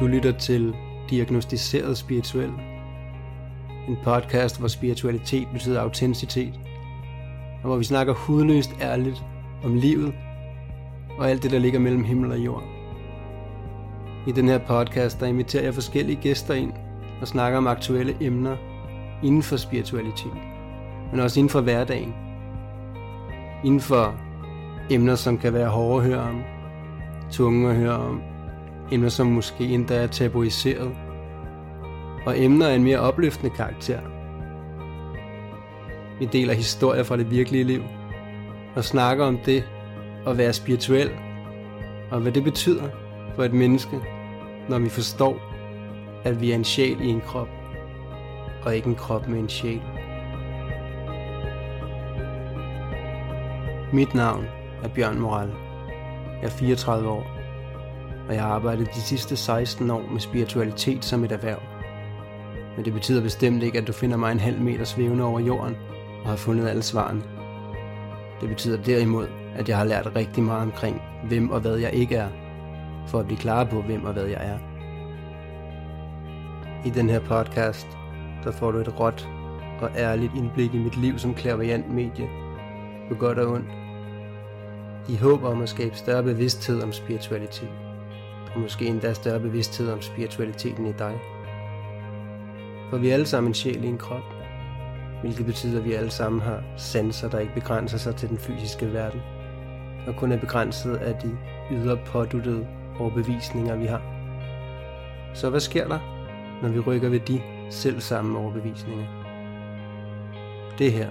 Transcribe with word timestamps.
Du 0.00 0.06
lytter 0.06 0.32
til 0.32 0.74
Diagnostiseret 1.10 1.98
Spirituel. 1.98 2.50
En 3.88 3.96
podcast, 4.04 4.58
hvor 4.58 4.68
spiritualitet 4.68 5.48
betyder 5.52 5.80
autenticitet. 5.80 6.60
Og 7.62 7.66
hvor 7.66 7.76
vi 7.76 7.84
snakker 7.84 8.14
hudløst 8.14 8.70
ærligt 8.80 9.24
om 9.64 9.74
livet 9.74 10.14
og 11.18 11.30
alt 11.30 11.42
det, 11.42 11.50
der 11.50 11.58
ligger 11.58 11.78
mellem 11.78 12.04
himmel 12.04 12.32
og 12.32 12.38
jord. 12.38 12.62
I 14.26 14.32
den 14.32 14.48
her 14.48 14.58
podcast, 14.58 15.20
der 15.20 15.26
inviterer 15.26 15.64
jeg 15.64 15.74
forskellige 15.74 16.20
gæster 16.22 16.54
ind 16.54 16.72
og 17.20 17.28
snakker 17.28 17.58
om 17.58 17.66
aktuelle 17.66 18.16
emner 18.20 18.56
inden 19.22 19.42
for 19.42 19.56
spiritualitet, 19.56 20.36
men 21.10 21.20
også 21.20 21.40
inden 21.40 21.50
for 21.50 21.60
hverdagen. 21.60 22.14
Inden 23.64 23.80
for 23.80 24.14
emner, 24.90 25.14
som 25.14 25.38
kan 25.38 25.52
være 25.52 25.68
hårde 25.68 26.04
at 26.04 26.10
høre 26.10 26.20
om, 26.20 26.42
tunge 27.30 27.70
at 27.70 27.76
høre 27.76 27.96
om, 27.96 28.29
emner, 28.92 29.08
som 29.08 29.26
måske 29.26 29.64
endda 29.64 29.94
er 30.02 30.06
tabuiseret, 30.06 30.96
og 32.26 32.40
emner 32.40 32.68
af 32.68 32.74
en 32.74 32.84
mere 32.84 32.98
opløftende 32.98 33.50
karakter. 33.50 34.00
Vi 36.18 36.24
deler 36.24 36.54
historier 36.54 37.02
fra 37.02 37.16
det 37.16 37.30
virkelige 37.30 37.64
liv, 37.64 37.82
og 38.76 38.84
snakker 38.84 39.24
om 39.24 39.38
det 39.38 39.64
at 40.26 40.38
være 40.38 40.52
spirituel, 40.52 41.10
og 42.10 42.20
hvad 42.20 42.32
det 42.32 42.44
betyder 42.44 42.88
for 43.36 43.44
et 43.44 43.52
menneske, 43.52 44.00
når 44.68 44.78
vi 44.78 44.88
forstår, 44.88 45.40
at 46.24 46.40
vi 46.40 46.50
er 46.50 46.54
en 46.54 46.64
sjæl 46.64 47.00
i 47.00 47.08
en 47.08 47.20
krop, 47.20 47.48
og 48.64 48.76
ikke 48.76 48.88
en 48.88 48.94
krop 48.94 49.28
med 49.28 49.38
en 49.38 49.48
sjæl. 49.48 49.82
Mit 53.92 54.14
navn 54.14 54.44
er 54.82 54.88
Bjørn 54.88 55.18
Moral. 55.18 55.50
Jeg 56.42 56.46
er 56.46 56.50
34 56.50 57.08
år, 57.08 57.39
og 58.28 58.34
jeg 58.34 58.42
har 58.42 58.50
arbejdet 58.50 58.94
de 58.94 59.00
sidste 59.00 59.36
16 59.36 59.90
år 59.90 60.02
med 60.12 60.20
spiritualitet 60.20 61.04
som 61.04 61.24
et 61.24 61.32
erhverv. 61.32 61.58
Men 62.76 62.84
det 62.84 62.92
betyder 62.92 63.22
bestemt 63.22 63.62
ikke, 63.62 63.78
at 63.78 63.86
du 63.86 63.92
finder 63.92 64.16
mig 64.16 64.32
en 64.32 64.40
halv 64.40 64.60
meter 64.60 64.84
svævende 64.84 65.24
over 65.24 65.40
jorden 65.40 65.76
og 66.22 66.28
har 66.28 66.36
fundet 66.36 66.68
alle 66.68 66.82
svarene. 66.82 67.22
Det 68.40 68.48
betyder 68.48 68.82
derimod, 68.82 69.26
at 69.54 69.68
jeg 69.68 69.76
har 69.76 69.84
lært 69.84 70.12
rigtig 70.16 70.42
meget 70.42 70.62
omkring, 70.62 71.02
hvem 71.28 71.50
og 71.50 71.60
hvad 71.60 71.76
jeg 71.76 71.92
ikke 71.92 72.16
er, 72.16 72.28
for 73.06 73.18
at 73.18 73.26
blive 73.26 73.38
klar 73.38 73.64
på, 73.64 73.82
hvem 73.82 74.04
og 74.04 74.12
hvad 74.12 74.24
jeg 74.24 74.40
er. 74.40 74.58
I 76.86 76.90
den 76.90 77.10
her 77.10 77.20
podcast, 77.20 77.86
der 78.44 78.52
får 78.52 78.70
du 78.70 78.78
et 78.78 79.00
råt 79.00 79.28
og 79.80 79.90
ærligt 79.96 80.32
indblik 80.36 80.74
i 80.74 80.78
mit 80.78 80.96
liv 80.96 81.18
som 81.18 81.34
klaverjant 81.34 81.90
medie, 81.94 82.28
på 83.08 83.14
godt 83.14 83.38
og 83.38 83.52
ondt, 83.52 83.70
i 85.08 85.16
håb 85.16 85.44
om 85.44 85.62
at 85.62 85.68
skabe 85.68 85.96
større 85.96 86.22
bevidsthed 86.22 86.82
om 86.82 86.92
spiritualitet, 86.92 87.89
og 88.54 88.60
måske 88.60 88.86
endda 88.86 89.12
større 89.12 89.40
bevidsthed 89.40 89.92
om 89.92 90.02
spiritualiteten 90.02 90.86
i 90.86 90.92
dig. 90.92 91.20
For 92.90 92.98
vi 92.98 93.08
er 93.08 93.14
alle 93.14 93.26
sammen 93.26 93.50
en 93.50 93.54
sjæl 93.54 93.84
i 93.84 93.86
en 93.86 93.98
krop, 93.98 94.22
hvilket 95.20 95.46
betyder, 95.46 95.78
at 95.78 95.84
vi 95.84 95.92
alle 95.92 96.10
sammen 96.10 96.40
har 96.40 96.62
sanser, 96.76 97.28
der 97.28 97.38
ikke 97.38 97.54
begrænser 97.54 97.98
sig 97.98 98.16
til 98.16 98.28
den 98.28 98.38
fysiske 98.38 98.92
verden, 98.92 99.20
og 100.06 100.16
kun 100.16 100.32
er 100.32 100.36
begrænset 100.36 100.96
af 100.96 101.14
de 101.14 101.36
ydre 101.72 101.96
påduttede 102.06 102.66
overbevisninger, 102.98 103.76
vi 103.76 103.86
har. 103.86 104.02
Så 105.34 105.50
hvad 105.50 105.60
sker 105.60 105.88
der, 105.88 105.98
når 106.62 106.68
vi 106.68 106.78
rykker 106.78 107.08
ved 107.08 107.20
de 107.20 107.40
selv 107.70 108.00
samme 108.00 108.38
overbevisninger? 108.38 109.06
Det 110.78 110.92
her 110.92 111.08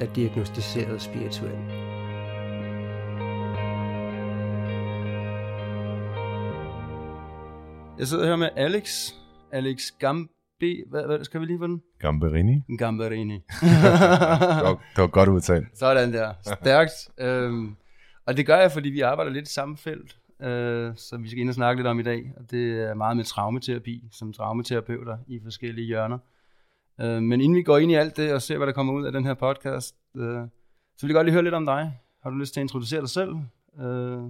er 0.00 0.06
diagnostiseret 0.06 1.02
spirituelt. 1.02 1.79
Jeg 8.00 8.08
sidder 8.08 8.26
her 8.26 8.36
med 8.36 8.48
Alex. 8.56 9.12
Alex 9.52 9.90
Gambi. 9.98 10.82
Hvad, 10.90 11.06
hvad 11.06 11.24
skal 11.24 11.40
vi 11.40 11.46
lige 11.46 11.58
for 11.58 11.66
den? 11.66 11.82
Gamberini. 11.98 12.62
Gamberini. 12.78 13.34
det 14.94 14.96
var 14.96 15.06
godt 15.06 15.28
udtalt. 15.28 15.78
Sådan 15.78 16.12
der. 16.12 16.32
Stærkt. 16.42 16.90
øhm, 17.18 17.76
og 18.26 18.36
det 18.36 18.46
gør 18.46 18.56
jeg, 18.56 18.72
fordi 18.72 18.88
vi 18.88 19.00
arbejder 19.00 19.32
lidt 19.32 19.48
i 19.48 19.52
samme 19.52 19.76
felt, 19.76 20.18
øh, 20.42 20.92
som 20.96 21.22
vi 21.22 21.28
skal 21.28 21.40
ind 21.40 21.48
og 21.48 21.54
snakke 21.54 21.78
lidt 21.78 21.86
om 21.86 22.00
i 22.00 22.02
dag. 22.02 22.32
Og 22.36 22.50
det 22.50 22.80
er 22.80 22.94
meget 22.94 23.16
med 23.16 23.24
traumaterapi, 23.24 24.08
som 24.12 24.32
traumaterapeuter 24.32 25.18
i 25.26 25.40
forskellige 25.42 25.86
hjørner. 25.86 26.18
Øh, 27.00 27.22
men 27.22 27.40
inden 27.40 27.56
vi 27.56 27.62
går 27.62 27.78
ind 27.78 27.90
i 27.90 27.94
alt 27.94 28.16
det 28.16 28.32
og 28.32 28.42
ser, 28.42 28.56
hvad 28.56 28.66
der 28.66 28.72
kommer 28.72 28.92
ud 28.92 29.04
af 29.04 29.12
den 29.12 29.24
her 29.24 29.34
podcast, 29.34 29.96
øh, 30.16 30.22
så 30.96 31.06
vil 31.06 31.08
jeg 31.08 31.14
godt 31.14 31.26
lige 31.26 31.32
høre 31.34 31.44
lidt 31.44 31.54
om 31.54 31.66
dig. 31.66 31.92
Har 32.22 32.30
du 32.30 32.36
lyst 32.36 32.52
til 32.54 32.60
at 32.60 32.64
introducere 32.64 33.00
dig 33.00 33.08
selv? 33.08 33.30
Øh, 33.80 34.22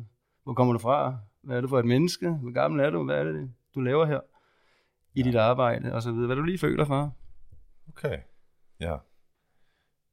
hvor 0.44 0.54
kommer 0.54 0.72
du 0.72 0.78
fra? 0.78 1.16
Hvad 1.42 1.56
er 1.56 1.60
du 1.60 1.68
for 1.68 1.78
et 1.78 1.86
menneske? 1.86 2.30
Hvor 2.30 2.52
gammel 2.52 2.80
er 2.80 2.90
du? 2.90 3.04
Hvad 3.04 3.16
er 3.16 3.24
det, 3.24 3.50
du 3.74 3.80
laver 3.80 4.06
her 4.06 4.20
i 5.14 5.20
ja. 5.20 5.26
dit 5.26 5.34
arbejde? 5.34 5.92
Og 5.92 6.02
så 6.02 6.12
videre. 6.12 6.26
Hvad 6.26 6.36
du 6.36 6.42
lige 6.42 6.58
føler 6.58 6.84
for? 6.84 7.16
Okay, 7.88 8.18
ja. 8.80 8.96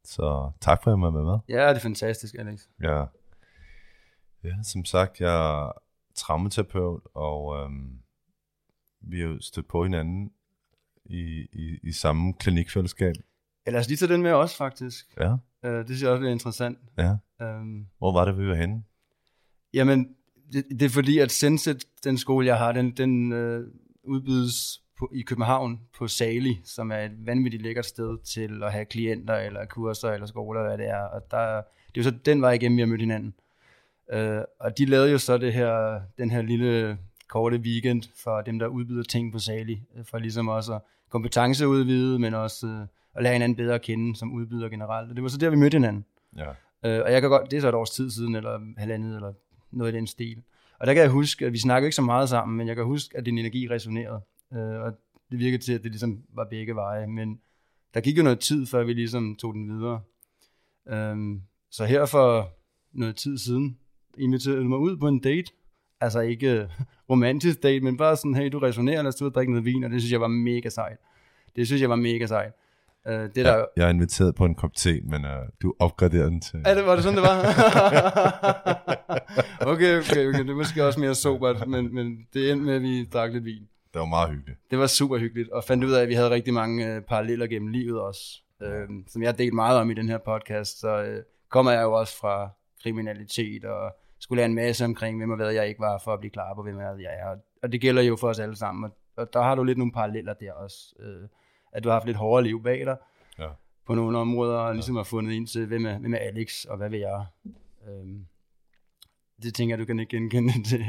Så 0.03 0.51
tak 0.61 0.83
for 0.83 0.91
at 0.91 0.93
jeg 0.93 0.99
med 0.99 1.23
med. 1.23 1.39
Ja, 1.49 1.69
det 1.69 1.75
er 1.75 1.79
fantastisk, 1.79 2.35
Alex. 2.35 2.67
Ja. 2.81 3.05
Ja, 4.43 4.63
som 4.63 4.85
sagt, 4.85 5.19
jeg 5.19 5.65
er 5.65 5.71
traumaterapeut, 6.15 7.01
og 7.13 7.57
øhm, 7.57 7.99
vi 9.01 9.19
har 9.19 9.27
jo 9.27 9.41
stødt 9.41 9.67
på 9.67 9.83
hinanden 9.83 10.31
i, 11.05 11.47
i, 11.53 11.79
i 11.83 11.91
samme 11.91 12.33
klinikfællesskab. 12.33 13.15
Ja, 13.65 13.71
lad 13.71 13.79
os 13.79 13.87
lige 13.87 13.97
tage 13.97 14.13
den 14.13 14.21
med 14.21 14.31
også, 14.31 14.57
faktisk. 14.57 15.17
Ja. 15.19 15.31
Uh, 15.63 15.69
det 15.69 15.87
synes 15.87 16.01
jeg 16.01 16.11
også 16.11 16.25
er 16.25 16.29
interessant. 16.31 16.79
Ja. 16.97 17.17
Um, 17.41 17.87
Hvor 17.97 18.11
var 18.11 18.25
det, 18.25 18.37
vi 18.37 18.47
var 18.47 18.55
henne? 18.55 18.83
Jamen, 19.73 20.16
det, 20.53 20.65
det 20.69 20.81
er 20.81 20.89
fordi, 20.89 21.17
at 21.17 21.31
Senset, 21.31 21.85
den 22.03 22.17
skole, 22.17 22.47
jeg 22.47 22.57
har, 22.57 22.71
den, 22.71 22.91
den 22.91 23.31
øh, 23.31 23.67
udbydes 24.03 24.81
på, 24.99 25.11
i 25.13 25.21
København 25.21 25.79
på 25.97 26.07
Sali, 26.07 26.61
som 26.65 26.91
er 26.91 26.97
et 26.97 27.25
vanvittigt 27.25 27.63
lækkert 27.63 27.85
sted 27.85 28.17
til 28.23 28.63
at 28.63 28.71
have 28.71 28.85
klienter, 28.85 29.35
eller 29.35 29.65
kurser, 29.65 30.09
eller 30.09 30.27
skoler, 30.27 30.63
hvad 30.63 30.77
det 30.77 30.89
er. 30.89 31.01
Og 31.01 31.21
der, 31.31 31.55
det 31.55 31.97
er 31.97 31.97
jo 31.97 32.03
så 32.03 32.11
den 32.25 32.41
vej 32.41 32.51
igennem, 32.51 32.77
vi 32.77 32.81
har 32.81 32.87
mødt 32.87 33.01
hinanden. 33.01 33.33
Øh, 34.13 34.41
og 34.59 34.77
de 34.77 34.85
lavede 34.85 35.11
jo 35.11 35.17
så 35.17 35.37
det 35.37 35.53
her, 35.53 36.01
den 36.17 36.31
her 36.31 36.41
lille 36.41 36.97
korte 37.27 37.57
weekend 37.57 38.03
for 38.23 38.41
dem, 38.41 38.59
der 38.59 38.67
udbyder 38.67 39.03
ting 39.03 39.31
på 39.31 39.39
Sali, 39.39 39.81
øh, 39.97 40.05
for 40.05 40.17
ligesom 40.17 40.47
også 40.47 40.73
at 40.73 40.81
kompetenceudvide, 41.09 42.19
men 42.19 42.33
også 42.33 42.67
øh, 42.67 42.87
at 43.15 43.23
lære 43.23 43.33
hinanden 43.33 43.55
bedre 43.55 43.75
at 43.75 43.81
kende 43.81 44.15
som 44.15 44.33
udbyder 44.33 44.69
generelt. 44.69 45.09
Og 45.09 45.15
det 45.15 45.23
var 45.23 45.29
så 45.29 45.37
der, 45.37 45.49
vi 45.49 45.55
mødte 45.55 45.75
hinanden. 45.75 46.05
Ja. 46.37 46.49
Øh, 46.85 47.01
og 47.05 47.11
jeg 47.11 47.21
kan 47.21 47.29
godt, 47.29 47.51
det 47.51 47.57
er 47.57 47.61
så 47.61 47.69
et 47.69 47.75
års 47.75 47.89
tid 47.89 48.11
siden, 48.11 48.35
eller 48.35 48.59
halvandet, 48.77 49.15
eller 49.15 49.33
noget 49.71 49.93
i 49.93 49.95
den 49.95 50.07
stil. 50.07 50.43
Og 50.79 50.87
der 50.87 50.93
kan 50.93 51.03
jeg 51.03 51.11
huske, 51.11 51.45
at 51.45 51.53
vi 51.53 51.59
snakkede 51.59 51.87
ikke 51.87 51.95
så 51.95 52.01
meget 52.01 52.29
sammen, 52.29 52.57
men 52.57 52.67
jeg 52.67 52.75
kan 52.75 52.85
huske, 52.85 53.17
at 53.17 53.25
din 53.25 53.37
energi 53.37 53.67
resonerede. 53.69 54.21
Øh, 54.53 54.81
og 54.81 54.93
det 55.31 55.39
virkede 55.39 55.63
til, 55.63 55.73
at 55.73 55.83
det 55.83 55.91
ligesom 55.91 56.23
var 56.33 56.47
begge 56.49 56.75
veje. 56.75 57.07
Men 57.07 57.39
der 57.93 58.01
gik 58.01 58.17
jo 58.17 58.23
noget 58.23 58.39
tid, 58.39 58.65
før 58.65 58.83
vi 58.83 58.93
ligesom 58.93 59.35
tog 59.35 59.53
den 59.53 59.69
videre. 59.69 60.01
Øh, 60.89 61.39
så 61.71 61.85
her 61.85 62.05
for 62.05 62.49
noget 62.93 63.15
tid 63.15 63.37
siden, 63.37 63.77
inviterede 64.17 64.59
du 64.59 64.67
mig 64.67 64.77
ud 64.77 64.97
på 64.97 65.07
en 65.07 65.19
date. 65.19 65.51
Altså 66.01 66.19
ikke 66.19 66.61
øh, 66.61 66.69
romantisk 67.09 67.63
date, 67.63 67.81
men 67.81 67.97
bare 67.97 68.17
sådan, 68.17 68.35
hey, 68.35 68.49
du 68.51 68.59
resonerer, 68.59 69.01
lad 69.01 69.13
os 69.13 69.21
ud 69.21 69.27
og 69.27 69.33
drikke 69.33 69.51
noget 69.51 69.65
vin, 69.65 69.83
og 69.83 69.89
det 69.89 70.01
synes 70.01 70.11
jeg 70.11 70.21
var 70.21 70.27
mega 70.27 70.69
sejt. 70.69 70.97
Det 71.55 71.67
synes 71.67 71.81
jeg 71.81 71.89
var 71.89 71.95
mega 71.95 72.25
sejt. 72.25 72.53
Uh, 73.07 73.13
det 73.13 73.37
ja, 73.37 73.43
der... 73.43 73.65
Jeg 73.77 73.85
er 73.85 73.89
inviteret 73.89 74.35
på 74.35 74.45
en 74.45 74.55
kop 74.55 74.73
te, 74.73 75.01
men 75.01 75.25
uh, 75.25 75.31
du 75.61 75.73
opgraderer 75.79 76.29
den 76.29 76.41
til... 76.41 76.61
Ja, 76.65 76.75
det 76.75 76.85
var 76.85 76.95
det 76.95 77.03
sådan, 77.03 77.17
det 77.17 77.23
var? 77.23 77.37
okay, 79.71 79.99
okay, 79.99 80.27
okay, 80.27 80.39
det 80.39 80.49
er 80.49 80.55
måske 80.55 80.85
også 80.85 80.99
mere 80.99 81.15
sobert, 81.15 81.67
men, 81.67 81.95
men 81.95 82.27
det 82.33 82.51
endte 82.51 82.65
med, 82.65 82.75
at 82.75 82.81
vi 82.81 83.05
drak 83.05 83.33
lidt 83.33 83.45
vin. 83.45 83.67
Det 83.93 83.99
var 83.99 84.05
meget 84.05 84.29
hyggeligt. 84.29 84.59
Det 84.71 84.79
var 84.79 84.87
super 84.87 85.17
hyggeligt, 85.17 85.49
og 85.49 85.63
fandt 85.63 85.83
ud 85.83 85.91
af, 85.91 86.01
at 86.01 86.07
vi 86.07 86.13
havde 86.13 86.29
rigtig 86.29 86.53
mange 86.53 86.97
uh, 86.97 87.03
paralleller 87.03 87.47
gennem 87.47 87.67
livet 87.67 88.01
også, 88.01 88.21
uh, 88.61 88.95
som 89.07 89.21
jeg 89.21 89.29
har 89.29 89.35
delt 89.35 89.53
meget 89.53 89.79
om 89.79 89.91
i 89.91 89.93
den 89.93 90.09
her 90.09 90.17
podcast, 90.17 90.79
så 90.79 91.03
uh, 91.03 91.23
kommer 91.49 91.71
jeg 91.71 91.83
jo 91.83 91.93
også 91.93 92.17
fra 92.17 92.49
kriminalitet, 92.83 93.65
og 93.65 93.95
skulle 94.19 94.37
lære 94.37 94.49
en 94.49 94.55
masse 94.55 94.85
omkring, 94.85 95.17
hvem 95.17 95.29
og 95.29 95.35
hvad 95.35 95.51
jeg 95.51 95.67
ikke 95.67 95.79
var, 95.79 96.01
for 96.03 96.13
at 96.13 96.19
blive 96.19 96.31
klar 96.31 96.53
på, 96.55 96.63
hvem 96.63 96.79
jeg 96.79 97.13
er. 97.19 97.35
Og 97.63 97.71
det 97.71 97.81
gælder 97.81 98.01
jo 98.01 98.15
for 98.15 98.29
os 98.29 98.39
alle 98.39 98.55
sammen, 98.55 98.83
og, 98.83 98.91
og 99.17 99.33
der 99.33 99.41
har 99.41 99.55
du 99.55 99.63
lidt 99.63 99.77
nogle 99.77 99.93
paralleller 99.93 100.33
der 100.33 100.53
også. 100.53 100.77
Uh, 100.99 101.29
at 101.71 101.83
du 101.83 101.89
har 101.89 101.95
haft 101.95 102.05
lidt 102.05 102.17
hårdere 102.17 102.43
liv 102.43 102.63
bag 102.63 102.85
dig 102.85 102.97
ja. 103.39 103.47
på 103.85 103.95
nogle 103.95 104.17
områder, 104.17 104.57
og 104.57 104.73
ligesom 104.73 104.95
ja. 104.95 104.99
har 104.99 105.03
fundet 105.03 105.33
ind 105.33 105.47
til, 105.47 105.65
hvem 105.65 105.85
er, 105.85 105.97
hvem 105.97 106.13
er 106.13 106.17
Alex, 106.17 106.65
og 106.65 106.77
hvad 106.77 106.89
vil 106.89 106.99
jeg? 106.99 107.25
Øhm, 107.87 108.25
det 109.41 109.53
tænker 109.53 109.75
jeg, 109.75 109.79
du 109.79 109.85
kan 109.85 109.99
ikke 109.99 110.17
genkende 110.17 110.63
til. 110.69 110.85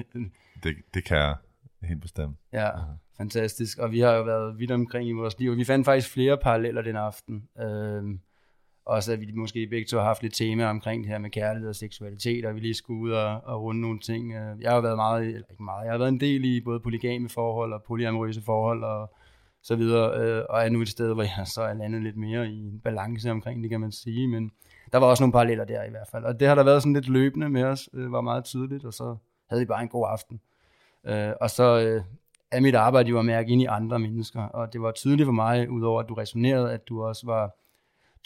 Det, 0.62 0.76
det 0.94 1.04
kan 1.04 1.16
jeg 1.16 1.36
helt 1.82 2.00
bestemt. 2.00 2.36
Ja, 2.52 2.66
ja, 2.66 2.84
fantastisk. 3.16 3.78
Og 3.78 3.92
vi 3.92 4.00
har 4.00 4.12
jo 4.12 4.22
været 4.22 4.58
vidt 4.58 4.70
omkring 4.70 5.08
i 5.08 5.12
vores 5.12 5.38
liv, 5.38 5.50
og 5.50 5.56
vi 5.56 5.64
fandt 5.64 5.84
faktisk 5.84 6.12
flere 6.12 6.38
paralleller 6.38 6.82
den 6.82 6.96
aften. 6.96 7.48
Øhm, 7.60 8.20
også 8.88 9.12
at 9.12 9.20
vi 9.20 9.32
måske 9.32 9.66
begge 9.66 9.86
to 9.86 9.96
har 9.96 10.04
haft 10.04 10.22
lidt 10.22 10.34
tema 10.34 10.64
omkring 10.64 11.02
det 11.02 11.10
her 11.10 11.18
med 11.18 11.30
kærlighed 11.30 11.68
og 11.68 11.76
seksualitet, 11.76 12.44
og 12.44 12.54
vi 12.54 12.60
lige 12.60 12.74
skulle 12.74 13.00
ud 13.00 13.10
og, 13.10 13.40
og 13.44 13.62
runde 13.62 13.80
nogle 13.80 13.98
ting. 14.00 14.32
Øh, 14.32 14.60
jeg 14.60 14.72
har 14.72 14.80
været 14.80 14.96
meget, 14.96 15.26
eller 15.26 15.50
ikke 15.50 15.62
meget, 15.62 15.84
jeg 15.84 15.92
har 15.92 15.98
været 15.98 16.08
en 16.08 16.20
del 16.20 16.44
i 16.44 16.60
både 16.60 16.80
polygame 16.80 17.28
forhold 17.28 17.72
og 17.72 17.82
polyamorøse 17.82 18.42
forhold, 18.42 18.84
og 18.84 19.14
så 19.62 19.76
videre, 19.76 20.20
øh, 20.20 20.44
og 20.48 20.64
er 20.64 20.68
nu 20.68 20.82
et 20.82 20.88
sted, 20.88 21.14
hvor 21.14 21.22
jeg 21.22 21.46
så 21.46 21.62
er 21.62 21.74
landet 21.74 22.02
lidt 22.02 22.16
mere 22.16 22.48
i 22.48 22.58
en 22.58 22.80
balance 22.80 23.30
omkring 23.30 23.62
det, 23.62 23.70
kan 23.70 23.80
man 23.80 23.92
sige, 23.92 24.28
men 24.28 24.52
der 24.92 24.98
var 24.98 25.06
også 25.06 25.22
nogle 25.22 25.32
paralleller 25.32 25.64
der 25.64 25.84
i 25.84 25.90
hvert 25.90 26.08
fald, 26.10 26.24
og 26.24 26.40
det 26.40 26.48
har 26.48 26.54
der 26.54 26.62
været 26.62 26.82
sådan 26.82 26.92
lidt 26.92 27.08
løbende 27.08 27.48
med 27.48 27.64
os, 27.64 27.88
øh, 27.92 28.12
var 28.12 28.20
meget 28.20 28.44
tydeligt, 28.44 28.84
og 28.84 28.94
så 28.94 29.16
havde 29.48 29.60
vi 29.60 29.66
bare 29.66 29.82
en 29.82 29.88
god 29.88 30.06
aften. 30.08 30.40
Øh, 31.04 31.32
og 31.40 31.50
så 31.50 31.80
øh, 31.80 32.02
er 32.50 32.60
mit 32.60 32.74
arbejde 32.74 33.08
jo 33.08 33.18
at 33.18 33.24
mærke 33.24 33.52
ind 33.52 33.62
i 33.62 33.64
andre 33.64 33.98
mennesker, 33.98 34.42
og 34.42 34.72
det 34.72 34.82
var 34.82 34.92
tydeligt 34.92 35.26
for 35.26 35.32
mig, 35.32 35.70
udover 35.70 36.00
at 36.02 36.08
du 36.08 36.14
resonerede, 36.14 36.72
at 36.72 36.88
du 36.88 37.04
også 37.04 37.26
var, 37.26 37.56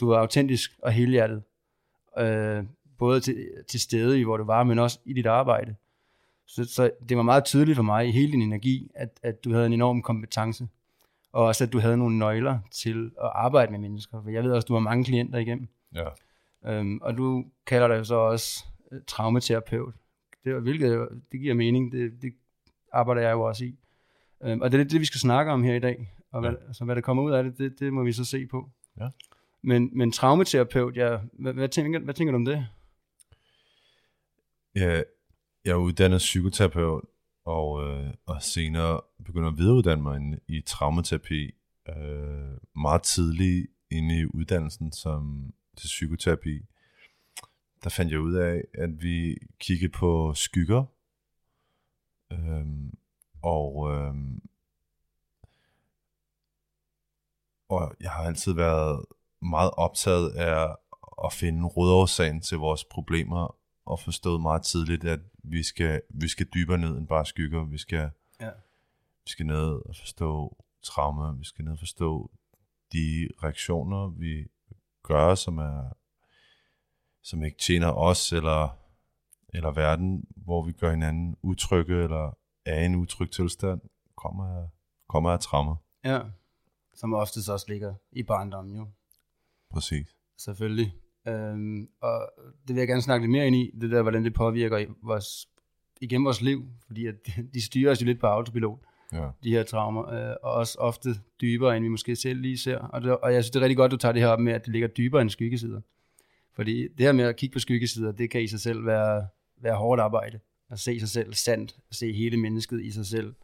du 0.00 0.08
var 0.08 0.18
autentisk 0.18 0.78
og 0.82 0.92
helhjertet, 0.92 1.42
øh, 2.18 2.64
både 2.98 3.20
til, 3.20 3.48
til 3.68 3.80
stede 3.80 4.20
i, 4.20 4.22
hvor 4.22 4.36
du 4.36 4.44
var, 4.44 4.64
men 4.64 4.78
også 4.78 4.98
i 5.04 5.12
dit 5.12 5.26
arbejde. 5.26 5.74
Så, 6.46 6.64
så 6.64 6.90
det 7.08 7.16
var 7.16 7.22
meget 7.22 7.44
tydeligt 7.44 7.76
for 7.76 7.82
mig 7.82 8.08
i 8.08 8.10
hele 8.10 8.32
din 8.32 8.42
energi, 8.42 8.90
at, 8.94 9.20
at 9.22 9.44
du 9.44 9.52
havde 9.52 9.66
en 9.66 9.72
enorm 9.72 10.02
kompetence, 10.02 10.68
og 11.32 11.44
også 11.44 11.64
at 11.64 11.72
du 11.72 11.78
havde 11.78 11.96
nogle 11.96 12.18
nøgler 12.18 12.58
til 12.70 13.10
at 13.24 13.30
arbejde 13.34 13.72
med 13.72 13.78
mennesker, 13.80 14.22
for 14.22 14.30
jeg 14.30 14.44
ved 14.44 14.52
også, 14.52 14.64
at 14.64 14.68
du 14.68 14.72
har 14.72 14.80
mange 14.80 15.04
klienter 15.04 15.38
igennem. 15.38 15.68
Ja. 15.94 16.08
Øhm, 16.66 16.98
og 17.02 17.16
du 17.16 17.44
kalder 17.66 17.88
dig 17.88 17.98
jo 17.98 18.04
så 18.04 18.14
også 18.14 18.64
øh, 18.92 19.00
traumaterapeut, 19.06 19.94
det, 20.44 20.62
hvilket 20.62 21.08
det 21.32 21.40
giver 21.40 21.54
mening, 21.54 21.92
det, 21.92 22.22
det 22.22 22.32
arbejder 22.92 23.22
jeg 23.22 23.32
jo 23.32 23.40
også 23.42 23.64
i. 23.64 23.78
Øhm, 24.42 24.60
og 24.60 24.72
det 24.72 24.80
er 24.80 24.84
det, 24.84 25.00
vi 25.00 25.04
skal 25.04 25.20
snakke 25.20 25.52
om 25.52 25.62
her 25.62 25.74
i 25.74 25.78
dag, 25.78 26.14
og 26.32 26.40
hvad, 26.40 26.50
Ja. 26.50 26.66
altså, 26.66 26.84
hvad 26.84 26.94
der 26.96 27.02
kommer 27.02 27.22
ud 27.22 27.32
af 27.32 27.44
det, 27.44 27.58
det, 27.58 27.80
det 27.80 27.92
må 27.92 28.02
vi 28.02 28.12
så 28.12 28.24
se 28.24 28.46
på. 28.46 28.70
Ja. 29.00 29.08
Men, 29.62 29.90
men 29.92 30.12
traumaterapeut, 30.12 30.96
ja, 30.96 31.18
hvad, 31.32 31.52
hvad, 31.52 31.68
tænker, 31.68 31.98
hvad 32.00 32.14
tænker 32.14 32.32
du 32.32 32.36
om 32.36 32.44
det? 32.44 32.66
Jeg, 34.74 35.04
jeg 35.64 35.70
er 35.70 35.76
uddannet 35.76 36.18
psykoterapeut, 36.18 37.04
og, 37.44 37.84
øh, 37.84 38.14
og 38.26 38.42
senere 38.42 39.00
begynder 39.24 39.48
at 39.48 39.58
videreuddanne 39.58 40.02
mig 40.02 40.38
i, 40.48 40.60
traumaterapi 40.60 41.50
øh, 41.88 42.56
meget 42.76 43.02
tidligt 43.02 43.66
inde 43.90 44.20
i 44.20 44.24
uddannelsen 44.24 44.92
som 44.92 45.52
til 45.76 45.86
psykoterapi. 45.86 46.60
Der 47.84 47.90
fandt 47.90 48.12
jeg 48.12 48.20
ud 48.20 48.34
af, 48.34 48.62
at 48.74 49.02
vi 49.02 49.36
kiggede 49.58 49.92
på 49.92 50.32
skygger, 50.34 50.84
øh, 52.32 52.66
og, 53.42 53.92
øh, 53.92 54.14
og 57.68 57.94
jeg 58.00 58.10
har 58.10 58.22
altid 58.24 58.52
været 58.52 59.04
meget 59.42 59.70
optaget 59.76 60.30
af 60.30 60.76
at 61.24 61.32
finde 61.32 61.66
rådårsagen 61.66 62.40
til 62.40 62.58
vores 62.58 62.84
problemer, 62.84 63.56
og 63.84 64.00
forstået 64.00 64.40
meget 64.40 64.62
tidligt, 64.62 65.04
at 65.04 65.20
vi 65.44 65.62
skal, 65.62 66.02
vi 66.10 66.28
skal 66.28 66.46
dybere 66.54 66.78
ned 66.78 66.98
end 66.98 67.08
bare 67.08 67.26
skygger. 67.26 67.64
Vi 67.64 67.78
skal, 67.78 68.10
Ja. 68.40 68.50
vi 69.24 69.30
skal 69.30 69.46
ned 69.46 69.88
og 69.88 69.96
forstå 69.96 70.56
trauma. 70.82 71.32
Vi 71.38 71.44
skal 71.44 71.64
ned 71.64 71.72
og 71.72 71.78
forstå 71.78 72.30
de 72.92 73.28
reaktioner, 73.42 74.08
vi 74.08 74.46
gør, 75.02 75.34
som 75.34 75.58
er 75.58 75.96
som 77.24 77.44
ikke 77.44 77.58
tjener 77.58 77.92
os 77.92 78.32
eller, 78.32 78.78
eller 79.48 79.70
verden, 79.70 80.24
hvor 80.36 80.62
vi 80.66 80.72
gør 80.72 80.90
hinanden 80.90 81.36
utrygge 81.42 82.02
eller 82.02 82.38
er 82.64 82.80
i 82.82 82.84
en 82.86 82.94
utryg 82.94 83.30
tilstand, 83.30 83.80
kommer 84.16 84.62
af, 84.62 84.68
kommer 85.08 85.30
af 85.30 85.40
trauma. 85.40 85.74
Ja, 86.04 86.20
som 86.94 87.14
oftest 87.14 87.48
også 87.48 87.66
ligger 87.68 87.94
i 88.12 88.22
barndommen 88.22 88.76
jo, 88.76 88.86
Præcis. 89.70 90.16
selvfølgelig. 90.38 90.92
Øhm, 91.28 91.88
og 92.00 92.32
det 92.68 92.74
vil 92.74 92.80
jeg 92.80 92.88
gerne 92.88 93.02
snakke 93.02 93.26
lidt 93.26 93.32
mere 93.32 93.46
ind 93.46 93.56
i, 93.56 93.70
det 93.80 93.90
der, 93.90 94.02
hvordan 94.02 94.24
det 94.24 94.34
påvirker 94.34 94.86
vores, 95.02 95.48
igennem 96.00 96.24
vores 96.24 96.40
liv, 96.40 96.68
fordi 96.86 97.06
at 97.06 97.14
de 97.54 97.64
styrer 97.64 97.90
os 97.92 98.00
jo 98.00 98.06
lidt 98.06 98.20
på 98.20 98.26
autopilot. 98.26 98.78
Ja. 99.12 99.28
de 99.44 99.50
her 99.50 99.62
traumer, 99.62 100.08
øh, 100.08 100.36
og 100.42 100.52
også 100.52 100.78
ofte 100.78 101.14
dybere, 101.40 101.76
end 101.76 101.84
vi 101.84 101.88
måske 101.88 102.16
selv 102.16 102.40
lige 102.40 102.58
ser. 102.58 102.78
Og, 102.78 103.02
det, 103.02 103.16
og 103.16 103.34
jeg 103.34 103.44
synes, 103.44 103.50
det 103.50 103.58
er 103.58 103.64
rigtig 103.64 103.76
godt, 103.76 103.92
du 103.92 103.96
tager 103.96 104.12
det 104.12 104.22
her 104.22 104.28
op 104.28 104.40
med, 104.40 104.52
at 104.52 104.64
det 104.64 104.72
ligger 104.72 104.88
dybere 104.88 105.22
end 105.22 105.30
skyggesider. 105.30 105.80
Fordi 106.54 106.88
det 106.88 107.06
her 107.06 107.12
med 107.12 107.24
at 107.24 107.36
kigge 107.36 107.52
på 107.52 107.58
skyggesider, 107.58 108.12
det 108.12 108.30
kan 108.30 108.42
i 108.42 108.46
sig 108.46 108.60
selv 108.60 108.86
være, 108.86 109.26
være 109.62 109.74
hårdt 109.74 110.00
arbejde. 110.00 110.40
At 110.70 110.78
se 110.78 111.00
sig 111.00 111.08
selv 111.08 111.34
sandt, 111.34 111.76
at 111.90 111.96
se 111.96 112.12
hele 112.12 112.36
mennesket 112.36 112.84
i 112.84 112.90
sig 112.90 113.06
selv. 113.06 113.34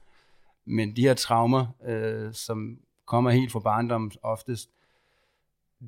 Men 0.64 0.96
de 0.96 1.02
her 1.02 1.14
traumer, 1.14 1.66
øh, 1.86 2.32
som 2.32 2.78
kommer 3.06 3.30
helt 3.30 3.52
fra 3.52 3.60
barndommen 3.60 4.12
oftest, 4.22 4.70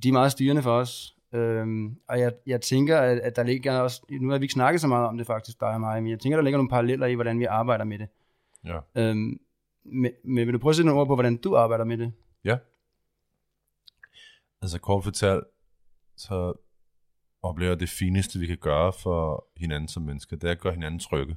de 0.03 0.09
er 0.09 0.13
meget 0.13 0.33
styrende 0.33 0.63
for 0.63 0.73
os. 0.73 1.17
Øhm, 1.33 1.97
og 2.09 2.21
jeg, 2.21 2.33
jeg 2.47 2.61
tænker, 2.61 2.99
at, 2.99 3.19
at 3.19 3.37
der 3.37 3.43
ligger 3.43 3.81
også, 3.81 4.03
nu 4.21 4.31
har 4.31 4.39
vi 4.39 4.45
ikke 4.45 4.53
snakket 4.53 4.81
så 4.81 4.87
meget 4.87 5.09
om 5.09 5.19
det 5.19 5.27
faktisk, 5.27 5.61
dig 5.61 5.69
og 5.69 5.81
mig, 5.81 6.03
men 6.03 6.11
jeg 6.11 6.21
tænker, 6.21 6.37
der 6.37 6.43
ligger 6.43 6.59
nogle 6.59 6.71
paralleller 6.71 7.07
i, 7.07 7.15
hvordan 7.15 7.39
vi 7.39 7.45
arbejder 7.45 7.85
med 7.85 7.99
det. 7.99 8.09
Ja. 8.65 8.79
Øhm, 8.95 9.41
men, 9.85 10.13
men 10.25 10.47
vil 10.47 10.55
du 10.55 10.59
prøve 10.59 10.71
at 10.71 10.77
sætte 10.77 10.87
nogle 10.87 11.01
ord 11.01 11.07
på, 11.07 11.15
hvordan 11.15 11.37
du 11.37 11.57
arbejder 11.57 11.85
med 11.85 11.99
det? 11.99 12.13
Ja. 12.45 12.57
Altså 14.63 14.79
kort 14.79 15.05
fortalt, 15.05 15.45
så 16.17 16.53
oplever 17.43 17.71
jeg 17.71 17.81
det 17.81 17.89
fineste, 17.89 18.39
vi 18.39 18.47
kan 18.47 18.59
gøre 18.59 18.93
for 18.93 19.47
hinanden 19.57 19.89
som 19.89 20.03
mennesker, 20.03 20.37
det 20.37 20.49
er 20.49 20.53
at 20.53 20.61
gøre 20.61 20.73
hinanden 20.73 21.01
trygge. 21.01 21.37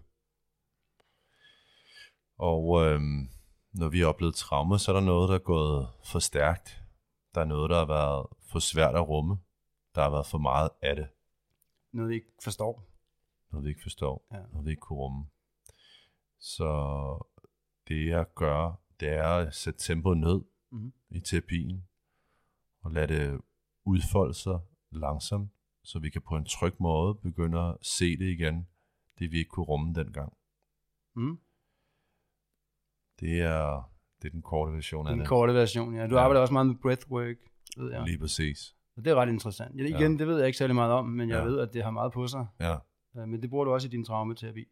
Og 2.38 2.86
øhm, 2.86 3.30
når 3.74 3.90
vi 3.90 4.00
har 4.00 4.08
oplevet 4.08 4.36
traume, 4.36 4.80
så 4.80 4.92
er 4.92 4.96
der 4.96 5.06
noget, 5.06 5.30
der 5.30 5.36
er 5.36 5.40
gået 5.40 5.88
for 6.04 6.20
stærkt. 6.20 6.82
Der 7.36 7.42
er 7.42 7.46
noget, 7.46 7.70
der 7.70 7.78
har 7.78 7.86
været 7.86 8.26
for 8.52 8.60
svært 8.60 8.96
at 8.96 9.08
rumme. 9.08 9.38
Der 9.96 10.02
har 10.02 10.10
været 10.10 10.28
for 10.28 10.38
meget 10.38 10.70
af 10.82 10.96
det, 10.96 11.08
Noget, 11.92 12.10
vi 12.10 12.16
ikke 12.16 12.32
forstår. 12.44 12.88
noget 13.52 13.64
vi 13.66 13.70
ikke 13.70 13.82
forstår, 13.82 14.28
Ja. 14.32 14.38
noget 14.52 14.66
vi 14.66 14.70
ikke 14.70 14.80
kunne 14.80 15.00
rumme. 15.00 15.26
Så 16.40 16.70
det 17.88 18.08
jeg 18.08 18.26
gør, 18.36 18.80
det 19.00 19.10
er 19.10 19.24
at 19.28 19.56
sætte 19.56 19.80
tempoet 19.80 20.18
ned 20.18 20.42
Mhm. 20.70 20.94
i 21.10 21.20
terapien, 21.20 21.88
og 22.82 22.92
lade 22.92 23.08
det 23.16 23.42
udfolde 23.86 24.34
sig 24.34 24.60
langsomt, 24.92 25.50
så 25.84 26.00
vi 26.00 26.10
kan 26.10 26.22
på 26.22 26.36
en 26.36 26.46
tryg 26.46 26.74
måde 26.80 27.16
begynde 27.16 27.60
at 27.62 27.78
se 27.82 28.18
det 28.18 28.26
igen, 28.26 28.68
det 29.20 29.32
vi 29.32 29.38
ikke 29.38 29.50
kunne 29.50 29.66
rumme 29.66 29.94
dengang. 29.94 30.34
Mm. 31.14 31.40
Det 33.20 33.42
er, 33.42 33.92
det 34.22 34.28
er 34.28 34.32
den 34.32 34.42
korte 34.42 34.74
version 34.74 35.08
af 35.08 35.12
Den 35.12 35.20
det. 35.20 35.28
korte 35.28 35.54
version, 35.54 35.96
ja. 35.96 36.08
Du 36.08 36.16
Ja. 36.16 36.22
arbejder 36.22 36.42
også 36.42 36.54
meget 36.54 36.68
med 36.68 36.76
breathwork, 36.76 37.38
ved 37.78 37.92
jeg. 37.92 38.04
Lige 38.04 38.18
præcis. 38.20 38.76
Og 38.98 39.06
det 39.06 39.12
er 39.12 39.16
ret 39.16 39.30
interessant. 39.30 39.80
Ja, 39.80 39.84
igen, 39.84 40.12
Ja. 40.12 40.18
det 40.18 40.28
ved 40.28 40.38
jeg 40.38 40.46
ikke 40.48 40.58
særlig 40.58 40.76
meget 40.76 40.92
om, 40.94 41.06
men 41.06 41.30
jeg 41.30 41.38
Ja. 41.38 41.44
ved, 41.44 41.60
at 41.60 41.74
det 41.74 41.84
har 41.84 41.92
meget 41.92 42.12
på 42.14 42.28
sig. 42.28 42.48
Ja, 42.60 42.76
Øh, 43.18 43.28
Men 43.28 43.42
det 43.42 43.50
bruger 43.50 43.66
du 43.66 43.74
også 43.74 43.88
i 43.88 43.92
din 43.92 44.06
traumaterapi. 44.06 44.66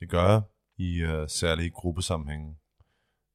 det 0.00 0.08
gør 0.10 0.22
jeg 0.28 0.42
i 0.76 1.04
uh, 1.04 1.26
særlige 1.28 1.70
gruppesammenhænge, 1.70 2.56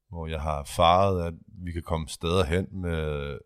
hvor 0.09 0.27
jeg 0.27 0.41
har 0.41 0.59
erfaret, 0.59 1.27
at 1.27 1.33
vi 1.47 1.71
kan 1.71 1.81
komme 1.83 2.07
steder 2.07 2.43
hen 2.45 2.67
med 2.81 3.37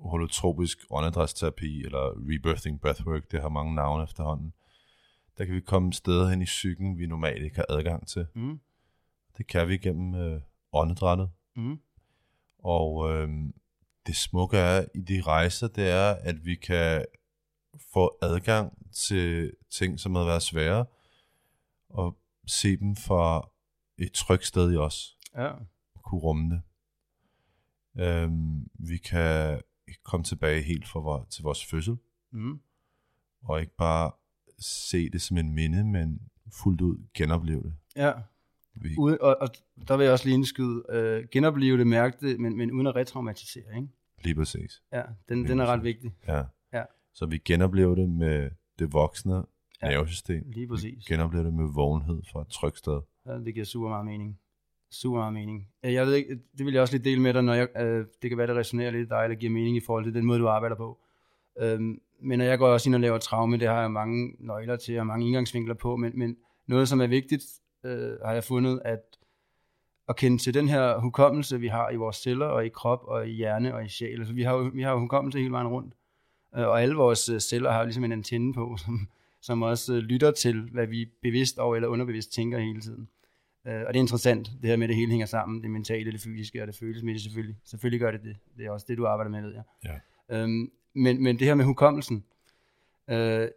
holotropisk 0.00 0.78
åndedrætsterapi, 0.90 1.84
eller 1.84 2.10
rebirthing 2.16 2.80
breathwork, 2.80 3.30
det 3.32 3.40
har 3.42 3.48
mange 3.48 3.74
navne 3.74 4.02
efterhånden. 4.04 4.52
Der 5.38 5.44
kan 5.44 5.54
vi 5.54 5.60
komme 5.60 5.92
steder 5.92 6.28
hen 6.28 6.42
i 6.42 6.44
psyken, 6.44 6.98
vi 6.98 7.06
normalt 7.06 7.42
ikke 7.42 7.56
har 7.56 7.66
adgang 7.68 8.06
til. 8.08 8.26
Mm. 8.34 8.60
Det 9.38 9.46
kan 9.46 9.68
vi 9.68 9.78
gennem 9.78 10.14
øh, 10.14 10.40
åndedrættet. 10.72 11.30
Mm. 11.56 11.78
Og 12.58 13.10
øh, 13.12 13.28
det 14.08 14.16
smukke 14.16 14.56
er 14.56 14.84
i 14.94 15.00
de 15.00 15.20
rejser, 15.20 15.68
det 15.68 15.88
er, 15.90 16.10
at 16.10 16.44
vi 16.44 16.54
kan 16.54 17.04
få 17.92 18.18
adgang 18.22 18.72
til 18.92 19.52
ting, 19.70 20.00
som 20.00 20.14
har 20.14 20.24
været 20.24 20.42
svære, 20.42 20.86
og 21.90 22.18
se 22.46 22.76
dem 22.76 22.96
fra 22.96 23.48
et 23.98 24.12
trygt 24.12 24.46
sted 24.46 24.72
i 24.72 24.76
os, 24.76 25.16
Ja. 25.34 25.46
og 25.94 26.02
kunne 26.04 26.20
rumme 26.20 26.50
det. 26.54 26.62
Øhm, 28.04 28.68
vi 28.78 28.96
kan 28.96 29.60
komme 30.04 30.24
tilbage 30.24 30.62
helt 30.62 30.88
for, 30.88 31.00
vor- 31.00 31.26
til 31.30 31.42
vores 31.42 31.64
fødsel, 31.64 31.96
Mm. 32.30 32.60
og 33.44 33.60
ikke 33.60 33.76
bare 33.76 34.10
se 34.58 35.10
det 35.10 35.22
som 35.22 35.36
en 35.38 35.52
minde, 35.54 35.84
men 35.84 36.20
fuldt 36.52 36.80
ud 36.80 37.06
genopleve 37.14 37.62
det. 37.62 37.74
Ja. 37.96 38.12
Vi, 38.74 38.94
Ude, 38.98 39.18
og, 39.20 39.36
og, 39.40 39.48
der 39.88 39.96
vil 39.96 40.04
jeg 40.04 40.12
også 40.12 40.24
lige 40.24 40.34
indskyde, 40.34 40.82
øh, 40.88 41.28
genopleve 41.32 41.78
det, 41.78 41.86
mærke 41.86 42.16
det, 42.28 42.40
men, 42.40 42.56
men 42.56 42.70
uden 42.72 42.86
at 42.86 42.94
retraumatisere, 42.96 43.76
ikke? 43.76 43.88
Lige 44.24 44.34
præcis. 44.34 44.82
Ja, 44.92 45.02
den, 45.28 45.38
Lige 45.38 45.48
den 45.48 45.60
er 45.60 45.66
ret 45.66 45.82
vigtig. 45.84 46.12
Ja. 46.28 46.42
Ja. 46.72 46.82
Så 47.14 47.26
vi 47.26 47.38
genoplever 47.38 47.94
det 47.94 48.08
med 48.10 48.50
det 48.78 48.92
voksne 48.92 49.44
Ja. 49.82 49.88
nervesystem. 49.90 50.44
Lige 50.50 50.68
præcis. 50.68 50.94
Vi 51.08 51.14
genoplever 51.14 51.44
det 51.44 51.54
med 51.54 51.68
vågenhed 51.74 52.22
fra 52.32 52.40
et 52.40 52.48
trygt 52.48 52.78
sted. 52.78 53.00
Ja, 53.26 53.32
det 53.38 53.54
giver 53.54 53.66
super 53.66 53.88
meget 53.88 54.06
mening. 54.06 54.38
Super 54.90 55.18
meget 55.18 55.32
mening. 55.32 55.68
Jeg 55.82 56.06
ved 56.06 56.14
ikke, 56.14 56.38
det 56.58 56.66
vil 56.66 56.72
jeg 56.72 56.82
også 56.82 56.94
lige 56.96 57.04
dele 57.10 57.20
med 57.22 57.34
dig, 57.34 57.42
når 57.42 57.54
jeg, 57.54 57.68
øh, 57.76 58.06
det 58.22 58.30
kan 58.30 58.38
være, 58.38 58.46
det 58.46 58.56
resonerer 58.56 58.90
lidt 58.90 59.10
dig, 59.10 59.24
eller 59.24 59.36
giver 59.36 59.52
mening 59.52 59.76
i 59.76 59.80
forhold 59.80 60.04
til 60.04 60.14
den 60.14 60.24
måde, 60.24 60.38
du 60.38 60.48
arbejder 60.48 60.76
på. 60.76 60.98
Øhm, 61.60 62.00
men 62.22 62.38
når 62.38 62.44
jeg 62.46 62.58
går 62.58 62.68
også 62.68 62.88
ind 62.88 62.94
og 62.94 63.00
laver 63.00 63.18
traume, 63.18 63.56
det 63.58 63.68
har 63.68 63.80
jeg 63.80 63.90
mange 63.90 64.36
nøgler 64.38 64.76
til, 64.76 64.98
og 64.98 65.06
mange 65.06 65.26
indgangsvinkler 65.26 65.74
på, 65.74 65.96
men, 65.96 66.18
men 66.18 66.36
noget, 66.66 66.88
som 66.88 67.00
er 67.00 67.06
vigtigt, 67.06 67.44
øh, 67.84 68.12
har 68.24 68.32
jeg 68.32 68.44
fundet, 68.44 68.80
at 68.84 69.17
at 70.08 70.16
kende 70.16 70.38
til 70.38 70.54
den 70.54 70.68
her 70.68 70.98
hukommelse, 70.98 71.60
vi 71.60 71.68
har 71.68 71.90
i 71.90 71.96
vores 71.96 72.16
celler, 72.16 72.46
og 72.46 72.66
i 72.66 72.68
krop, 72.68 73.04
og 73.04 73.28
i 73.28 73.32
hjerne, 73.32 73.74
og 73.74 73.84
i 73.84 73.88
sjæl. 73.88 74.18
Altså, 74.18 74.34
vi 74.34 74.42
har 74.42 74.54
jo, 74.54 74.70
vi 74.74 74.82
har 74.82 74.92
jo 74.92 74.98
hukommelse 74.98 75.38
hele 75.38 75.52
vejen 75.52 75.68
rundt. 75.68 75.94
Øh, 76.56 76.66
og 76.66 76.82
alle 76.82 76.94
vores 76.94 77.28
øh, 77.28 77.40
celler 77.40 77.70
har 77.70 77.78
jo 77.78 77.84
ligesom 77.84 78.04
en 78.04 78.12
antenne 78.12 78.54
på, 78.54 78.76
som, 78.84 79.08
som 79.40 79.62
også 79.62 79.94
øh, 79.94 79.98
lytter 79.98 80.30
til, 80.30 80.60
hvad 80.72 80.86
vi 80.86 81.08
bevidst 81.22 81.58
og 81.58 81.76
eller 81.76 81.88
underbevidst 81.88 82.32
tænker 82.32 82.58
hele 82.58 82.80
tiden. 82.80 83.08
Og 83.64 83.72
det 83.72 83.96
er 83.96 84.00
interessant, 84.00 84.50
det 84.62 84.70
her 84.70 84.76
med, 84.76 84.84
at 84.84 84.88
det 84.88 84.96
hele 84.96 85.10
hænger 85.10 85.26
sammen, 85.26 85.62
det 85.62 85.70
mentale, 85.70 86.12
det 86.12 86.20
fysiske 86.20 86.62
og 86.62 86.66
det 86.66 86.74
følelsesmæssige 86.74 87.22
selvfølgelig. 87.22 87.56
Selvfølgelig 87.64 88.00
gør 88.00 88.10
det 88.10 88.22
det. 88.22 88.36
Det 88.56 88.66
er 88.66 88.70
også 88.70 88.86
det, 88.88 88.98
du 88.98 89.06
arbejder 89.06 89.30
med, 89.30 89.42
ved 89.42 89.52
jeg. 89.52 89.62
Ja. 89.84 90.36
Øhm, 90.36 90.70
men, 90.94 91.22
men 91.22 91.38
det 91.38 91.46
her 91.46 91.54
med 91.54 91.64
hukommelsen, 91.64 92.24
øh, 93.10 93.48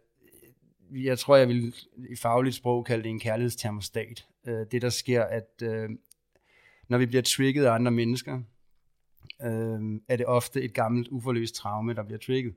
jeg 0.94 1.18
tror, 1.18 1.36
jeg 1.36 1.48
vil 1.48 1.74
i 2.10 2.16
fagligt 2.16 2.56
sprog 2.56 2.84
kalde 2.84 3.02
det 3.02 3.10
en 3.10 3.20
kærlighedstermostat. 3.20 4.26
Øh, 4.46 4.66
det, 4.70 4.82
der 4.82 4.88
sker, 4.88 5.22
at 5.22 5.62
øh, 5.62 5.90
når 6.88 6.98
vi 6.98 7.06
bliver 7.06 7.22
trigget 7.22 7.64
af 7.64 7.72
andre 7.72 7.90
mennesker, 7.90 8.40
øh, 9.42 10.00
er 10.08 10.16
det 10.16 10.26
ofte 10.26 10.62
et 10.62 10.74
gammelt, 10.74 11.08
uforløst 11.08 11.54
traume, 11.54 11.94
der 11.94 12.02
bliver 12.02 12.18
trigget. 12.18 12.54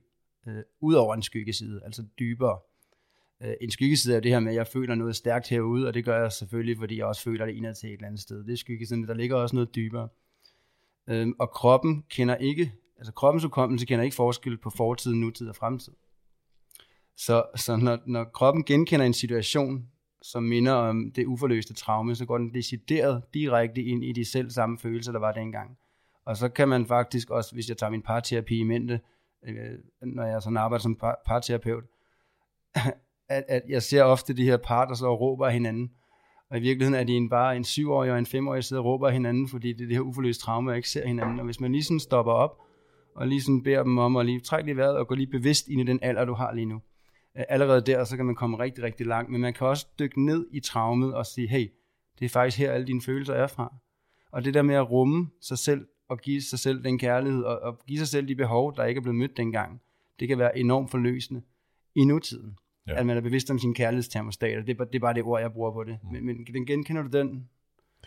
Øh, 0.47 0.63
Udover 0.79 1.15
en 1.15 1.21
skyggeside, 1.21 1.81
altså 1.85 2.03
dybere. 2.19 2.59
Øh, 3.43 3.53
en 3.61 3.71
skyggeside 3.71 4.15
er 4.15 4.19
det 4.19 4.31
her 4.31 4.39
med, 4.39 4.51
at 4.51 4.55
jeg 4.55 4.67
føler 4.67 4.95
noget 4.95 5.15
stærkt 5.15 5.49
herude, 5.49 5.87
og 5.87 5.93
det 5.93 6.05
gør 6.05 6.21
jeg 6.21 6.31
selvfølgelig, 6.31 6.77
fordi 6.77 6.97
jeg 6.97 7.05
også 7.05 7.21
føler 7.21 7.45
det 7.45 7.53
indad 7.53 7.75
til 7.75 7.89
et 7.89 7.93
eller 7.93 8.07
andet 8.07 8.21
sted. 8.21 8.43
Det 8.43 8.53
er 8.53 8.57
skyggesiden, 8.57 9.07
der 9.07 9.13
ligger 9.13 9.35
også 9.35 9.55
noget 9.55 9.75
dybere. 9.75 10.09
Øh, 11.07 11.27
og 11.39 11.51
kroppen 11.51 12.03
kender 12.09 12.35
ikke, 12.35 12.73
altså 12.97 13.13
kroppens 13.13 13.43
hukommelse 13.43 13.85
kender 13.85 14.03
ikke 14.03 14.15
forskel 14.15 14.57
på 14.57 14.69
fortid, 14.69 15.13
nutid 15.13 15.49
og 15.49 15.55
fremtid. 15.55 15.93
Så, 17.17 17.43
så 17.55 17.75
når, 17.75 17.99
når 18.05 18.23
kroppen 18.23 18.63
genkender 18.63 19.05
en 19.05 19.13
situation, 19.13 19.89
som 20.31 20.43
minder 20.43 20.73
om 20.73 21.11
det 21.11 21.25
uforløste 21.25 21.73
traume, 21.73 22.15
så 22.15 22.25
går 22.25 22.37
den 22.37 22.53
decideret 22.53 23.23
direkte 23.33 23.83
ind 23.83 24.03
i 24.03 24.11
de 24.11 24.25
selv 24.25 24.49
samme 24.49 24.77
følelser, 24.77 25.11
der 25.11 25.19
var 25.19 25.31
dengang. 25.31 25.77
Og 26.25 26.37
så 26.37 26.49
kan 26.49 26.67
man 26.69 26.85
faktisk 26.85 27.29
også, 27.29 27.53
hvis 27.53 27.69
jeg 27.69 27.77
tager 27.77 27.89
min 27.89 28.01
parterapi 28.01 28.59
i 28.59 28.63
mente, 28.63 28.99
øh, 29.47 29.55
når 30.01 30.25
jeg 30.25 30.41
sådan 30.41 30.57
arbejder 30.57 30.81
som 30.81 30.95
par- 30.95 31.21
parterapeut, 31.25 31.83
at, 33.29 33.43
at 33.47 33.61
jeg 33.69 33.83
ser 33.83 34.03
ofte 34.03 34.33
de 34.33 34.43
her 34.43 34.57
par, 34.57 34.85
der 34.85 34.93
så 34.93 35.15
råber 35.15 35.47
af 35.47 35.53
hinanden. 35.53 35.91
Og 36.49 36.57
i 36.57 36.61
virkeligheden 36.61 36.99
er 36.99 37.03
de 37.03 37.13
en, 37.13 37.29
bare 37.29 37.55
en 37.55 37.63
syvårig 37.63 38.11
og 38.11 38.19
en 38.19 38.25
femårig, 38.25 38.55
der 38.55 38.61
sidder 38.61 38.81
og 38.81 38.85
råber 38.85 39.07
af 39.07 39.13
hinanden, 39.13 39.47
fordi 39.47 39.73
det 39.73 39.81
er 39.81 39.87
det 39.87 39.95
her 39.95 40.01
uforløste 40.01 40.43
traume, 40.43 40.71
og 40.71 40.75
ikke 40.75 40.89
ser 40.89 41.07
hinanden. 41.07 41.39
Og 41.39 41.45
hvis 41.45 41.59
man 41.59 41.71
lige 41.71 41.83
sådan 41.83 41.99
stopper 41.99 42.31
op, 42.31 42.57
og 43.15 43.27
lige 43.27 43.41
sådan 43.41 43.63
beder 43.63 43.83
dem 43.83 43.97
om 43.97 44.15
at 44.15 44.25
lige 44.25 44.39
trække 44.39 44.67
lige 44.67 44.77
vejret, 44.77 44.97
og 44.97 45.07
gå 45.07 45.15
lige 45.15 45.27
bevidst 45.27 45.67
ind 45.67 45.81
i 45.81 45.83
den 45.83 45.99
alder, 46.01 46.25
du 46.25 46.33
har 46.33 46.53
lige 46.53 46.65
nu. 46.65 46.81
Øh, 47.37 47.43
Allerede 47.49 47.81
der, 47.81 48.03
så 48.03 48.15
kan 48.15 48.25
man 48.25 48.35
komme 48.35 48.59
rigtig, 48.59 48.83
rigtig 48.83 49.05
langt, 49.05 49.31
men 49.31 49.41
man 49.41 49.53
kan 49.53 49.67
også 49.67 49.87
dykke 49.99 50.25
ned 50.25 50.47
i 50.51 50.59
traumet 50.59 51.13
og 51.13 51.25
sige, 51.25 51.47
hey, 51.47 51.67
det 52.19 52.25
er 52.25 52.29
faktisk 52.29 52.57
her, 52.57 52.71
alle 52.71 52.87
dine 52.87 53.01
følelser 53.01 53.33
er 53.33 53.47
fra. 53.47 53.73
Og 54.31 54.45
det 54.45 54.53
der 54.53 54.61
med 54.61 54.75
at 54.75 54.91
rumme 54.91 55.29
sig 55.41 55.57
selv, 55.57 55.87
og 56.09 56.19
give 56.19 56.41
sig 56.41 56.59
selv 56.59 56.83
den 56.83 56.99
kærlighed, 56.99 57.43
og, 57.43 57.59
og 57.59 57.79
give 57.87 57.99
sig 57.99 58.07
selv 58.07 58.27
de 58.27 58.35
behov, 58.35 58.75
der 58.75 58.83
ikke 58.85 58.99
er 58.99 59.01
blevet 59.01 59.15
mødt 59.19 59.37
dengang, 59.37 59.81
det 60.19 60.27
kan 60.27 60.37
være 60.39 60.57
enormt 60.57 60.91
forløsende 60.91 61.41
i 61.95 62.05
nutiden. 62.05 62.57
Ja. 62.87 62.99
At 62.99 63.05
man 63.05 63.17
er 63.17 63.21
bevidst 63.21 63.51
om 63.51 63.59
sin 63.59 63.73
kærlighedstermostat, 63.73 64.57
og 64.57 64.67
det 64.67 64.73
er, 64.73 64.77
bare- 64.77 64.87
det 64.87 64.95
er 64.95 64.99
bare 64.99 65.13
det 65.13 65.23
ord, 65.23 65.41
jeg 65.41 65.53
bruger 65.53 65.71
på 65.71 65.83
det. 65.83 65.97
Mm. 66.03 66.09
Men, 66.11 66.25
men 66.25 66.45
den 66.53 66.65
genkender 66.65 67.01
du 67.01 67.17
den? 67.17 67.49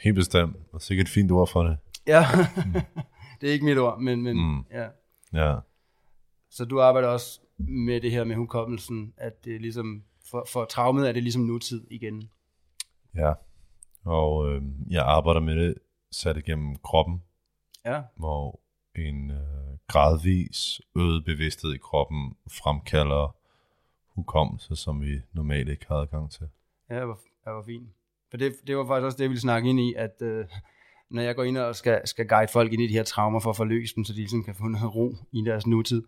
Helt 0.00 0.14
bestemt. 0.14 0.56
Og 0.72 0.82
sikkert 0.82 1.06
et 1.06 1.12
fint 1.12 1.30
ord 1.32 1.48
for 1.48 1.62
det. 1.62 1.78
Ja, 2.06 2.24
det 3.40 3.48
er 3.48 3.52
ikke 3.52 3.64
mit 3.64 3.78
ord, 3.78 4.00
men, 4.00 4.22
men 4.22 4.36
Mm. 4.36 4.42
mm. 4.42 4.64
ja. 4.72 4.86
Ja. 5.32 5.56
Så 6.50 6.64
du 6.64 6.80
arbejder 6.80 7.08
også 7.08 7.40
med 7.58 8.00
det 8.00 8.10
her 8.10 8.24
med 8.24 8.36
hukommelsen, 8.36 9.14
at 9.16 9.44
det 9.44 9.54
er 9.54 9.60
ligesom, 9.60 10.02
for, 10.30 10.46
for 10.52 10.64
traumet 10.64 11.08
er 11.08 11.12
det 11.12 11.22
ligesom 11.22 11.42
nutid 11.42 11.86
igen. 11.90 12.30
Ja. 13.14 13.32
Og 14.04 14.52
øh, 14.52 14.62
jeg 14.90 15.02
arbejder 15.02 15.40
med 15.40 15.56
det 15.56 15.74
sat 16.10 16.36
igennem 16.36 16.76
kroppen, 16.76 17.22
Ja, 17.84 18.02
hvor 18.16 18.60
en 18.96 19.30
øh, 19.30 19.38
gradvis 19.88 20.80
øget 20.96 21.24
bevidsthed 21.24 21.74
i 21.74 21.78
kroppen 21.78 22.36
fremkalder 22.62 23.36
hukommelse, 24.08 24.76
som 24.76 25.02
vi 25.02 25.20
normalt 25.32 25.68
ikke 25.68 25.86
har 25.88 25.96
adgang 25.96 26.30
til. 26.30 26.48
ja 26.90 26.94
det 27.00 27.08
var, 27.08 27.14
det 27.44 27.52
var 27.52 27.62
fint. 27.62 27.88
For 28.30 28.36
det, 28.36 28.52
det 28.66 28.76
var 28.76 28.86
faktisk 28.86 29.04
også 29.04 29.16
det, 29.16 29.22
jeg 29.22 29.30
ville 29.30 29.40
snakke 29.40 29.68
ind 29.70 29.80
i, 29.80 29.94
at 29.94 30.22
øh, 30.22 30.46
når 31.10 31.22
jeg 31.22 31.36
går 31.36 31.44
ind 31.44 31.58
og 31.58 31.76
skal, 31.76 32.00
skal 32.04 32.28
guide 32.28 32.52
folk 32.52 32.72
ind 32.72 32.82
i 32.82 32.86
de 32.86 32.92
her 32.92 33.02
traumer 33.02 33.40
for 33.40 33.50
at 33.50 33.56
forløse 33.56 33.94
dem, 33.96 34.04
så 34.04 34.12
de 34.12 34.18
ligesom 34.18 34.44
kan 34.44 34.54
få 34.54 34.64
noget 34.64 34.94
ro 34.94 35.14
i 35.32 35.42
deres 35.46 35.66
nutid. 35.66 36.02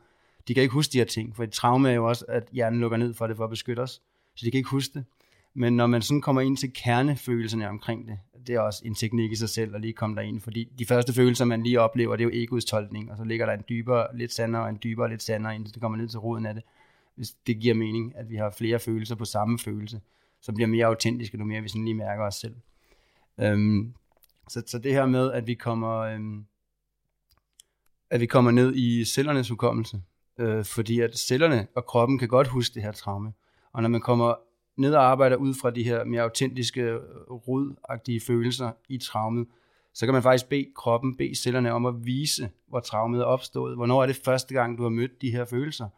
De 0.49 0.55
kan 0.55 0.63
ikke 0.63 0.73
huske 0.73 0.93
de 0.93 0.99
her 0.99 1.05
ting, 1.05 1.37
for 1.37 1.45
et 1.45 1.53
traume 1.53 1.91
er 1.91 1.95
jo 1.95 2.09
også, 2.09 2.25
at 2.29 2.49
hjernen 2.53 2.81
lukker 2.81 2.97
ned 2.97 3.15
for 3.15 3.27
det 3.27 3.37
for 3.37 3.45
at 3.45 3.51
beskytte 3.51 3.81
os. 3.81 4.03
Så 4.35 4.47
de 4.47 4.51
kan 4.51 4.59
ikke 4.59 4.71
huske 4.71 4.95
det. 4.95 5.05
Men 5.55 5.77
når 5.77 5.87
man 5.87 6.03
sådan 6.03 6.21
kommer 6.21 6.43
ind 6.43 6.57
til 6.57 6.73
kernefølelserne 6.73 7.69
omkring 7.69 8.09
det, 8.09 8.19
det 8.47 8.55
er 8.55 8.61
også 8.61 8.83
en 8.85 8.95
teknik 8.95 9.33
i 9.33 9.37
sig 9.37 9.49
selv 9.49 9.75
at 9.75 9.81
lige 9.81 9.93
komme 9.93 10.17
derind, 10.17 10.41
fordi 10.41 10.65
de 10.79 10.87
første 10.87 11.13
følelser, 11.13 11.45
man 11.45 11.63
lige 11.63 11.81
oplever, 11.81 12.17
det 12.17 12.25
er 12.25 12.29
jo 12.29 12.35
egoets 12.35 12.65
tolkning, 12.65 13.11
og 13.11 13.17
så 13.17 13.25
ligger 13.25 13.47
der 13.47 13.53
en 13.53 13.65
dybere, 13.69 14.17
lidt 14.17 14.33
sandere, 14.33 14.63
og 14.63 14.69
en 14.69 14.79
dybere, 14.83 15.11
lidt 15.11 15.23
sandere, 15.23 15.55
indtil 15.55 15.75
det 15.75 15.83
kommer 15.83 15.99
ned 15.99 16.09
til 16.09 16.19
roden 16.19 16.47
af 16.47 16.55
det. 16.55 16.63
Hvis 17.15 17.31
det 17.47 17.61
giver 17.61 17.75
mening, 17.75 18.17
at 18.17 18.31
vi 18.31 18.37
har 18.37 18.51
flere 18.51 18.79
følelser 18.79 19.15
på 19.15 19.25
samme 19.25 19.59
følelse, 19.59 20.01
så 20.41 20.53
bliver 20.53 20.69
mere 20.69 20.87
autentiske, 20.87 21.37
nu 21.37 21.45
mere 21.45 21.63
vi 21.63 21.69
sådan 21.69 21.85
lige 21.85 21.95
mærker 21.95 22.25
os 22.25 22.35
selv. 22.35 22.55
Øhm, 23.41 23.95
så, 24.49 24.63
så 24.67 24.79
det 24.79 24.93
her 24.93 25.07
med, 25.07 25.33
at 25.33 25.47
vi 25.47 25.55
kommer, 25.55 25.97
øhm, 25.99 26.45
at 28.11 28.21
vi 28.21 28.27
kommer 28.27 28.51
ned 28.51 28.77
i 28.77 29.05
cellernes 29.05 29.49
hukommelse, 29.49 30.03
øh, 30.41 30.65
fordi 30.65 31.01
at 31.01 31.19
cellerne 31.19 31.67
og 31.77 31.87
kroppen 31.87 32.19
kan 32.19 32.29
godt 32.29 32.49
huske 32.49 32.75
det 32.75 32.83
her 32.83 32.93
traume. 32.93 33.33
Og 33.73 33.83
når 33.83 33.89
man 33.89 34.01
kommer 34.01 34.35
ned 34.77 34.95
og 34.95 35.05
arbejder 35.05 35.37
ud 35.37 35.55
fra 35.55 35.71
de 35.71 35.83
her 35.83 36.05
mere 36.05 36.23
autentiske, 36.23 36.83
øh, 36.83 37.01
rodagtige 37.31 38.21
følelser 38.21 38.71
i 38.89 38.99
traumet, 38.99 39.47
så 39.95 40.07
kan 40.07 40.13
man 40.13 40.23
faktisk 40.23 40.49
bede 40.49 40.67
kroppen, 40.77 41.17
bede 41.17 41.35
cellerne 41.35 41.73
om 41.73 41.87
at 41.87 41.95
vise, 42.07 42.51
hvor 42.69 42.81
traumet 42.81 43.21
er 43.21 43.25
opstået. 43.25 43.77
Hvornår 43.77 44.03
er 44.03 44.07
det 44.07 44.21
første 44.25 44.55
gang, 44.55 44.79
du 44.79 44.83
har 44.83 44.91
mødt 44.91 45.23
de 45.23 45.31
her 45.31 45.45
følelser? 45.45 45.89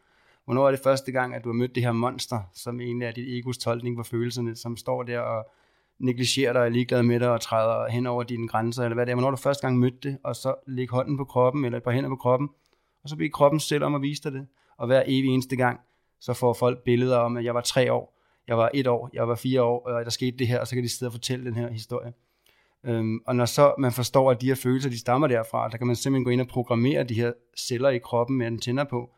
Hvornår 0.45 0.67
er 0.67 0.71
det 0.71 0.81
første 0.85 1.13
gang, 1.13 1.35
at 1.35 1.45
du 1.45 1.49
har 1.49 1.55
mødt 1.55 1.75
det 1.75 1.83
her 1.83 1.93
monster, 1.93 2.41
som 2.55 2.81
egentlig 2.81 3.07
er 3.07 3.13
dit 3.13 3.39
egos 3.39 3.59
tolkning 3.59 3.97
på 3.97 4.03
følelserne, 4.03 4.57
som 4.57 4.77
står 4.77 5.03
der 5.03 5.21
og 5.21 5.51
negligerer 5.99 6.53
dig, 6.53 6.61
er 6.61 6.69
ligeglad 6.69 7.03
med 7.03 7.21
dig 7.21 7.31
og 7.31 7.41
træder 7.41 7.89
hen 7.91 8.07
over 8.07 8.23
dine 8.23 8.49
grænser, 8.49 8.85
eller 8.85 8.95
hvad 8.95 9.07
det 9.07 9.11
er. 9.11 9.15
Hvornår 9.15 9.29
har 9.29 9.37
du 9.37 9.43
første 9.43 9.67
gang 9.67 9.79
mødt 9.79 10.03
det, 10.03 10.19
og 10.25 10.37
så 10.37 10.55
læg 10.67 10.89
hånden 10.89 11.17
på 11.17 11.25
kroppen, 11.25 11.65
eller 11.65 11.79
et 11.79 11.85
par 11.85 11.91
hænder 11.91 12.11
på 12.11 12.17
kroppen, 12.17 12.49
og 13.03 13.09
så 13.09 13.17
bed 13.17 13.31
kroppen 13.31 13.61
selv 13.61 13.85
om 13.85 13.95
at 13.95 14.03
vise 14.03 14.23
dig 14.23 14.33
det. 14.33 14.47
Og 14.77 14.87
hver 14.87 15.03
evig 15.07 15.31
eneste 15.31 15.57
gang, 15.57 15.81
så 16.21 16.33
får 16.33 16.53
folk 16.53 16.85
billeder 16.85 17.17
om, 17.17 17.37
at 17.37 17.45
jeg 17.45 17.55
var 17.55 17.61
tre 17.61 17.93
år, 17.93 18.19
jeg 18.49 18.59
var 18.59 18.71
et 18.75 18.87
år, 18.87 19.11
jeg 19.13 19.29
var 19.29 19.35
fire 19.35 19.63
år, 19.63 19.87
og 19.87 20.05
der 20.05 20.11
skete 20.11 20.37
det 20.37 20.49
her, 20.49 20.61
og 20.61 20.67
så 20.67 20.75
kan 20.75 20.85
de 20.85 20.89
sidde 20.89 21.09
og 21.09 21.13
fortælle 21.13 21.45
den 21.45 21.55
her 21.55 21.71
historie. 21.71 22.13
Øhm, 22.85 23.21
og 23.27 23.37
når 23.37 23.45
så 23.45 23.75
man 23.79 23.93
forstår, 23.93 24.31
at 24.31 24.41
de 24.41 24.47
her 24.47 24.55
følelser, 24.55 24.91
de 24.91 24.99
stammer 24.99 25.27
derfra, 25.27 25.69
der 25.69 25.77
kan 25.77 25.87
man 25.87 25.97
simpelthen 25.97 26.25
gå 26.25 26.31
ind 26.31 26.41
og 26.41 26.47
programmere 26.47 27.05
de 27.05 27.15
her 27.15 27.33
celler 27.59 27.89
i 27.89 27.99
kroppen 27.99 28.39
med 28.39 28.47
antenner 28.47 28.85
på, 28.85 29.11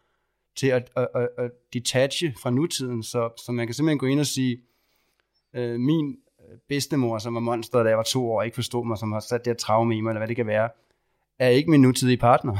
til 0.56 0.66
at, 0.66 0.90
at, 0.96 1.08
at, 1.14 1.28
at 1.38 1.50
detache 1.72 2.34
fra 2.42 2.50
nutiden, 2.50 3.02
så, 3.02 3.30
så 3.46 3.52
man 3.52 3.66
kan 3.66 3.74
simpelthen 3.74 3.98
gå 3.98 4.06
ind 4.06 4.20
og 4.20 4.26
sige, 4.26 4.58
øh, 5.54 5.80
min 5.80 6.16
bedstemor, 6.68 7.18
som 7.18 7.34
var 7.34 7.40
monster, 7.40 7.82
da 7.82 7.88
jeg 7.88 7.96
var 7.96 8.04
to 8.04 8.30
år, 8.30 8.38
og 8.38 8.44
ikke 8.44 8.54
forstod 8.54 8.86
mig, 8.86 8.98
som 8.98 9.12
har 9.12 9.20
sat 9.20 9.44
det 9.44 9.50
her 9.50 9.54
traume 9.54 9.96
i 9.96 10.00
mig, 10.00 10.10
eller 10.10 10.20
hvad 10.20 10.28
det 10.28 10.36
kan 10.36 10.46
være, 10.46 10.68
er 11.38 11.48
ikke 11.48 11.70
min 11.70 11.80
nutidige 11.80 12.16
partner. 12.16 12.56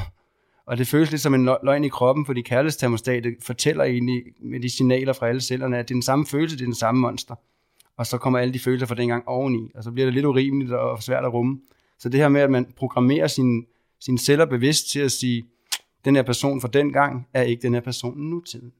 Og 0.65 0.77
det 0.77 0.87
føles 0.87 1.11
lidt 1.11 1.21
som 1.21 1.33
en 1.33 1.49
løgn 1.63 1.83
i 1.83 1.87
kroppen, 1.87 2.25
fordi 2.25 2.41
kærlighedstermostatet 2.41 3.35
fortæller 3.41 3.83
egentlig 3.83 4.23
med 4.39 4.59
de 4.59 4.69
signaler 4.69 5.13
fra 5.13 5.27
alle 5.27 5.41
cellerne, 5.41 5.77
at 5.77 5.87
det 5.87 5.93
er 5.93 5.95
den 5.95 6.01
samme 6.01 6.25
følelse, 6.25 6.57
det 6.57 6.61
er 6.61 6.67
den 6.67 6.75
samme 6.75 7.01
monster. 7.01 7.35
Og 7.97 8.05
så 8.05 8.17
kommer 8.17 8.39
alle 8.39 8.53
de 8.53 8.59
følelser 8.59 8.87
fra 8.87 8.95
dengang 8.95 9.27
oveni, 9.27 9.71
og 9.75 9.83
så 9.83 9.91
bliver 9.91 10.05
det 10.05 10.13
lidt 10.13 10.25
urimeligt 10.25 10.73
og 10.73 11.03
svært 11.03 11.25
at 11.25 11.33
rumme. 11.33 11.59
Så 11.99 12.09
det 12.09 12.19
her 12.19 12.29
med, 12.29 12.41
at 12.41 12.51
man 12.51 12.65
programmerer 12.75 13.27
sine, 13.27 13.63
sin 13.99 14.17
celler 14.17 14.45
bevidst 14.45 14.91
til 14.91 14.99
at 14.99 15.11
sige, 15.11 15.45
den 16.05 16.15
her 16.15 16.23
person 16.23 16.61
fra 16.61 16.67
dengang 16.67 17.27
er 17.33 17.41
ikke 17.41 17.61
den 17.61 17.73
her 17.73 17.81
person 17.81 18.17
nutiden. 18.17 18.71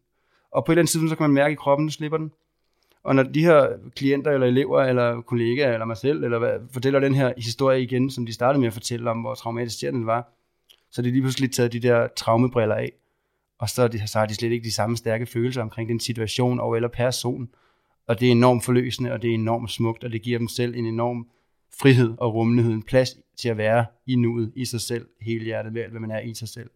Og 0.51 0.65
på 0.65 0.72
et 0.72 0.74
eller 0.74 0.82
andet 0.82 0.92
tidspunkt, 0.92 1.10
så 1.10 1.15
kan 1.15 1.24
man 1.24 1.34
mærke 1.34 1.54
i 1.54 1.56
kroppen, 1.56 1.86
nu 1.86 1.92
slipper 1.92 2.18
den. 2.18 2.32
Og 3.04 3.15
når 3.15 3.24
de 3.24 3.46
her 3.46 3.68
klienter, 3.96 4.32
eller 4.32 4.48
elever, 4.48 4.82
eller 4.82 5.22
kollegaer, 5.22 5.74
eller 5.74 5.86
mig 5.86 5.98
selv, 5.98 6.24
eller 6.24 6.39
hvad, 6.39 6.60
fortæller 6.72 7.00
den 7.00 7.15
her 7.15 7.34
historie 7.38 7.82
igen, 7.82 8.10
som 8.10 8.25
de 8.25 8.34
startede 8.34 8.60
med 8.60 8.68
at 8.68 8.74
fortælle 8.74 9.10
om, 9.10 9.22
hvor 9.22 9.36
traumatisk 9.36 9.82
den 9.82 10.06
var, 10.06 10.34
så 10.96 11.02
er 11.02 11.04
de 11.04 11.12
lige 11.12 11.22
pludselig 11.22 11.52
taget 11.52 11.74
de 11.74 11.80
der 11.80 12.08
traumebriller 12.08 12.75
af, 12.75 12.92
og 13.60 13.70
så, 13.70 13.84
er 13.84 13.88
de, 13.88 14.08
så 14.08 14.20
har 14.20 14.25
de 14.25 14.36
slet 14.36 14.52
ikke 14.52 14.64
de 14.64 14.72
samme 14.72 14.98
stærke 14.98 15.25
følelser 15.25 15.62
omkring 15.62 15.90
den 15.90 16.00
situation 16.00 16.60
og 16.60 16.75
eller 16.75 16.90
person. 16.90 17.50
Og 18.08 18.20
det 18.20 18.28
er 18.28 18.32
enormt 18.32 18.64
forløsende, 18.66 19.12
og 19.12 19.22
det 19.22 19.30
er 19.30 19.34
enormt 19.34 19.72
smukt, 19.72 20.04
og 20.04 20.12
det 20.12 20.22
giver 20.22 20.38
dem 20.38 20.48
selv 20.48 20.75
en 20.75 20.86
enorm 20.86 21.28
frihed 21.80 22.16
og 22.18 22.34
rummelighed, 22.34 22.74
en 22.74 22.84
plads 22.84 23.10
til 23.38 23.50
at 23.50 23.58
være 23.58 23.86
i 24.06 24.16
nuet, 24.16 24.54
i 24.56 24.66
sig 24.66 24.82
selv, 24.82 25.08
hele 25.22 25.46
hjertet 25.46 25.74
med 25.74 25.82
alt, 25.82 25.92
hvad 25.92 26.02
man 26.02 26.12
er 26.12 26.20
i 26.20 26.34
sig 26.34 26.48
selv. 26.48 26.70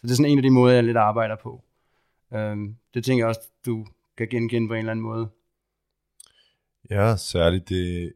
det 0.02 0.10
er 0.10 0.14
sådan 0.14 0.30
en 0.30 0.38
af 0.38 0.42
de 0.42 0.50
måder, 0.50 0.74
jeg 0.74 0.84
lidt 0.84 0.96
arbejder 0.96 1.36
på. 1.42 1.64
Øhm, 2.34 2.76
det 2.94 3.04
tænker 3.04 3.24
jeg 3.24 3.28
også, 3.28 3.40
du 3.66 3.86
kan 4.16 4.28
genkende 4.28 4.68
på 4.68 4.74
en 4.74 4.78
eller 4.78 4.92
anden 4.92 5.04
måde. 5.04 5.28
Ja, 6.90 7.16
særligt 7.16 7.68
det, 7.68 8.12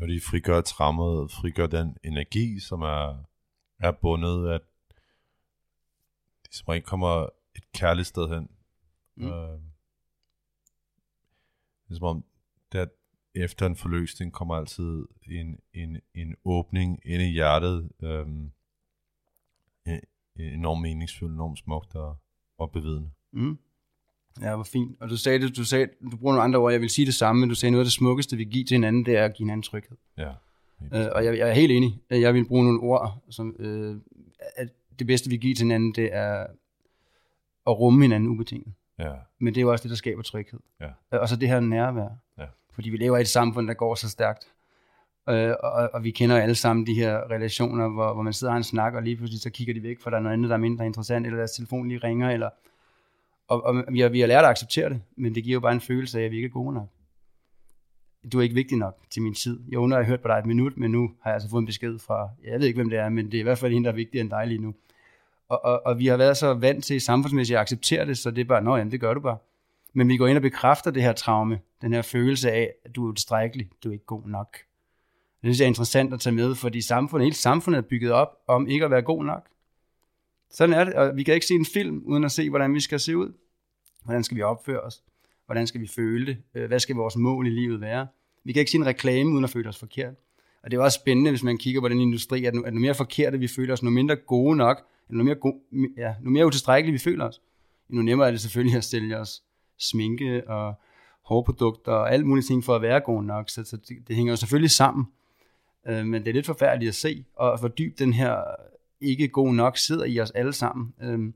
når 0.00 0.06
de 0.06 0.20
frigør 0.20 0.60
trammet, 0.60 1.30
frigør 1.32 1.66
den 1.66 1.96
energi, 2.04 2.60
som 2.60 2.82
er, 2.82 3.27
er 3.78 3.92
bundet, 3.92 4.48
at 4.48 4.60
de 6.46 6.56
som 6.56 6.64
regel 6.68 6.82
kommer 6.82 7.28
et 7.56 7.72
kærligt 7.72 8.06
sted 8.06 8.28
hen. 8.28 8.50
Mm. 9.14 9.26
Øh, 9.26 9.58
det 11.88 11.90
er 11.90 11.94
som 11.94 12.06
om, 12.06 12.24
at 12.72 12.88
efter 13.34 13.66
en 13.66 13.76
forløsning 13.76 14.32
kommer 14.32 14.54
altid 14.54 15.04
en, 15.26 15.58
en, 15.74 16.00
en 16.14 16.36
åbning 16.44 17.00
ind 17.04 17.22
i 17.22 17.30
hjertet, 17.30 17.90
øh, 18.02 18.26
enormt 20.36 20.82
meningsfuldt, 20.82 21.34
enormt 21.34 21.58
smukt 21.58 21.94
og, 21.94 22.16
og 22.58 22.70
bevidende. 22.70 23.10
Mm. 23.32 23.58
Ja, 24.40 24.54
hvor 24.54 24.64
fint. 24.64 25.00
Og 25.00 25.10
du 25.10 25.16
sagde 25.16 25.38
det, 25.38 25.56
du 25.56 25.64
sagde, 25.64 25.88
du 26.10 26.16
bruger 26.16 26.32
nogle 26.32 26.44
andre 26.44 26.58
ord, 26.58 26.72
jeg 26.72 26.80
vil 26.80 26.90
sige 26.90 27.06
det 27.06 27.14
samme, 27.14 27.40
men 27.40 27.48
du 27.48 27.54
sagde 27.54 27.70
noget 27.70 27.82
af 27.82 27.86
det 27.86 27.92
smukkeste, 27.92 28.36
vi 28.36 28.44
giver 28.44 28.64
til 28.66 28.74
hinanden, 28.74 29.06
det 29.06 29.16
er 29.16 29.24
at 29.24 29.34
give 29.34 29.46
hinanden 29.46 29.62
tryghed. 29.62 29.96
Ja. 30.18 30.32
Øh, 30.94 31.06
og 31.12 31.24
jeg, 31.24 31.38
jeg 31.38 31.48
er 31.48 31.52
helt 31.52 31.72
enig. 31.72 32.00
Jeg 32.10 32.34
vil 32.34 32.44
bruge 32.44 32.64
nogle 32.64 32.80
ord, 32.80 33.22
som 33.30 33.56
øh, 33.58 33.96
at 34.56 34.68
det 34.98 35.06
bedste, 35.06 35.30
vi 35.30 35.36
giver 35.36 35.54
til 35.54 35.64
hinanden, 35.64 35.92
det 35.92 36.08
er 36.12 36.46
at 37.66 37.78
rumme 37.78 38.02
hinanden 38.04 38.28
ubetinget. 38.28 38.72
Ja, 38.98 39.12
Men 39.38 39.54
det 39.54 39.60
er 39.60 39.62
jo 39.62 39.70
også 39.72 39.82
det, 39.82 39.90
der 39.90 39.96
skaber 39.96 40.22
tryghed. 40.22 40.60
Ja. 40.80 40.86
Øh, 40.86 41.20
Og 41.20 41.28
så 41.28 41.36
det 41.36 41.48
her 41.48 41.60
nærvær. 41.60 42.08
Ja. 42.38 42.44
Fordi 42.72 42.90
vi 42.90 42.96
lever 42.96 43.18
i 43.18 43.20
et 43.20 43.28
samfund, 43.28 43.68
der 43.68 43.74
går 43.74 43.94
så 43.94 44.08
stærkt. 44.10 44.48
Øh, 45.28 45.54
og, 45.62 45.90
og 45.92 46.04
vi 46.04 46.10
kender 46.10 46.36
alle 46.36 46.54
sammen 46.54 46.86
de 46.86 46.94
her 46.94 47.30
relationer, 47.30 47.88
hvor, 47.88 48.12
hvor 48.12 48.22
man 48.22 48.32
sidder 48.32 48.50
og 48.50 48.54
har 48.54 48.58
en 48.58 48.64
snak, 48.64 48.94
og 48.94 49.02
lige 49.02 49.16
pludselig 49.16 49.40
så 49.40 49.50
kigger 49.50 49.74
de 49.74 49.82
væk, 49.82 50.00
for 50.00 50.10
der 50.10 50.16
er 50.16 50.20
noget 50.20 50.32
andet, 50.34 50.48
der 50.48 50.54
er 50.56 50.60
mindre 50.60 50.86
interessant, 50.86 51.26
eller 51.26 51.38
deres 51.38 51.52
telefon 51.52 51.88
lige 51.88 51.98
ringer, 51.98 52.30
eller, 52.30 52.50
og, 53.48 53.62
og 53.62 53.84
vi, 53.92 54.00
har, 54.00 54.08
vi 54.08 54.20
har 54.20 54.26
lært 54.26 54.44
at 54.44 54.50
acceptere 54.50 54.88
det, 54.88 55.02
men 55.16 55.34
det 55.34 55.44
giver 55.44 55.54
jo 55.54 55.60
bare 55.60 55.72
en 55.72 55.80
følelse 55.80 56.20
af, 56.20 56.24
at 56.24 56.30
vi 56.30 56.36
ikke 56.36 56.46
er 56.46 56.50
gode 56.50 56.74
nok. 56.74 56.88
Du 58.32 58.38
er 58.38 58.42
ikke 58.42 58.54
vigtig 58.54 58.78
nok 58.78 58.96
til 59.10 59.22
min 59.22 59.34
tid. 59.34 59.60
Jo, 59.72 59.86
nu 59.86 59.94
har 59.94 60.00
jeg 60.00 60.06
hørt 60.06 60.20
på 60.20 60.28
dig 60.28 60.34
et 60.34 60.46
minut, 60.46 60.76
men 60.76 60.90
nu 60.90 61.10
har 61.20 61.30
jeg 61.30 61.34
altså 61.34 61.50
fået 61.50 61.60
en 61.60 61.66
besked 61.66 61.98
fra, 61.98 62.28
jeg 62.44 62.60
ved 62.60 62.66
ikke, 62.66 62.76
hvem 62.76 62.90
det 62.90 62.98
er, 62.98 63.08
men 63.08 63.26
det 63.26 63.34
er 63.34 63.40
i 63.40 63.42
hvert 63.42 63.58
fald 63.58 63.72
en, 63.72 63.84
der 63.84 63.90
er 63.90 63.94
vigtigere 63.94 64.20
end 64.20 64.30
dig 64.30 64.46
lige 64.46 64.58
nu. 64.58 64.74
Og, 65.48 65.64
og, 65.64 65.86
og 65.86 65.98
vi 65.98 66.06
har 66.06 66.16
været 66.16 66.36
så 66.36 66.54
vant 66.54 66.84
til 66.84 67.00
samfundsmæssigt 67.00 67.56
at 67.56 67.60
acceptere 67.60 68.06
det, 68.06 68.18
så 68.18 68.30
det 68.30 68.40
er 68.40 68.44
bare, 68.44 68.62
nå 68.62 68.76
jamen, 68.76 68.92
det 68.92 69.00
gør 69.00 69.14
du 69.14 69.20
bare. 69.20 69.38
Men 69.92 70.08
vi 70.08 70.16
går 70.16 70.26
ind 70.26 70.36
og 70.36 70.42
bekræfter 70.42 70.90
det 70.90 71.02
her 71.02 71.12
traume, 71.12 71.60
den 71.82 71.92
her 71.92 72.02
følelse 72.02 72.52
af, 72.52 72.72
at 72.84 72.96
du 72.96 73.06
er 73.06 73.10
utilstrækkelig, 73.10 73.70
du 73.84 73.88
er 73.88 73.92
ikke 73.92 74.04
god 74.04 74.22
nok. 74.26 74.52
Det 75.42 75.46
synes 75.46 75.58
jeg 75.58 75.64
er 75.64 75.68
interessant 75.68 76.14
at 76.14 76.20
tage 76.20 76.34
med, 76.34 76.54
fordi 76.54 76.80
samfundet, 76.80 77.24
hele 77.24 77.36
samfundet 77.36 77.78
er 77.78 77.88
bygget 77.88 78.12
op 78.12 78.36
om 78.46 78.66
ikke 78.66 78.84
at 78.84 78.90
være 78.90 79.02
god 79.02 79.24
nok. 79.24 79.48
Sådan 80.50 80.74
er 80.74 80.84
det, 80.84 80.94
og 80.94 81.16
vi 81.16 81.22
kan 81.22 81.34
ikke 81.34 81.46
se 81.46 81.54
en 81.54 81.66
film, 81.66 82.02
uden 82.04 82.24
at 82.24 82.32
se, 82.32 82.50
hvordan 82.50 82.74
vi 82.74 82.80
skal 82.80 83.00
se 83.00 83.16
ud. 83.16 83.32
Hvordan 84.04 84.24
skal 84.24 84.36
vi 84.36 84.42
opføre 84.42 84.80
os? 84.80 85.02
Hvordan 85.48 85.66
skal 85.66 85.80
vi 85.80 85.86
føle 85.86 86.26
det? 86.26 86.36
Øh, 86.54 86.66
hvad 86.66 86.80
skal 86.80 86.96
vores 86.96 87.16
mål 87.16 87.46
i 87.46 87.50
livet 87.50 87.80
være? 87.80 88.06
Vi 88.44 88.52
kan 88.52 88.60
ikke 88.60 88.70
se 88.70 88.78
en 88.78 88.86
reklame, 88.86 89.30
uden 89.30 89.44
at 89.44 89.50
føle 89.50 89.68
os 89.68 89.78
forkert. 89.78 90.14
Og 90.62 90.70
det 90.70 90.76
er 90.76 90.82
også 90.82 90.98
spændende, 91.02 91.30
hvis 91.30 91.42
man 91.42 91.58
kigger 91.58 91.80
på 91.80 91.88
den 91.88 92.00
industri, 92.00 92.44
at 92.44 92.54
nu, 92.54 92.62
at 92.62 92.74
nu 92.74 92.80
mere 92.80 92.94
forkerte 92.94 93.38
vi 93.38 93.48
føler 93.48 93.72
os, 93.72 93.82
nu 93.82 93.90
mindre 93.90 94.16
gode 94.16 94.56
nok, 94.56 94.86
eller 95.08 95.18
nu 95.18 95.24
mere, 95.24 95.34
gode, 95.34 95.56
ja, 95.96 96.14
nu 96.22 96.30
mere 96.30 96.46
utilstrækkelige 96.46 96.92
vi 96.92 96.98
føler 96.98 97.24
os, 97.24 97.40
nu 97.88 98.02
nemmere 98.02 98.26
er 98.26 98.30
det 98.30 98.40
selvfølgelig 98.40 98.76
at 98.76 98.84
sælge 98.84 99.18
os 99.18 99.42
sminke 99.78 100.48
og 100.48 100.74
hårprodukter 101.24 101.92
og 101.92 102.12
alt 102.12 102.26
muligt 102.26 102.46
ting 102.46 102.64
for 102.64 102.74
at 102.74 102.82
være 102.82 103.00
god 103.00 103.22
nok. 103.22 103.50
Så, 103.50 103.64
så 103.64 103.76
det, 103.76 104.08
det 104.08 104.16
hænger 104.16 104.32
jo 104.32 104.36
selvfølgelig 104.36 104.70
sammen. 104.70 105.06
Øh, 105.88 106.06
men 106.06 106.22
det 106.22 106.28
er 106.28 106.34
lidt 106.34 106.46
forfærdeligt 106.46 106.88
at 106.88 106.94
se, 106.94 107.24
og 107.36 107.58
hvor 107.58 107.68
dybt 107.68 107.98
den 107.98 108.12
her 108.12 108.36
ikke 109.00 109.28
god 109.28 109.54
nok 109.54 109.78
sidder 109.78 110.04
i 110.04 110.20
os 110.20 110.30
alle 110.30 110.52
sammen. 110.52 110.94
Øh, 111.02 111.32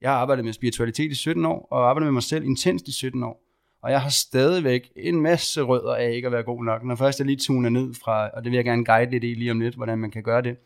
jeg 0.00 0.10
har 0.10 0.18
arbejdet 0.18 0.44
med 0.44 0.52
spiritualitet 0.52 1.10
i 1.10 1.14
17 1.14 1.44
år, 1.44 1.68
og 1.70 1.88
arbejdet 1.88 2.06
med 2.06 2.12
mig 2.12 2.22
selv 2.22 2.44
intenst 2.44 2.88
i 2.88 2.92
17 2.92 3.22
år. 3.22 3.49
Og 3.82 3.90
jeg 3.90 4.02
har 4.02 4.10
stadigvæk 4.10 4.92
en 4.96 5.20
masse 5.20 5.62
rødder 5.62 5.94
af 5.94 6.12
ikke 6.12 6.26
at 6.26 6.32
være 6.32 6.42
god 6.42 6.64
nok. 6.64 6.84
Når 6.84 6.94
først 6.94 7.18
jeg 7.18 7.26
lige 7.26 7.36
tuner 7.36 7.68
ned 7.68 7.94
fra, 7.94 8.28
og 8.28 8.44
det 8.44 8.50
vil 8.52 8.56
jeg 8.56 8.64
gerne 8.64 8.84
guide 8.84 9.10
lidt 9.10 9.24
i 9.24 9.34
lige 9.34 9.50
om 9.50 9.60
lidt, 9.60 9.74
hvordan 9.74 9.98
man 9.98 10.10
kan 10.10 10.22
gøre 10.22 10.42
det. 10.42 10.56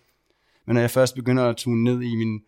Men 0.66 0.74
når 0.74 0.80
jeg 0.80 0.90
først 0.90 1.14
begynder 1.14 1.44
at 1.44 1.56
tune 1.56 1.84
ned 1.84 2.02
i 2.02 2.16
mine 2.16 2.40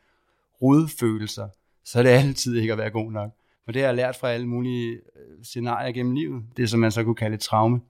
rodfølelser, 0.62 1.48
så 1.84 1.98
er 1.98 2.02
det 2.02 2.10
altid 2.10 2.56
ikke 2.56 2.72
at 2.72 2.78
være 2.78 2.90
god 2.90 3.12
nok. 3.12 3.30
For 3.64 3.72
det 3.72 3.82
har 3.82 3.88
jeg 3.88 3.96
lært 3.96 4.16
fra 4.16 4.30
alle 4.30 4.46
mulige 4.46 4.92
øh, 4.92 5.44
scenarier 5.44 5.92
gennem 5.92 6.14
livet. 6.14 6.42
Det 6.56 6.70
som 6.70 6.80
man 6.80 6.90
så 6.90 7.04
kunne 7.04 7.14
kalde 7.14 7.34
et 7.34 7.40
traume. 7.40 7.80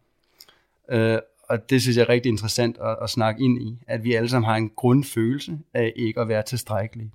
Øh, 0.90 1.18
og 1.48 1.70
det 1.70 1.82
synes 1.82 1.96
jeg 1.96 2.02
er 2.02 2.08
rigtig 2.08 2.30
interessant 2.30 2.78
at, 2.78 2.96
at 3.02 3.10
snakke 3.10 3.44
ind 3.44 3.62
i. 3.62 3.78
At 3.86 4.04
vi 4.04 4.14
alle 4.14 4.28
sammen 4.28 4.48
har 4.48 4.56
en 4.56 4.70
grundfølelse 4.70 5.58
af 5.74 5.92
ikke 5.96 6.20
at 6.20 6.28
være 6.28 6.42
tilstrækkelige. 6.42 7.12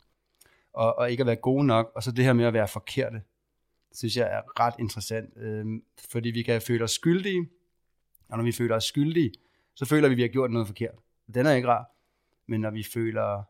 Og, 0.73 0.97
og 0.97 1.11
ikke 1.11 1.21
at 1.21 1.27
være 1.27 1.35
gode 1.35 1.65
nok. 1.65 1.91
Og 1.95 2.03
så 2.03 2.11
det 2.11 2.25
her 2.25 2.33
med 2.33 2.45
at 2.45 2.53
være 2.53 2.67
forkerte 2.67 3.21
synes 3.93 4.17
jeg 4.17 4.27
er 4.31 4.59
ret 4.59 4.73
interessant. 4.79 5.37
Øh, 5.37 5.65
fordi 6.11 6.29
vi 6.29 6.43
kan 6.43 6.61
føle 6.61 6.83
os 6.83 6.91
skyldige. 6.91 7.49
Og 8.29 8.37
når 8.37 8.43
vi 8.43 8.51
føler 8.51 8.75
os 8.75 8.83
skyldige, 8.83 9.31
så 9.75 9.85
føler 9.85 10.07
vi, 10.07 10.13
at 10.13 10.17
vi 10.17 10.21
har 10.21 10.29
gjort 10.29 10.51
noget 10.51 10.67
forkert. 10.67 10.95
Den 11.33 11.45
er 11.45 11.51
ikke 11.51 11.67
rar. 11.67 11.85
Men 12.47 12.61
når 12.61 12.69
vi 12.69 12.83
føler, 12.83 13.43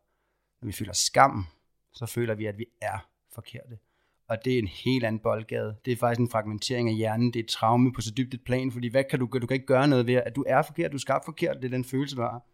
når 0.61 0.65
vi 0.65 0.71
føler 0.71 0.93
skam, 0.93 1.45
så 1.93 2.05
føler 2.05 2.35
vi, 2.35 2.45
at 2.45 2.57
vi 2.57 2.65
er 2.81 3.07
forkerte 3.33 3.77
og 4.31 4.45
det 4.45 4.53
er 4.53 4.59
en 4.59 4.67
helt 4.67 5.05
anden 5.05 5.19
boldgade. 5.19 5.75
Det 5.85 5.91
er 5.91 5.97
faktisk 5.97 6.19
en 6.19 6.29
fragmentering 6.29 6.89
af 6.89 6.95
hjernen, 6.95 7.33
det 7.33 7.39
er 7.39 7.43
et 7.43 7.49
traume 7.49 7.93
på 7.93 8.01
så 8.01 8.11
dybt 8.17 8.33
et 8.33 8.43
plan, 8.43 8.71
fordi 8.71 8.87
hvad 8.87 9.03
kan 9.03 9.19
du 9.19 9.25
gøre? 9.25 9.39
Du 9.39 9.47
kan 9.47 9.55
ikke 9.55 9.65
gøre 9.65 9.87
noget 9.87 10.07
ved, 10.07 10.13
at 10.13 10.35
du 10.35 10.43
er 10.47 10.61
forkert, 10.61 10.91
du 10.91 10.97
er 10.97 10.99
skabt 10.99 11.25
forkert, 11.25 11.55
det 11.55 11.65
er 11.65 11.69
den 11.69 11.85
følelse, 11.85 12.15
du 12.15 12.21
har. 12.21 12.45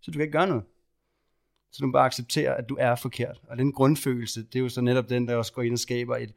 Så 0.00 0.10
du 0.10 0.12
kan 0.12 0.20
ikke 0.20 0.38
gøre 0.38 0.46
noget. 0.46 0.64
Så 1.72 1.78
du 1.80 1.86
må 1.86 1.92
bare 1.92 2.06
acceptere, 2.06 2.58
at 2.58 2.68
du 2.68 2.76
er 2.80 2.94
forkert. 2.94 3.40
Og 3.48 3.58
den 3.58 3.72
grundfølelse, 3.72 4.42
det 4.42 4.56
er 4.56 4.60
jo 4.60 4.68
så 4.68 4.80
netop 4.80 5.08
den, 5.08 5.28
der 5.28 5.36
også 5.36 5.52
går 5.52 5.62
ind 5.62 5.72
og 5.72 5.78
skaber 5.78 6.16
et, 6.16 6.32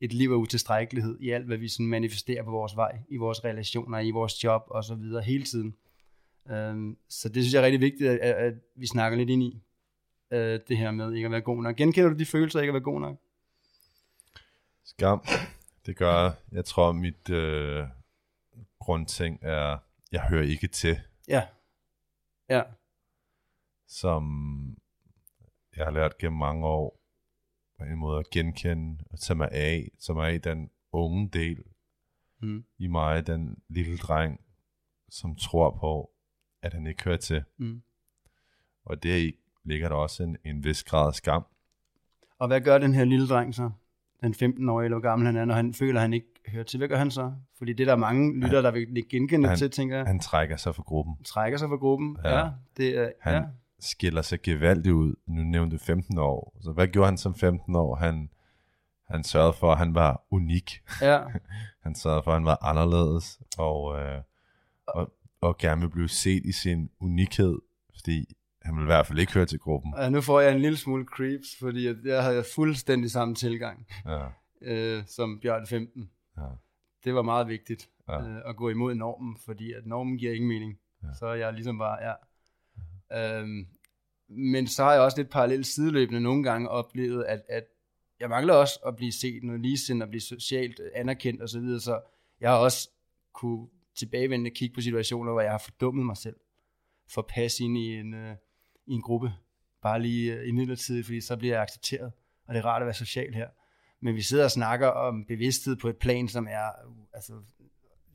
et 0.00 0.12
liv 0.12 0.30
af 0.30 0.34
utilstrækkelighed 0.34 1.18
i 1.20 1.30
alt, 1.30 1.46
hvad 1.46 1.56
vi 1.56 1.68
sådan 1.68 1.86
manifesterer 1.86 2.42
på 2.42 2.50
vores 2.50 2.76
vej, 2.76 2.98
i 3.08 3.16
vores 3.16 3.44
relationer, 3.44 3.98
i 3.98 4.10
vores 4.10 4.44
job 4.44 4.62
og 4.66 4.84
så 4.84 4.94
videre 4.94 5.22
hele 5.22 5.44
tiden. 5.44 5.74
Um, 6.44 6.98
så 7.08 7.28
det 7.28 7.42
synes 7.42 7.54
jeg 7.54 7.60
er 7.60 7.64
rigtig 7.64 7.80
vigtigt, 7.80 8.10
at, 8.10 8.18
at 8.18 8.54
vi 8.76 8.86
snakker 8.86 9.18
lidt 9.18 9.30
ind 9.30 9.42
i, 9.42 9.62
uh, 10.30 10.38
det 10.38 10.76
her 10.76 10.90
med 10.90 11.12
ikke 11.12 11.26
at 11.26 11.32
være 11.32 11.40
god 11.40 11.62
nok. 11.62 11.76
Genkender 11.76 12.10
du 12.10 12.18
de 12.18 12.26
følelser 12.26 12.58
af 12.58 12.62
ikke 12.62 12.70
at 12.70 12.74
være 12.74 12.82
god 12.82 13.00
nok? 13.00 13.16
Skam. 14.84 15.24
Det 15.86 15.96
gør, 15.96 16.30
jeg 16.52 16.64
tror, 16.64 16.92
mit 16.92 17.30
øh, 17.30 17.84
grundting 18.78 19.38
er, 19.42 19.78
jeg 20.12 20.20
hører 20.20 20.42
ikke 20.42 20.68
til. 20.68 21.00
Ja. 21.28 21.46
Ja. 22.48 22.62
Som 23.86 24.24
jeg 25.76 25.84
har 25.84 25.90
lært 25.90 26.18
gennem 26.18 26.38
mange 26.38 26.66
år, 26.66 26.97
på 27.78 27.84
en 27.84 27.98
måde 27.98 28.18
at 28.18 28.30
genkende 28.30 29.04
og 29.10 29.20
tage 29.20 29.36
mig 29.36 29.48
af, 29.52 29.90
som 29.98 30.16
er 30.16 30.26
i 30.26 30.38
den 30.38 30.70
unge 30.92 31.28
del 31.32 31.62
mm. 32.42 32.64
i 32.78 32.86
mig, 32.86 33.26
den 33.26 33.58
lille 33.68 33.96
dreng, 33.96 34.40
som 35.08 35.36
tror 35.36 35.70
på, 35.70 36.10
at 36.62 36.74
han 36.74 36.86
ikke 36.86 37.04
hører 37.04 37.16
til. 37.16 37.44
Mm. 37.56 37.82
Og 38.84 39.02
det 39.02 39.34
ligger 39.64 39.88
der 39.88 39.96
også 39.96 40.22
en, 40.22 40.36
en 40.44 40.64
vis 40.64 40.84
grad 40.84 41.06
af 41.06 41.14
skam. 41.14 41.44
Og 42.38 42.46
hvad 42.46 42.60
gør 42.60 42.78
den 42.78 42.94
her 42.94 43.04
lille 43.04 43.28
dreng 43.28 43.54
så? 43.54 43.70
den 44.22 44.34
15-årige, 44.34 44.84
eller 44.84 44.98
hvor 44.98 45.08
gammel 45.08 45.26
han 45.26 45.36
er, 45.36 45.44
når 45.44 45.54
han 45.54 45.74
føler, 45.74 45.94
at 45.94 46.02
han 46.02 46.12
ikke 46.12 46.26
hører 46.48 46.64
til. 46.64 46.78
Hvad 46.78 46.88
gør 46.88 46.96
han 46.96 47.10
så? 47.10 47.32
Fordi 47.58 47.72
det 47.72 47.88
er 47.88 47.90
der 47.90 47.96
mange 47.96 48.40
lytter, 48.40 48.62
der 48.62 48.70
vil 48.70 49.08
genkende 49.08 49.48
han, 49.48 49.58
til, 49.58 49.70
tænker 49.70 49.96
jeg. 49.96 50.06
Han 50.06 50.20
trækker 50.20 50.56
sig 50.56 50.74
fra 50.74 50.82
gruppen. 50.82 51.16
Trækker 51.24 51.58
sig 51.58 51.68
fra 51.68 51.76
gruppen, 51.76 52.16
ja. 52.24 52.38
ja 52.38 52.50
det 52.76 52.98
er, 52.98 53.10
han 53.20 53.34
ja. 53.34 53.42
Skiller 53.80 54.22
sig 54.22 54.42
gevaldigt 54.42 54.92
ud. 54.92 55.14
Nu 55.26 55.42
nævnte 55.42 55.76
du 55.76 55.84
15 55.84 56.18
år. 56.18 56.56
Så 56.60 56.72
hvad 56.72 56.88
gjorde 56.88 57.08
han 57.08 57.18
som 57.18 57.34
15 57.34 57.76
år? 57.76 57.94
Han, 57.94 58.30
han 59.10 59.24
sørgede 59.24 59.52
for, 59.52 59.72
at 59.72 59.78
han 59.78 59.94
var 59.94 60.26
unik. 60.30 60.82
Ja. 61.02 61.20
han 61.84 61.94
sørgede 61.94 62.22
for, 62.22 62.30
at 62.30 62.36
han 62.36 62.44
var 62.44 62.64
anderledes, 62.64 63.40
og, 63.58 64.00
øh, 64.00 64.22
og, 64.86 65.12
og 65.40 65.58
gerne 65.58 65.80
vil 65.80 65.90
blive 65.90 66.08
set 66.08 66.42
i 66.44 66.52
sin 66.52 66.90
unikhed, 67.00 67.58
fordi 67.94 68.24
han 68.62 68.76
vil 68.76 68.82
i 68.82 68.86
hvert 68.86 69.06
fald 69.06 69.18
ikke 69.18 69.34
høre 69.34 69.46
til 69.46 69.58
gruppen. 69.58 69.94
Ja, 69.98 70.10
nu 70.10 70.20
får 70.20 70.40
jeg 70.40 70.54
en 70.54 70.60
lille 70.60 70.78
smule 70.78 71.04
creeps, 71.04 71.56
fordi 71.60 71.94
jeg 72.04 72.22
havde 72.22 72.44
fuldstændig 72.54 73.10
samme 73.10 73.34
tilgang 73.34 73.86
ja. 74.06 74.26
øh, 74.62 75.02
som 75.06 75.40
Bjørn 75.42 75.66
15. 75.66 76.10
Ja. 76.36 76.42
Det 77.04 77.14
var 77.14 77.22
meget 77.22 77.48
vigtigt 77.48 77.88
ja. 78.08 78.22
øh, 78.22 78.40
at 78.46 78.56
gå 78.56 78.68
imod 78.68 78.94
normen, 78.94 79.36
fordi 79.44 79.72
at 79.72 79.86
normen 79.86 80.18
giver 80.18 80.32
ingen 80.32 80.48
mening. 80.48 80.78
Ja. 81.02 81.08
Så 81.18 81.32
jeg 81.32 81.52
ligesom 81.52 81.78
bare, 81.78 82.08
ja. 82.08 82.12
Øhm, 83.12 83.66
men 84.28 84.66
så 84.66 84.84
har 84.84 84.92
jeg 84.92 85.00
også 85.00 85.16
lidt 85.16 85.30
parallelt 85.30 85.66
sideløbende 85.66 86.20
nogle 86.20 86.42
gange 86.42 86.68
oplevet, 86.68 87.24
at, 87.24 87.42
at 87.48 87.64
jeg 88.20 88.28
mangler 88.28 88.54
også 88.54 88.80
at 88.86 88.96
blive 88.96 89.12
set 89.12 89.42
noget 89.42 89.60
ligesindt 89.60 90.02
at 90.02 90.08
blive 90.08 90.20
socialt 90.20 90.80
anerkendt 90.94 91.42
osv., 91.42 91.48
så, 91.48 91.60
videre, 91.60 91.80
så 91.80 92.00
jeg 92.40 92.50
har 92.50 92.56
også 92.56 92.90
kunne 93.32 93.68
tilbagevendende 93.98 94.50
kigge 94.50 94.74
på 94.74 94.80
situationer, 94.80 95.32
hvor 95.32 95.40
jeg 95.40 95.50
har 95.50 95.58
fordummet 95.64 96.06
mig 96.06 96.16
selv 96.16 96.36
for 97.08 97.22
at 97.22 97.26
passe 97.26 97.64
ind 97.64 97.78
i 97.78 97.96
en, 97.96 98.14
øh, 98.14 98.36
i 98.86 98.92
en 98.92 99.02
gruppe, 99.02 99.32
bare 99.82 100.02
lige 100.02 100.34
øh, 100.34 100.48
i 100.48 100.52
midlertid, 100.52 101.04
fordi 101.04 101.20
så 101.20 101.36
bliver 101.36 101.54
jeg 101.54 101.62
accepteret, 101.62 102.12
og 102.46 102.54
det 102.54 102.60
er 102.60 102.66
rart 102.66 102.82
at 102.82 102.86
være 102.86 102.94
social 102.94 103.34
her. 103.34 103.48
Men 104.00 104.14
vi 104.14 104.22
sidder 104.22 104.44
og 104.44 104.50
snakker 104.50 104.86
om 104.86 105.24
bevidsthed 105.24 105.76
på 105.76 105.88
et 105.88 105.96
plan, 105.96 106.28
som 106.28 106.46
er 106.50 106.70
altså, 107.14 107.32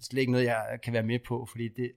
slet 0.01 0.19
ikke 0.19 0.31
noget, 0.31 0.45
jeg 0.45 0.79
kan 0.83 0.93
være 0.93 1.03
med 1.03 1.19
på, 1.19 1.47
fordi 1.51 1.67
det, 1.67 1.91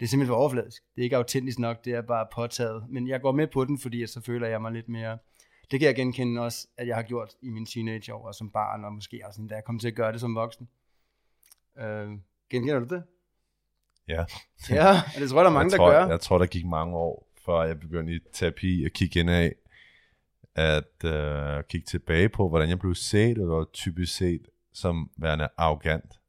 det 0.00 0.06
er 0.06 0.08
simpelthen 0.08 0.32
for 0.32 0.40
overfladisk. 0.40 0.82
Det 0.94 1.02
er 1.02 1.04
ikke 1.04 1.16
autentisk 1.16 1.58
nok, 1.58 1.84
det 1.84 1.92
er 1.92 2.02
bare 2.02 2.26
påtaget. 2.34 2.84
Men 2.88 3.08
jeg 3.08 3.20
går 3.20 3.32
med 3.32 3.46
på 3.46 3.64
den, 3.64 3.78
fordi 3.78 4.06
så 4.06 4.20
føler 4.20 4.48
jeg 4.48 4.62
mig 4.62 4.72
lidt 4.72 4.88
mere... 4.88 5.18
Det 5.70 5.80
kan 5.80 5.86
jeg 5.86 5.96
genkende 5.96 6.40
også, 6.40 6.68
at 6.76 6.86
jeg 6.86 6.96
har 6.96 7.02
gjort 7.02 7.32
i 7.42 7.50
min 7.50 7.66
teenageår 7.66 8.26
og 8.26 8.34
som 8.34 8.50
barn, 8.50 8.84
og 8.84 8.92
måske 8.92 9.20
også 9.26 9.46
da 9.50 9.54
jeg 9.54 9.64
kom 9.64 9.78
til 9.78 9.88
at 9.88 9.94
gøre 9.94 10.12
det 10.12 10.20
som 10.20 10.34
voksen. 10.34 10.68
Øh, 11.78 12.08
genkender 12.50 12.78
du 12.78 12.94
det? 12.94 13.02
Ja. 14.08 14.24
ja, 14.70 14.90
og 15.14 15.20
det 15.20 15.30
tror 15.30 15.38
jeg, 15.38 15.44
der 15.44 15.50
er 15.50 15.54
mange, 15.54 15.72
jeg 15.72 15.78
tror, 15.78 15.90
der 15.90 16.00
gør. 16.00 16.08
Jeg 16.08 16.20
tror, 16.20 16.38
der 16.38 16.46
gik 16.46 16.66
mange 16.66 16.96
år, 16.96 17.28
før 17.44 17.62
jeg 17.62 17.80
begyndte 17.80 18.12
i 18.12 18.18
terapi 18.32 18.84
at 18.84 18.92
kigge 18.92 19.20
ind 19.20 19.30
af, 19.30 19.54
at 20.54 21.04
øh, 21.04 21.64
kigge 21.68 21.84
tilbage 21.86 22.28
på, 22.28 22.48
hvordan 22.48 22.68
jeg 22.68 22.78
blev 22.78 22.94
set, 22.94 23.38
og 23.38 23.72
typisk 23.72 24.16
set 24.16 24.48
som 24.72 25.10
værende 25.16 25.48
arrogant. 25.56 26.19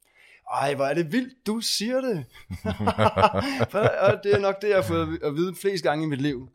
Ej, 0.52 0.74
hvor 0.74 0.84
er 0.84 0.94
det 0.94 1.12
vildt, 1.12 1.46
du 1.46 1.60
siger 1.60 2.00
det. 2.00 2.16
og 4.06 4.20
det 4.24 4.34
er 4.34 4.38
nok 4.40 4.62
det, 4.62 4.68
jeg 4.68 4.76
har 4.76 4.82
fået 4.82 5.18
at 5.22 5.34
vide 5.34 5.54
flest 5.54 5.84
gange 5.84 6.04
i 6.04 6.08
mit 6.08 6.20
liv. 6.20 6.48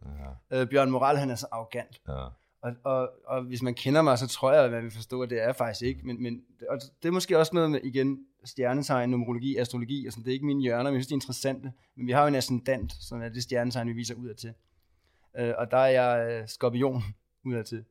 Ja. 0.52 0.62
Øh, 0.62 0.70
Bjørn 0.70 0.92
Moral, 0.92 1.18
han 1.18 1.30
er 1.30 1.36
så 1.36 1.48
arrogant. 1.52 2.02
Ja. 2.08 2.26
Og, 2.62 2.74
og, 2.84 3.10
og 3.26 3.44
hvis 3.44 3.62
man 3.62 3.74
kender 3.74 4.02
mig, 4.02 4.18
så 4.18 4.28
tror 4.28 4.54
jeg, 4.54 4.66
at 4.66 4.72
man 4.72 4.84
vil 4.84 4.92
forstå, 4.92 5.22
at 5.22 5.30
det 5.30 5.44
er 5.44 5.54
faktisk 5.54 5.82
ikke. 5.82 6.02
Men, 6.04 6.24
men 6.24 6.42
og 6.70 6.80
det 7.04 7.08
er 7.08 7.12
måske 7.12 7.40
også 7.40 7.52
noget 7.56 7.72
med, 7.72 7.80
igen, 7.84 8.20
stjernetegn, 8.46 9.10
numerologi, 9.10 9.58
astrologi, 9.58 10.08
og 10.08 10.14
sådan, 10.14 10.24
det 10.24 10.30
er 10.30 10.34
ikke 10.34 10.46
mine 10.46 10.62
hjørner, 10.62 10.84
men 10.84 10.94
jeg 10.94 11.00
synes, 11.00 11.08
det 11.08 11.14
er 11.14 11.18
interessante. 11.18 11.72
Men 11.96 12.08
vi 12.08 12.12
har 12.12 12.22
jo 12.22 12.28
en 12.28 12.36
ascendant, 12.36 12.94
som 13.00 13.22
er 13.22 13.30
det 13.30 13.44
stjernetegn, 13.44 13.88
vi 13.88 13.94
viser 13.94 14.16
ud 14.16 14.28
af 14.28 14.36
til. 14.36 14.54
Øh, 15.40 15.54
og 15.58 15.72
der 15.72 15.78
er 15.78 15.88
jeg 15.88 16.42
uh, 16.42 16.48
skorpion 16.48 17.04
ud 17.46 17.54
af 17.54 17.66
til. 17.66 17.86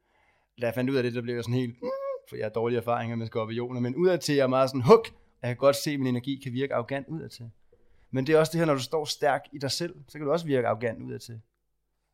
Da 0.61 0.67
jeg 0.67 0.75
fandt 0.75 0.91
ud 0.91 0.97
af 0.97 1.03
det, 1.03 1.15
der 1.15 1.23
blev 1.23 1.35
jeg 1.35 1.45
sådan 1.45 1.55
helt, 1.55 1.75
mm, 1.83 1.89
for 2.29 2.37
jeg 2.37 2.45
har 2.45 2.51
dårlige 2.51 2.79
erfaringer 2.79 3.17
med 3.17 3.27
skorpioner, 3.27 3.81
men 3.81 3.97
ud 3.97 4.09
af 4.09 4.21
til, 4.21 4.35
jeg 4.35 4.43
er 4.43 4.47
meget 4.47 4.71
sådan, 4.71 4.83
huk, 4.83 5.09
jeg 5.47 5.57
kan 5.57 5.61
godt 5.61 5.77
se, 5.77 5.91
at 5.91 5.99
min 5.99 6.07
energi 6.07 6.41
kan 6.43 6.53
virke 6.53 6.75
arrogant 6.75 7.09
ud 7.09 7.21
af 7.21 7.31
til. 7.31 7.51
Men 8.11 8.27
det 8.27 8.35
er 8.35 8.39
også 8.39 8.53
det 8.53 8.59
her, 8.59 8.67
når 8.67 8.75
du 8.75 8.83
står 8.83 9.05
stærk 9.05 9.41
i 9.53 9.59
dig 9.59 9.71
selv, 9.71 9.95
så 10.09 10.19
kan 10.19 10.27
du 10.27 10.33
også 10.33 10.47
virke 10.47 10.69
arrogant 10.69 11.03
udadtil. 11.03 11.41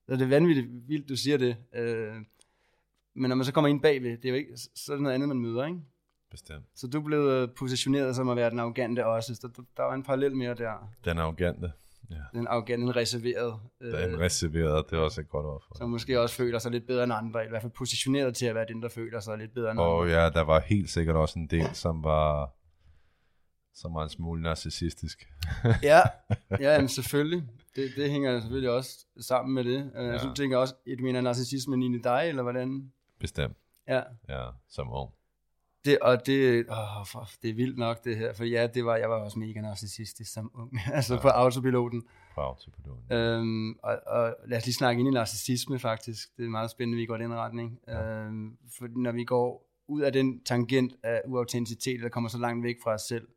Så 0.09 0.16
det 0.16 0.23
er 0.23 0.29
vanvittigt 0.29 0.88
vildt, 0.88 1.09
du 1.09 1.16
siger 1.16 1.37
det. 1.37 1.57
Øh, 1.75 2.14
men 3.14 3.29
når 3.29 3.35
man 3.35 3.45
så 3.45 3.53
kommer 3.53 3.68
ind 3.68 3.81
bagved, 3.81 4.11
det 4.11 4.25
er 4.25 4.29
jo 4.29 4.35
ikke, 4.35 4.57
så 4.57 4.92
er 4.92 4.97
det 4.97 5.03
noget 5.03 5.14
andet, 5.14 5.29
man 5.29 5.38
møder, 5.38 5.66
ikke? 5.66 5.81
Bestemt. 6.31 6.64
Så 6.75 6.87
du 6.87 7.01
blev 7.01 7.49
positioneret 7.57 8.16
som 8.16 8.29
at 8.29 8.37
være 8.37 8.51
den 8.51 8.59
arrogante 8.59 9.07
også. 9.07 9.35
Så 9.35 9.49
der, 9.57 9.62
der 9.77 9.83
var 9.83 9.95
en 9.95 10.03
parallel 10.03 10.37
mere 10.37 10.55
der. 10.55 10.90
Den 11.05 11.18
arrogante. 11.18 11.73
Ja. 12.11 12.16
Den 12.38 12.47
arrogante, 12.47 12.87
den 12.87 12.97
reserveret. 12.97 13.61
Den 13.81 14.21
reserveret, 14.21 14.90
det 14.90 14.97
er 14.97 15.01
også 15.01 15.21
et 15.21 15.29
godt 15.29 15.47
ord 15.47 15.62
for. 15.68 15.75
Som 15.79 15.90
måske 15.90 16.21
også 16.21 16.35
føler 16.35 16.59
sig 16.59 16.73
lidt 16.73 16.87
bedre 16.87 17.05
end 17.05 17.12
andre, 17.12 17.45
i 17.45 17.49
hvert 17.49 17.62
fald 17.62 17.73
positioneret 17.73 18.37
til 18.37 18.47
at 18.47 18.55
være 18.55 18.66
den, 18.68 18.83
der 18.83 18.88
føler 18.88 19.21
sig 19.21 19.38
lidt 19.38 19.55
bedre 19.55 19.71
end 19.71 19.81
andre. 19.81 19.92
Og 19.92 20.09
ja, 20.09 20.31
der 20.31 20.40
var 20.40 20.61
helt 20.61 20.90
sikkert 20.90 21.16
også 21.16 21.38
en 21.38 21.47
del, 21.47 21.75
som 21.75 22.05
var, 22.05 22.55
som 23.75 23.95
var 23.95 24.03
en 24.03 24.09
smule 24.09 24.43
narcissistisk. 24.43 25.29
ja, 25.83 26.01
ja 26.51 26.73
jamen 26.73 26.89
selvfølgelig. 26.89 27.43
Det, 27.77 27.93
det 27.97 28.11
hænger 28.11 28.41
selvfølgelig 28.41 28.71
også 28.71 29.07
sammen 29.21 29.55
med 29.55 29.65
det. 29.65 29.91
Ja. 29.95 30.19
Så 30.19 30.29
du 30.29 30.35
tænker 30.35 30.57
også, 30.57 30.75
du 30.99 31.03
mener 31.03 31.21
narcissismen 31.21 31.83
ind 31.83 31.95
i 31.95 31.99
dig, 31.99 32.25
eller 32.29 32.43
hvordan? 32.43 32.93
Bestemt. 33.21 33.57
Ja. 33.89 34.03
Ja, 34.29 34.49
som 34.69 34.93
ung. 34.93 35.11
Det, 35.85 35.99
og 35.99 36.27
det, 36.27 36.67
åh, 36.71 37.07
for, 37.07 37.29
det 37.43 37.51
er 37.51 37.55
vildt 37.55 37.79
nok 37.79 38.05
det 38.05 38.17
her, 38.17 38.33
for 38.33 38.45
ja, 38.45 38.67
det 38.67 38.85
var, 38.85 38.97
jeg 38.97 39.11
var 39.11 39.17
også 39.17 39.39
mega 39.39 39.61
narcissistisk 39.61 40.33
som 40.33 40.51
ung, 40.55 40.81
altså 40.95 41.15
ja. 41.15 41.21
på 41.21 41.29
autopiloten. 41.29 42.03
På 42.35 42.41
autopiloten. 42.41 43.13
Øhm, 43.13 43.79
og, 43.83 43.99
og 44.07 44.35
lad 44.47 44.59
os 44.59 44.65
lige 44.65 44.75
snakke 44.75 45.01
ind 45.01 45.09
i 45.09 45.13
narcissisme 45.13 45.79
faktisk, 45.79 46.37
det 46.37 46.45
er 46.45 46.49
meget 46.49 46.71
spændende, 46.71 46.97
at 46.97 47.01
vi 47.01 47.07
går 47.07 47.17
i 47.17 47.23
den 47.23 47.35
retning. 47.35 47.79
Ja. 47.89 48.05
Øhm, 48.05 48.57
for 48.79 48.89
når 48.97 49.13
vi 49.13 49.25
går 49.25 49.69
ud 49.89 50.01
af 50.01 50.13
den 50.13 50.45
tangent 50.45 50.95
af 51.03 51.23
uautenticitet, 51.27 52.01
der 52.03 52.09
kommer 52.09 52.29
så 52.29 52.39
langt 52.39 52.65
væk 52.65 52.77
fra 52.83 52.95
os 52.95 53.03
selv, 53.03 53.29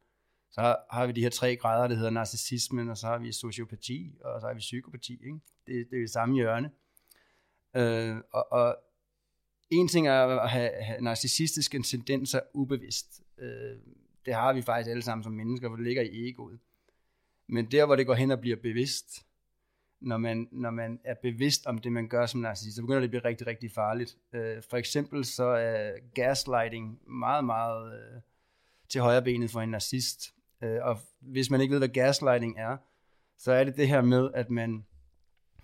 så 0.55 0.75
har, 0.91 1.05
vi 1.05 1.11
de 1.11 1.21
her 1.21 1.29
tre 1.29 1.55
grader, 1.55 1.87
der 1.87 1.95
hedder 1.95 2.09
narcissismen, 2.09 2.89
og 2.89 2.97
så 2.97 3.07
har 3.07 3.17
vi 3.17 3.31
sociopati, 3.31 4.17
og 4.23 4.41
så 4.41 4.47
har 4.47 4.53
vi 4.53 4.59
psykopati, 4.59 5.13
ikke? 5.13 5.39
Det, 5.67 5.87
det 5.91 5.97
er 5.97 6.01
det 6.01 6.09
samme 6.09 6.35
hjørne. 6.35 6.71
Øh, 7.75 8.15
og, 8.31 8.51
og 8.51 8.77
en 9.69 9.87
ting 9.87 10.07
er 10.07 10.25
at 10.25 10.49
have, 10.49 10.71
have 10.81 11.01
narcissistiske 11.01 11.83
tendenser 11.83 12.39
ubevidst. 12.53 13.21
Øh, 13.37 13.77
det 14.25 14.33
har 14.33 14.53
vi 14.53 14.61
faktisk 14.61 14.89
alle 14.89 15.01
sammen 15.01 15.23
som 15.23 15.33
mennesker, 15.33 15.67
hvor 15.67 15.77
det 15.77 15.85
ligger 15.85 16.01
i 16.01 16.29
egoet. 16.29 16.59
Men 17.47 17.71
der, 17.71 17.85
hvor 17.85 17.95
det 17.95 18.05
går 18.05 18.13
hen 18.13 18.31
og 18.31 18.39
bliver 18.39 18.57
bevidst, 18.57 19.25
når 19.99 20.17
man, 20.17 20.47
når 20.51 20.71
man 20.71 20.99
er 21.03 21.15
bevidst 21.21 21.65
om 21.65 21.77
det, 21.77 21.91
man 21.91 22.07
gør 22.07 22.25
som 22.25 22.41
narcissist, 22.41 22.75
så 22.75 22.81
begynder 22.81 22.99
det 22.99 23.07
at 23.07 23.09
blive 23.09 23.25
rigtig, 23.25 23.47
rigtig 23.47 23.71
farligt. 23.71 24.17
Øh, 24.33 24.63
for 24.69 24.77
eksempel 24.77 25.25
så 25.25 25.43
er 25.45 25.91
gaslighting 26.13 26.99
meget, 27.09 27.45
meget 27.45 27.93
øh, 27.93 28.21
til 28.89 29.01
højre 29.01 29.21
benet 29.21 29.51
for 29.51 29.61
en 29.61 29.69
narcissist. 29.69 30.34
Øh, 30.63 30.77
og 30.81 30.97
hvis 31.19 31.49
man 31.49 31.61
ikke 31.61 31.71
ved, 31.71 31.79
hvad 31.79 31.87
gaslighting 31.87 32.59
er, 32.59 32.77
så 33.37 33.51
er 33.51 33.63
det 33.63 33.77
det 33.77 33.87
her 33.87 34.01
med, 34.01 34.29
at 34.33 34.49
man 34.49 34.85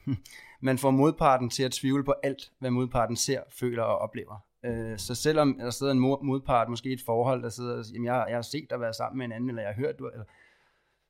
man 0.62 0.78
får 0.78 0.92
modparten 0.92 1.50
til 1.50 1.64
at 1.64 1.72
tvivle 1.72 2.04
på 2.04 2.14
alt, 2.24 2.52
hvad 2.60 2.72
modparten 2.72 3.16
ser, 3.16 3.42
føler 3.50 3.84
og 3.84 3.98
oplever. 3.98 4.46
Øh, 4.66 4.98
så 4.98 5.16
selvom 5.16 5.58
der 5.60 5.70
sidder 5.70 5.92
en 5.92 6.00
modpart, 6.00 6.70
måske 6.70 6.90
i 6.90 6.94
et 6.94 7.02
forhold, 7.06 7.44
der 7.44 7.50
sidder 7.50 7.78
og 7.78 7.86
siger, 7.86 8.04
jeg, 8.04 8.26
jeg 8.30 8.38
har 8.38 8.42
set 8.42 8.70
dig 8.70 8.80
være 8.80 8.94
sammen 8.94 9.18
med 9.18 9.26
en 9.26 9.32
anden, 9.32 9.50
eller 9.50 9.62
jeg 9.62 9.74
har 9.74 9.82
hørt, 9.82 10.00
du, 10.00 10.08
eller, 10.08 10.26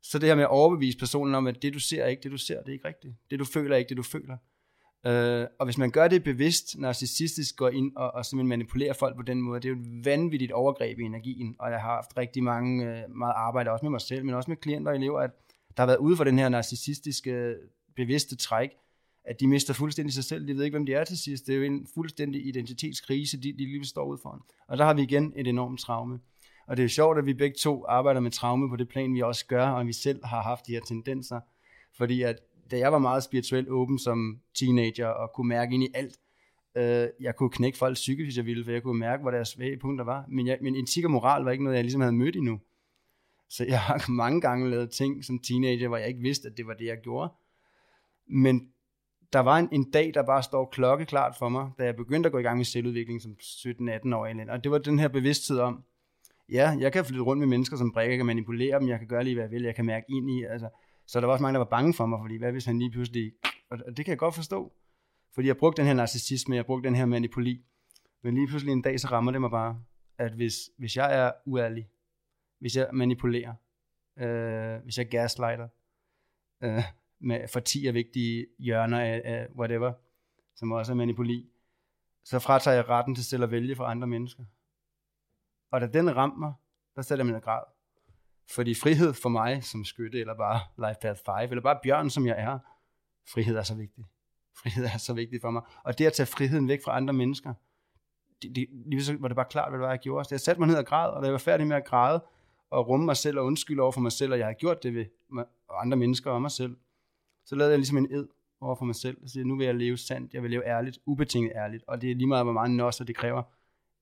så 0.04 0.20
det 0.20 0.30
her 0.30 0.36
med 0.36 0.44
at 0.44 0.50
overbevise 0.50 0.98
personen 0.98 1.36
om, 1.36 1.48
at 1.48 1.62
det 1.62 1.74
du 1.74 1.80
ser 1.80 2.04
er 2.04 2.08
ikke 2.08 2.24
det 2.24 2.32
du 2.32 2.38
ser, 2.38 2.60
det 2.60 2.70
er 2.70 2.74
ikke 2.74 2.88
rigtigt. 2.88 3.16
Det 3.30 3.40
du 3.40 3.46
føler 3.46 3.76
er 3.76 3.80
ikke 3.80 3.90
det 3.90 3.98
du 3.98 4.04
føler. 4.04 4.38
Øh, 5.06 5.48
og 5.60 5.66
hvis 5.66 5.78
man 5.78 5.92
gør 5.92 6.08
det 6.08 6.24
bevidst, 6.24 6.80
narcissistisk 6.80 7.56
går 7.56 7.70
ind 7.70 7.92
og, 7.96 8.12
og 8.14 8.26
simpelthen 8.26 8.50
manipulerer 8.50 8.94
folk 8.94 9.16
på 9.16 9.22
den 9.22 9.42
måde, 9.42 9.60
det 9.60 9.70
er 9.70 9.74
jo 9.74 9.80
et 9.80 10.06
vanvittigt 10.06 10.52
overgreb 10.52 11.00
i 11.00 11.04
energien, 11.04 11.56
og 11.60 11.72
jeg 11.72 11.80
har 11.80 11.96
haft 11.96 12.18
rigtig 12.18 12.44
mange, 12.44 12.86
øh, 12.86 13.16
meget 13.16 13.34
arbejde 13.36 13.72
også 13.72 13.86
med 13.86 13.92
mig 13.92 14.02
selv, 14.02 14.26
men 14.26 14.36
også 14.36 14.52
med 14.52 14.58
klienter 14.58 14.92
og 14.92 14.98
elever, 14.98 15.20
at 15.20 15.32
der 15.78 15.84
har 15.84 15.88
været 15.88 15.98
ude 15.98 16.18
for 16.18 16.24
den 16.24 16.40
her 16.40 16.50
narcissistiske 16.50 17.56
bevidste 17.96 18.36
træk, 18.36 18.70
at 19.24 19.40
de 19.40 19.48
mister 19.48 19.74
fuldstændig 19.74 20.14
sig 20.14 20.24
selv. 20.24 20.48
De 20.48 20.56
ved 20.56 20.64
ikke, 20.64 20.76
hvem 20.76 20.86
de 20.86 20.94
er 20.94 21.04
til 21.04 21.18
sidst. 21.18 21.48
Det 21.48 21.54
er 21.54 21.58
jo 21.58 21.64
en 21.64 21.88
fuldstændig 21.94 22.46
identitetskrise, 22.46 23.38
de, 23.38 23.54
de 23.54 23.58
lige 23.58 23.86
står 23.86 24.06
ud 24.06 24.18
foran. 24.22 24.40
Og 24.68 24.78
der 24.78 24.86
har 24.86 24.94
vi 24.94 25.02
igen 25.02 25.34
et 25.36 25.48
enormt 25.48 25.80
traume. 25.80 26.20
Og 26.68 26.78
det 26.78 26.84
er 26.84 26.86
jo 26.86 26.90
sjovt, 26.90 27.18
at 27.18 27.26
vi 27.26 27.34
begge 27.34 27.56
to 27.60 27.86
arbejder 27.88 28.20
med 28.20 28.32
traume 28.32 28.70
på 28.70 28.76
det 28.76 28.90
plan, 28.90 29.14
vi 29.14 29.22
også 29.22 29.46
gør, 29.46 29.68
og 29.68 29.88
vi 29.88 29.94
selv 29.94 30.26
har 30.26 30.42
haft 30.42 30.68
de 30.68 30.72
her 30.72 30.82
tendenser. 30.82 31.40
Fordi 31.98 32.22
at 32.22 32.40
da 32.72 32.78
jeg 32.78 32.92
var 32.92 33.00
meget 33.00 33.24
spirituelt 33.24 33.70
åben 33.70 34.00
som 34.00 34.40
teenager, 34.54 35.08
og 35.08 35.32
kunne 35.34 35.48
mærke 35.48 35.74
ind 35.74 35.84
i 35.84 35.88
alt, 35.94 36.20
øh, 36.76 37.08
jeg 37.20 37.36
kunne 37.36 37.50
knække 37.50 37.78
folk 37.78 37.94
psykisk, 37.94 38.26
hvis 38.26 38.38
jeg 38.38 38.46
ville, 38.46 38.64
for 38.64 38.72
jeg 38.72 38.84
kunne 38.84 39.00
mærke, 39.00 39.22
hvor 39.22 39.32
deres 39.32 39.48
svage 39.48 39.78
punkter 39.78 40.06
var. 40.06 40.26
Men 40.28 40.48
jeg, 40.48 40.58
min 40.62 40.76
etik 40.76 41.06
og 41.06 41.12
moral 41.12 41.44
var 41.44 41.52
ikke 41.52 41.64
noget, 41.64 41.76
jeg 41.76 41.84
ligesom 41.84 42.02
havde 42.02 42.14
mødt 42.14 42.36
endnu. 42.36 42.60
Så 43.50 43.66
jeg 43.66 43.82
har 43.82 44.12
mange 44.22 44.42
gange 44.42 44.70
lavet 44.70 44.90
ting 44.90 45.26
som 45.26 45.40
teenager, 45.40 45.88
hvor 45.88 45.98
jeg 45.98 46.08
ikke 46.08 46.22
vidste, 46.22 46.48
at 46.48 46.58
det 46.58 46.68
var 46.68 46.74
det, 46.74 46.86
jeg 46.86 46.98
gjorde. 47.04 47.34
Men 48.28 48.70
der 49.34 49.40
var 49.40 49.58
en, 49.58 49.70
en 49.72 49.92
dag, 49.92 50.12
der 50.14 50.24
bare 50.24 50.44
står 50.44 50.66
klokkeklart 50.66 51.36
for 51.40 51.50
mig, 51.50 51.70
da 51.78 51.86
jeg 51.86 51.96
begyndte 51.96 52.28
at 52.28 52.34
gå 52.34 52.38
i 52.38 52.42
gang 52.42 52.58
med 52.58 52.66
selvudvikling 52.66 53.22
som 53.22 53.36
17-18 53.40 54.16
år. 54.16 54.52
Og 54.52 54.64
det 54.64 54.72
var 54.72 54.78
den 54.78 55.00
her 55.00 55.08
bevidsthed 55.08 55.60
om, 55.60 55.84
ja, 56.50 56.78
jeg 56.80 56.94
kan 56.94 57.06
flytte 57.06 57.24
rundt 57.24 57.40
med 57.40 57.48
mennesker 57.48 57.78
som 57.78 57.92
brækker, 57.92 58.12
jeg 58.12 58.20
kan 58.20 58.26
manipulere 58.26 58.80
dem, 58.80 58.88
jeg 58.88 59.00
kan 59.00 59.08
gøre 59.08 59.24
lige, 59.24 59.34
hvad 59.34 59.44
jeg 59.44 59.52
vil, 59.52 59.64
jeg 59.64 59.76
kan 59.76 59.86
mærke 59.86 60.06
ind 60.10 60.30
i. 60.30 60.44
Altså, 60.44 60.70
så 61.12 61.20
der 61.20 61.26
var 61.26 61.34
også 61.34 61.42
mange, 61.42 61.54
der 61.54 61.66
var 61.66 61.70
bange 61.70 61.94
for 61.94 62.06
mig, 62.06 62.20
fordi 62.24 62.38
hvad 62.38 62.52
hvis 62.52 62.66
han 62.66 62.80
lige 62.80 62.92
pludselig... 62.92 63.34
Og 63.70 63.98
det 63.98 64.06
kan 64.06 64.08
jeg 64.08 64.18
godt 64.18 64.36
forstå. 64.36 64.74
Fordi 65.34 65.48
jeg 65.48 65.58
brugte 65.58 65.82
den 65.82 65.88
her 65.88 65.94
narcissisme, 65.94 66.56
jeg 66.56 66.66
brugte 66.66 66.88
den 66.88 66.96
her 66.96 67.06
manipuli. 67.06 67.66
Men 68.22 68.36
lige 68.36 68.48
pludselig 68.48 68.72
en 68.72 68.82
dag, 68.82 69.00
så 69.00 69.08
rammer 69.08 69.32
det 69.32 69.42
mig 69.42 69.52
bare, 69.52 69.84
at 70.18 70.34
hvis, 70.34 70.54
hvis 70.78 70.96
jeg 70.96 71.20
er 71.20 71.32
uærlig, 71.46 71.90
hvis 72.60 72.76
jeg 72.76 72.90
manipulerer, 72.94 73.54
øh, 74.20 74.84
hvis 74.84 74.98
jeg 74.98 75.10
gaslighter, 75.10 75.68
øh, 76.64 76.84
med, 77.20 77.48
for 77.48 77.60
10 77.60 77.88
af 77.88 77.94
vigtige 77.94 78.48
hjørner 78.60 79.00
af, 79.00 79.22
af 79.26 79.48
whatever, 79.58 79.94
som 80.56 80.72
også 80.72 80.92
er 80.92 80.96
manipuli, 80.96 81.50
så 82.24 82.40
fratager 82.40 82.76
jeg 82.76 82.90
retten 82.90 83.16
til 83.16 83.26
selv 83.26 83.44
at 83.44 83.52
vælge 83.52 83.76
for 83.76 83.84
andre 83.84 84.08
mennesker. 84.08 84.44
Og 85.72 85.82
da 85.82 85.88
den 85.88 86.16
ramte 86.16 86.40
mig, 86.40 86.54
der 86.96 87.02
satte 87.02 87.26
jeg 87.26 87.32
mig 87.34 87.42
grad. 87.42 87.64
Fordi 88.50 88.74
frihed 88.76 89.14
for 89.14 89.30
mig 89.30 89.64
som 89.64 89.86
skytte, 89.86 90.20
eller 90.20 90.36
bare 90.38 90.60
Life 90.78 91.00
Path 91.02 91.20
5, 91.26 91.50
eller 91.50 91.62
bare 91.62 91.80
bjørn, 91.84 92.10
som 92.10 92.28
jeg 92.28 92.36
er, 92.38 92.60
frihed 93.34 93.56
er 93.56 93.64
så 93.64 93.76
vigtig. 93.76 94.06
Frihed 94.58 94.86
er 94.86 94.98
så 94.98 95.14
vigtig 95.14 95.42
for 95.42 95.52
mig. 95.52 95.62
Og 95.84 95.98
det 95.98 96.06
at 96.06 96.14
tage 96.14 96.28
friheden 96.28 96.68
væk 96.68 96.80
fra 96.84 96.98
andre 96.98 97.14
mennesker, 97.14 97.54
det, 98.42 98.56
det, 98.56 98.68
lige 98.86 99.04
så 99.04 99.18
var 99.20 99.28
det 99.28 99.36
bare 99.36 99.46
klart, 99.50 99.72
hvad 99.72 99.80
det 99.80 99.84
var, 99.84 99.90
jeg 99.90 100.00
gjorde. 100.00 100.26
Så 100.26 100.36
jeg 100.36 100.40
satte 100.40 100.62
mig 100.62 100.68
ned 100.68 100.78
og 100.78 100.86
græd, 100.86 101.10
og 101.10 101.22
da 101.22 101.26
jeg 101.26 101.34
var 101.34 101.40
færdig 101.40 101.68
med 101.68 101.76
at 101.76 101.86
græde, 101.86 102.24
og 102.70 102.88
rumme 102.88 103.06
mig 103.06 103.18
selv 103.18 103.40
og 103.40 103.46
undskylde 103.46 103.82
over 103.82 103.92
for 103.92 104.02
mig 104.02 104.12
selv, 104.12 104.32
og 104.34 104.40
jeg 104.40 104.48
har 104.48 104.54
gjort 104.54 104.84
det 104.84 104.96
ved 104.96 105.06
andre 105.70 105.98
mennesker 105.98 106.32
og 106.32 106.42
mig 106.42 106.52
selv, 106.52 106.78
så 107.46 107.56
lavede 107.56 107.72
jeg 107.72 107.80
ligesom 107.80 107.98
en 107.98 108.08
ed 108.12 108.28
over 108.62 108.76
for 108.76 108.86
mig 108.86 108.96
selv. 108.96 109.28
Så 109.28 109.40
nu 109.44 109.58
vil 109.58 109.66
jeg 109.66 109.76
leve 109.76 109.98
sandt, 109.98 110.34
jeg 110.34 110.44
vil 110.44 110.52
leve 110.52 110.66
ærligt, 110.66 111.00
ubetinget 111.06 111.52
ærligt. 111.56 111.84
Og 111.88 112.02
det 112.02 112.12
er 112.12 112.16
lige 112.16 112.28
meget, 112.28 112.46
hvor 112.46 112.54
meget 112.54 112.72
nosser 112.72 113.06
det 113.06 113.16
kræver. 113.16 113.44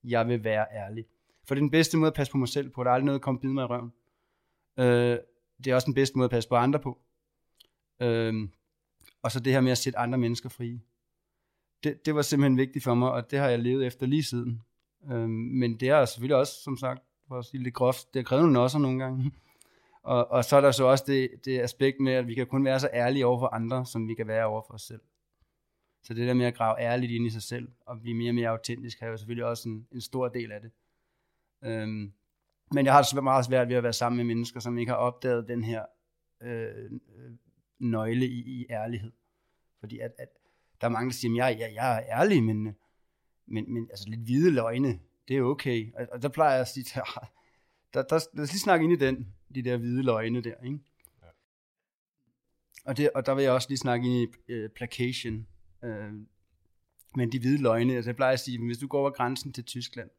Jeg 0.04 0.28
vil 0.28 0.44
være 0.44 0.66
ærlig. 0.72 1.06
For 1.48 1.56
det 1.56 1.60
er 1.60 1.64
den 1.64 1.72
bedste 1.72 1.98
måde 1.98 2.08
at 2.08 2.14
passe 2.14 2.32
på 2.32 2.38
mig 2.38 2.48
selv 2.48 2.70
på. 2.70 2.84
Der 2.84 2.90
er 2.90 2.94
aldrig 2.94 3.06
noget, 3.06 3.20
der 3.20 3.24
kommer 3.24 3.42
bide 3.42 3.54
mig 3.54 3.62
i 3.62 3.66
røven. 3.66 3.94
Øh, 4.80 5.18
det 5.64 5.72
er 5.72 5.76
også 5.76 5.86
den 5.86 5.94
bedste 5.94 6.18
måde 6.18 6.26
at 6.26 6.32
passe 6.32 6.50
på 6.50 6.56
andre 6.56 6.80
på. 6.80 7.00
Øh, 8.02 8.50
og 9.22 9.32
så 9.32 9.40
det 9.40 9.54
her 9.54 9.62
med 9.62 9.72
at 9.72 9.78
sætte 9.78 10.00
andre 10.00 10.18
mennesker 10.18 10.50
frie. 10.50 10.82
Det, 11.84 12.06
det 12.06 12.16
var 12.16 12.22
simpelthen 12.22 12.58
vigtigt 12.58 12.84
for 12.84 12.94
mig, 12.94 13.12
og 13.12 13.32
det 13.32 13.40
har 13.40 13.50
jeg 13.50 13.60
levet 13.60 13.86
efter 13.86 14.06
lige 14.06 14.24
siden. 14.24 14.62
Øh, 15.12 15.30
men 15.30 15.80
det 15.80 15.90
er 15.90 16.06
selvfølgelig 16.06 16.36
også, 16.36 16.54
som 16.64 16.78
sagt, 16.78 17.04
for 17.28 17.38
at 17.38 17.46
sige 17.46 17.64
lidt 17.64 17.76
groft, 17.76 18.14
det 18.14 18.20
har 18.20 18.24
krævet 18.24 18.44
nogle 18.44 18.60
også 18.60 18.78
nogle 18.78 19.04
gange. 19.04 19.32
Og, 20.04 20.32
og 20.32 20.46
så 20.46 20.56
er 20.56 20.62
der 20.62 20.72
så 20.72 20.84
også 20.84 21.04
det, 21.08 21.30
det 21.46 21.60
aspekt 21.60 22.00
med, 22.00 22.14
at 22.14 22.28
vi 22.28 22.34
kan 22.34 22.48
kun 22.48 22.66
være 22.66 22.80
så 22.80 22.90
ærlige 22.94 23.26
over 23.26 23.40
for 23.40 23.48
andre, 23.48 23.86
som 23.86 24.08
vi 24.08 24.14
kan 24.14 24.28
være 24.28 24.46
over 24.46 24.62
for 24.68 24.74
os 24.74 24.82
selv. 24.82 25.02
Så 26.04 26.14
det 26.14 26.28
der 26.28 26.34
med 26.34 26.46
at 26.46 26.56
grave 26.56 26.80
ærligt 26.80 27.12
ind 27.12 27.26
i 27.26 27.30
sig 27.30 27.42
selv, 27.42 27.68
og 27.86 28.02
blive 28.02 28.18
mere 28.18 28.32
og 28.32 28.36
mere 28.36 28.50
autentisk, 28.50 29.00
har 29.00 29.08
jo 29.08 29.18
selvfølgelig 29.18 29.46
også 29.46 29.70
en, 29.70 29.88
en 29.92 30.02
stor 30.02 30.28
del 30.28 30.52
af 30.52 30.62
det. 30.62 30.72
Øhm, 31.64 32.14
men 32.72 32.86
jeg 32.86 32.94
har 32.94 33.02
det 33.02 33.24
meget 33.24 33.46
svært 33.46 33.70
ved 33.70 33.76
at 33.76 33.84
være 33.84 33.94
sammen 33.94 34.18
med 34.18 34.26
mennesker, 34.26 34.60
som 34.60 34.78
ikke 34.78 34.92
har 34.92 34.98
opdaget 34.98 35.48
den 35.48 35.64
her 35.64 35.86
øh, 36.42 36.92
nøgle 37.80 38.26
i, 38.26 38.40
i 38.40 38.66
ærlighed. 38.70 39.12
Fordi 39.80 40.00
at, 40.00 40.12
at 40.20 40.28
der 40.82 40.88
er 40.88 40.92
mange, 40.92 41.10
der 41.10 41.16
siger, 41.16 41.46
at 41.46 41.52
jeg, 41.52 41.60
jeg, 41.60 41.74
jeg 41.76 41.98
er 41.98 42.20
ærlig, 42.20 42.44
men, 42.44 42.76
men, 43.46 43.74
men 43.74 43.88
altså 43.90 44.10
lidt 44.10 44.22
hvide 44.22 44.52
løgne, 44.52 45.00
det 45.28 45.38
er 45.38 45.42
okay. 45.42 45.94
Og, 45.94 46.08
og 46.12 46.22
der 46.22 46.30
plejer 46.30 46.52
jeg 46.52 46.62
at 46.62 46.68
sige, 46.68 46.84
der, 47.94 48.02
der, 48.04 48.20
lad 48.34 48.44
os 48.44 48.52
lige 48.52 48.60
snakke 48.60 48.84
ind 48.84 48.94
i 48.94 49.06
den, 49.06 49.34
de 49.56 49.64
der 49.64 49.78
hvide 49.78 50.04
løgne 50.04 50.42
der, 50.42 50.56
ikke? 50.66 50.80
Ja. 51.22 51.28
Og, 52.86 52.98
det, 52.98 53.10
og 53.16 53.26
der 53.26 53.36
vil 53.36 53.44
jeg 53.44 53.52
også 53.52 53.70
lige 53.70 53.78
snakke 53.78 54.08
ind 54.08 54.32
i 54.48 54.52
øh, 54.52 54.70
placation. 54.70 55.48
Øh, 55.84 56.14
men 57.16 57.32
de 57.32 57.40
hvide 57.40 57.62
løgne, 57.62 57.96
altså 57.96 58.10
jeg 58.10 58.16
plejer 58.16 58.34
at 58.34 58.40
sige, 58.40 58.66
hvis 58.66 58.78
du 58.78 58.88
går 58.88 59.00
over 59.00 59.10
grænsen 59.10 59.54
til 59.54 59.64
Tyskland, 59.64 60.10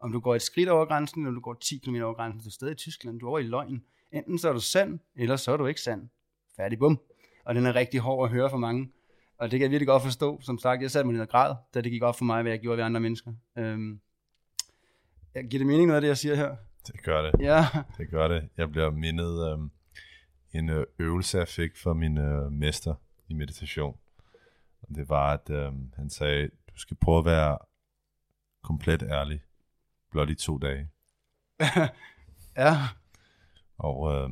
om 0.00 0.12
du 0.12 0.20
går 0.20 0.34
et 0.34 0.42
skridt 0.42 0.68
over 0.68 0.84
grænsen, 0.84 1.22
eller 1.22 1.34
du 1.34 1.40
går 1.40 1.54
10 1.54 1.78
km 1.78 1.96
over 1.96 2.14
grænsen, 2.14 2.42
så 2.42 2.50
stadig 2.50 2.72
i 2.72 2.76
Tyskland, 2.76 3.20
du 3.20 3.26
er 3.26 3.30
over 3.30 3.38
i 3.38 3.42
løgn. 3.42 3.84
Enten 4.12 4.38
så 4.38 4.48
er 4.48 4.52
du 4.52 4.60
sand, 4.60 4.98
eller 5.16 5.36
så 5.36 5.52
er 5.52 5.56
du 5.56 5.66
ikke 5.66 5.80
sand. 5.80 6.08
Færdig, 6.56 6.78
bum. 6.78 7.00
Og 7.44 7.54
den 7.54 7.66
er 7.66 7.74
rigtig 7.74 8.00
hård 8.00 8.28
at 8.28 8.32
høre 8.32 8.50
for 8.50 8.56
mange. 8.56 8.92
Og 9.38 9.50
det 9.50 9.58
kan 9.58 9.62
jeg 9.62 9.70
virkelig 9.70 9.86
godt 9.86 10.02
forstå. 10.02 10.40
Som 10.40 10.58
sagt, 10.58 10.82
jeg 10.82 10.90
satte 10.90 11.10
mig 11.10 11.18
lidt 11.18 11.30
grad, 11.30 11.56
da 11.74 11.80
det 11.80 11.92
gik 11.92 12.02
op 12.02 12.18
for 12.18 12.24
mig, 12.24 12.42
hvad 12.42 12.52
jeg 12.52 12.60
gjorde 12.60 12.76
ved 12.76 12.84
andre 12.84 13.00
mennesker. 13.00 13.32
Øhm, 13.58 14.00
giver 15.34 15.58
det 15.58 15.66
mening 15.66 15.86
noget 15.86 15.96
af 15.96 16.00
det, 16.00 16.08
jeg 16.08 16.16
siger 16.16 16.34
her? 16.34 16.56
Det 16.86 17.02
gør 17.02 17.22
det. 17.22 17.40
Ja. 17.40 17.64
Det 17.98 18.10
gør 18.10 18.28
det. 18.28 18.48
Jeg 18.56 18.70
bliver 18.70 18.90
mindet... 18.90 19.52
Øhm, 19.52 19.70
en 20.52 20.68
øh, 20.68 20.86
øvelse, 20.98 21.38
jeg 21.38 21.48
fik 21.48 21.76
fra 21.76 21.94
min 21.94 22.18
øh, 22.18 22.52
mester 22.52 22.94
i 23.28 23.34
meditation. 23.34 23.96
Og 24.82 24.94
det 24.94 25.08
var, 25.08 25.32
at 25.32 25.50
øh, 25.50 25.72
han 25.96 26.10
sagde, 26.10 26.48
du 26.48 26.78
skal 26.78 26.96
prøve 26.96 27.18
at 27.18 27.24
være 27.24 27.58
komplet 28.62 29.02
ærlig, 29.02 29.42
blot 30.10 30.30
i 30.30 30.34
to 30.34 30.58
dage. 30.58 30.90
Ja, 32.56 32.74
Og 33.78 34.14
øh, 34.14 34.30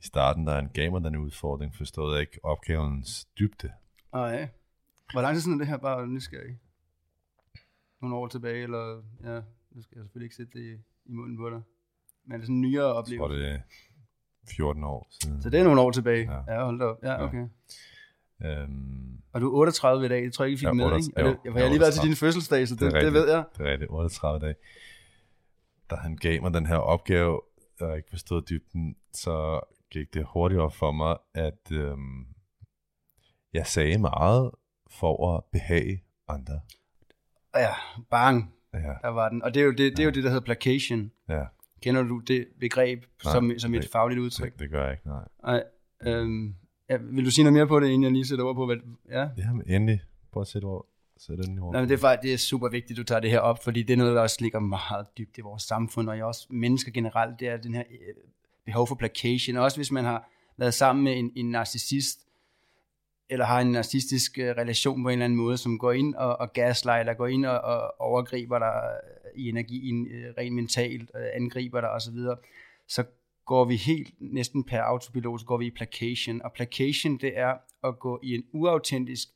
i 0.00 0.02
starten, 0.04 0.44
da 0.46 0.52
han 0.54 0.68
gav 0.74 0.90
mig 0.90 1.04
den 1.04 1.16
udfordring, 1.16 1.74
forstod 1.76 2.12
jeg 2.12 2.20
ikke 2.20 2.38
opgavens 2.44 3.24
dybde. 3.38 3.72
ja. 4.14 4.48
Hvor 5.12 5.22
lang 5.22 5.34
tid 5.36 5.40
siden 5.40 5.54
er 5.54 5.58
det 5.58 5.66
her 5.68 5.76
bare 5.76 6.06
nysgerrig? 6.06 6.58
Nogle 8.00 8.16
år 8.16 8.26
tilbage, 8.26 8.62
eller 8.62 9.02
ja, 9.24 9.40
nu 9.70 9.82
skal 9.82 9.96
jeg 9.96 10.04
selvfølgelig 10.04 10.26
ikke 10.26 10.36
sætte 10.36 10.58
det 10.58 10.64
i, 10.64 10.72
i 11.10 11.12
munden 11.12 11.36
på 11.36 11.50
dig. 11.50 11.62
Men 12.24 12.32
er 12.32 12.36
det 12.36 12.46
sådan 12.46 12.54
en 12.56 12.60
nyere 12.60 12.84
Jeg 12.86 12.92
tror, 12.94 13.24
oplevelse? 13.24 13.46
det 13.46 13.54
er 13.54 13.60
14 14.56 14.84
år 14.84 15.06
siden. 15.10 15.42
Så 15.42 15.50
det 15.50 15.60
er 15.60 15.64
nogle 15.64 15.80
år 15.80 15.90
tilbage? 15.90 16.32
Ja. 16.32 16.54
Ja, 16.54 16.64
hold 16.64 16.78
da 16.78 16.84
op. 16.84 17.02
Ja, 17.02 17.24
okay. 17.24 17.48
Øhm, 18.44 19.18
Og 19.32 19.40
du 19.40 19.46
er 19.54 19.58
38 19.60 20.06
i 20.06 20.08
dag, 20.08 20.22
det 20.22 20.32
tror 20.32 20.44
jeg 20.44 20.50
ikke, 20.50 20.56
vi 20.56 20.60
fik 20.60 20.66
Ja, 20.66 20.72
med, 20.72 20.84
38, 20.84 21.08
ikke? 21.08 21.20
Er 21.20 21.24
det, 21.24 21.38
jo, 21.46 21.52
for 21.52 21.58
jeg 21.58 21.64
har 21.66 21.70
lige 21.70 21.78
jo, 21.78 21.82
været 21.84 21.94
til 21.94 22.00
38. 22.00 22.08
din 22.08 22.16
fødselsdag, 22.16 22.68
så 22.68 22.74
det, 22.74 22.80
Det 22.80 22.86
er 22.86 22.90
det, 22.90 22.96
rigtigt. 22.98 23.14
ved 23.14 23.30
jeg. 23.34 23.44
det 23.58 23.66
er 23.66 23.70
rigtigt, 23.72 23.90
38 23.90 24.40
dage. 24.46 24.54
Da 25.90 25.94
han 25.96 26.16
gav 26.16 26.42
mig 26.42 26.54
den 26.54 26.66
her 26.66 26.76
opgave, 26.76 27.40
og 27.80 27.88
jeg 27.88 27.96
ikke 27.96 28.10
forstod 28.10 28.42
dybden, 28.42 28.96
så 29.14 29.60
gik 29.90 30.14
det 30.14 30.26
hurtigt 30.32 30.60
op 30.60 30.74
for 30.74 30.92
mig, 30.92 31.16
at 31.34 31.72
øhm, 31.72 32.26
jeg 33.52 33.66
sagde 33.66 33.98
meget 33.98 34.50
for 34.90 35.36
at 35.36 35.44
behage 35.52 36.04
andre. 36.28 36.60
Ja, 37.56 37.74
bang, 38.10 38.54
Ja, 38.74 38.78
der 39.02 39.08
var 39.08 39.28
den. 39.28 39.42
Og 39.42 39.54
det 39.54 39.60
er 39.60 39.64
jo 39.64 39.70
det, 39.70 39.78
det, 39.78 39.98
er 39.98 40.04
jo 40.04 40.10
det 40.10 40.24
der 40.24 40.30
hedder 40.30 40.44
placation. 40.44 41.10
ja 41.28 41.44
Kender 41.82 42.02
du 42.02 42.18
det 42.18 42.48
begreb 42.60 43.04
Nej, 43.24 43.32
som, 43.32 43.52
som 43.58 43.74
et 43.74 43.82
det- 43.82 43.90
fagligt 43.90 44.20
udtryk? 44.20 44.52
det, 44.52 44.60
det 44.60 44.70
gør 44.70 44.82
jeg 44.84 44.92
ikke, 44.92 45.06
nej. 45.08 45.28
Nej, 45.42 45.64
øhm, 46.02 46.54
ja, 46.92 46.98
vil 47.00 47.24
du 47.24 47.30
sige 47.30 47.44
noget 47.44 47.54
mere 47.54 47.66
på 47.66 47.80
det, 47.80 47.86
inden 47.86 48.02
jeg 48.02 48.12
lige 48.12 48.26
sætter 48.26 48.44
ord 48.44 48.54
på, 48.54 48.66
hvad... 48.66 48.76
Ja? 49.10 49.20
Ja, 49.20 49.52
men 49.52 49.62
endelig. 49.66 50.00
Prøv 50.32 50.40
at 50.40 50.46
sætte 50.46 50.64
ord. 50.64 50.86
Sæt 51.16 51.38
den 51.38 51.58
ord. 51.58 51.72
Nej, 51.72 51.80
men 51.80 51.88
det 51.88 51.94
er 51.94 51.98
faktisk 51.98 52.22
det 52.22 52.32
er 52.32 52.38
super 52.38 52.68
vigtigt, 52.68 52.90
at 52.90 52.96
du 52.96 53.04
tager 53.04 53.20
det 53.20 53.30
her 53.30 53.38
op, 53.38 53.64
fordi 53.64 53.82
det 53.82 53.92
er 53.92 53.96
noget, 53.96 54.14
der 54.14 54.22
også 54.22 54.36
ligger 54.40 54.60
meget 54.60 55.06
dybt 55.18 55.38
i 55.38 55.40
vores 55.40 55.62
samfund, 55.62 56.08
og 56.08 56.18
i 56.18 56.22
også 56.22 56.46
mennesker 56.50 56.92
generelt, 56.92 57.40
det 57.40 57.48
er 57.48 57.56
den 57.56 57.74
her 57.74 57.82
øh, 57.90 58.14
behov 58.64 58.86
for 58.86 58.94
placation. 58.94 59.56
Også 59.56 59.78
hvis 59.78 59.90
man 59.90 60.04
har 60.04 60.30
været 60.56 60.74
sammen 60.74 61.04
med 61.04 61.18
en, 61.18 61.32
en 61.36 61.50
narcissist, 61.50 62.20
eller 63.30 63.44
har 63.44 63.60
en 63.60 63.72
narcissistisk 63.72 64.38
øh, 64.38 64.48
relation 64.48 65.02
på 65.02 65.08
en 65.08 65.12
eller 65.12 65.24
anden 65.24 65.36
måde, 65.36 65.56
som 65.56 65.78
går 65.78 65.92
ind 65.92 66.14
og, 66.14 66.40
og 66.40 66.52
gaslighter, 66.52 67.14
går 67.14 67.26
ind 67.26 67.46
og, 67.46 67.60
og 67.60 68.00
overgriber 68.00 68.58
dig 68.58 68.72
i 69.36 69.48
energien, 69.48 70.06
øh, 70.06 70.34
rent 70.38 70.54
mentalt, 70.54 71.10
øh, 71.16 71.26
angriber 71.34 71.80
dig 71.80 71.90
osv., 71.90 72.16
så 72.88 73.04
går 73.52 73.64
vi 73.64 73.76
helt, 73.76 74.14
næsten 74.20 74.64
per 74.64 74.80
autopilot, 74.80 75.40
så 75.40 75.46
går 75.46 75.56
vi 75.58 75.66
i 75.66 75.70
placation. 75.70 76.42
Og 76.42 76.52
placation, 76.52 77.16
det 77.16 77.38
er 77.38 77.54
at 77.84 77.98
gå 77.98 78.20
i 78.22 78.34
en 78.34 78.44
uautentisk 78.52 79.28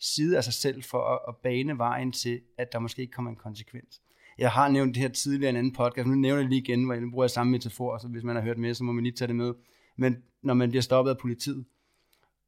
side 0.00 0.36
af 0.36 0.44
sig 0.44 0.52
selv 0.52 0.82
for 0.82 1.02
at, 1.14 1.18
at 1.28 1.36
bane 1.36 1.78
vejen 1.78 2.12
til, 2.12 2.40
at 2.58 2.72
der 2.72 2.78
måske 2.78 3.02
ikke 3.02 3.12
kommer 3.12 3.30
en 3.30 3.36
konsekvens. 3.36 4.00
Jeg 4.38 4.50
har 4.50 4.68
nævnt 4.68 4.94
det 4.94 5.02
her 5.02 5.08
tidligere 5.08 5.48
i 5.48 5.50
en 5.50 5.56
anden 5.56 5.72
podcast, 5.72 6.08
nu 6.08 6.14
nævner 6.14 6.36
jeg 6.36 6.42
det 6.42 6.50
lige 6.50 6.62
igen, 6.62 6.84
hvor 6.84 6.94
jeg 6.94 7.02
bruger 7.10 7.24
jeg 7.24 7.30
samme 7.30 7.50
metafor, 7.50 7.98
så 7.98 8.08
hvis 8.08 8.22
man 8.22 8.36
har 8.36 8.42
hørt 8.42 8.58
med, 8.58 8.74
så 8.74 8.84
må 8.84 8.92
man 8.92 9.04
lige 9.04 9.16
tage 9.16 9.28
det 9.28 9.36
med. 9.36 9.54
Men 9.96 10.16
når 10.42 10.54
man 10.54 10.68
bliver 10.68 10.82
stoppet 10.82 11.10
af 11.10 11.18
politiet 11.18 11.64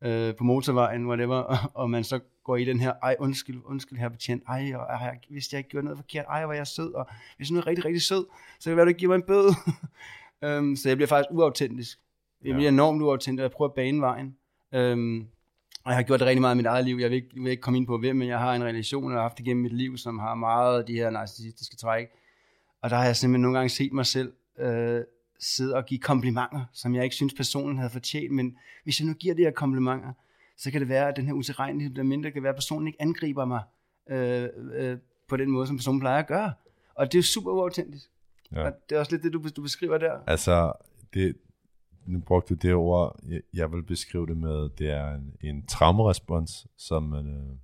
øh, 0.05 0.35
på 0.35 0.45
motorvejen, 0.45 1.07
whatever, 1.07 1.37
og, 1.37 1.57
og 1.83 1.91
man 1.91 2.05
så 2.05 2.21
går 2.45 2.57
i 2.57 2.65
den 2.65 2.81
her, 2.81 2.93
ej 3.03 3.17
undskyld, 3.19 3.61
undskyld 3.65 3.99
her 3.99 4.09
betjent, 4.09 4.43
ej, 4.49 4.73
og, 4.75 4.83
ej 4.83 5.19
hvis 5.31 5.53
jeg 5.53 5.59
ikke 5.59 5.71
gjorde 5.71 5.85
noget 5.85 5.99
forkert, 5.99 6.25
ej, 6.29 6.45
hvor 6.45 6.53
er 6.53 6.57
jeg 6.57 6.67
sød, 6.67 6.93
og 6.93 7.07
hvis 7.37 7.51
jeg 7.51 7.57
er 7.57 7.67
rigtig, 7.67 7.85
rigtig 7.85 8.03
sød, 8.03 8.27
så 8.59 8.65
kan 8.65 8.71
det 8.71 8.77
være, 8.77 8.85
du 8.85 8.89
ikke 8.89 8.99
giver 8.99 9.11
mig 9.11 9.17
en 9.17 9.27
bøde. 9.27 9.53
um, 10.43 10.77
så 10.77 10.89
jeg 10.89 10.97
bliver 10.97 11.09
faktisk 11.09 11.31
uautentisk. 11.33 11.99
Jeg 12.45 12.55
bliver 12.55 12.69
Ja. 12.69 12.75
enormt 12.75 13.03
uautentisk, 13.03 13.41
og 13.41 13.43
jeg 13.43 13.51
prøver 13.51 13.69
at 13.69 13.75
bane 13.75 14.01
vejen. 14.01 14.37
Um, 14.93 15.27
og 15.85 15.91
jeg 15.91 15.97
har 15.97 16.03
gjort 16.03 16.21
det 16.21 16.27
rigtig 16.29 16.41
meget 16.41 16.55
i 16.55 16.57
mit 16.57 16.67
eget 16.67 16.85
liv. 16.85 16.97
Jeg 17.01 17.11
vil 17.11 17.17
ikke, 17.17 17.29
vil 17.35 17.51
ikke 17.51 17.61
komme 17.61 17.77
ind 17.77 17.87
på 17.87 17.99
hvem, 17.99 18.17
men 18.17 18.29
jeg 18.29 18.39
har 18.39 18.55
en 18.55 18.65
relation, 18.65 19.05
og 19.05 19.13
har 19.13 19.23
haft 19.23 19.41
igennem 19.41 19.63
mit 19.63 19.73
liv, 19.73 19.97
som 19.97 20.19
har 20.19 20.35
meget 20.35 20.79
af 20.79 20.87
de 20.87 20.93
her 20.93 21.11
narcissistiske 21.11 21.77
træk. 21.77 22.07
Og 22.83 22.91
der 22.91 22.97
har 22.97 23.05
jeg 23.05 23.17
simpelthen 23.17 23.43
nogle 23.43 23.59
gange 23.59 23.69
set 23.69 23.93
mig 23.93 24.07
selv 24.07 24.33
øh, 24.59 25.01
sidde 25.41 25.75
og 25.75 25.87
give 25.87 26.01
komplimenter, 26.01 26.65
som 26.73 26.95
jeg 26.95 27.05
ikke 27.05 27.17
synes 27.17 27.35
personen 27.35 27.79
havde 27.79 27.91
fortjent. 27.91 28.35
Men 28.35 28.57
hvis 28.85 29.01
jeg 29.01 29.07
nu 29.07 29.15
giver 29.15 29.35
de 29.35 29.43
her 29.43 29.51
komplimenter, 29.51 30.13
så 30.57 30.71
kan 30.71 30.81
det 30.81 30.89
være, 30.89 31.09
at 31.09 31.17
den 31.17 31.27
her 31.27 31.33
utilregnelighed 31.33 31.93
bliver 31.93 32.05
mindre. 32.05 32.27
Det 32.27 32.33
kan 32.35 32.43
være, 32.43 32.51
at 32.51 32.57
personen 32.57 32.87
ikke 32.87 33.03
angriber 33.03 33.45
mig 33.45 33.63
øh, 34.11 34.49
øh, 34.75 34.99
på 35.29 35.37
den 35.37 35.51
måde, 35.51 35.67
som 35.67 35.77
personen 35.77 36.01
plejer 36.01 36.19
at 36.19 36.27
gøre. 36.27 36.53
Og 36.95 37.07
det 37.07 37.15
er 37.15 37.19
jo 37.19 37.23
super 37.23 37.51
uautentisk. 37.51 38.11
Ja. 38.53 38.67
Og 38.67 38.73
det 38.89 38.97
er 38.97 39.01
også 39.01 39.13
lidt 39.13 39.23
det, 39.23 39.33
du, 39.33 39.43
du 39.57 39.63
beskriver 39.63 39.99
der. 39.99 40.21
Altså, 40.27 40.73
det, 41.15 41.37
nu 42.07 42.21
brugte 42.21 42.55
du 42.55 42.59
det 42.69 42.75
ord, 42.75 43.21
jeg, 43.29 43.41
jeg 43.55 43.73
vil 43.73 43.83
beskrive 43.83 44.27
det 44.27 44.37
med, 44.37 44.69
det 44.69 44.91
er 44.91 45.15
en, 45.15 45.35
en 45.41 45.67
traumerespons, 45.67 46.67
som 46.77 47.03
man, 47.03 47.27
øh, 47.27 47.57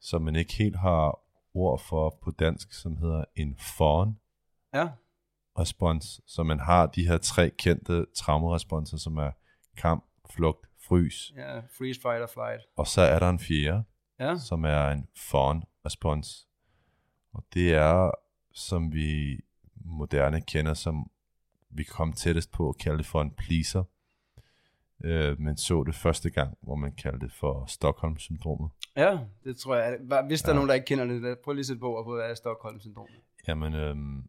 som 0.00 0.22
man 0.22 0.36
ikke 0.36 0.54
helt 0.54 0.76
har 0.76 1.18
ord 1.54 1.80
for 1.80 2.18
på 2.22 2.30
dansk, 2.30 2.72
som 2.72 2.96
hedder 2.96 3.24
en 3.36 3.56
fawn 3.58 4.18
Ja, 4.74 4.88
respons, 5.58 6.20
så 6.26 6.42
man 6.42 6.60
har 6.60 6.86
de 6.86 7.06
her 7.08 7.18
tre 7.18 7.50
kendte 7.50 8.06
traumeresponser, 8.14 8.96
som 8.96 9.16
er 9.16 9.30
kamp, 9.76 10.04
flugt, 10.30 10.66
frys, 10.88 11.32
ja 11.36 11.58
freeze, 11.58 12.00
fight 12.00 12.22
or 12.22 12.26
flight. 12.26 12.62
og 12.76 12.86
så 12.86 13.00
er 13.00 13.18
der 13.18 13.28
en 13.30 13.38
fjerde, 13.38 13.84
Ja, 14.20 14.38
som 14.38 14.64
er 14.64 14.88
en 14.90 15.08
fawn 15.30 15.62
respons. 15.86 16.48
Og 17.32 17.44
det 17.54 17.74
er, 17.74 18.10
som 18.54 18.92
vi 18.92 19.40
moderne 19.86 20.40
kender, 20.40 20.74
som 20.74 21.10
vi 21.70 21.84
kom 21.84 22.12
tættest 22.12 22.52
på 22.52 22.68
at 22.68 22.78
kalde 22.78 22.98
det 22.98 23.06
for 23.06 23.22
en 23.22 23.30
pleaser. 23.30 23.84
Øh, 25.04 25.40
men 25.40 25.56
så 25.56 25.84
det 25.84 25.94
første 25.94 26.30
gang, 26.30 26.58
hvor 26.62 26.74
man 26.74 26.92
kaldte 26.92 27.26
det 27.26 27.32
for 27.34 27.66
Stockholm-syndromet. 27.66 28.70
ja 28.96 29.18
det 29.44 29.56
tror 29.56 29.76
jeg. 29.76 29.98
Hvis 30.26 30.42
der 30.42 30.48
er 30.48 30.52
Ja. 30.52 30.54
nogen, 30.54 30.68
der 30.68 30.74
ikke 30.74 30.84
kender 30.84 31.04
det, 31.04 31.38
prøv 31.44 31.52
lige 31.54 31.60
at 31.60 31.66
sætte 31.66 31.80
på 31.80 32.02
på, 32.06 32.14
hvad 32.14 32.30
er 32.30 32.34
Stockholm-syndromet. 32.34 33.20
Jamen, 33.48 33.74
øhm, 33.74 34.28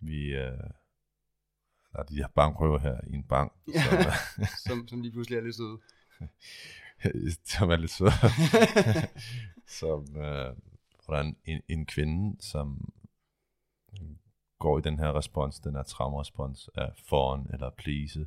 vi... 0.00 0.26
Øh, 0.34 0.52
der 1.92 2.02
er 2.02 2.06
de 2.06 2.16
her 2.16 2.28
bankrøver 2.34 2.78
her 2.78 3.00
i 3.06 3.12
en 3.14 3.22
bank, 3.24 3.52
Ja. 3.74 3.82
som, 3.84 3.98
er- 3.98 4.46
som, 4.66 4.88
som 4.88 5.00
lige 5.00 5.12
pludselig 5.12 5.36
er 5.36 5.42
lidt 5.42 5.56
søde. 5.56 5.78
som 7.56 7.70
er 7.70 7.76
lidt 7.76 7.90
sød. 7.90 8.10
som, 9.80 10.00
øh, 10.16 10.54
hvor 11.04 11.14
der 11.14 11.22
er 11.22 11.32
en, 11.44 11.60
en 11.68 11.86
kvinde, 11.86 12.36
som 12.42 12.92
går 14.58 14.78
i 14.78 14.82
den 14.82 14.98
her 14.98 15.12
respons, 15.18 15.60
den 15.60 15.74
her 15.74 15.82
traumerespons 15.82 16.70
af 16.74 16.92
foran 17.08 17.46
eller 17.52 17.70
please. 17.78 18.26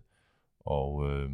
Og, 0.59 1.09
øh, 1.11 1.29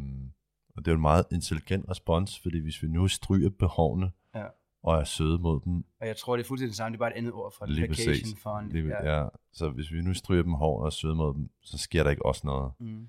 og 0.76 0.84
det 0.84 0.88
er 0.88 0.92
jo 0.92 0.96
en 0.96 1.02
meget 1.02 1.24
intelligent 1.32 1.88
respons, 1.90 2.40
fordi 2.40 2.58
hvis 2.58 2.82
vi 2.82 2.88
nu 2.88 3.08
stryger 3.08 3.50
behovene 3.58 4.10
Ja. 4.34 4.44
og 4.82 4.96
er 4.98 5.04
søde 5.04 5.38
mod 5.38 5.60
dem, 5.64 5.84
Og 6.00 6.06
jeg 6.06 6.16
tror, 6.16 6.36
det 6.36 6.44
er 6.44 6.48
fuldstændig 6.48 6.70
det 6.70 6.76
samme. 6.76 6.92
Det 6.92 6.96
er 6.96 7.04
bare 7.04 7.14
et 7.14 7.18
andet 7.18 7.32
ord 7.32 7.54
for 7.58 7.66
Lige 7.66 7.86
placation 7.86 8.12
præcis. 8.12 8.42
for 8.42 8.58
en. 8.58 8.88
ja. 8.88 9.18
Ja, 9.20 9.28
så 9.52 9.68
hvis 9.70 9.92
vi 9.92 10.00
nu 10.02 10.14
stryger 10.14 10.42
dem 10.42 10.52
hårdt 10.54 10.80
og 10.80 10.86
er 10.86 10.90
søde 10.90 11.14
mod 11.14 11.34
dem, 11.34 11.50
så 11.62 11.78
sker 11.78 12.02
der 12.02 12.10
ikke 12.10 12.26
også 12.26 12.46
noget. 12.46 12.72
Mm. 12.80 13.08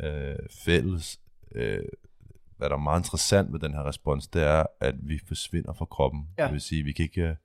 øh, 0.00 0.36
fælles. 0.64 1.20
Øh, 1.54 1.84
hvad 2.56 2.68
der 2.68 2.74
er 2.76 2.80
meget 2.80 3.00
interessant 3.00 3.52
ved 3.52 3.60
den 3.60 3.72
her 3.74 3.82
respons, 3.88 4.28
det 4.28 4.42
er, 4.42 4.66
at 4.80 4.94
vi 5.08 5.18
forsvinder 5.26 5.72
fra 5.72 5.84
kroppen. 5.84 6.28
Ja. 6.38 6.44
Det 6.44 6.52
vil 6.52 6.60
sige, 6.60 6.78
at 6.80 6.84
vi 6.86 6.92
kan 6.92 7.02
ikke, 7.02 7.22
øh, 7.28 7.36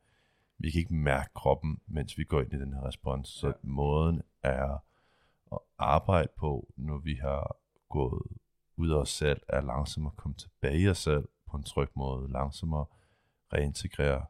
vi 0.59 0.71
kan 0.71 0.79
ikke 0.79 0.93
mærke 0.93 1.29
kroppen, 1.35 1.79
mens 1.87 2.17
vi 2.17 2.23
går 2.23 2.41
ind 2.41 2.53
i 2.53 2.59
den 2.59 2.73
her 2.73 2.87
respons. 2.87 3.29
Så 3.29 3.47
Ja. 3.47 3.53
måden 3.63 4.21
er 4.43 4.77
at 5.51 5.59
arbejde 5.77 6.29
på, 6.37 6.73
når 6.77 6.97
vi 6.97 7.13
har 7.15 7.57
gået 7.89 8.23
ud 8.75 8.89
af 8.91 8.95
os 8.95 9.09
selv, 9.09 9.41
er 9.47 9.61
langsomt 9.61 10.07
at 10.07 10.15
komme 10.17 10.35
tilbage 10.37 10.79
i 10.79 10.87
os 10.87 10.97
selv 10.97 11.27
på 11.51 11.57
en 11.57 11.63
tryg 11.63 11.89
måde. 11.95 12.31
Langsomt 12.31 12.75
at 12.75 12.85
reintegrere 13.53 14.25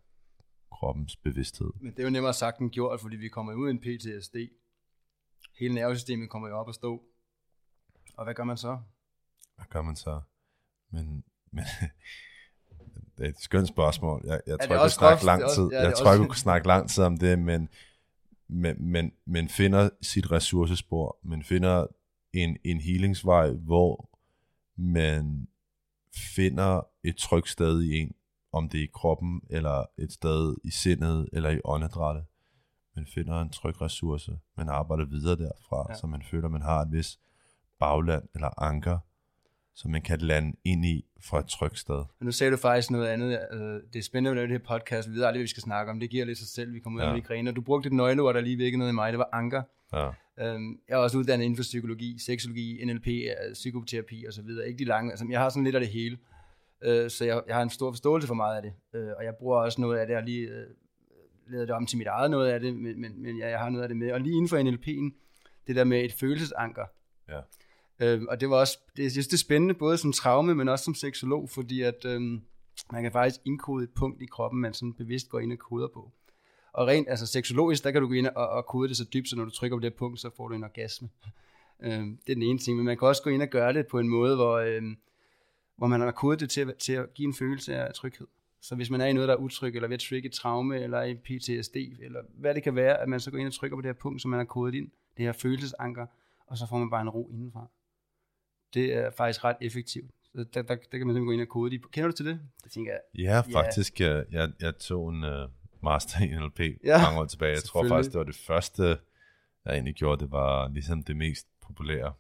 kroppens 0.72 1.16
bevidsthed. 1.16 1.72
Men 1.82 1.92
det 1.92 2.00
er 2.00 2.04
jo 2.04 2.10
nemmere 2.10 2.34
sagt 2.34 2.60
end 2.60 2.72
gjort, 2.72 3.02
fordi 3.02 3.16
vi 3.16 3.30
kommer 3.30 3.54
ud 3.54 3.68
i 3.68 3.72
en 3.72 3.80
PTSD. 3.80 4.36
Hele 5.60 5.74
nervesystemet 5.76 6.30
kommer 6.30 6.48
jo 6.48 6.58
op 6.60 6.70
at 6.70 6.76
stå. 6.76 7.04
Og 8.18 8.24
hvad 8.24 8.34
gør 8.34 8.44
man 8.44 8.58
så? 8.58 8.80
Hvad 9.56 9.66
gør 9.70 9.82
man 9.82 9.96
så? 9.96 10.22
Men, 10.90 11.24
men 11.52 11.64
det 13.18 13.26
er 13.26 13.30
et 13.30 13.40
skønt 13.40 13.68
spørgsmål. 13.68 14.22
Jeg, 14.26 14.42
jeg 14.48 14.58
tror, 14.60 14.74
jeg 14.74 14.82
kunne 14.82 14.90
snakke 14.90 15.26
lang 15.26 15.44
også- 15.44 15.56
tid. 15.56 15.70
ja, 15.72 15.82
jeg 15.82 15.94
tror, 15.98 16.10
jeg 16.10 16.18
kunne 16.20 16.36
snakke 16.36 16.68
lang 16.68 16.90
tid 16.90 17.04
om 17.04 17.18
det, 17.18 17.40
men, 17.40 17.70
men, 18.48 18.76
men, 18.92 19.12
men 19.26 19.50
finder 19.50 19.90
sit 20.02 20.32
ressourcespor, 20.32 21.18
men 21.24 21.44
finder 21.44 21.88
en, 22.34 22.58
en 22.64 22.80
healingsvej, 22.82 23.50
hvor 23.50 24.10
man 24.78 25.48
finder 26.36 26.88
et 27.04 27.16
trygt 27.18 27.50
sted 27.50 27.82
i 27.82 27.98
en, 27.98 28.12
om 28.54 28.70
det 28.70 28.80
er 28.80 28.84
i 28.84 28.90
kroppen, 28.94 29.42
eller 29.50 29.86
et 29.98 30.12
sted 30.12 30.56
i 30.64 30.72
sindet, 30.72 31.30
eller 31.34 31.50
i 31.50 31.60
åndedrættet. 31.66 32.26
Man 32.96 33.06
finder 33.06 33.42
en 33.42 33.50
tryg 33.50 33.82
ressource, 33.82 34.38
man 34.58 34.70
arbejder 34.70 35.06
videre 35.06 35.36
derfra, 35.36 35.86
ja. 35.90 35.96
så 35.98 36.08
man 36.08 36.24
føler, 36.32 36.48
man 36.50 36.62
har 36.62 36.82
et 36.82 36.92
vis 36.92 37.20
bagland 37.80 38.24
eller 38.36 38.64
anker, 38.64 38.98
som 39.80 39.92
man 39.92 40.02
kan 40.02 40.20
lande 40.20 40.58
ind 40.64 40.86
i 40.86 41.06
fra 41.22 41.40
et 41.40 41.46
trygt 41.46 41.80
sted. 41.80 42.04
Men 42.20 42.26
nu 42.26 42.32
sagde 42.32 42.52
du 42.52 42.58
faktisk 42.58 42.92
noget 42.92 43.08
andet. 43.08 43.38
Altså, 43.52 43.82
det 43.94 44.00
er 44.00 44.04
spændende 44.04 44.30
at 44.30 44.36
lave 44.36 44.48
det 44.48 44.62
her 44.62 44.78
podcast. 44.78 45.10
Vi 45.10 45.16
ved 45.16 45.24
aldrig, 45.24 45.40
hvad 45.40 45.44
vi 45.44 45.48
skal 45.48 45.64
snakke 45.64 45.92
om. 45.92 46.00
Det 46.00 46.10
giver 46.10 46.26
lidt 46.26 46.38
sig 46.38 46.48
selv. 46.48 46.74
Vi 46.74 46.80
kommer 46.80 47.00
ud 47.00 47.22
Ja. 47.30 47.36
af. 47.36 47.48
Og 47.48 47.56
du 47.56 47.62
brugte 47.62 47.88
et 47.88 47.94
nøgleord, 47.94 48.34
der 48.36 48.42
lige 48.42 48.58
vækkede 48.58 48.78
noget 48.80 48.92
i 48.92 48.96
mig. 48.96 49.12
Det 49.12 49.20
var 49.20 49.30
anker. 49.34 49.64
Ja, 49.94 50.10
Øhm, 50.42 50.80
jeg 50.90 50.94
er 50.96 50.98
også 50.98 51.18
uddannet 51.18 51.46
inden 51.46 51.56
for 51.58 51.62
psykologi, 51.64 52.18
seksologi, 52.20 52.86
NLP, 52.86 53.08
øh, 53.08 53.54
psykoterapi 53.54 54.26
og 54.28 54.34
så 54.34 54.42
videre. 54.42 54.68
Ikke 54.68 54.80
de 54.80 54.84
lange, 54.86 55.12
altså 55.12 55.26
jeg 55.30 55.40
har 55.40 55.50
sådan 55.50 55.64
lidt 55.64 55.76
af 55.76 55.82
det 55.82 55.90
hele. 55.90 56.18
Øh, 56.84 57.10
så 57.10 57.26
jeg, 57.26 57.42
jeg 57.48 57.56
har 57.56 57.62
en 57.64 57.70
stor 57.70 57.92
forståelse 57.92 58.28
for 58.28 58.34
meget 58.36 58.56
af 58.56 58.62
det. 58.62 58.74
Øh, 59.00 59.08
og 59.18 59.24
jeg 59.24 59.34
bruger 59.40 59.58
også 59.58 59.82
noget 59.82 59.98
af 60.00 60.08
det, 60.08 60.16
og 60.16 60.24
lige 60.24 60.48
øh, 60.48 60.66
lavet 61.48 61.68
det 61.68 61.76
om 61.76 61.86
til 61.86 61.98
mit 61.98 62.08
eget 62.08 62.32
noget 62.32 62.50
af 62.52 62.60
det, 62.60 62.76
men, 62.76 63.02
men, 63.02 63.24
men 63.24 63.38
ja, 63.38 63.50
jeg 63.50 63.60
har 63.60 63.70
noget 63.70 63.84
af 63.84 63.90
det 63.90 63.98
med. 63.98 64.12
Og 64.12 64.22
lige 64.22 64.36
inden 64.36 64.50
for 64.50 64.58
NLP'en, 64.58 65.20
det 65.68 65.76
der 65.76 65.84
med 65.84 66.04
et 66.04 66.14
følelsesanker. 66.14 66.86
Ja. 67.30 67.40
Øh, 68.00 68.22
og 68.30 68.40
det 68.40 68.50
var 68.50 68.56
også, 68.56 68.78
det, 68.98 69.04
jeg 69.04 69.12
synes 69.12 69.28
det 69.28 69.34
er 69.34 69.38
spændende, 69.38 69.74
både 69.74 69.98
som 69.98 70.12
traume, 70.12 70.56
men 70.56 70.70
også 70.70 70.86
som 70.86 70.96
seksolog, 70.96 71.50
fordi 71.50 71.82
at 71.82 72.06
øh, 72.06 72.22
man 72.92 73.04
kan 73.04 73.12
faktisk 73.12 73.42
indkode 73.46 73.84
et 73.84 73.90
punkt 73.90 74.22
i 74.22 74.26
kroppen, 74.26 74.62
man 74.62 74.74
sådan 74.74 74.94
bevidst 74.94 75.30
går 75.30 75.40
ind 75.40 75.52
og 75.52 75.60
koder 75.60 75.88
på. 75.88 76.12
Og 76.74 76.88
rent 76.88 77.10
altså 77.10 77.26
seksologisk, 77.26 77.84
der 77.84 77.92
kan 77.92 78.02
du 78.02 78.08
gå 78.08 78.14
ind 78.14 78.28
og, 78.28 78.50
og 78.50 78.66
kode 78.66 78.90
det 78.90 78.98
så 78.98 79.06
dybt, 79.14 79.30
så 79.30 79.36
når 79.36 79.46
du 79.46 79.52
trykker 79.52 79.78
på 79.78 79.82
det 79.82 79.94
punkt, 79.94 80.20
så 80.20 80.30
får 80.38 80.48
du 80.48 80.56
en 80.56 80.64
orgasme. 80.64 81.10
Øh, 81.84 81.92
det 81.92 82.30
er 82.30 82.34
den 82.34 82.44
ene 82.44 82.60
ting, 82.60 82.78
men 82.78 82.86
man 82.86 82.98
kan 82.98 83.08
også 83.08 83.24
gå 83.24 83.30
ind 83.30 83.42
og 83.42 83.48
gøre 83.48 83.74
det 83.74 83.88
på 83.88 84.00
en 84.00 84.10
måde, 84.10 84.36
hvor, 84.36 84.58
øh, 84.58 84.82
hvor 85.76 85.88
man 85.88 86.02
har 86.02 86.12
kodet 86.12 86.40
det 86.40 86.50
til, 86.50 86.74
til 86.80 86.94
at 86.94 87.14
give 87.14 87.28
en 87.28 87.34
følelse 87.34 87.76
af 87.76 87.94
tryghed. 87.94 88.28
Så 88.62 88.76
hvis 88.76 88.90
man 88.90 89.02
er 89.02 89.06
i 89.06 89.14
noget, 89.14 89.28
der 89.28 89.36
er 89.36 89.40
utryg, 89.40 89.76
eller 89.76 89.88
ved 89.88 89.94
at 89.94 90.00
trigge 90.00 90.30
et 90.30 90.34
traume, 90.34 90.80
eller 90.80 91.04
i 91.04 91.16
PTSD, 91.16 91.76
eller 91.76 92.22
hvad 92.34 92.56
det 92.56 92.64
kan 92.64 92.76
være, 92.76 93.02
at 93.02 93.10
man 93.10 93.20
så 93.20 93.32
går 93.32 93.38
ind 93.38 93.48
og 93.48 93.54
trykker 93.54 93.78
på 93.78 93.82
det 93.82 93.88
her 93.88 93.94
punkt, 93.94 94.22
som 94.22 94.32
man 94.32 94.38
har 94.38 94.46
kodet 94.46 94.76
ind, 94.76 94.92
det 95.18 95.26
her 95.26 95.32
følelsesanker, 95.32 96.06
og 96.48 96.58
så 96.58 96.68
får 96.68 96.78
man 96.78 96.90
bare 96.90 97.02
en 97.02 97.10
ro 97.10 97.30
indenfra. 97.32 97.68
Det 98.74 98.94
er 98.94 99.12
faktisk 99.18 99.44
ret 99.44 99.58
effektivt. 99.62 100.12
Så 100.36 100.44
der, 100.54 100.62
der, 100.62 100.62
der 100.62 100.76
kan 100.76 101.08
man 101.08 101.16
simpelthen 101.16 101.26
gå 101.26 101.32
ind 101.32 101.42
og 101.42 101.48
kode 101.48 101.72
det. 101.72 101.92
Kender 101.92 102.10
du 102.10 102.16
til 102.16 102.26
det? 102.26 102.40
Det 102.64 102.72
tænker 102.72 102.92
jeg, 102.92 103.02
ja 103.26 103.42
faktisk, 103.60 104.00
jeg, 104.02 104.26
jeg, 104.32 104.52
jeg 104.60 104.78
tog 104.78 105.10
en 105.10 105.24
uh, 105.24 105.50
master 105.84 106.22
i 106.24 106.28
NLP 106.28 106.60
Ja, 106.60 106.68
ja, 106.84 107.02
mange 107.02 107.20
år 107.20 107.26
tilbage. 107.26 107.52
Jeg 107.54 107.64
tror 107.64 107.88
faktisk, 107.88 108.12
det 108.12 108.18
var 108.20 108.26
det 108.26 108.36
første, 108.36 108.84
jeg 109.66 109.74
egentlig 109.74 109.96
gjorde. 109.96 110.24
Det 110.24 110.32
var 110.32 110.68
ligesom 110.68 111.04
det 111.04 111.16
mest 111.18 111.48
populære 111.62 112.14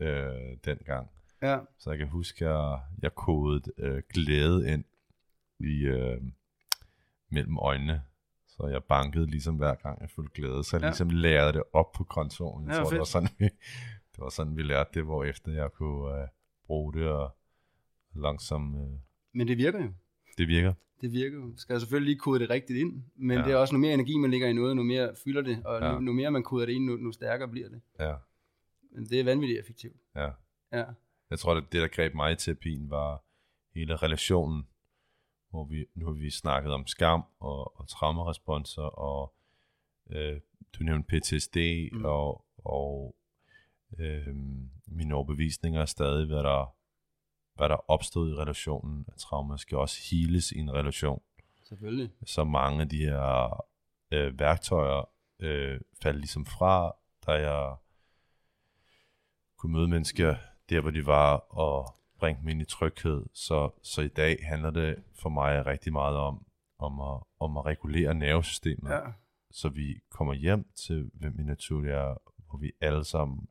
øh, 0.00 0.56
dengang. 0.64 1.10
ja, 1.42 1.58
Så 1.78 1.90
jeg 1.90 1.98
kan 1.98 2.08
huske, 2.08 2.44
at 2.46 2.50
jeg, 2.50 2.80
jeg 3.02 3.14
kodede 3.14 3.72
øh, 3.78 4.02
glæde 4.14 4.70
ind 4.72 4.84
i 5.60 5.82
øh, 5.82 6.20
mellem 7.30 7.58
øjnene. 7.58 8.02
Så 8.48 8.66
jeg 8.66 8.84
bankede 8.84 9.26
ligesom 9.26 9.54
hver 9.56 9.74
gang, 9.74 10.00
jeg 10.00 10.10
følte 10.10 10.32
glæde. 10.34 10.64
Så 10.64 10.76
jeg 10.76 10.80
Ja. 10.82 10.86
ja. 10.86 10.90
ligesom 10.90 11.10
lærte 11.10 11.58
det 11.58 11.62
op 11.72 11.92
på 11.92 12.04
kontoren. 12.04 12.66
Jeg 12.68 12.74
Ja, 12.76 12.80
tror, 12.82 12.90
det 12.90 12.98
var, 12.98 13.04
sådan, 13.04 13.28
vi, 13.38 13.48
det 14.20 14.24
var 14.24 14.30
sådan, 14.30 14.56
vi 14.56 14.62
lærte 14.62 14.90
det, 14.94 15.04
hvor 15.04 15.24
efter 15.24 15.52
jeg 15.52 15.72
kunne 15.72 16.22
øh, 16.22 16.28
bruge 16.66 16.92
det 16.92 17.08
og 17.08 17.30
langsomt... 18.14 18.76
Øh, 18.76 18.98
men 19.32 19.48
det 19.48 19.58
virker 19.58 19.82
jo. 19.82 19.92
det 20.38 20.48
virker. 20.48 20.74
Det 21.00 21.12
virker 21.12 21.36
jo. 21.36 21.52
Skal 21.56 21.80
selvfølgelig 21.80 22.06
lige 22.10 22.18
kode 22.18 22.40
det 22.40 22.50
rigtigt 22.50 22.78
ind, 22.78 23.02
men 23.16 23.38
ja. 23.38 23.44
Det 23.44 23.52
er 23.52 23.56
også, 23.56 23.74
nu 23.74 23.78
mere 23.80 23.94
energi 23.94 24.18
man 24.18 24.30
lægger 24.30 24.48
i 24.48 24.52
noget, 24.52 24.76
nu 24.76 24.82
mere 24.82 25.14
fylder 25.24 25.42
det, 25.42 25.66
og 25.66 25.82
ja. 25.82 25.92
Nu, 25.92 26.00
nu 26.00 26.12
mere 26.12 26.30
man 26.30 26.42
koder 26.42 26.66
det 26.66 26.72
ind, 26.72 26.84
nu, 26.84 26.96
nu 26.96 27.12
stærkere 27.12 27.48
bliver 27.48 27.68
det. 27.68 27.80
Ja, 28.00 28.14
Men 28.90 29.04
det 29.04 29.20
er 29.20 29.24
vanvittigt 29.24 29.60
effektivt. 29.60 29.96
ja. 30.16 30.30
Ja, 30.72 30.84
Jeg 31.30 31.38
tror, 31.38 31.54
det, 31.54 31.72
det 31.72 31.82
der 31.82 31.88
greb 31.88 32.14
mig 32.14 32.32
i 32.32 32.36
terapien, 32.36 32.90
var 32.90 33.24
hele 33.74 33.96
relationen, 33.96 34.66
hvor 35.50 35.64
vi, 35.64 35.86
nu 35.94 36.06
har 36.06 36.12
vi 36.12 36.30
snakket 36.30 36.72
om 36.72 36.86
skam 36.86 37.22
og, 37.40 37.80
og 37.80 37.88
traumaresponser, 37.88 38.82
og 38.82 39.34
øh, 40.10 40.40
du 40.78 40.84
nævnte 40.84 41.08
PTSD, 41.08 41.56
mm. 41.92 42.04
og, 42.04 42.44
og 42.64 43.16
øh, 43.98 44.26
mine 44.86 45.14
overbevisninger 45.14 45.80
er 45.80 45.84
stadig, 45.86 46.26
hvad 46.26 46.42
der, 46.42 46.74
hvad 47.56 47.68
der 47.68 47.90
opstod 47.90 48.30
i 48.30 48.34
relationen, 48.34 49.04
at 49.08 49.14
trauma 49.18 49.56
skal 49.56 49.78
også 49.78 49.98
heales 50.10 50.52
i 50.52 50.58
en 50.58 50.72
relation. 50.72 51.22
selvfølgelig. 51.62 52.10
Så 52.26 52.44
mange 52.44 52.80
af 52.82 52.88
de 52.88 52.96
her 52.98 53.64
øh, 54.10 54.38
værktøjer 54.38 55.08
øh, 55.40 55.80
faldt 56.02 56.18
ligesom 56.20 56.46
fra, 56.46 56.92
da 57.26 57.32
jeg 57.32 57.76
kunne 59.56 59.72
møde 59.72 59.88
mennesker 59.88 60.36
der, 60.68 60.80
hvor 60.80 60.90
de 60.90 61.06
var, 61.06 61.36
og 61.36 61.94
bringe 62.18 62.40
dem 62.40 62.48
ind 62.48 62.62
i 62.62 62.64
tryghed. 62.64 63.24
Så, 63.32 63.70
så 63.82 64.02
i 64.02 64.08
dag 64.08 64.38
handler 64.42 64.70
det 64.70 65.02
for 65.22 65.28
mig 65.28 65.66
rigtig 65.66 65.92
meget 65.92 66.16
om, 66.16 66.46
om, 66.78 67.00
at, 67.00 67.22
om 67.40 67.56
at 67.58 67.66
regulere 67.66 68.14
nervesystemet, 68.14 68.90
Ja. 68.90 69.00
så 69.50 69.68
vi 69.68 70.00
kommer 70.10 70.34
hjem 70.34 70.70
til, 70.74 71.10
hvem 71.14 71.38
vi 71.38 71.42
naturligt 71.42 71.94
er, 71.94 72.14
hvor 72.48 72.58
vi 72.58 72.72
alle 72.80 73.04
sammen 73.04 73.48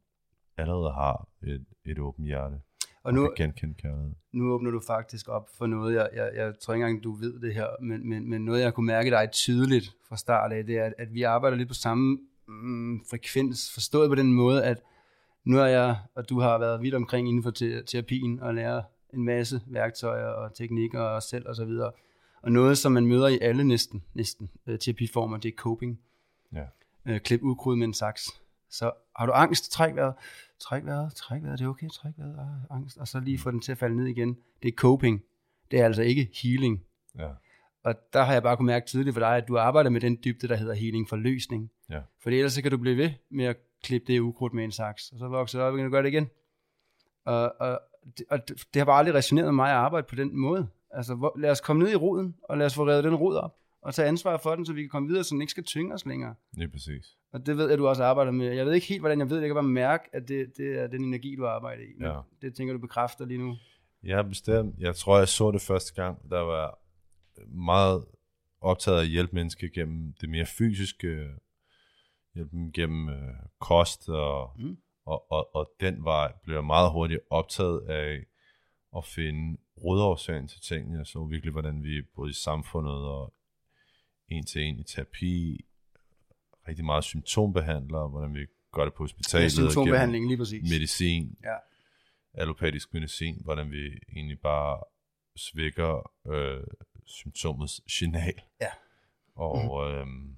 allerede 0.60 0.92
har 0.92 1.28
et, 1.44 1.66
et 1.86 2.00
åbent 2.00 2.28
hjerte, 2.28 2.56
Og 3.04 3.14
nu, 3.14 3.22
kan 3.22 3.46
genkende 3.46 3.74
kærlighed. 3.74 4.12
nu 4.32 4.52
åbner 4.54 4.72
du 4.72 4.82
faktisk 4.88 5.28
op 5.28 5.50
for 5.58 5.68
noget, 5.68 5.96
jeg, 5.96 6.10
jeg, 6.16 6.32
jeg 6.36 6.54
tror 6.62 6.74
ikke 6.74 6.86
engang, 6.86 7.04
du 7.04 7.12
ved 7.12 7.40
det 7.40 7.54
her, 7.54 7.68
men, 7.82 8.10
men, 8.10 8.30
men 8.30 8.46
noget, 8.46 8.62
jeg 8.62 8.74
kunne 8.74 8.86
mærke 8.86 9.10
dig 9.10 9.30
tydeligt 9.32 9.96
fra 10.10 10.18
start 10.18 10.52
af, 10.52 10.66
det 10.66 10.78
er, 10.78 10.86
at, 10.86 10.94
at 10.98 11.14
vi 11.14 11.24
arbejder 11.24 11.58
lidt 11.58 11.68
på 11.68 11.74
samme 11.74 12.18
mm, 12.48 13.00
frekvens, 13.10 13.74
forstået 13.74 14.10
på 14.10 14.16
den 14.16 14.34
måde, 14.34 14.64
at 14.66 14.82
nu 15.44 15.58
er 15.58 15.66
jeg, 15.66 15.98
og 16.16 16.30
du 16.30 16.40
har 16.40 16.58
været 16.58 16.82
vidt 16.82 16.96
omkring 16.96 17.28
inden 17.28 17.44
for 17.44 17.52
te- 17.52 17.84
terapien, 17.84 18.40
og 18.40 18.54
lærer 18.56 18.82
en 19.14 19.26
masse 19.26 19.62
værktøjer 19.68 20.28
og 20.28 20.54
teknikker 20.56 21.02
og 21.02 21.24
selv 21.24 21.48
og 21.48 21.56
så 21.56 21.66
videre. 21.66 21.92
Og 22.42 22.52
noget, 22.52 22.78
som 22.78 22.92
man 22.92 23.06
møder 23.06 23.28
i 23.28 23.40
alle 23.42 23.64
næsten, 23.64 24.04
næsten 24.14 24.50
øh, 24.68 24.80
terapiformer, 24.80 25.38
det 25.38 25.50
er 25.50 25.56
coping. 25.58 26.00
Ja. 26.54 26.64
Øh, 27.06 27.20
klip 27.20 27.42
ukrudt 27.44 27.80
med 27.80 27.88
en 27.88 27.94
saks. 27.94 28.39
Så 28.70 28.92
har 29.16 29.26
du 29.26 29.32
angst, 29.32 29.72
træk 29.72 29.96
vejret, 29.96 30.14
træk 30.60 30.86
vejret, 30.86 31.14
træk 31.14 31.44
vejret, 31.44 31.60
det 31.60 31.66
er 31.66 31.70
okay, 31.70 31.90
træk 31.90 32.14
vejret, 32.18 32.36
ah, 32.40 32.78
angst, 32.78 32.98
og 32.98 33.08
så 33.08 33.20
lige 33.20 33.40
få 33.40 33.52
den 33.52 33.62
til 33.62 33.72
at 33.72 33.78
falde 33.78 33.96
ned 33.96 34.06
igen. 34.06 34.38
Det 34.64 34.68
er 34.68 34.76
coping. 34.76 35.24
Det 35.72 35.80
er 35.80 35.86
altså 35.86 36.02
ikke 36.02 36.30
healing. 36.44 36.84
Ja, 37.18 37.30
Og 37.84 37.96
der 38.14 38.24
har 38.24 38.34
jeg 38.34 38.44
bare 38.44 38.58
kunne 38.58 38.66
mærke 38.66 38.86
tydeligt 38.86 39.14
for 39.14 39.20
dig, 39.20 39.38
at 39.38 39.48
du 39.48 39.58
arbejder 39.58 39.90
med 39.90 40.02
den 40.02 40.18
dybde, 40.24 40.48
der 40.48 40.56
hedder 40.56 40.74
healing 40.74 41.10
for 41.10 41.16
løsning. 41.16 41.72
ja, 41.90 42.00
For 42.24 42.30
ellers 42.30 42.54
så 42.54 42.62
kan 42.62 42.72
du 42.72 42.78
blive 42.78 42.98
ved 42.98 43.12
med 43.30 43.46
at 43.46 43.58
klippe 43.84 44.14
det 44.14 44.20
ukrudt 44.20 44.54
med 44.54 44.64
en 44.64 44.72
saks, 44.72 45.12
og 45.12 45.20
så 45.20 45.28
vokser 45.28 45.60
det 45.60 45.68
op, 45.68 45.74
og 45.74 45.78
kan 45.78 45.86
du 45.86 45.92
gøre 45.92 46.04
det 46.04 46.10
igen. 46.10 46.30
Og, 47.26 47.56
og, 47.60 47.80
det, 48.18 48.26
og 48.30 48.48
det, 48.48 48.64
det 48.74 48.80
har 48.80 48.86
bare 48.86 49.00
aldrig 49.00 49.16
resoneret 49.16 49.48
med 49.48 49.54
mig 49.54 49.70
at 49.70 49.76
arbejde 49.76 50.08
på 50.10 50.16
den 50.16 50.38
måde. 50.38 50.68
Altså, 50.92 51.16
hvor, 51.16 51.34
lad 51.38 51.52
os 51.52 51.62
komme 51.62 51.84
ned 51.84 51.92
i 51.92 51.96
roden, 51.96 52.36
og 52.44 52.58
lad 52.58 52.66
os 52.66 52.76
få 52.76 52.88
reddet 52.88 53.04
den 53.04 53.16
rod 53.16 53.36
op, 53.36 53.56
og 53.82 53.94
tage 53.94 54.08
ansvar 54.08 54.38
for 54.38 54.56
den, 54.56 54.66
så 54.66 54.74
vi 54.74 54.82
kan 54.82 54.90
komme 54.90 55.08
videre, 55.08 55.24
så 55.24 55.34
den 55.36 55.42
ikke 55.42 55.52
skal 55.52 55.64
tynge 55.64 55.94
os 55.94 56.06
længere. 56.06 56.36
lige 56.54 56.68
præcis. 56.70 57.16
Og 57.34 57.46
det 57.46 57.58
ved 57.58 57.70
jeg, 57.70 57.78
du 57.78 57.88
også 57.88 58.04
arbejder 58.04 58.32
med. 58.32 58.52
Jeg 58.54 58.66
ved 58.66 58.74
ikke 58.74 58.88
helt, 58.88 59.02
hvordan 59.02 59.20
jeg 59.20 59.30
ved 59.30 59.36
det. 59.38 59.42
Jeg 59.42 59.50
kan 59.50 59.56
bare 59.56 59.64
mærke, 59.64 60.04
at 60.14 60.28
det, 60.28 60.58
det 60.58 60.80
er 60.80 60.88
den 60.88 61.04
energi, 61.04 61.36
du 61.36 61.46
arbejder 61.48 61.84
i. 61.84 61.88
Ja. 62.02 62.20
Det 62.42 62.56
tænker 62.56 62.74
du 62.74 62.80
bekræfter 62.80 63.26
lige 63.26 63.38
nu. 63.38 63.56
Ja, 64.04 64.22
bestemt. 64.22 64.76
Jeg 64.80 64.96
tror, 64.96 65.18
jeg 65.18 65.28
så 65.28 65.52
det 65.52 65.62
første 65.62 65.94
gang, 66.04 66.30
der 66.30 66.40
var 66.40 66.80
meget 67.48 68.06
optaget 68.62 68.98
af 68.98 69.02
at 69.02 69.08
hjælpe 69.08 69.36
mennesker 69.36 69.68
gennem 69.74 70.14
det 70.22 70.30
mere 70.30 70.46
fysiske, 70.46 71.28
hjælpe 72.34 72.52
dem 72.52 72.72
gennem 72.72 73.10
øh, 73.10 73.34
kost, 73.60 74.10
og, 74.10 74.52
Mm. 74.58 74.78
og, 75.06 75.32
og, 75.32 75.56
og 75.56 75.72
den 75.80 76.04
vej 76.04 76.34
blev 76.44 76.56
jeg 76.56 76.64
meget 76.66 76.92
hurtigt 76.92 77.20
optaget 77.30 77.82
af 77.90 78.26
at 78.98 79.06
finde 79.06 79.58
rådårsagen 79.84 80.48
til 80.48 80.62
tingene. 80.62 80.98
Jeg 80.98 81.06
så 81.08 81.26
virkelig, 81.26 81.52
hvordan 81.52 81.84
vi 81.84 82.02
både 82.16 82.30
i 82.30 82.34
samfundet 82.34 82.94
og 82.94 83.34
en 84.32 84.46
til 84.46 84.62
en 84.62 84.80
i 84.80 84.84
terapi, 84.84 85.66
rigtig 86.68 86.86
meget 86.86 87.04
symptombehandler, 87.04 88.08
hvordan 88.08 88.34
vi 88.34 88.46
gør 88.72 88.84
det 88.84 88.94
på 88.94 89.04
hospitalet, 89.04 89.52
Symptombehandling, 89.52 90.28
lige 90.28 90.38
præcis. 90.38 90.70
medicin, 90.72 91.38
Ja. 91.44 91.56
allopatisk 92.34 92.94
medicin, 92.94 93.42
hvordan 93.44 93.72
vi 93.72 94.00
egentlig 94.16 94.40
bare 94.40 94.84
svækker 95.36 96.12
øh, 96.28 96.64
symptomets 97.06 97.94
signal. 97.98 98.34
Ja. 98.62 98.70
Og 99.36 99.92
øhm, 99.92 100.36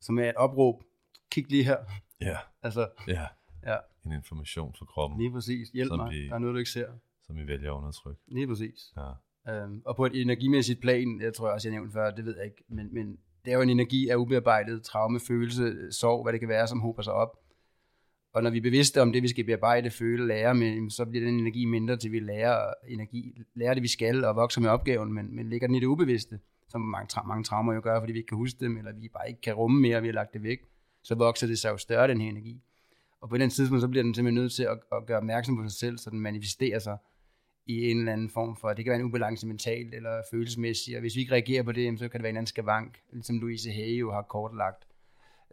Som 0.00 0.18
er 0.18 0.28
et 0.28 0.34
opråb. 0.34 0.82
Kig 1.30 1.50
lige 1.50 1.64
her. 1.64 1.76
ja, 2.20 2.36
Altså, 2.62 2.90
ja, 3.08 3.26
ja, 3.66 3.76
en 4.04 4.12
information 4.12 4.74
for 4.78 4.84
kroppen, 4.84 5.18
lige 5.20 5.30
præcis. 5.32 5.68
Hjælp 5.68 5.92
mig. 5.96 6.10
vi- 6.10 6.28
Der 6.28 6.34
er 6.34 6.38
noget, 6.38 6.54
du 6.54 6.58
ikke 6.58 6.70
ser. 6.70 6.88
som 7.26 7.36
vi 7.36 7.46
vælger 7.46 7.72
at 7.72 7.76
undertrykke. 7.76 8.20
Lige 8.28 8.46
præcis. 8.46 8.92
Ja, 8.96 9.10
Øhm, 9.48 9.82
og 9.84 9.96
på 9.96 10.06
et 10.06 10.20
energimæssigt 10.20 10.80
plan, 10.80 11.20
jeg 11.20 11.34
tror 11.34 11.46
jeg 11.46 11.54
også, 11.54 11.68
jeg 11.68 11.74
nævnte 11.74 11.92
før, 11.92 12.10
det 12.10 12.24
ved 12.24 12.36
jeg 12.36 12.44
ikke, 12.44 12.64
men, 12.68 12.94
men 12.94 13.18
det 13.44 13.52
er 13.52 13.56
jo 13.56 13.62
en 13.62 13.70
energi 13.70 14.08
af 14.08 14.16
ubearbejdet 14.16 14.82
traume, 14.82 15.20
følelse, 15.20 15.92
sorg, 15.92 16.22
hvad 16.22 16.32
det 16.32 16.40
kan 16.40 16.48
være, 16.48 16.66
som 16.66 16.80
hober 16.80 17.02
sig 17.02 17.12
op. 17.12 17.38
Og 18.32 18.42
når 18.42 18.50
vi 18.50 18.58
er 18.58 18.62
bevidste 18.62 19.02
om 19.02 19.12
det, 19.12 19.22
vi 19.22 19.28
skal 19.28 19.44
bearbejde, 19.44 19.90
føle, 19.90 20.26
lære 20.26 20.54
med, 20.54 20.90
så 20.90 21.04
bliver 21.04 21.24
den 21.24 21.38
energi 21.38 21.64
mindre, 21.64 21.96
til 21.96 22.12
vi 22.12 22.20
lærer, 22.20 22.72
energi, 22.88 23.42
lærer 23.54 23.74
det, 23.74 23.82
vi 23.82 23.88
skal, 23.88 24.24
og 24.24 24.36
vokser 24.36 24.60
med 24.60 24.70
opgaven, 24.70 25.12
men, 25.12 25.36
men 25.36 25.48
ligger 25.48 25.66
den 25.66 25.76
i 25.76 25.80
det 25.80 25.86
ubevidste, 25.86 26.40
som 26.68 26.80
mange, 26.80 27.08
tra- 27.12 27.26
mange 27.26 27.44
traumer 27.44 27.74
jo 27.74 27.80
gør, 27.84 28.00
fordi 28.00 28.12
vi 28.12 28.18
ikke 28.18 28.28
kan 28.28 28.36
huske 28.36 28.60
dem, 28.60 28.76
eller 28.76 28.92
vi 28.92 29.08
bare 29.08 29.28
ikke 29.28 29.40
kan 29.40 29.54
rumme 29.54 29.80
mere, 29.80 29.96
og 29.96 30.02
vi 30.02 30.08
har 30.08 30.14
lagt 30.14 30.32
det 30.32 30.42
væk, 30.42 30.58
så 31.02 31.14
vokser 31.14 31.46
det 31.46 31.58
sig 31.58 31.70
jo 31.70 31.76
større, 31.76 32.08
den 32.08 32.20
her 32.20 32.28
energi. 32.28 32.62
Og 33.20 33.28
på 33.28 33.38
den 33.38 33.50
tidspunkt, 33.50 33.82
så 33.82 33.88
bliver 33.88 34.02
den 34.02 34.14
simpelthen 34.14 34.42
nødt 34.42 34.52
til 34.52 34.62
at, 34.62 34.78
at 34.92 35.06
gøre 35.06 35.18
opmærksom 35.18 35.56
på 35.56 35.62
sig 35.68 35.78
selv, 35.78 35.98
så 35.98 36.10
den 36.10 36.20
manifesterer 36.20 36.78
sig 36.78 36.96
i 37.68 37.90
en 37.90 37.98
eller 37.98 38.12
anden 38.12 38.30
form 38.30 38.56
for, 38.56 38.68
det 38.68 38.84
kan 38.84 38.90
være 38.90 39.00
en 39.00 39.06
ubalance 39.06 39.46
mentalt 39.46 39.94
eller 39.94 40.22
følelsesmæssigt, 40.30 40.96
og 40.96 41.00
hvis 41.00 41.16
vi 41.16 41.20
ikke 41.20 41.32
reagerer 41.32 41.62
på 41.62 41.72
det, 41.72 41.98
så 41.98 42.08
kan 42.08 42.18
det 42.18 42.22
være 42.22 42.30
en 42.30 42.36
anden 42.36 42.46
skavank, 42.46 42.98
ligesom 43.12 43.38
Louise 43.38 43.70
Hay 43.70 44.00
jo 44.00 44.12
har 44.12 44.22
kortlagt 44.22 44.86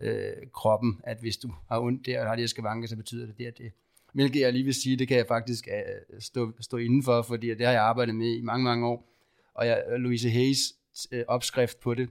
øh, 0.01 0.34
kroppen, 0.53 1.01
at 1.03 1.18
hvis 1.20 1.38
du 1.38 1.53
har 1.70 1.80
ondt 1.80 2.05
der 2.05 2.22
og 2.22 2.28
har 2.28 2.36
de 2.36 2.41
her 2.41 2.47
skavanker, 2.47 2.88
så 2.88 2.95
betyder 2.95 3.26
det 3.26 3.38
det 3.38 3.47
og 3.47 3.57
det. 3.57 3.72
Hvilket 4.13 4.39
jeg 4.39 4.53
lige 4.53 4.66
vil 4.66 4.74
sige, 4.74 4.97
det 4.97 5.07
kan 5.07 5.18
jeg 5.18 5.26
faktisk 5.28 5.68
øh, 5.68 6.20
stå, 6.20 6.51
stå 6.59 6.78
indenfor, 6.78 7.22
fordi 7.22 7.47
det 7.49 7.66
har 7.66 7.74
jeg 7.74 7.82
arbejdet 7.82 8.16
med 8.16 8.38
i 8.38 8.41
mange, 8.41 8.63
mange 8.63 8.88
år. 8.88 9.09
Og 9.53 9.68
jeg, 9.68 9.84
øh, 9.91 9.95
Louise 9.95 10.30
Hayes 10.30 10.74
øh, 11.11 11.24
opskrift 11.28 11.80
på 11.80 11.93
det, 11.93 12.09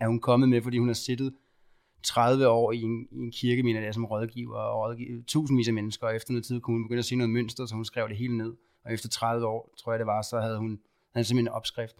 er 0.00 0.08
hun 0.08 0.20
kommet 0.20 0.48
med, 0.48 0.62
fordi 0.62 0.78
hun 0.78 0.88
har 0.88 0.94
siddet 0.94 1.34
30 2.02 2.48
år 2.48 2.72
i 2.72 2.82
en, 2.82 3.08
i 3.10 3.18
en 3.18 3.30
kirke, 3.30 3.62
mener 3.62 3.80
jeg, 3.80 3.94
som 3.94 4.04
rådgiver, 4.04 4.58
og 4.58 4.80
rådgiver 4.80 5.22
tusindvis 5.26 5.68
af 5.68 5.74
mennesker, 5.74 6.06
og 6.06 6.16
efter 6.16 6.32
noget 6.32 6.44
tid 6.44 6.60
kunne 6.60 6.74
hun 6.74 6.84
begynde 6.84 6.98
at 6.98 7.04
se 7.04 7.16
noget 7.16 7.30
mønster, 7.30 7.66
så 7.66 7.74
hun 7.74 7.84
skrev 7.84 8.08
det 8.08 8.16
hele 8.16 8.36
ned. 8.36 8.52
Og 8.84 8.92
efter 8.92 9.08
30 9.08 9.46
år, 9.46 9.74
tror 9.78 9.92
jeg 9.92 9.98
det 9.98 10.06
var, 10.06 10.22
så 10.22 10.40
havde 10.40 10.58
hun, 10.58 10.80
havde 11.12 11.24
simpelthen 11.24 11.48
en 11.48 11.54
opskrift. 11.54 11.96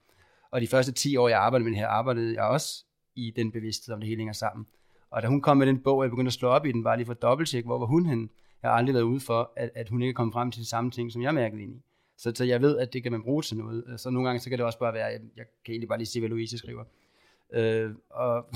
Og 0.51 0.61
de 0.61 0.67
første 0.67 0.93
10 0.93 1.17
år, 1.17 1.29
jeg 1.29 1.39
arbejdede 1.39 1.65
med 1.65 1.73
det 1.73 1.79
her, 1.79 1.89
arbejdede 1.89 2.35
jeg 2.35 2.45
også 2.45 2.85
i 3.15 3.33
den 3.37 3.53
bevidsthed, 3.53 3.95
om 3.95 4.01
det 4.01 4.09
hele 4.09 4.19
hænger 4.19 4.33
sammen. 4.33 4.67
Og 5.11 5.23
da 5.23 5.29
hun 5.29 5.41
kom 5.41 5.57
med 5.57 5.67
den 5.67 5.79
bog, 5.79 5.97
og 5.97 6.05
jeg 6.05 6.11
begyndte 6.11 6.29
at 6.29 6.33
slå 6.33 6.49
op 6.49 6.67
i 6.67 6.73
den, 6.73 6.85
var 6.85 6.97
lige 6.97 7.07
for 7.07 7.15
dobbelttjek, 7.15 7.65
hvor 7.65 7.79
var 7.79 7.87
hun 7.87 8.07
henne. 8.07 8.29
Jeg 8.63 8.71
har 8.71 8.77
aldrig 8.77 8.95
været 8.95 9.05
ude 9.05 9.21
for, 9.21 9.53
at, 9.57 9.71
at 9.75 9.89
hun 9.89 10.03
ikke 10.03 10.15
kom 10.15 10.33
frem 10.33 10.51
til 10.51 10.61
de 10.61 10.69
samme 10.69 10.91
ting, 10.91 11.13
som 11.13 11.23
jeg 11.23 11.35
mærkede 11.35 11.63
ind 11.63 11.75
i. 11.75 11.83
Så, 12.19 12.33
så 12.35 12.45
jeg 12.45 12.63
ved, 12.63 12.79
at 12.79 12.93
det 12.93 13.03
kan 13.03 13.13
man 13.13 13.23
bruge 13.23 13.43
til 13.43 13.57
noget. 13.57 14.01
Så 14.01 14.11
nogle 14.11 14.29
gange, 14.29 14.41
så 14.41 14.49
kan 14.49 14.59
det 14.59 14.67
også 14.67 14.79
bare 14.79 14.95
være, 14.95 15.07
jeg, 15.07 15.21
jeg 15.37 15.45
kan 15.65 15.73
egentlig 15.73 15.89
bare 15.89 15.99
lige 15.99 16.09
se, 16.09 16.21
hvad 16.21 16.29
Louise 16.29 16.59
skriver. 16.59 16.85
Øh, 17.53 17.91
og 18.11 18.47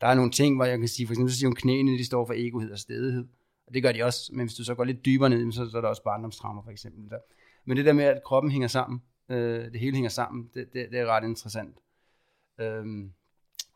der 0.00 0.06
er 0.06 0.14
nogle 0.14 0.30
ting, 0.30 0.56
hvor 0.56 0.64
jeg 0.64 0.78
kan 0.78 0.88
sige, 0.88 1.06
for 1.06 1.12
eksempel 1.12 1.32
så 1.32 1.38
siger 1.38 1.48
hun, 1.48 1.56
knæene, 1.56 1.98
de 1.98 2.04
står 2.04 2.26
for 2.26 2.34
egohed 2.36 2.70
og 2.72 2.78
stedighed. 2.78 3.24
Og 3.66 3.74
det 3.74 3.82
gør 3.82 3.92
de 3.92 4.02
også, 4.02 4.30
men 4.34 4.46
hvis 4.46 4.54
du 4.54 4.64
så 4.64 4.74
går 4.74 4.84
lidt 4.84 5.04
dybere 5.04 5.30
ned, 5.30 5.52
så, 5.52 5.70
så 5.70 5.76
er 5.76 5.80
der 5.80 5.88
også 5.88 6.02
barndomstraumer 6.02 6.62
for 6.62 6.70
eksempel. 6.70 7.10
Der. 7.10 7.18
Men 7.70 7.76
det 7.76 7.86
der 7.86 7.92
med, 7.92 8.04
at 8.04 8.22
kroppen 8.24 8.52
hænger 8.52 8.68
sammen, 8.68 9.02
øh, 9.28 9.72
det 9.72 9.80
hele 9.80 9.94
hænger 9.94 10.10
sammen, 10.10 10.50
det, 10.54 10.72
det, 10.72 10.88
det 10.92 11.00
er 11.00 11.06
ret 11.06 11.24
interessant. 11.24 11.76
Øhm, 12.60 13.12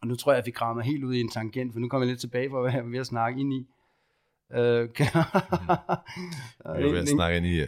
og 0.01 0.07
nu 0.09 0.17
tror 0.17 0.33
jeg, 0.33 0.39
at 0.39 0.47
vi 0.47 0.51
krammer 0.51 0.83
helt 0.83 1.05
ud 1.05 1.15
i 1.15 1.21
en 1.21 1.31
tangent, 1.31 1.73
for 1.73 1.81
nu 1.81 1.89
kommer 1.89 2.07
jeg 2.07 2.11
lidt 2.11 2.21
tilbage 2.21 2.51
for, 2.51 2.63
hvad 2.63 2.73
jeg 2.73 2.79
er 2.79 2.85
ved 2.85 2.99
at 2.99 3.07
snakke 3.07 3.41
ind 3.41 3.53
i. 3.53 3.67
Øh, 4.53 4.93
kan... 4.93 5.07
Vi 6.77 6.85
er 6.87 6.93
ved 6.93 6.99
at 6.99 7.09
snakke 7.09 7.37
ind 7.37 7.47
i 7.47 7.67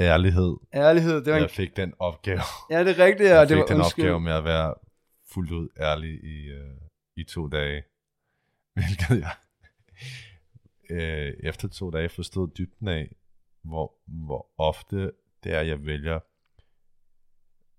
ærlighed. 0.00 0.56
Ærlighed, 0.74 1.14
det 1.14 1.26
var 1.26 1.36
en... 1.36 1.42
Jeg 1.42 1.50
fik 1.50 1.76
den 1.76 1.94
opgave. 1.98 2.40
Ja, 2.70 2.84
det 2.84 2.98
er 2.98 3.04
rigtigt. 3.04 3.28
Jeg 3.30 3.48
fik 3.48 3.48
det 3.48 3.58
var, 3.58 3.66
den 3.66 3.76
undskyld. 3.76 4.04
opgave 4.04 4.20
med 4.20 4.32
at 4.32 4.44
være 4.44 4.74
fuldt 5.32 5.50
ud 5.50 5.68
ærlig 5.80 6.24
i, 6.24 6.48
øh, 6.48 6.76
i 7.16 7.24
to 7.24 7.48
dage. 7.48 7.82
Hvilket 8.74 9.20
jeg 9.20 9.34
øh, 10.90 11.32
efter 11.40 11.68
to 11.68 11.90
dage 11.90 12.08
forstod 12.08 12.48
dybden 12.58 12.88
af, 12.88 13.14
hvor, 13.62 13.94
hvor 14.06 14.46
ofte 14.58 15.12
det 15.44 15.54
er, 15.54 15.60
jeg 15.60 15.84
vælger 15.86 16.18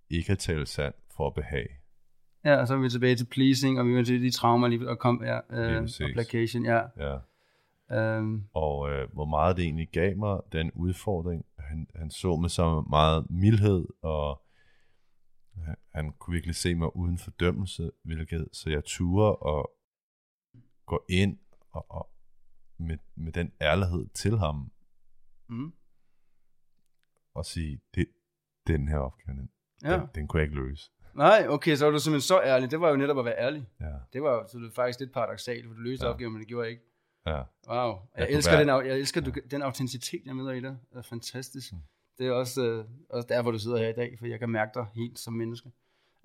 ikke 0.10 0.32
at 0.32 0.40
tale 0.40 0.66
sandt 0.66 0.96
for 1.16 1.28
at 1.28 1.34
behage. 1.34 1.70
Ja, 2.46 2.56
og 2.56 2.68
så 2.68 2.74
er 2.74 2.78
vi 2.78 2.90
tilbage 2.90 3.16
til 3.16 3.26
pleasing, 3.26 3.80
og 3.80 3.88
vi 3.88 3.94
er 3.94 4.04
til 4.04 4.22
de 4.22 4.32
traumer 4.32 4.68
lige 4.68 4.90
og 4.90 5.00
kom, 5.00 5.24
ja, 5.24 5.40
øh, 5.50 5.84
og 5.84 6.10
placation, 6.14 6.66
ja. 6.66 6.82
Ja. 6.98 7.20
Øhm, 7.92 8.44
Og 8.54 8.92
øh, 8.92 9.14
hvor 9.14 9.26
meget 9.26 9.58
det 9.58 9.64
egentlig 9.64 9.90
gav 9.90 10.18
mig, 10.18 10.40
den 10.52 10.72
udfordring. 10.72 11.46
Han, 11.60 11.88
han 11.96 12.12
så 12.12 12.36
mig 12.36 12.52
så 12.52 12.82
meget 12.82 13.30
mildhed, 13.30 13.88
og 14.02 14.42
han, 15.66 15.76
han 15.94 16.12
kunne 16.20 16.34
virkelig 16.34 16.56
se 16.56 16.76
mig 16.76 16.96
uden 16.96 17.18
fordømmelse, 17.18 17.92
hvilket 18.04 18.48
så 18.52 18.70
jeg 18.70 18.84
turde 18.86 19.36
og 19.36 19.72
gå 20.86 21.06
ind 21.10 21.38
og, 21.72 21.86
og 21.90 22.10
med, 22.78 22.98
med 23.16 23.32
den 23.32 23.52
ærlighed 23.62 24.08
til 24.14 24.38
ham, 24.38 24.72
mm, 25.50 25.74
og 27.34 27.46
sige, 27.46 27.80
det, 27.96 28.06
den 28.68 28.88
her 28.88 28.98
opgave, 28.98 29.38
den, 29.38 29.50
ja. 29.84 29.94
den, 29.94 30.02
den 30.16 30.28
kunne 30.28 30.40
jeg 30.40 30.46
ikke 30.50 30.56
løse. 30.62 30.92
Nej, 31.16 31.46
okay, 31.50 31.76
så 31.76 31.86
var 31.86 31.92
du 31.92 32.00
simpelthen 32.00 32.22
så 32.28 32.42
ærlig. 32.42 32.72
Det 32.72 32.82
var 32.82 32.90
jo 32.90 32.96
netop 32.96 33.20
at 33.20 33.26
være 33.26 33.38
ærlig. 33.40 33.68
Ja, 33.82 33.86
Det 34.14 34.22
var 34.24 34.32
jo 34.34 34.48
så 34.48 34.60
var 34.60 34.70
faktisk 34.76 35.00
lidt 35.00 35.12
paradoxalt, 35.14 35.66
for 35.68 35.74
du 35.74 35.80
løste 35.80 36.04
Ja. 36.06 36.08
ja. 36.10 36.14
opgaven, 36.14 36.34
men 36.34 36.40
det 36.40 36.48
gjorde 36.48 36.64
jeg 36.64 36.72
ikke. 36.72 36.84
ja. 37.28 37.42
Wow. 37.70 37.88
Jeg, 38.18 38.28
kunne 38.28 38.30
elsker, 38.30 38.52
være- 38.66 38.78
den, 38.80 38.88
jeg 38.88 38.98
elsker 39.00 39.22
du, 39.22 39.32
den 39.52 39.62
autenticitet, 39.62 40.22
jeg 40.26 40.36
møder 40.36 40.52
i 40.52 40.62
dig. 40.62 40.78
Det 40.92 40.98
er 40.98 41.02
fantastisk. 41.02 41.74
Mm. 41.74 41.80
Det 42.18 42.28
er 42.28 42.32
også, 42.32 42.62
øh, 42.66 42.86
også 43.10 43.28
derfor, 43.30 43.52
du 43.52 43.60
sidder 43.60 43.78
her 43.78 43.88
i 43.90 43.94
dag, 43.94 44.16
for 44.20 44.26
jeg 44.26 44.40
kan 44.40 44.50
mærke 44.50 44.72
dig 44.76 44.86
helt 44.96 45.20
som 45.20 45.34
menneske. 45.34 45.72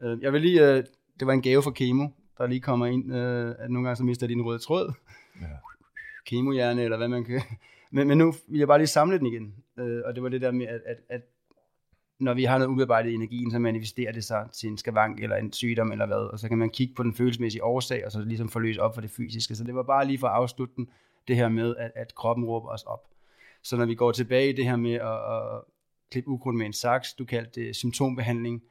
Øh, 0.02 0.22
jeg 0.22 0.32
vil 0.32 0.40
lige, 0.40 0.68
øh, 0.72 0.84
det 1.20 1.26
var 1.26 1.32
en 1.32 1.42
gave 1.42 1.62
fra 1.62 1.70
Kemo, 1.70 2.09
der 2.38 2.46
lige 2.46 2.61
kommer 2.61 2.86
ind, 2.86 3.14
øh, 3.14 3.55
at 3.59 3.70
nogle 3.70 3.88
gange 3.88 3.96
så 3.96 4.05
mister 4.05 4.26
din 4.26 4.42
røde 4.42 4.59
tråd. 4.59 4.92
ja. 5.40 5.46
kemohjerne, 6.26 6.82
eller 6.82 6.96
hvad 6.96 7.09
man 7.09 7.24
kan. 7.24 7.40
Men, 7.95 8.09
men 8.09 8.18
nu 8.18 8.34
vil 8.49 8.59
jeg 8.59 8.68
bare 8.68 8.78
lige 8.78 8.86
samle 8.86 9.18
den 9.18 9.26
igen. 9.26 9.55
Øh, 9.78 10.03
og 10.05 10.14
det 10.14 10.22
var 10.22 10.28
det 10.28 10.40
der 10.40 10.51
med, 10.51 10.66
at, 10.66 10.80
at, 10.86 10.97
at 11.09 11.20
når 12.18 12.34
vi 12.34 12.45
har 12.45 12.59
noget 12.59 12.70
ubearbejdet 12.70 13.11
i 13.11 13.14
energien, 13.14 13.51
så 13.51 13.59
manifesterer 13.59 14.12
det 14.12 14.24
sig 14.24 14.49
til 14.53 14.68
en 14.68 14.78
skavank 14.78 15.20
eller 15.22 15.36
en 15.36 15.53
sygdom 15.53 15.92
eller 15.92 16.07
hvad, 16.07 16.16
og 16.16 16.38
så 16.38 16.49
kan 16.49 16.59
man 16.59 16.70
kigge 16.70 16.95
på 16.95 17.03
den 17.03 17.14
følelsesmæssige 17.14 17.64
årsag, 17.64 18.07
og 18.07 18.12
så 18.12 18.20
ligesom 18.20 18.49
få 18.49 18.59
løst 18.59 18.78
op 18.78 18.95
for 18.95 19.01
det 19.01 19.11
fysiske. 19.11 19.55
Så 19.55 19.64
det 19.64 19.74
var 19.74 19.82
bare 19.82 20.07
lige 20.07 20.18
for 20.18 20.26
at 20.26 20.34
afslutte 20.34 20.74
den, 20.76 20.88
det 21.28 21.36
her 21.36 21.49
med, 21.49 21.76
at, 21.76 21.90
at 21.95 22.14
kroppen 22.14 22.45
råber 22.47 22.68
os 22.68 22.82
op. 22.82 23.09
Så 23.62 23.76
når 23.76 23.86
vi 23.86 23.95
går 23.95 24.12
tilbage 24.12 24.49
i 24.49 24.53
det 24.53 24.64
her 24.64 24.76
med 24.76 24.92
at, 24.95 25.34
at 25.36 25.61
klippe 26.11 26.30
ukrudt 26.30 26.57
med 26.57 26.66
en 26.66 26.72
saks, 26.72 27.14
du 27.14 27.24
kaldte 27.24 27.61
det 27.61 27.76
symptombehandling, 27.76 28.62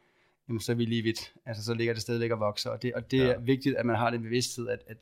jamen 0.47 0.59
så 0.59 0.71
er 0.71 0.75
vi 0.75 0.85
lige 0.85 1.01
vidt. 1.01 1.33
Altså 1.45 1.63
så 1.65 1.73
ligger 1.73 1.93
det 1.93 2.01
stadigvæk 2.01 2.31
og 2.31 2.39
vokser, 2.39 2.69
og 2.69 2.81
det, 2.81 2.93
og 2.93 3.11
det 3.11 3.17
Ja. 3.19 3.33
er 3.33 3.39
vigtigt, 3.39 3.75
at 3.75 3.85
man 3.85 3.95
har 3.95 4.09
den 4.09 4.21
bevidsthed, 4.21 4.67
at, 4.67 4.79
at 4.87 4.97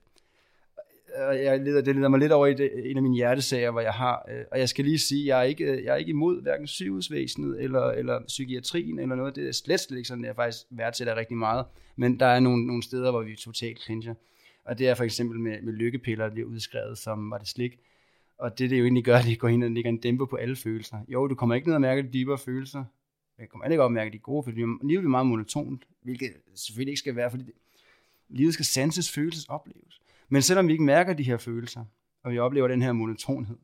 og 1.16 1.44
jeg 1.44 1.60
leder, 1.60 1.82
det 1.82 1.96
leder 1.96 2.08
mig 2.08 2.20
lidt 2.20 2.32
over 2.32 2.48
i 2.48 2.54
det, 2.54 2.90
en 2.92 2.98
af 2.98 3.04
mine 3.04 3.16
hjertesager, 3.16 3.72
hvor 3.72 3.82
jeg 3.82 3.94
har, 3.94 4.26
øh, 4.32 4.44
og 4.52 4.60
jeg 4.60 4.70
skal 4.70 4.86
lige 4.86 5.00
sige, 5.00 5.28
jeg 5.28 5.40
er 5.40 5.44
ikke, 5.44 5.64
øh, 5.64 5.84
jeg 5.84 5.94
er 5.94 5.96
ikke 5.96 6.10
imod 6.10 6.42
hverken 6.42 6.68
sygehusvæsenet 6.68 7.64
eller, 7.64 7.92
eller 7.92 8.20
psykiatrien 8.28 9.00
eller 9.00 9.16
noget, 9.16 9.36
det 9.36 9.48
er 9.48 9.52
slet, 9.52 9.80
slet 9.80 9.98
ikke 9.98 10.08
sådan, 10.08 10.26
jeg 10.26 10.36
faktisk 10.36 10.66
værdsætter 10.70 11.16
rigtig 11.16 11.38
meget, 11.38 11.66
men 11.96 12.20
der 12.20 12.26
er 12.26 12.40
nogle, 12.40 12.68
nogle 12.68 12.84
steder, 12.84 13.12
hvor 13.12 13.22
vi 13.22 13.36
totalt 13.36 13.82
clincher, 13.82 14.14
og 14.66 14.80
det 14.80 14.88
er 14.88 14.96
for 14.96 15.04
eksempel 15.04 15.40
med, 15.40 15.62
med 15.62 15.74
lykkepiller, 15.74 16.26
der 16.26 16.34
bliver 16.34 16.48
udskrevet, 16.48 16.98
som 16.98 17.32
var 17.32 17.38
det 17.38 17.48
slik, 17.48 17.80
og 18.38 18.60
det 18.60 18.70
det 18.70 18.80
jo 18.80 18.84
egentlig 18.84 19.04
gør, 19.04 19.22
det 19.30 19.40
går 19.40 19.48
ind 19.48 19.64
og 19.64 19.72
lægger 19.72 19.90
en 19.90 19.98
dæmper 19.98 20.26
på 20.26 20.36
alle 20.36 20.56
følelser. 20.56 20.98
Jo, 21.08 21.28
du 21.28 21.36
kommer 21.36 21.56
ikke 21.56 21.68
ned 21.68 21.76
og 21.76 21.82
mærke 21.82 22.02
de 22.02 22.08
dybere 22.14 22.38
følelser, 22.38 22.84
jeg 23.40 23.50
kommer 23.50 23.66
ikke 23.66 23.84
op 23.84 23.88
og 23.88 23.92
mærke 23.92 24.12
de 24.12 24.18
gode 24.18 24.44
følelser, 24.44 24.88
livet 24.88 25.04
er 25.04 25.08
meget 25.08 25.28
monotont, 25.28 25.84
hvilket 26.02 26.34
selvfølgelig 26.56 26.92
ikke 26.92 27.00
skal 27.00 27.16
være, 27.16 27.32
fordi 27.32 27.44
det, 27.44 27.54
livet 28.32 28.54
skal 28.54 28.66
sanses, 28.66 29.12
følelses, 29.12 29.46
opleves. 29.46 30.01
Men 30.32 30.42
selvom 30.42 30.68
vi 30.68 30.72
ikke 30.72 30.84
mærker 30.84 31.14
de 31.14 31.24
her 31.24 31.38
følelser, 31.38 31.86
og 32.24 32.32
vi 32.32 32.40
oplever 32.40 32.68
den 32.68 32.82
her 32.82 32.92
monotonhed, 32.92 33.58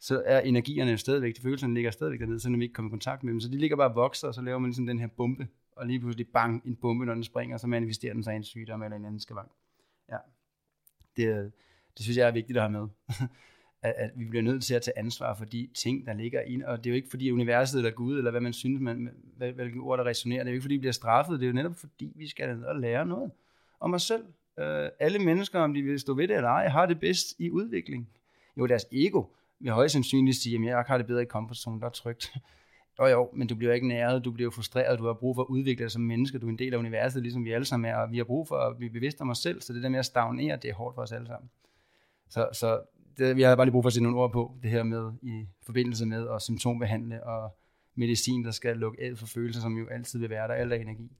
så 0.00 0.22
er 0.26 0.40
energierne 0.40 0.98
stadigvæk, 0.98 1.36
de 1.36 1.42
følelserne 1.42 1.74
ligger 1.74 1.90
stadigvæk 1.90 2.20
dernede, 2.20 2.40
selvom 2.40 2.60
vi 2.60 2.64
ikke 2.64 2.74
kommer 2.74 2.90
i 2.90 2.92
kontakt 2.92 3.22
med 3.22 3.32
dem. 3.32 3.40
Så 3.40 3.48
de 3.48 3.58
ligger 3.58 3.76
bare 3.76 3.88
og 3.88 3.94
vokser, 3.94 4.28
og 4.28 4.34
så 4.34 4.42
laver 4.42 4.58
man 4.58 4.68
ligesom 4.68 4.86
den 4.86 5.00
her 5.00 5.06
bombe, 5.06 5.48
og 5.72 5.86
lige 5.86 6.00
pludselig 6.00 6.28
bang, 6.28 6.62
en 6.66 6.76
bombe, 6.76 7.06
når 7.06 7.14
den 7.14 7.24
springer, 7.24 7.56
så 7.56 7.66
manifesterer 7.66 8.12
den 8.12 8.22
sig 8.22 8.32
i 8.32 8.36
en 8.36 8.44
sygdom 8.44 8.82
eller 8.82 8.96
en 8.96 9.04
anden 9.04 9.20
skavank. 9.20 9.50
Ja. 10.10 10.16
Det, 11.16 11.52
det 11.96 12.04
synes 12.04 12.16
jeg 12.16 12.28
er 12.28 12.32
vigtigt 12.32 12.56
at 12.56 12.62
have 12.62 12.72
med. 12.72 12.88
at, 13.82 13.94
at 13.96 14.10
vi 14.16 14.24
bliver 14.24 14.42
nødt 14.42 14.62
til 14.64 14.74
at 14.74 14.82
tage 14.82 14.98
ansvar 14.98 15.34
for 15.34 15.44
de 15.44 15.68
ting, 15.74 16.06
der 16.06 16.12
ligger 16.12 16.40
ind, 16.40 16.62
og 16.62 16.78
det 16.78 16.86
er 16.86 16.90
jo 16.90 16.96
ikke 16.96 17.10
fordi 17.10 17.30
universet 17.30 17.78
eller 17.78 17.90
Gud, 17.90 18.18
eller 18.18 18.30
hvad 18.30 18.40
man 18.40 18.52
synes, 18.52 18.80
man, 18.80 19.10
hvilke 19.36 19.78
ord 19.78 19.98
der 19.98 20.04
resonerer, 20.04 20.42
det 20.42 20.48
er 20.48 20.52
jo 20.52 20.54
ikke 20.54 20.62
fordi 20.62 20.74
vi 20.74 20.78
bliver 20.78 20.92
straffet, 20.92 21.40
det 21.40 21.46
er 21.46 21.50
jo 21.50 21.54
netop 21.54 21.76
fordi 21.76 22.12
vi 22.16 22.28
skal 22.28 22.56
ned 22.56 22.64
og 22.64 22.80
lære 22.80 23.06
noget 23.06 23.30
om 23.80 23.94
os 23.94 24.02
selv. 24.02 24.24
Øh, 24.58 24.88
alle 25.00 25.18
mennesker, 25.18 25.60
om 25.60 25.74
de 25.74 25.82
vil 25.82 26.00
stå 26.00 26.14
ved 26.14 26.28
det 26.28 26.36
eller 26.36 26.48
ej, 26.48 26.68
har 26.68 26.86
det 26.86 27.00
bedst 27.00 27.26
i 27.38 27.50
udvikling. 27.50 28.08
Jo, 28.56 28.66
deres 28.66 28.86
ego 28.92 29.24
vil 29.60 29.72
højst 29.72 29.92
sandsynligt 29.92 30.36
sige, 30.36 30.56
at 30.56 30.64
jeg 30.64 30.84
har 30.86 30.96
det 30.98 31.06
bedre 31.06 31.22
i 31.22 31.26
comfort 31.26 31.56
zone, 31.56 31.80
der 31.80 31.86
er 31.86 31.90
trygt. 31.90 32.32
Jo 33.00 33.06
jo, 33.06 33.30
men 33.32 33.48
du 33.48 33.54
bliver 33.54 33.72
ikke 33.72 33.88
næret, 33.88 34.24
du 34.24 34.30
bliver 34.30 34.50
frustreret, 34.50 34.98
du 34.98 35.06
har 35.06 35.12
brug 35.12 35.36
for 35.36 35.42
at 35.42 35.46
udvikle 35.48 35.82
dig 35.82 35.90
som 35.90 36.02
menneske, 36.02 36.38
du 36.38 36.46
er 36.46 36.50
en 36.50 36.58
del 36.58 36.74
af 36.74 36.78
universet, 36.78 37.22
ligesom 37.22 37.44
vi 37.44 37.52
alle 37.52 37.64
sammen 37.64 37.90
er, 37.90 37.96
og 37.96 38.12
vi 38.12 38.16
har 38.16 38.24
brug 38.24 38.48
for 38.48 38.56
at 38.56 38.76
blive 38.76 38.90
bevidste 38.90 39.22
om 39.22 39.30
os 39.30 39.38
selv, 39.38 39.60
så 39.60 39.72
det 39.72 39.82
der 39.82 39.88
med 39.88 39.98
at 39.98 40.06
stagnere, 40.06 40.56
det 40.56 40.70
er 40.70 40.74
hårdt 40.74 40.94
for 40.94 41.02
os 41.02 41.12
alle 41.12 41.26
sammen. 41.26 41.50
Så, 42.28 42.48
så 42.52 42.80
det, 43.18 43.36
vi 43.36 43.42
har 43.42 43.56
bare 43.56 43.66
lige 43.66 43.72
brug 43.72 43.84
for 43.84 43.86
at 43.86 43.92
sætte 43.92 44.02
nogle 44.02 44.18
ord 44.18 44.32
på, 44.32 44.58
det 44.62 44.70
her 44.70 44.82
med 44.82 45.12
i 45.22 45.46
forbindelse 45.62 46.06
med 46.06 46.28
at 46.28 46.42
symptombehandle 46.42 47.24
og 47.24 47.56
medicin, 47.94 48.44
der 48.44 48.50
skal 48.50 48.76
lukke 48.76 49.02
af 49.02 49.18
for 49.18 49.26
følelser, 49.26 49.60
som 49.60 49.78
jo 49.78 49.88
altid 49.88 50.18
vil 50.18 50.30
være 50.30 50.48
der, 50.48 50.54
alt 50.54 50.72
er 50.72 50.76
energi. 50.76 51.10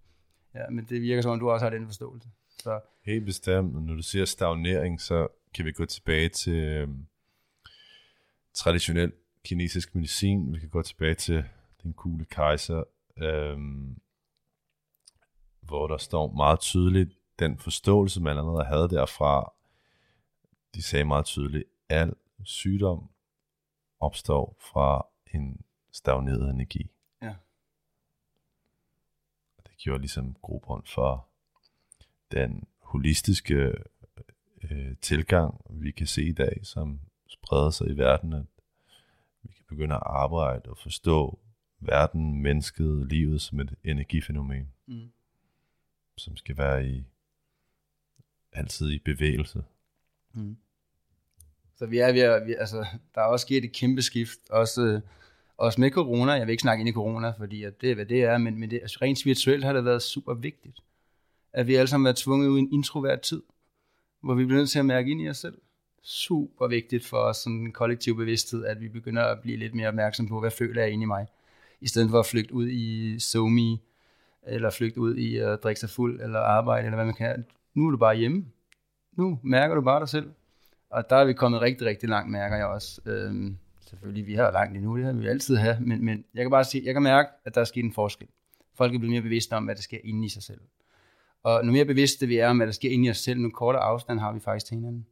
Ja, 0.54 0.70
men 0.70 0.84
det 0.84 1.02
virker 1.02 1.22
som 1.22 1.30
om, 1.30 1.38
du 1.38 1.50
også 1.50 1.66
har 1.66 1.70
den 1.70 1.86
forståelse. 1.86 2.28
Så 2.58 2.80
Helt 3.04 3.24
bestemt. 3.24 3.76
Og 3.76 3.82
Når 3.82 3.94
du 3.94 4.02
siger 4.02 4.24
stagnering, 4.24 5.00
så 5.00 5.28
kan 5.54 5.64
vi 5.64 5.72
gå 5.72 5.84
tilbage 5.86 6.28
til 6.28 6.54
øhm, 6.54 7.06
traditionel 8.54 9.12
kinesisk 9.44 9.94
medicin. 9.94 10.52
Vi 10.54 10.58
kan 10.58 10.68
gå 10.68 10.82
tilbage 10.82 11.14
til 11.14 11.44
den 11.82 11.92
kugle 11.92 12.24
kejser, 12.24 12.84
øhm, 13.16 13.98
hvor 15.60 15.86
der 15.86 15.96
står 15.96 16.32
meget 16.32 16.60
tydeligt, 16.60 17.18
den 17.38 17.58
forståelse, 17.58 18.20
man 18.20 18.38
allerede 18.38 18.64
havde 18.64 18.88
derfra, 18.88 19.52
de 20.74 20.82
sagde 20.82 21.04
meget 21.04 21.24
tydeligt, 21.24 21.64
al 21.88 22.14
sygdom 22.44 23.10
opstår 24.00 24.56
fra 24.60 25.06
en 25.26 25.64
stagneret 25.92 26.50
energi. 26.50 26.90
Ja. 27.22 27.34
Og 29.58 29.64
det 29.66 29.76
gjorde 29.76 30.00
ligesom 30.00 30.34
grobund 30.42 30.86
for 30.86 31.28
den 32.32 32.64
holistiske 32.82 33.72
øh, 34.70 34.96
tilgang, 35.02 35.60
vi 35.70 35.90
kan 35.90 36.06
se 36.06 36.22
i 36.22 36.32
dag, 36.32 36.60
som 36.62 37.00
spreder 37.28 37.70
sig 37.70 37.88
i 37.88 37.96
verden, 37.96 38.32
at 38.32 38.46
vi 39.42 39.52
kan 39.52 39.64
begynde 39.68 39.94
at 39.94 40.02
arbejde 40.04 40.70
og 40.70 40.78
forstå 40.78 41.38
verden, 41.80 42.42
mennesket, 42.42 43.06
livet 43.08 43.40
som 43.40 43.60
et 43.60 43.74
energifænomen, 43.84 44.72
mm. 44.86 45.10
som 46.16 46.36
skal 46.36 46.58
være 46.58 46.86
i 46.86 47.04
altid 48.52 48.90
i 48.90 48.98
bevægelse. 48.98 49.64
Mm. 50.32 50.56
Så 51.76 51.86
vi 51.86 51.98
er 51.98 52.12
ved 52.12 52.20
at, 52.20 52.46
vi, 52.46 52.54
altså, 52.54 52.86
der 53.14 53.20
er 53.20 53.24
også 53.26 53.46
sket 53.46 53.64
et 53.64 53.72
kæmpe 53.72 54.02
skift, 54.02 54.38
også, 54.50 55.00
også 55.56 55.80
med 55.80 55.90
corona. 55.90 56.32
Jeg 56.32 56.46
vil 56.46 56.52
ikke 56.52 56.62
snakke 56.62 56.80
ind 56.80 56.88
i 56.88 56.92
corona, 56.92 57.30
fordi 57.30 57.64
at 57.64 57.80
det 57.80 57.90
er, 57.90 57.94
hvad 57.94 58.06
det 58.06 58.24
er, 58.24 58.38
men, 58.38 58.58
men 58.58 58.70
det, 58.70 58.78
altså, 58.82 58.98
rent 59.02 59.18
spirituelt 59.18 59.64
har 59.64 59.72
det 59.72 59.84
været 59.84 60.02
super 60.02 60.34
vigtigt, 60.34 60.80
at 61.54 61.66
vi 61.66 61.74
alle 61.74 61.88
sammen 61.88 62.06
er 62.06 62.08
været 62.08 62.16
tvunget 62.16 62.48
ud 62.48 62.58
i 62.58 62.60
en 62.60 62.72
introvert 62.72 63.20
tid, 63.20 63.42
hvor 64.20 64.34
vi 64.34 64.44
bliver 64.44 64.58
nødt 64.58 64.70
til 64.70 64.78
at 64.78 64.86
mærke 64.86 65.10
ind 65.10 65.20
i 65.22 65.28
os 65.28 65.36
selv. 65.36 65.58
Super 66.02 66.66
vigtigt 66.66 67.06
for 67.06 67.16
os, 67.16 67.36
sådan 67.36 67.58
en 67.58 67.72
kollektiv 67.72 68.16
bevidsthed, 68.16 68.64
at 68.64 68.80
vi 68.80 68.88
begynder 68.88 69.22
at 69.22 69.40
blive 69.40 69.56
lidt 69.56 69.74
mere 69.74 69.88
opmærksom 69.88 70.28
på, 70.28 70.40
hvad 70.40 70.50
føler 70.50 70.82
jeg 70.82 70.90
inde 70.90 71.02
i 71.02 71.06
mig, 71.06 71.26
i 71.80 71.88
stedet 71.88 72.10
for 72.10 72.18
at 72.18 72.26
flygte 72.26 72.54
ud 72.54 72.68
i 72.68 73.18
somi, 73.18 73.82
eller 74.46 74.70
flygte 74.70 75.00
ud 75.00 75.16
i 75.16 75.36
at 75.36 75.62
drikke 75.62 75.80
sig 75.80 75.90
fuld, 75.90 76.20
eller 76.20 76.38
arbejde, 76.38 76.84
eller 76.84 76.96
hvad 76.96 77.04
man 77.04 77.14
kan. 77.14 77.44
Nu 77.74 77.86
er 77.86 77.90
du 77.90 77.96
bare 77.96 78.16
hjemme. 78.16 78.44
Nu 79.12 79.38
mærker 79.42 79.74
du 79.74 79.80
bare 79.80 80.00
dig 80.00 80.08
selv. 80.08 80.30
Og 80.90 81.10
der 81.10 81.16
er 81.16 81.24
vi 81.24 81.32
kommet 81.32 81.60
rigtig, 81.60 81.86
rigtig 81.86 82.08
langt, 82.08 82.30
mærker 82.30 82.56
jeg 82.56 82.66
også. 82.66 83.00
Øhm, 83.06 83.56
selvfølgelig, 83.88 84.26
vi 84.26 84.34
har 84.34 84.50
langt 84.50 84.76
endnu, 84.76 84.96
det 84.96 85.04
har 85.04 85.12
vi 85.12 85.26
altid 85.26 85.56
have, 85.56 85.76
men, 85.80 86.04
men 86.04 86.24
jeg 86.34 86.44
kan 86.44 86.50
bare 86.50 86.64
sige, 86.64 86.84
jeg 86.84 86.94
kan 86.94 87.02
mærke, 87.02 87.28
at 87.44 87.54
der 87.54 87.60
er 87.60 87.64
sket 87.64 87.84
en 87.84 87.92
forskel. 87.92 88.28
Folk 88.74 88.94
er 88.94 88.98
blevet 88.98 89.12
mere 89.12 89.22
bevidste 89.22 89.52
om, 89.52 89.64
hvad 89.64 89.74
der 89.74 89.82
sker 89.82 89.98
inde 90.04 90.26
i 90.26 90.28
sig 90.28 90.42
selv. 90.42 90.60
Og 91.44 91.64
nu 91.66 91.72
mere 91.72 91.84
bevidste 91.84 92.26
vi 92.26 92.36
er 92.36 92.48
om, 92.48 92.56
hvad 92.56 92.66
der 92.66 92.72
sker 92.72 92.90
inde 92.90 93.06
i 93.06 93.10
os 93.10 93.18
selv, 93.18 93.40
nu 93.40 93.50
kortere 93.50 93.82
afstand 93.82 94.20
har 94.20 94.32
vi 94.32 94.40
faktisk 94.40 94.66
til 94.66 94.74
hinanden. 94.74 95.06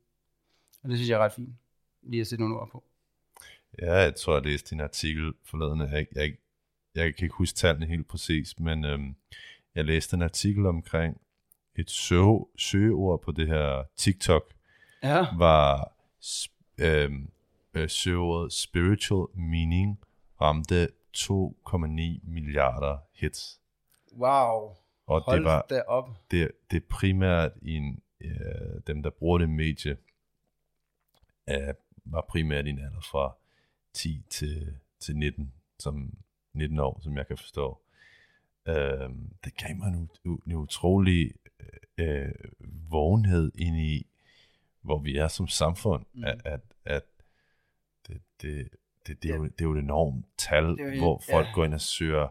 Og 0.83 0.89
det 0.89 0.99
synes 0.99 1.09
jeg 1.11 1.15
er 1.21 1.25
ret 1.25 1.33
fint, 1.33 1.55
lige 2.03 2.21
at 2.21 2.27
sætte 2.27 2.43
nogle 2.45 2.61
ord 2.61 2.69
på. 2.71 2.85
Ja, 3.79 3.95
jeg 3.95 4.15
tror, 4.15 4.35
jeg 4.35 4.43
læste 4.45 4.71
din 4.71 4.81
artikel 4.81 5.33
forleden. 5.45 5.81
Jeg, 5.81 6.07
jeg, 6.15 6.33
jeg 6.95 7.15
kan 7.15 7.25
ikke 7.25 7.35
huske 7.35 7.57
tallene 7.57 7.87
helt 7.87 8.09
præcis, 8.09 8.59
men 8.59 8.85
øhm, 8.85 9.15
jeg 9.75 9.85
læste 9.85 10.15
en 10.17 10.23
artikel 10.23 10.67
omkring 10.67 11.21
et 11.77 11.91
søge, 11.91 12.47
søgeord 12.59 13.23
på 13.23 13.33
det 13.33 13.49
her 13.49 13.85
TikTok, 13.97 14.53
Ja, 15.03 15.27
var 15.39 15.93
øhm, 16.79 17.31
øh, 17.75 17.89
søgeordet 17.89 18.53
spiritual 18.53 19.27
meaning 19.39 20.01
ramte 20.41 20.89
2,9 21.17 22.31
milliarder 22.31 22.99
hits. 23.15 23.61
wow. 24.19 24.77
Og 25.07 25.21
Hold 25.23 25.37
det 25.39 25.45
var 25.45 25.67
da 25.71 25.81
op. 25.81 26.11
det, 26.31 26.51
det 26.71 26.77
er 26.77 26.87
primært 26.91 27.53
i 27.63 27.73
en, 27.75 28.03
øh, 28.21 28.81
dem, 28.87 29.03
der 29.03 29.11
bruger 29.11 29.39
det 29.39 29.51
medie, 29.51 29.97
øh, 31.51 31.75
var 32.05 32.27
primært 32.29 32.67
i 32.67 32.71
en 32.71 32.79
alder 32.79 33.01
fra 33.01 33.37
10 33.95 34.25
til, 34.31 34.77
til 35.01 35.17
19, 35.17 35.53
som 35.79 36.15
19 36.55 36.79
år, 36.79 37.01
som 37.03 37.17
jeg 37.17 37.27
kan 37.27 37.37
forstå. 37.39 37.81
Øh, 38.69 39.11
det 39.45 39.57
gav 39.57 39.77
mig 39.77 39.89
en, 39.89 40.11
en 40.47 40.53
utrolig 40.53 41.33
øh, 41.99 42.33
vågenhed 42.91 43.53
ind 43.55 43.77
i, 43.77 44.07
hvor 44.81 44.99
vi 44.99 45.17
er 45.17 45.29
som 45.29 45.49
samfund, 45.49 46.05
Mm. 46.13 46.25
at, 46.25 46.41
at, 46.45 46.61
at 46.85 47.05
det, 48.07 48.23
det, 48.43 48.69
det, 49.07 49.23
det, 49.23 49.31
er 49.31 49.37
jo, 49.37 49.45
det 49.45 49.61
er 49.61 49.65
jo 49.65 49.73
et 49.75 49.79
enormt 49.79 50.27
tal, 50.39 50.65
Det 50.65 50.97
jo- 50.97 50.99
hvor 51.03 51.23
folk 51.31 51.47
ja. 51.47 51.53
går 51.55 51.65
ind 51.65 51.75
og 51.75 51.81
søger 51.81 52.29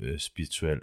øh, 0.00 0.18
spirituel 0.18 0.80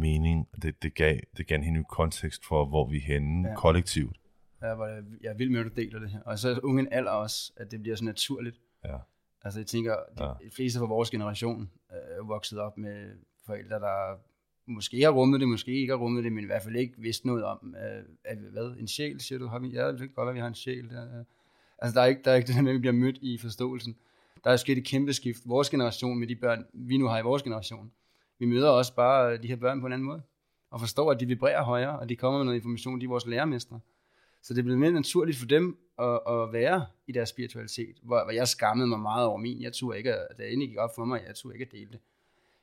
mening. 0.00 0.48
Det, 0.62 0.82
det, 0.82 0.94
gav, 0.94 1.16
det 1.36 1.46
gav 1.46 1.58
en 1.58 1.72
ny 1.72 1.82
kontekst 1.90 2.44
for, 2.46 2.64
hvor 2.64 2.88
vi 2.88 2.96
er 2.96 3.00
henne 3.00 3.42
Ja. 3.48 3.52
ja. 3.52 3.60
kollektivt. 3.60 4.16
Jeg, 4.60 4.78
var, 4.78 4.86
jeg 5.22 5.30
er 5.30 5.34
vild 5.34 5.50
med, 5.50 5.60
at 5.60 5.66
du 5.66 5.70
deler 5.76 5.98
det 5.98 6.10
her. 6.10 6.20
Og 6.20 6.38
så 6.38 6.48
er 6.48 6.58
ungen 6.62 6.88
alder 6.92 7.10
også, 7.10 7.52
at 7.56 7.70
det 7.70 7.82
bliver 7.82 7.96
så 7.96 8.04
naturligt. 8.04 8.60
Ja. 8.84 8.96
Altså 9.44 9.60
jeg 9.60 9.66
tænker, 9.66 9.96
de, 10.18 10.24
Ja. 10.24 10.30
de 10.30 10.50
fleste 10.56 10.78
fra 10.78 10.86
vores 10.86 11.10
generation 11.10 11.70
øh, 11.92 12.28
vokset 12.28 12.58
op 12.58 12.78
med 12.78 13.10
forældre, 13.46 13.76
der 13.80 14.18
måske 14.66 15.02
har 15.02 15.10
rummet 15.10 15.40
det, 15.40 15.48
måske 15.48 15.72
ikke 15.72 15.90
har 15.92 15.98
rummet 15.98 16.24
det, 16.24 16.32
men 16.32 16.44
i 16.44 16.46
hvert 16.46 16.62
fald 16.62 16.76
ikke 16.76 16.94
vidst 16.98 17.24
noget 17.24 17.44
om, 17.44 17.74
øh, 17.78 18.04
at, 18.24 18.38
hvad, 18.38 18.76
en 18.78 18.88
sjæl, 18.88 19.20
siger 19.20 19.38
du? 19.38 19.46
Har 19.46 19.58
vi, 19.58 19.68
ja, 19.68 19.88
det 19.92 19.98
kan 19.98 20.08
godt 20.08 20.26
være, 20.26 20.34
vi 20.34 20.40
har 20.40 20.46
en 20.48 20.54
sjæl. 20.54 20.90
Der, 20.90 21.18
øh. 21.18 21.24
Altså 21.78 21.94
der 21.94 22.02
er, 22.02 22.06
ikke, 22.06 22.20
der 22.24 22.30
er 22.30 22.34
ikke 22.34 22.46
det 22.46 22.54
der 22.54 22.62
med, 22.62 22.70
at 22.70 22.74
vi 22.74 22.80
bliver 22.80 22.92
mødt 22.92 23.18
i 23.22 23.38
forståelsen. 23.38 23.96
Der 24.44 24.50
er 24.50 24.56
sket 24.56 24.78
et 24.78 24.84
kæmpe 24.84 25.12
skift. 25.12 25.42
Vores 25.46 25.70
generation 25.70 26.18
med 26.18 26.26
de 26.26 26.36
børn, 26.36 26.66
vi 26.72 26.96
nu 26.96 27.06
har 27.06 27.18
i 27.18 27.22
vores 27.22 27.42
generation, 27.42 27.92
vi 28.38 28.46
møder 28.46 28.68
også 28.70 28.94
bare 28.94 29.32
øh, 29.32 29.42
de 29.42 29.48
her 29.48 29.56
børn 29.56 29.80
på 29.80 29.86
en 29.86 29.92
anden 29.92 30.06
måde, 30.06 30.22
og 30.70 30.80
forstår, 30.80 31.10
at 31.10 31.20
de 31.20 31.26
vibrerer 31.26 31.62
højere, 31.62 31.98
og 31.98 32.08
de 32.08 32.16
kommer 32.16 32.38
med 32.38 32.44
noget 32.44 32.56
information, 32.58 33.00
de 33.00 33.04
er 33.04 33.08
vores 33.08 33.26
lærermestre. 33.26 33.80
Så 34.42 34.54
det 34.54 34.58
er 34.60 34.62
blevet 34.62 34.78
mere 34.78 34.92
naturligt 34.92 35.38
for 35.38 35.46
dem 35.46 35.78
at, 35.98 36.20
at 36.28 36.52
være 36.52 36.86
i 37.06 37.12
deres 37.12 37.28
spiritualitet, 37.28 37.96
hvor, 38.02 38.24
hvor 38.24 38.32
jeg 38.32 38.48
skammede 38.48 38.88
mig 38.88 39.00
meget 39.00 39.26
over 39.26 39.36
min. 39.38 39.62
Jeg 39.62 39.72
turde 39.72 39.98
ikke, 39.98 40.14
at- 40.14 40.26
da 40.38 40.42
det 40.42 40.52
endelig 40.52 40.68
gik 40.68 40.78
op 40.78 40.90
for 40.94 41.04
mig, 41.04 41.20
jeg 41.26 41.34
turde 41.34 41.54
ikke 41.54 41.64
at 41.64 41.72
dele 41.72 41.90
det. 41.92 41.98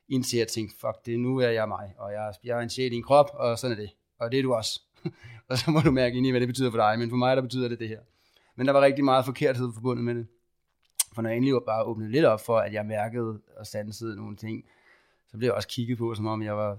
Indtil 0.09 0.38
jeg 0.38 0.47
tænkte, 0.47 0.76
fuck 0.80 1.05
det, 1.05 1.19
nu 1.19 1.38
er 1.38 1.49
jeg 1.49 1.67
mig, 1.67 1.93
og 1.97 2.11
jeg, 2.11 2.34
jeg 2.43 2.57
er 2.57 2.61
en 2.61 2.69
sjæl 2.69 2.93
i 2.93 2.95
en 2.95 3.03
krop, 3.03 3.30
og 3.34 3.59
sådan 3.59 3.78
er 3.78 3.82
det. 3.82 3.89
Og 4.19 4.32
det 4.32 4.39
er 4.39 4.43
du 4.43 4.53
også. 4.53 4.82
og 5.49 5.57
så 5.57 5.71
må 5.71 5.80
du 5.80 5.91
mærke 5.91 6.17
ind 6.17 6.28
i, 6.28 6.30
hvad 6.30 6.39
det 6.39 6.47
betyder 6.47 6.71
for 6.71 6.78
dig, 6.78 6.99
men 6.99 7.09
for 7.09 7.17
mig, 7.17 7.36
der 7.36 7.41
betyder 7.41 7.67
det 7.67 7.80
det 7.80 7.88
her. 7.88 7.99
Men 8.55 8.67
der 8.67 8.73
var 8.73 8.82
rigtig 8.82 9.03
meget 9.05 9.26
forkerthed 9.26 9.73
forbundet 9.73 10.05
med 10.05 10.15
det. 10.15 10.28
For 11.15 11.21
når 11.21 11.30
jeg 11.30 11.38
endelig 11.38 11.59
bare 11.65 11.84
åbnede 11.84 12.11
lidt 12.11 12.26
op 12.26 12.45
for, 12.45 12.57
at 12.57 12.73
jeg 12.73 12.86
mærkede 12.86 13.41
og 13.57 13.67
sansede 13.67 14.15
nogle 14.15 14.36
ting, 14.36 14.65
så 15.36 15.38
blev 15.38 15.48
jeg 15.48 15.54
også 15.56 15.68
kigget 15.68 15.98
på, 15.98 16.16
som 16.16 16.28
om 16.28 16.42
jeg 16.42 16.58
var, 16.58 16.78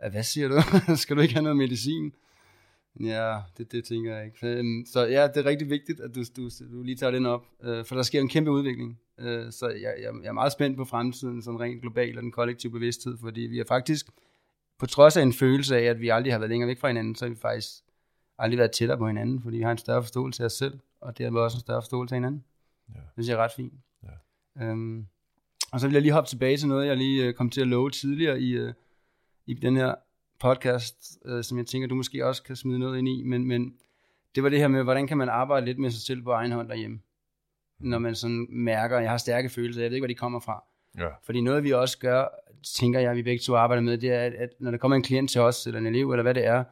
"Ah, 0.00 0.12
hvad 0.12 0.22
siger 0.22 0.48
du? 0.48 0.54
Skal 1.02 1.16
du 1.16 1.20
ikke 1.20 1.34
have 1.34 1.42
noget 1.42 1.56
medicin? 1.56 2.12
Ja, 3.00 3.38
det, 3.58 3.72
det 3.72 3.84
tænker 3.84 4.16
jeg 4.16 4.24
ikke. 4.26 4.46
Øhm, 4.46 4.84
Så 4.86 5.00
ja, 5.06 5.26
det 5.26 5.36
er 5.36 5.44
rigtig 5.44 5.70
vigtigt, 5.70 6.00
at 6.00 6.14
du, 6.14 6.22
du, 6.36 6.50
du 6.72 6.82
lige 6.82 6.96
tager 6.96 7.10
den 7.10 7.26
op, 7.26 7.46
øh, 7.62 7.84
for 7.84 7.94
der 7.94 8.02
sker 8.02 8.20
en 8.20 8.28
kæmpe 8.28 8.50
udvikling. 8.50 9.00
Øh, 9.18 9.52
Så 9.52 9.68
jeg, 9.68 9.94
jeg, 10.02 10.12
jeg 10.22 10.28
er 10.28 10.32
meget 10.32 10.52
spændt 10.52 10.76
på 10.76 10.84
fremtiden, 10.84 11.42
sådan 11.42 11.60
rent 11.60 11.80
globalt 11.82 12.16
og 12.16 12.22
den 12.22 12.32
kollektive 12.32 12.72
bevidsthed, 12.72 13.18
fordi 13.18 13.40
vi 13.40 13.58
er 13.60 13.64
faktisk, 13.68 14.06
på 14.78 14.86
trods 14.86 15.16
af 15.16 15.22
en 15.22 15.32
følelse 15.32 15.76
af, 15.76 15.82
at 15.82 16.00
vi 16.00 16.08
aldrig 16.08 16.32
har 16.32 16.38
været 16.38 16.50
længere 16.50 16.68
væk 16.68 16.78
fra 16.80 16.88
hinanden, 16.88 17.14
så 17.14 17.24
har 17.24 17.30
vi 17.30 17.36
faktisk 17.36 17.70
aldrig 18.38 18.58
været 18.58 18.72
tættere 18.72 18.98
på 18.98 19.06
hinanden, 19.06 19.42
fordi 19.42 19.56
vi 19.56 19.62
har 19.62 19.72
en 19.72 19.78
større 19.78 20.02
forståelse 20.02 20.42
af 20.42 20.46
os 20.46 20.52
selv, 20.52 20.78
og 21.00 21.18
dermed 21.18 21.40
også 21.40 21.56
en 21.56 21.60
større 21.60 21.82
forståelse 21.82 22.14
af 22.14 22.16
hinanden. 22.16 22.44
Ja. 22.94 23.00
Det 23.00 23.08
synes 23.12 23.28
jeg 23.28 23.34
er 23.34 23.42
ret 23.44 23.52
fint. 23.56 23.72
Ja. 24.02 24.64
Øhm, 24.66 25.06
og 25.72 25.80
så 25.80 25.86
vil 25.86 25.94
jeg 25.94 26.02
lige 26.02 26.12
hoppe 26.12 26.28
tilbage 26.28 26.56
til 26.56 26.68
noget, 26.68 26.86
jeg 26.86 26.96
lige 26.96 27.24
øh, 27.24 27.34
kom 27.34 27.50
til 27.50 27.60
at 27.60 27.68
love 27.68 27.90
tidligere 27.90 28.40
i, 28.40 28.50
øh, 28.50 28.72
i 29.46 29.54
den 29.54 29.76
her 29.76 29.94
podcast, 30.40 31.18
øh, 31.24 31.44
som 31.44 31.58
jeg 31.58 31.66
tænker, 31.66 31.88
du 31.88 31.94
måske 31.94 32.26
også 32.26 32.42
kan 32.42 32.56
smide 32.56 32.78
noget 32.78 32.98
ind 32.98 33.08
i, 33.08 33.22
men, 33.22 33.44
men 33.44 33.74
det 34.34 34.42
var 34.42 34.48
det 34.48 34.58
her 34.58 34.68
med, 34.68 34.82
hvordan 34.82 35.06
kan 35.06 35.18
man 35.18 35.28
arbejde 35.28 35.66
lidt 35.66 35.78
med 35.78 35.90
sig 35.90 36.02
selv 36.02 36.22
på 36.22 36.30
egen 36.30 36.52
hånd 36.52 36.68
derhjemme, 36.68 37.00
når 37.78 37.98
man 37.98 38.14
sådan 38.14 38.46
mærker, 38.50 38.98
jeg 38.98 39.10
har 39.10 39.18
stærke 39.18 39.48
følelser, 39.48 39.82
jeg 39.82 39.90
ved 39.90 39.96
ikke, 39.96 40.02
hvor 40.02 40.08
de 40.08 40.14
kommer 40.14 40.40
fra. 40.40 40.64
Ja. 40.98 41.08
Fordi 41.22 41.40
noget, 41.40 41.64
vi 41.64 41.72
også 41.72 41.98
gør, 41.98 42.28
tænker 42.62 43.00
jeg, 43.00 43.16
vi 43.16 43.22
begge 43.22 43.42
to 43.42 43.54
arbejder 43.54 43.82
med, 43.82 43.98
det 43.98 44.10
er, 44.10 44.20
at, 44.20 44.34
at 44.34 44.50
når 44.60 44.70
der 44.70 44.78
kommer 44.78 44.96
en 44.96 45.02
klient 45.02 45.30
til 45.30 45.40
os, 45.40 45.66
eller 45.66 45.80
en 45.80 45.86
elev, 45.86 46.10
eller 46.10 46.22
hvad 46.22 46.34
det 46.34 46.46
er, 46.46 46.64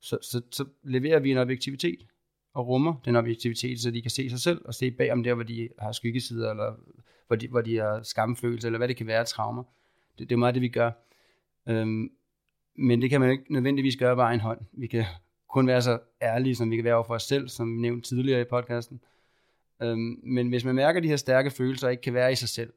så, 0.00 0.18
så, 0.22 0.40
så 0.50 0.64
leverer 0.82 1.20
vi 1.20 1.30
en 1.30 1.38
objektivitet, 1.38 2.06
og 2.54 2.68
rummer 2.68 2.94
den 3.04 3.16
objektivitet, 3.16 3.80
så 3.80 3.90
de 3.90 4.02
kan 4.02 4.10
se 4.10 4.30
sig 4.30 4.40
selv, 4.40 4.62
og 4.64 4.74
se 4.74 4.90
bag 4.90 5.12
om 5.12 5.22
der, 5.22 5.34
hvor 5.34 5.42
de 5.42 5.68
har 5.78 5.92
skyggesider, 5.92 6.50
eller 6.50 6.74
hvor 7.26 7.36
de, 7.36 7.48
hvor 7.48 7.60
de 7.60 7.76
har 7.76 8.02
skamfølelse, 8.02 8.68
eller 8.68 8.78
hvad 8.78 8.88
det 8.88 8.96
kan 8.96 9.06
være, 9.06 9.24
traumer. 9.24 9.62
Det, 10.18 10.28
det 10.28 10.34
er 10.34 10.38
meget 10.38 10.54
det, 10.54 10.62
vi 10.62 10.68
gør. 10.68 10.90
Øhm, 11.68 12.10
men 12.74 13.02
det 13.02 13.10
kan 13.10 13.20
man 13.20 13.30
ikke 13.30 13.52
nødvendigvis 13.52 13.96
gøre 13.96 14.16
bare 14.16 14.34
en 14.34 14.40
hånd. 14.40 14.60
Vi 14.72 14.86
kan 14.86 15.04
kun 15.48 15.66
være 15.66 15.82
så 15.82 15.98
ærlige, 16.22 16.56
som 16.56 16.70
vi 16.70 16.76
kan 16.76 16.84
være 16.84 16.94
over 16.94 17.04
for 17.04 17.14
os 17.14 17.22
selv, 17.22 17.48
som 17.48 17.76
vi 17.76 17.80
nævnte 17.80 18.08
tidligere 18.08 18.40
i 18.40 18.44
podcasten. 18.44 19.00
Øhm, 19.82 20.20
men 20.22 20.48
hvis 20.48 20.64
man 20.64 20.74
mærker 20.74 21.00
de 21.00 21.08
her 21.08 21.16
stærke 21.16 21.50
følelser, 21.50 21.86
og 21.86 21.90
ikke 21.90 22.02
kan 22.02 22.14
være 22.14 22.32
i 22.32 22.34
sig 22.34 22.48
selv, 22.48 22.72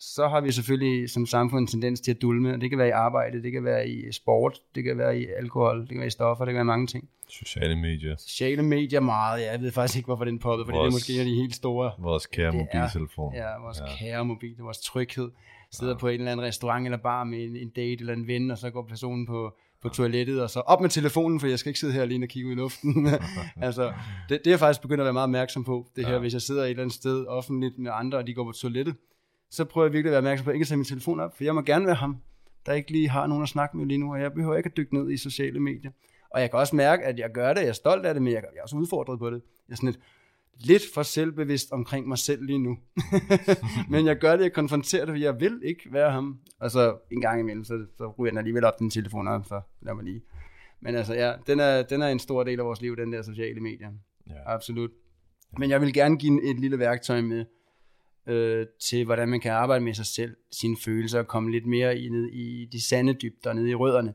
så 0.00 0.28
har 0.28 0.40
vi 0.40 0.52
selvfølgelig 0.52 1.10
som 1.10 1.26
samfund 1.26 1.60
en 1.60 1.66
tendens 1.66 2.00
til 2.00 2.10
at 2.10 2.22
dulme. 2.22 2.54
og 2.54 2.60
Det 2.60 2.70
kan 2.70 2.78
være 2.78 2.88
i 2.88 2.90
arbejde, 2.90 3.42
det 3.42 3.52
kan 3.52 3.64
være 3.64 3.88
i 3.88 4.12
sport, 4.12 4.58
det 4.74 4.84
kan 4.84 4.98
være 4.98 5.18
i 5.20 5.26
alkohol, 5.38 5.80
det 5.80 5.88
kan 5.88 5.98
være 5.98 6.06
i 6.06 6.10
stoffer, 6.10 6.44
det 6.44 6.52
kan 6.52 6.56
være 6.56 6.64
mange 6.64 6.86
ting. 6.86 7.08
Sociale 7.28 7.76
medier. 7.76 8.16
Sociale 8.18 8.62
medier 8.62 9.00
meget, 9.00 9.40
ja, 9.42 9.52
jeg 9.52 9.60
ved 9.60 9.72
faktisk 9.72 9.96
ikke, 9.96 10.06
hvorfor 10.06 10.24
den 10.24 10.38
poppede, 10.38 10.66
fordi 10.66 10.78
det 10.78 10.86
er 10.86 10.90
måske 10.90 11.12
en 11.14 11.20
af 11.20 11.26
de 11.26 11.34
helt 11.34 11.54
store. 11.54 11.92
Vores 11.98 12.26
kære 12.26 12.52
Det 12.52 12.66
er- 12.72 12.78
mobiltelefon. 12.80 13.34
Ja, 13.34 13.46
vores 13.64 13.78
ja. 13.80 13.84
kære 13.98 14.24
mobil, 14.24 14.56
vores 14.58 14.78
tryghed. 14.80 15.30
Sidder 15.72 15.92
ja. 15.92 15.98
på 15.98 16.08
en 16.08 16.20
eller 16.20 16.32
anden 16.32 16.46
restaurant 16.46 16.84
eller 16.86 16.98
bar 16.98 17.24
med 17.24 17.38
en, 17.44 17.56
en 17.56 17.68
date 17.68 18.00
eller 18.00 18.12
en 18.12 18.26
ven, 18.26 18.50
og 18.50 18.58
så 18.58 18.70
går 18.70 18.82
personen 18.88 19.26
på, 19.26 19.54
på 19.82 19.88
toilettet, 19.88 20.42
og 20.42 20.50
så 20.50 20.60
op 20.60 20.80
med 20.80 20.88
telefonen, 20.90 21.40
for 21.40 21.46
jeg 21.46 21.58
skal 21.58 21.70
ikke 21.70 21.80
sidde 21.80 21.92
her 21.92 22.02
alene 22.02 22.24
og 22.24 22.28
kigge 22.28 22.48
ud 22.48 22.52
i 22.52 22.56
luften. 22.56 23.08
altså, 23.66 23.92
det, 24.28 24.38
det 24.38 24.46
er 24.46 24.50
jeg 24.50 24.58
faktisk 24.58 24.82
begyndt 24.82 25.00
at 25.00 25.04
være 25.04 25.12
meget 25.12 25.24
opmærksom 25.24 25.64
på, 25.64 25.86
det 25.96 26.06
her, 26.06 26.12
Ja. 26.12 26.18
hvis 26.18 26.32
jeg 26.32 26.42
sidder 26.42 26.64
et 26.64 26.70
eller 26.70 26.82
andet 26.82 26.94
sted 26.94 27.26
offentligt 27.26 27.78
med 27.78 27.90
andre, 27.94 28.18
og 28.18 28.26
de 28.26 28.34
går 28.34 28.44
på 28.44 28.52
toilettet, 28.52 28.94
så 29.50 29.64
prøver 29.64 29.86
jeg 29.86 29.92
virkelig 29.92 30.08
at 30.08 30.12
være 30.12 30.18
opmærksom 30.18 30.44
på, 30.44 30.50
at 30.50 30.54
ikke 30.54 30.64
at 30.64 30.68
tage 30.68 30.76
min 30.76 30.84
telefon 30.84 31.20
op, 31.20 31.36
for 31.36 31.44
jeg 31.44 31.54
må 31.54 31.62
gerne 31.62 31.86
være 31.86 31.94
ham, 31.94 32.16
der 32.66 32.72
ikke 32.72 32.90
lige 32.90 33.08
har 33.08 33.26
nogen 33.26 33.42
at 33.42 33.48
snakke 33.48 33.76
med 33.76 33.86
lige 33.86 33.98
nu, 33.98 34.12
og 34.12 34.20
jeg 34.20 34.32
behøver 34.32 34.56
ikke 34.56 34.66
at 34.66 34.76
dykke 34.76 34.94
ned 34.94 35.10
i 35.10 35.16
sociale 35.16 35.60
medier. 35.60 35.90
Og 36.30 36.40
jeg 36.40 36.50
kan 36.50 36.58
også 36.58 36.76
mærke, 36.76 37.04
at 37.04 37.18
jeg 37.18 37.30
gør 37.34 37.54
det, 37.54 37.60
jeg 37.60 37.68
er 37.68 37.72
stolt 37.72 38.06
af 38.06 38.14
det, 38.14 38.22
men 38.22 38.32
jeg 38.32 38.38
er 38.56 38.62
også 38.62 38.76
udfordret 38.76 39.18
på 39.18 39.30
det. 39.30 39.42
Jeg 39.68 39.72
er 39.72 39.76
sådan 39.76 39.88
lidt, 39.88 40.00
lidt 40.54 40.82
for 40.94 41.02
selvbevidst 41.02 41.72
omkring 41.72 42.08
mig 42.08 42.18
selv 42.18 42.44
lige 42.44 42.58
nu. 42.58 42.78
men 43.90 44.06
jeg 44.06 44.16
gør 44.16 44.36
det, 44.36 44.42
jeg 44.42 44.52
konfronterer 44.52 45.04
det, 45.04 45.12
for 45.12 45.18
jeg 45.18 45.40
vil 45.40 45.60
ikke 45.64 45.92
være 45.92 46.12
ham. 46.12 46.38
Og 46.60 46.70
så 46.70 46.96
en 47.10 47.20
gang 47.20 47.40
imellem, 47.40 47.64
så, 47.64 47.86
så 47.98 48.14
ryger 48.18 48.30
den 48.30 48.38
alligevel 48.38 48.64
op 48.64 48.78
den 48.78 48.90
telefon 48.90 49.28
op, 49.28 49.46
så 49.46 49.60
lad 49.80 49.94
mig 49.94 50.04
lige. 50.04 50.22
Men 50.80 50.94
altså 50.94 51.14
ja, 51.14 51.32
den 51.46 51.60
er, 51.60 51.82
den 51.82 52.02
er 52.02 52.08
en 52.08 52.18
stor 52.18 52.44
del 52.44 52.60
af 52.60 52.66
vores 52.66 52.80
liv, 52.80 52.96
den 52.96 53.12
der 53.12 53.22
sociale 53.22 53.60
medier. 53.60 53.90
Ja. 54.26 54.34
Absolut. 54.46 54.90
Men 55.58 55.70
jeg 55.70 55.80
vil 55.80 55.92
gerne 55.92 56.16
give 56.16 56.50
et 56.50 56.60
lille 56.60 56.78
værktøj 56.78 57.20
med, 57.20 57.44
øh, 58.30 58.66
til 58.80 59.04
hvordan 59.04 59.28
man 59.28 59.40
kan 59.40 59.52
arbejde 59.52 59.84
med 59.84 59.94
sig 59.94 60.06
selv, 60.06 60.36
sine 60.50 60.76
følelser, 60.84 61.18
og 61.18 61.26
komme 61.26 61.50
lidt 61.50 61.66
mere 61.66 61.98
i, 61.98 62.08
ned 62.08 62.26
i 62.26 62.64
de 62.72 62.80
sande 62.80 63.12
dybder, 63.12 63.52
ned 63.52 63.66
i 63.66 63.74
rødderne. 63.74 64.14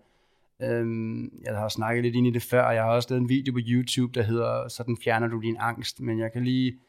Øhm, 0.61 1.41
jeg 1.45 1.57
har 1.57 1.69
snakket 1.69 2.03
lidt 2.03 2.15
ind 2.15 2.27
i 2.27 2.31
det 2.31 2.41
før, 2.41 2.63
og 2.63 2.75
jeg 2.75 2.83
har 2.83 2.91
også 2.91 3.09
lavet 3.09 3.21
en 3.21 3.29
video 3.29 3.53
på 3.53 3.59
YouTube, 3.67 4.19
der 4.19 4.25
hedder, 4.25 4.67
sådan 4.67 4.97
fjerner 5.03 5.27
du 5.27 5.39
din 5.39 5.57
angst, 5.59 6.01
men 6.01 6.19
jeg 6.19 6.31
kan 6.33 6.43
lige 6.43 6.79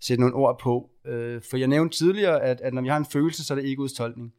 sætte 0.00 0.20
nogle 0.20 0.36
ord 0.36 0.58
på. 0.58 0.90
Øh, 1.04 1.42
for 1.50 1.56
jeg 1.56 1.68
nævnte 1.68 1.98
tidligere, 1.98 2.42
at, 2.42 2.60
at 2.60 2.74
når 2.74 2.82
vi 2.82 2.88
har 2.88 2.96
en 2.96 3.04
følelse, 3.04 3.44
så 3.44 3.54
er 3.54 3.58
det 3.58 3.70
egoets 3.70 3.92
tolkning. 3.92 4.32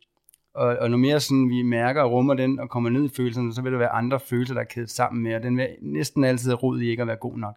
Og, 0.53 0.77
og 0.77 0.89
når 0.89 0.97
mere 0.97 1.19
sådan, 1.19 1.49
vi 1.49 1.61
mærker 1.61 2.01
og 2.01 2.11
rummer 2.11 2.33
den 2.33 2.59
og 2.59 2.69
kommer 2.69 2.89
ned 2.89 3.05
i 3.05 3.09
følelserne, 3.15 3.53
så 3.53 3.61
vil 3.61 3.71
der 3.71 3.77
være 3.77 3.89
andre 3.89 4.19
følelser, 4.19 4.53
der 4.53 4.61
er 4.61 4.65
kædet 4.65 4.89
sammen 4.89 5.23
med, 5.23 5.35
og 5.35 5.43
den 5.43 5.57
vil 5.57 5.67
næsten 5.81 6.23
altid 6.23 6.53
rod 6.63 6.81
i 6.81 6.89
ikke 6.89 7.01
at 7.01 7.07
være 7.07 7.17
god 7.17 7.37
nok. 7.37 7.55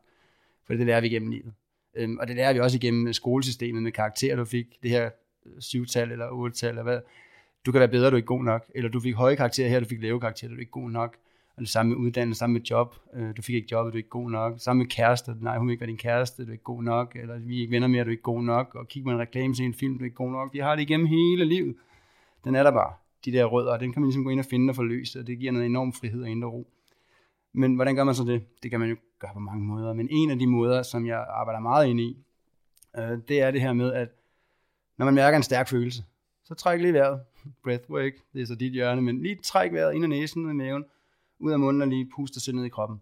For 0.66 0.74
det 0.74 0.86
lærer 0.86 1.00
vi 1.00 1.08
gennem 1.08 1.30
livet. 1.30 1.52
Øhm, 1.94 2.18
og 2.18 2.28
det 2.28 2.36
lærer 2.36 2.52
vi 2.52 2.60
også 2.60 2.76
igennem 2.76 3.12
skolesystemet 3.12 3.82
med 3.82 3.92
karakterer, 3.92 4.36
du 4.36 4.44
fik 4.44 4.66
det 4.82 4.90
her 4.90 5.10
øh, 5.46 5.52
syvtal 5.58 6.12
eller 6.12 6.28
otte-tal, 6.30 6.68
eller 6.68 6.82
hvad. 6.82 7.00
Du 7.66 7.72
kan 7.72 7.78
være 7.78 7.88
bedre, 7.88 8.10
du 8.10 8.14
er 8.14 8.16
ikke 8.16 8.26
god 8.26 8.44
nok. 8.44 8.64
Eller 8.74 8.90
du 8.90 9.00
fik 9.00 9.14
høje 9.14 9.36
karakterer 9.36 9.68
her, 9.68 9.80
du 9.80 9.86
fik 9.86 10.02
lave 10.02 10.20
karakterer, 10.20 10.48
du 10.48 10.56
er 10.56 10.60
ikke 10.60 10.72
god 10.72 10.90
nok. 10.90 11.16
Og 11.56 11.60
det 11.60 11.68
samme 11.68 11.90
med 11.90 11.98
uddannelse, 11.98 12.38
samme 12.38 12.52
med 12.52 12.60
job. 12.60 12.96
Øh, 13.14 13.36
du 13.36 13.42
fik 13.42 13.54
ikke 13.54 13.68
job, 13.72 13.86
du 13.86 13.90
er 13.92 13.96
ikke 13.96 14.08
god 14.08 14.30
nok. 14.30 14.54
Samme 14.58 14.82
med 14.82 14.90
kæreste. 14.90 15.34
Nej, 15.40 15.58
hun 15.58 15.68
vil 15.68 15.72
ikke 15.72 15.80
være 15.80 15.90
din 15.90 15.96
kæreste, 15.96 16.42
du 16.42 16.48
er 16.48 16.52
ikke 16.52 16.64
god 16.64 16.82
nok. 16.82 17.16
Eller 17.16 17.38
vi 17.38 17.56
er 17.56 17.60
ikke 17.60 17.70
venner 17.70 17.88
mere, 17.88 18.04
du 18.04 18.08
er 18.08 18.10
ikke 18.10 18.22
god 18.22 18.42
nok. 18.42 18.74
Og 18.74 18.88
kig 18.88 19.04
på 19.04 19.10
en 19.10 19.18
reklame 19.18 19.54
til 19.54 19.64
en 19.64 19.74
film, 19.74 19.98
du 19.98 20.00
er 20.00 20.04
ikke 20.04 20.16
god 20.16 20.30
nok. 20.30 20.54
Vi 20.54 20.58
har 20.58 20.74
det 20.74 20.82
igennem 20.82 21.06
hele 21.06 21.44
livet. 21.44 21.76
Den 22.44 22.54
er 22.54 22.62
der 22.62 22.70
bare. 22.70 22.92
De 23.24 23.32
der 23.32 23.44
rødder, 23.44 23.72
og 23.72 23.80
den 23.80 23.92
kan 23.92 24.02
man 24.02 24.06
ligesom 24.08 24.24
gå 24.24 24.30
ind 24.30 24.40
og 24.40 24.46
finde 24.46 24.70
og 24.70 24.76
få 24.76 24.82
løst, 24.82 25.16
og 25.16 25.26
det 25.26 25.38
giver 25.38 25.52
noget 25.52 25.66
enorm 25.66 25.92
frihed 25.92 26.22
og 26.22 26.28
indre 26.28 26.48
ro. 26.48 26.66
Men 27.52 27.74
hvordan 27.74 27.96
gør 27.96 28.04
man 28.04 28.14
så 28.14 28.24
det? 28.24 28.62
Det 28.62 28.70
kan 28.70 28.80
man 28.80 28.88
jo 28.88 28.96
gøre 29.18 29.30
på 29.34 29.40
mange 29.40 29.64
måder. 29.64 29.92
Men 29.92 30.08
en 30.10 30.30
af 30.30 30.38
de 30.38 30.46
måder, 30.46 30.82
som 30.82 31.06
jeg 31.06 31.26
arbejder 31.28 31.60
meget 31.60 31.86
ind 31.86 32.00
i, 32.00 32.16
øh, 32.98 33.18
det 33.28 33.40
er 33.40 33.50
det 33.50 33.60
her 33.60 33.72
med, 33.72 33.92
at 33.92 34.08
når 34.96 35.04
man 35.04 35.14
mærker 35.14 35.36
en 35.36 35.42
stærk 35.42 35.68
følelse, 35.68 36.04
så 36.44 36.54
træk 36.54 36.80
lige 36.80 36.92
vejret. 36.92 37.20
Breathwork, 37.64 38.12
det 38.32 38.42
er 38.42 38.46
så 38.46 38.54
dit 38.54 38.72
hjørne, 38.72 39.02
men 39.02 39.22
lige 39.22 39.38
træk 39.42 39.72
vejret 39.72 39.94
ind 39.94 40.04
i 40.04 40.06
næsen 40.06 40.48
og 40.48 40.56
maven, 40.56 40.84
ud 41.38 41.52
af 41.52 41.58
munden 41.58 41.82
og 41.82 41.88
lige 41.88 42.10
puste 42.16 42.40
sig 42.40 42.54
ned 42.54 42.64
i 42.64 42.68
kroppen. 42.68 43.00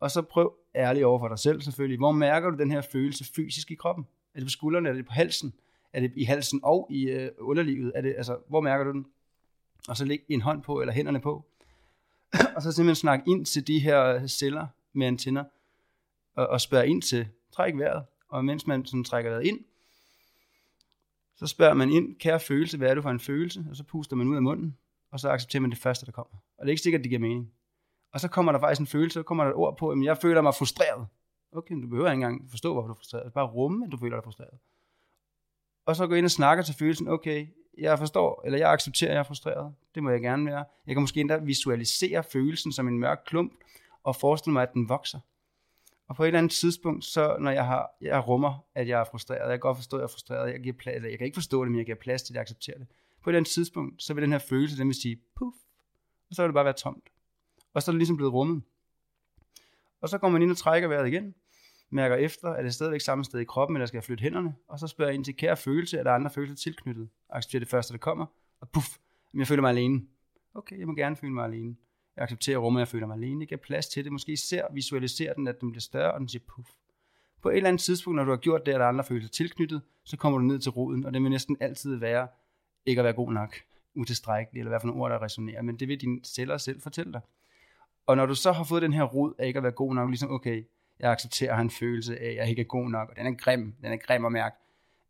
Og 0.00 0.10
så 0.10 0.22
prøv 0.22 0.54
ærligt 0.74 1.04
over 1.04 1.18
for 1.18 1.28
dig 1.28 1.38
selv 1.38 1.60
selvfølgelig. 1.60 1.98
Hvor 1.98 2.12
mærker 2.12 2.50
du 2.50 2.56
den 2.56 2.70
her 2.70 2.80
følelse 2.80 3.24
fysisk 3.34 3.70
i 3.70 3.74
kroppen? 3.74 4.06
Er 4.34 4.38
det 4.38 4.46
på 4.46 4.50
skuldrene? 4.50 4.88
Er 4.88 4.92
det 4.92 5.06
på 5.06 5.12
halsen? 5.12 5.52
Er 5.92 6.00
det 6.00 6.12
i 6.16 6.24
halsen 6.24 6.60
og 6.62 6.86
i 6.90 7.10
øh, 7.10 7.30
underlivet? 7.38 7.92
Er 7.94 8.00
det, 8.00 8.14
altså, 8.16 8.38
hvor 8.48 8.60
mærker 8.60 8.84
du 8.84 8.92
den? 8.92 9.06
Og 9.88 9.96
så 9.96 10.04
læg 10.04 10.22
en 10.28 10.40
hånd 10.40 10.62
på, 10.62 10.80
eller 10.80 10.94
hænderne 10.94 11.20
på. 11.20 11.44
og 12.56 12.62
så 12.62 12.72
simpelthen 12.72 12.94
snak 12.94 13.20
ind 13.26 13.46
til 13.46 13.66
de 13.66 13.78
her 13.78 14.04
øh, 14.04 14.28
celler 14.28 14.66
med 14.92 15.06
antenner, 15.06 15.44
og, 16.36 16.46
og 16.46 16.60
spørge 16.60 16.88
ind 16.88 17.02
til, 17.02 17.28
træk 17.52 17.78
vejret. 17.78 18.04
Og 18.28 18.44
mens 18.44 18.66
man 18.66 18.86
sådan 18.86 19.04
trækker 19.04 19.30
vejret 19.30 19.46
ind, 19.46 19.60
så 21.36 21.46
spørger 21.46 21.74
man 21.74 21.90
ind, 21.90 22.16
kære 22.16 22.40
følelse, 22.40 22.78
hvad 22.78 22.90
er 22.90 22.94
du 22.94 23.02
for 23.02 23.10
en 23.10 23.20
følelse? 23.20 23.66
Og 23.70 23.76
så 23.76 23.84
puster 23.84 24.16
man 24.16 24.28
ud 24.28 24.36
af 24.36 24.42
munden, 24.42 24.76
og 25.10 25.20
så 25.20 25.28
accepterer 25.28 25.60
man 25.60 25.70
det 25.70 25.78
første, 25.78 26.06
der 26.06 26.12
kommer. 26.12 26.36
Og 26.58 26.66
det 26.66 26.68
er 26.68 26.70
ikke 26.70 26.82
sikkert, 26.82 27.00
at 27.00 27.04
det 27.04 27.10
giver 27.10 27.20
mening. 27.20 27.52
Og 28.12 28.20
så 28.20 28.28
kommer 28.28 28.52
der 28.52 28.58
faktisk 28.58 28.80
en 28.80 28.86
følelse, 28.86 29.14
så 29.14 29.22
kommer 29.22 29.44
der 29.44 29.50
et 29.50 29.56
ord 29.56 29.76
på, 29.76 29.90
at 29.90 29.98
jeg 30.02 30.18
føler 30.18 30.40
mig 30.40 30.54
frustreret. 30.54 31.06
Okay, 31.52 31.82
du 31.82 31.88
behøver 31.88 32.10
ikke 32.10 32.14
engang 32.14 32.50
forstå, 32.50 32.72
hvorfor 32.72 32.86
du 32.86 32.92
er 32.92 32.96
frustreret. 32.96 33.32
Bare 33.32 33.46
rumme, 33.46 33.86
at 33.86 33.92
du 33.92 33.96
føler 33.96 34.16
dig 34.16 34.24
frustreret. 34.24 34.58
Og 35.86 35.96
så 35.96 36.06
gå 36.06 36.14
ind 36.14 36.24
og 36.24 36.30
snakke 36.30 36.62
til 36.62 36.74
følelsen, 36.74 37.08
okay, 37.08 37.46
jeg 37.78 37.98
forstår, 37.98 38.42
eller 38.44 38.58
jeg 38.58 38.72
accepterer, 38.72 39.10
at 39.10 39.14
jeg 39.14 39.20
er 39.20 39.24
frustreret. 39.24 39.74
Det 39.94 40.02
må 40.02 40.10
jeg 40.10 40.20
gerne 40.20 40.46
være. 40.46 40.64
Jeg 40.86 40.94
kan 40.94 41.00
måske 41.00 41.20
endda 41.20 41.36
visualisere 41.36 42.22
følelsen 42.22 42.72
som 42.72 42.88
en 42.88 42.98
mørk 42.98 43.18
klump, 43.26 43.52
og 44.02 44.16
forestille 44.16 44.52
mig, 44.52 44.62
at 44.62 44.72
den 44.72 44.88
vokser. 44.88 45.18
Og 46.08 46.16
på 46.16 46.22
et 46.22 46.26
eller 46.26 46.38
andet 46.38 46.52
tidspunkt, 46.52 47.04
så 47.04 47.36
når 47.40 47.50
jeg, 47.50 47.66
har, 47.66 47.90
jeg 48.00 48.28
rummer, 48.28 48.64
at 48.74 48.88
jeg 48.88 49.00
er 49.00 49.04
frustreret, 49.04 49.40
jeg 49.40 49.50
kan 49.50 49.60
godt 49.60 49.76
forstå, 49.76 49.96
at 49.96 50.00
jeg 50.00 50.04
er 50.04 50.10
frustreret, 50.12 50.52
jeg, 50.52 50.60
giver 50.60 50.76
plads, 50.78 50.96
eller 50.96 51.08
jeg 51.08 51.18
kan 51.18 51.24
ikke 51.24 51.36
forstå 51.36 51.64
det, 51.64 51.70
men 51.70 51.78
jeg 51.78 51.86
giver 51.86 51.98
plads 51.98 52.22
til, 52.22 52.32
at 52.32 52.34
jeg 52.34 52.40
accepterer 52.40 52.78
det. 52.78 52.86
På 53.22 53.30
et 53.30 53.32
eller 53.32 53.38
andet 53.38 53.50
tidspunkt, 53.50 54.02
så 54.02 54.14
vil 54.14 54.22
den 54.22 54.32
her 54.32 54.38
følelse, 54.38 54.78
den 54.78 54.86
vil 54.86 54.94
sige, 54.94 55.16
puff, 55.36 55.56
og 56.30 56.34
så 56.34 56.42
vil 56.42 56.48
det 56.48 56.54
bare 56.54 56.64
være 56.64 56.74
tomt. 56.74 57.08
Og 57.74 57.82
så 57.82 57.90
er 57.90 57.92
det 57.92 57.98
ligesom 57.98 58.16
blevet 58.16 58.32
rummet. 58.32 58.62
Og 60.00 60.08
så 60.08 60.18
går 60.18 60.28
man 60.28 60.42
ind 60.42 60.50
og 60.50 60.56
trækker 60.56 60.88
vejret 60.88 61.08
igen, 61.08 61.34
mærker 61.94 62.16
efter, 62.16 62.48
er 62.48 62.62
det 62.62 62.74
stadigvæk 62.74 63.00
samme 63.00 63.24
sted 63.24 63.40
i 63.40 63.44
kroppen, 63.44 63.76
eller 63.76 63.86
skal 63.86 63.96
jeg 63.96 64.04
flytte 64.04 64.22
hænderne, 64.22 64.54
og 64.68 64.78
så 64.78 64.86
spørger 64.86 65.10
jeg 65.10 65.14
ind 65.14 65.24
til 65.24 65.36
kære 65.36 65.56
følelse, 65.56 65.98
er 65.98 66.02
der 66.02 66.12
andre 66.12 66.30
følelser 66.30 66.56
tilknyttet? 66.56 67.08
Accepterer 67.30 67.60
det 67.60 67.68
første, 67.68 67.92
der 67.92 67.98
kommer, 67.98 68.26
og 68.60 68.68
puff, 68.68 68.88
jeg 69.34 69.46
føler 69.46 69.62
mig 69.62 69.70
alene. 69.70 70.02
Okay, 70.54 70.78
jeg 70.78 70.86
må 70.86 70.94
gerne 70.94 71.16
føle 71.16 71.32
mig 71.32 71.44
alene. 71.44 71.76
Jeg 72.16 72.22
accepterer 72.22 72.58
rummet, 72.58 72.80
jeg 72.80 72.88
føler 72.88 73.06
mig 73.06 73.16
alene. 73.16 73.40
Jeg 73.40 73.48
giver 73.48 73.60
plads 73.60 73.86
til 73.86 74.04
det. 74.04 74.12
Måske 74.12 74.36
ser, 74.36 74.62
visualiserer 74.72 75.34
den, 75.34 75.48
at 75.48 75.60
den 75.60 75.70
bliver 75.70 75.80
større, 75.80 76.12
og 76.12 76.20
den 76.20 76.28
siger 76.28 76.42
puff. 76.48 76.70
På 77.42 77.50
et 77.50 77.56
eller 77.56 77.68
andet 77.68 77.82
tidspunkt, 77.82 78.16
når 78.16 78.24
du 78.24 78.30
har 78.30 78.36
gjort 78.36 78.66
det, 78.66 78.74
og 78.74 78.80
der 78.80 78.84
er 78.84 78.88
andre 78.88 79.04
følelser 79.04 79.30
tilknyttet, 79.30 79.82
så 80.04 80.16
kommer 80.16 80.38
du 80.38 80.44
ned 80.44 80.58
til 80.58 80.70
roden, 80.70 81.06
og 81.06 81.14
det 81.14 81.22
vil 81.22 81.30
næsten 81.30 81.56
altid 81.60 81.96
være 81.96 82.28
ikke 82.86 83.00
at 83.00 83.04
være 83.04 83.12
god 83.12 83.32
nok, 83.32 83.56
utilstrækkelig, 83.94 84.60
eller 84.60 84.70
hvad 84.70 84.80
for 84.80 84.86
nogle 84.86 85.02
ord, 85.02 85.10
der 85.10 85.22
resonerer, 85.22 85.62
men 85.62 85.80
det 85.80 85.88
vil 85.88 86.00
dine 86.00 86.20
celler 86.24 86.56
selv 86.56 86.80
fortælle 86.80 87.12
dig. 87.12 87.20
Og 88.06 88.16
når 88.16 88.26
du 88.26 88.34
så 88.34 88.52
har 88.52 88.64
fået 88.64 88.82
den 88.82 88.92
her 88.92 89.02
rod 89.02 89.34
af 89.38 89.46
ikke 89.46 89.56
at 89.56 89.62
være 89.62 89.72
god 89.72 89.94
nok, 89.94 90.08
ligesom, 90.08 90.30
okay, 90.30 90.64
jeg 91.00 91.10
accepterer 91.10 91.50
at 91.50 91.56
have 91.56 91.62
en 91.62 91.70
følelse 91.70 92.18
af, 92.20 92.28
at 92.30 92.36
jeg 92.36 92.48
ikke 92.50 92.62
er 92.62 92.66
god 92.66 92.90
nok, 92.90 93.08
og 93.08 93.16
den 93.16 93.26
er 93.26 93.34
grim, 93.34 93.74
den 93.82 93.92
er 93.92 93.96
grim 93.96 94.24
at 94.24 94.32
mærke. 94.32 94.56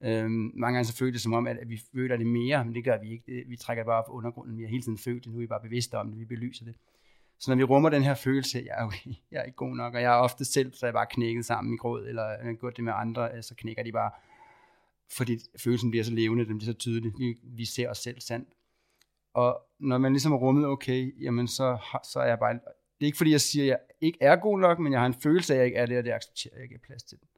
Øhm, 0.03 0.51
mange 0.55 0.77
gange 0.77 0.85
så 0.85 0.97
føles 0.97 1.13
det 1.13 1.23
som 1.23 1.33
om, 1.33 1.47
at, 1.47 1.59
vi 1.67 1.81
føler 1.95 2.17
det 2.17 2.27
mere, 2.27 2.65
men 2.65 2.75
det 2.75 2.85
gør 2.85 2.99
vi 2.99 3.11
ikke. 3.11 3.45
Vi 3.49 3.57
trækker 3.57 3.85
bare 3.85 4.03
op 4.03 4.09
undergrunden. 4.09 4.57
Vi 4.59 4.63
har 4.63 4.71
hele 4.71 4.83
tiden 4.83 4.99
følt 4.99 5.25
det, 5.25 5.33
nu 5.33 5.39
er 5.39 5.41
vi 5.41 5.47
bare 5.47 5.61
bevidste 5.63 5.99
om 5.99 6.11
det, 6.11 6.19
vi 6.21 6.25
belyser 6.25 6.65
det. 6.65 6.75
Så 7.39 7.51
når 7.51 7.57
vi 7.57 7.63
rummer 7.63 7.91
den 7.91 8.03
her 8.03 8.15
følelse, 8.15 8.63
jeg 8.67 8.75
er, 8.79 8.85
okay, 8.85 9.11
jeg 9.31 9.41
er 9.41 9.43
ikke 9.43 9.57
god 9.57 9.77
nok, 9.77 9.95
og 9.95 10.03
jeg 10.03 10.13
er 10.13 10.17
ofte 10.17 10.45
selv, 10.45 10.73
så 10.75 10.87
jeg 10.87 10.93
bare 10.93 11.07
knækket 11.11 11.45
sammen 11.45 11.75
i 11.75 11.77
gråd, 11.77 12.07
eller 12.07 12.23
jeg 12.23 12.57
gjort 12.61 12.77
det 12.77 12.85
med 12.85 12.93
andre, 12.97 13.31
øh, 13.37 13.43
så 13.43 13.55
knækker 13.55 13.83
de 13.83 13.93
bare, 13.93 14.11
fordi 15.17 15.39
følelsen 15.65 15.91
bliver 15.91 16.05
så 16.05 16.13
levende, 16.13 16.47
den 16.47 16.59
bliver 16.59 16.73
så 16.73 16.79
tydelig. 16.79 17.13
Vi, 17.19 17.37
vi 17.43 17.65
ser 17.65 17.91
os 17.91 17.99
selv 17.99 18.21
sandt. 18.21 18.49
Og 19.35 19.61
når 19.79 19.99
man 19.99 20.13
ligesom 20.13 20.33
er 20.33 20.37
rummet, 20.37 20.67
okay, 20.67 21.25
jamen 21.25 21.49
så, 21.49 21.79
så 22.13 22.21
er 22.21 22.27
jeg 22.27 22.39
bare, 22.39 22.59
det 23.05 23.07
er 23.07 23.09
ikke 23.09 23.19
fordi, 23.19 23.31
jeg 23.31 23.41
siger, 23.41 23.65
at 23.65 23.69
jeg 23.69 23.79
ikke 24.01 24.19
er 24.21 24.37
god 24.37 24.59
nok, 24.59 24.79
men 24.79 24.93
jeg 24.93 25.01
har 25.01 25.07
en 25.07 25.15
følelse 25.15 25.55
af, 25.55 25.57
at 25.57 25.61
jeg 25.61 25.67
ikke 25.67 25.79
er 25.79 25.87
det, 25.87 25.99
og 25.99 26.05
det 26.05 26.13
accepterer 26.13 26.55
jeg 26.55 26.63
ikke 26.63 26.79
plads 26.79 27.03
til 27.03 27.19
den. 27.21 27.29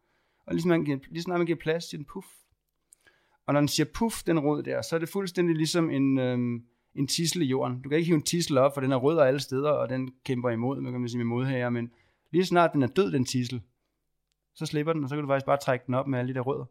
Og 0.46 0.54
ligesom, 0.54 0.68
man 0.68 0.84
giver, 0.84 0.98
ligesom 1.10 1.28
snart 1.28 1.40
man 1.40 1.46
giver 1.46 1.58
plads 1.58 1.86
til 1.86 1.98
den 1.98 2.06
puff. 2.06 2.26
Og 3.46 3.54
når 3.54 3.60
den 3.60 3.68
siger 3.68 3.86
puff, 3.94 4.22
den 4.22 4.38
rød 4.38 4.62
der, 4.62 4.82
så 4.82 4.96
er 4.96 5.00
det 5.00 5.08
fuldstændig 5.08 5.56
ligesom 5.56 5.90
en, 5.90 6.18
øhm, 6.18 6.64
en 6.94 7.06
tisel 7.06 7.42
i 7.42 7.44
jorden. 7.44 7.82
Du 7.82 7.88
kan 7.88 7.98
ikke 7.98 8.06
hive 8.06 8.16
en 8.16 8.22
tisel 8.22 8.58
op, 8.58 8.74
for 8.74 8.80
den 8.80 8.92
er 8.92 8.96
rød 8.96 9.18
alle 9.18 9.40
steder, 9.40 9.70
og 9.70 9.88
den 9.88 10.12
kæmper 10.24 10.50
imod, 10.50 10.80
man 10.80 10.92
kan 10.92 11.00
man 11.00 11.08
sige 11.08 11.18
med 11.18 11.26
modhager, 11.26 11.70
men 11.70 11.90
lige 12.30 12.44
snart 12.44 12.72
den 12.72 12.82
er 12.82 12.86
død, 12.86 13.12
den 13.12 13.24
tisel, 13.24 13.62
så 14.54 14.66
slipper 14.66 14.92
den, 14.92 15.02
og 15.02 15.08
så 15.08 15.14
kan 15.14 15.22
du 15.22 15.28
faktisk 15.28 15.46
bare 15.46 15.58
trække 15.58 15.86
den 15.86 15.94
op 15.94 16.06
med 16.06 16.18
alle 16.18 16.28
de 16.28 16.34
der 16.34 16.40
rødder. 16.40 16.64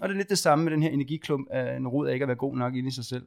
Og 0.00 0.08
det 0.08 0.14
er 0.14 0.18
lidt 0.18 0.28
det 0.28 0.38
samme 0.38 0.64
med 0.64 0.72
den 0.72 0.82
her 0.82 0.90
energiklump 0.90 1.48
af 1.50 1.76
en 1.76 1.88
rod 1.88 2.08
af 2.08 2.12
ikke 2.12 2.22
at 2.24 2.28
være 2.28 2.36
god 2.36 2.56
nok 2.56 2.74
inde 2.74 2.88
i 2.88 2.92
sig 2.92 3.04
selv. 3.04 3.26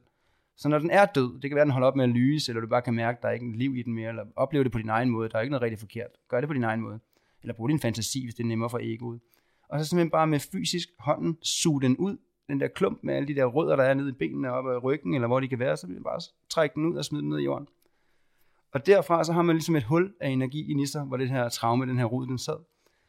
Så 0.56 0.68
når 0.68 0.78
den 0.78 0.90
er 0.90 1.04
død, 1.04 1.40
det 1.40 1.50
kan 1.50 1.54
være, 1.54 1.64
den 1.64 1.72
holder 1.72 1.88
op 1.88 1.96
med 1.96 2.04
at 2.04 2.10
lyse, 2.10 2.50
eller 2.52 2.60
du 2.60 2.66
bare 2.66 2.82
kan 2.82 2.94
mærke, 2.94 3.16
at 3.16 3.22
der 3.22 3.28
er 3.28 3.32
ikke 3.32 3.46
er 3.46 3.56
liv 3.56 3.76
i 3.76 3.82
den 3.82 3.94
mere, 3.94 4.08
eller 4.08 4.24
opleve 4.36 4.64
det 4.64 4.72
på 4.72 4.78
din 4.78 4.88
egen 4.88 5.10
måde, 5.10 5.28
der 5.28 5.36
er 5.36 5.40
ikke 5.40 5.50
noget 5.50 5.62
rigtig 5.62 5.78
forkert. 5.78 6.10
Gør 6.28 6.40
det 6.40 6.48
på 6.48 6.54
din 6.54 6.64
egen 6.64 6.80
måde. 6.80 6.98
Eller 7.42 7.54
brug 7.54 7.68
din 7.68 7.80
fantasi, 7.80 8.24
hvis 8.24 8.34
det 8.34 8.42
er 8.42 8.48
nemmere 8.48 8.70
for 8.70 8.78
egoet. 8.82 9.20
Og 9.68 9.78
så 9.78 9.88
simpelthen 9.88 10.10
bare 10.10 10.26
med 10.26 10.40
fysisk 10.40 10.88
hånden 10.98 11.38
suge 11.42 11.82
den 11.82 11.96
ud, 11.96 12.16
den 12.48 12.60
der 12.60 12.68
klump 12.68 12.98
med 13.02 13.14
alle 13.14 13.28
de 13.28 13.34
der 13.34 13.44
rødder, 13.44 13.76
der 13.76 13.84
er 13.84 13.94
nede 13.94 14.08
i 14.08 14.12
benene 14.12 14.52
op 14.52 14.66
ad 14.66 14.84
ryggen, 14.84 15.14
eller 15.14 15.28
hvor 15.28 15.40
de 15.40 15.48
kan 15.48 15.58
være, 15.58 15.76
så 15.76 15.86
vil 15.86 15.94
man 15.94 16.02
bare 16.02 16.20
trække 16.48 16.74
den 16.74 16.86
ud 16.86 16.96
og 16.96 17.04
smide 17.04 17.22
den 17.22 17.28
ned 17.28 17.38
i 17.38 17.44
jorden. 17.44 17.68
Og 18.72 18.86
derfra 18.86 19.24
så 19.24 19.32
har 19.32 19.42
man 19.42 19.56
ligesom 19.56 19.76
et 19.76 19.82
hul 19.82 20.14
af 20.20 20.28
energi 20.28 20.70
i 20.70 20.74
nisser, 20.74 21.04
hvor 21.04 21.16
det 21.16 21.30
her 21.30 21.48
traume, 21.48 21.86
den 21.86 21.98
her 21.98 22.04
rod, 22.04 22.26
den 22.26 22.38
sad. 22.38 22.56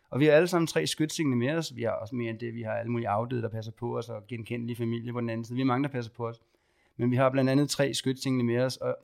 Og 0.10 0.20
vi 0.20 0.26
har 0.26 0.32
alle 0.32 0.48
sammen 0.48 0.68
tre 0.68 0.88
skytsingene 0.88 1.36
med 1.36 1.50
os. 1.50 1.76
Vi 1.76 1.84
har 1.84 1.92
også 1.92 2.16
mere 2.16 2.30
end 2.30 2.40
det. 2.40 2.54
Vi 2.54 2.62
har 2.62 2.72
alle 2.72 2.92
mulige 2.92 3.10
afdøde, 3.10 3.42
der 3.42 3.50
passer 3.50 3.72
på 3.72 3.98
os, 3.98 4.10
og 4.10 4.28
genkendelige 4.28 4.76
familie 4.76 5.14
på 5.14 5.22
den 5.22 5.30
anden 5.30 5.44
side. 5.44 5.56
Vi 5.56 5.62
er 5.62 5.66
mange, 5.66 5.84
der 5.84 5.90
passer 5.90 6.12
på 6.12 6.28
os. 6.28 6.42
Men 6.98 7.12
vi 7.12 7.16
har 7.16 7.30
blandt 7.30 7.50
andet 7.50 7.70
tre 7.70 7.94
skytsingene 7.94 8.44
med 8.44 8.60
os, 8.60 8.78
og 8.78 8.98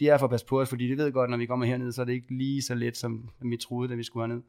det 0.00 0.08
er 0.08 0.18
for 0.18 0.26
at 0.26 0.30
passe 0.30 0.46
på 0.46 0.60
os, 0.60 0.68
fordi 0.68 0.88
det 0.88 0.98
ved 0.98 1.12
godt, 1.12 1.30
når 1.30 1.36
vi 1.36 1.46
kommer 1.46 1.66
herned, 1.66 1.92
så 1.92 2.00
er 2.00 2.04
det 2.04 2.12
ikke 2.12 2.36
lige 2.36 2.62
så 2.62 2.74
let, 2.74 2.96
som 2.96 3.30
vi 3.42 3.56
troede, 3.56 3.88
da 3.88 3.94
vi 3.94 4.02
skulle 4.02 4.26
herned. 4.26 4.42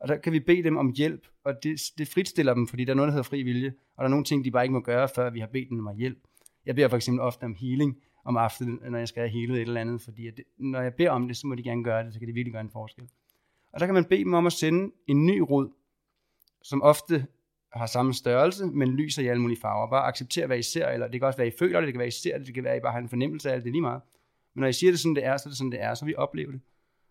Og 0.00 0.08
der 0.08 0.16
kan 0.16 0.32
vi 0.32 0.40
bede 0.40 0.62
dem 0.62 0.76
om 0.76 0.92
hjælp, 0.96 1.26
og 1.44 1.54
det, 1.62 1.80
det 1.98 2.08
fritstiller 2.08 2.54
dem, 2.54 2.66
fordi 2.66 2.84
der 2.84 2.92
er 2.92 2.96
noget, 2.96 3.08
der 3.08 3.12
hedder 3.12 3.28
fri 3.28 3.42
vilje, 3.42 3.68
og 3.68 4.02
der 4.02 4.04
er 4.04 4.08
nogle 4.08 4.24
ting, 4.24 4.44
de 4.44 4.50
bare 4.50 4.64
ikke 4.64 4.72
må 4.72 4.80
gøre, 4.80 5.08
før 5.14 5.30
vi 5.30 5.40
har 5.40 5.46
bedt 5.46 5.70
dem 5.70 5.86
om 5.86 5.96
hjælp. 5.96 6.18
Jeg 6.66 6.74
beder 6.74 6.88
for 6.88 6.96
eksempel 6.96 7.20
ofte 7.20 7.44
om 7.44 7.54
healing 7.54 7.96
om 8.24 8.36
aftenen, 8.36 8.80
når 8.90 8.98
jeg 8.98 9.08
skal 9.08 9.20
have 9.20 9.30
healet 9.30 9.56
et 9.56 9.62
eller 9.62 9.80
andet, 9.80 10.02
fordi 10.02 10.26
at 10.26 10.36
det, 10.36 10.44
når 10.58 10.80
jeg 10.80 10.94
beder 10.94 11.10
om 11.10 11.28
det, 11.28 11.36
så 11.36 11.46
må 11.46 11.54
de 11.54 11.62
gerne 11.62 11.84
gøre 11.84 12.04
det, 12.04 12.12
så 12.12 12.18
kan 12.18 12.28
det 12.28 12.34
virkelig 12.34 12.52
gøre 12.52 12.62
en 12.62 12.70
forskel. 12.70 13.08
Og 13.72 13.80
der 13.80 13.86
kan 13.86 13.94
man 13.94 14.04
bede 14.04 14.24
dem 14.24 14.34
om 14.34 14.46
at 14.46 14.52
sende 14.52 14.92
en 15.06 15.26
ny 15.26 15.38
rod, 15.38 15.68
som 16.62 16.82
ofte 16.82 17.26
har 17.72 17.86
samme 17.86 18.14
størrelse, 18.14 18.66
men 18.66 18.88
lyser 18.88 19.22
i 19.22 19.26
alle 19.26 19.42
mulige 19.42 19.60
farver. 19.60 19.90
Bare 19.90 20.06
acceptere, 20.06 20.46
hvad 20.46 20.58
I 20.58 20.62
ser, 20.62 20.88
eller 20.88 21.08
det 21.08 21.20
kan 21.20 21.26
også 21.26 21.36
være, 21.36 21.48
I 21.48 21.52
føler 21.58 21.80
det, 21.80 21.86
det 21.86 21.94
kan 21.94 21.98
være, 21.98 22.08
I 22.08 22.10
ser 22.10 22.38
det, 22.38 22.46
det 22.46 22.54
kan 22.54 22.64
være, 22.64 22.76
I 22.76 22.80
bare 22.80 22.92
har 22.92 22.98
en 22.98 23.08
fornemmelse 23.08 23.50
af 23.50 23.56
det, 23.56 23.64
det 23.64 23.70
er 23.70 23.72
lige 23.72 23.82
meget. 23.82 24.00
Men 24.54 24.60
når 24.60 24.68
I 24.68 24.72
siger 24.72 24.92
det 24.92 25.00
sådan, 25.00 25.16
det 25.16 25.24
er, 25.24 25.36
så 25.36 25.48
er 25.48 25.50
det 25.50 25.58
sådan, 25.58 25.72
det 25.72 25.82
er, 25.82 25.94
så 25.94 26.04
vi 26.04 26.14
oplever 26.14 26.50
det. 26.50 26.60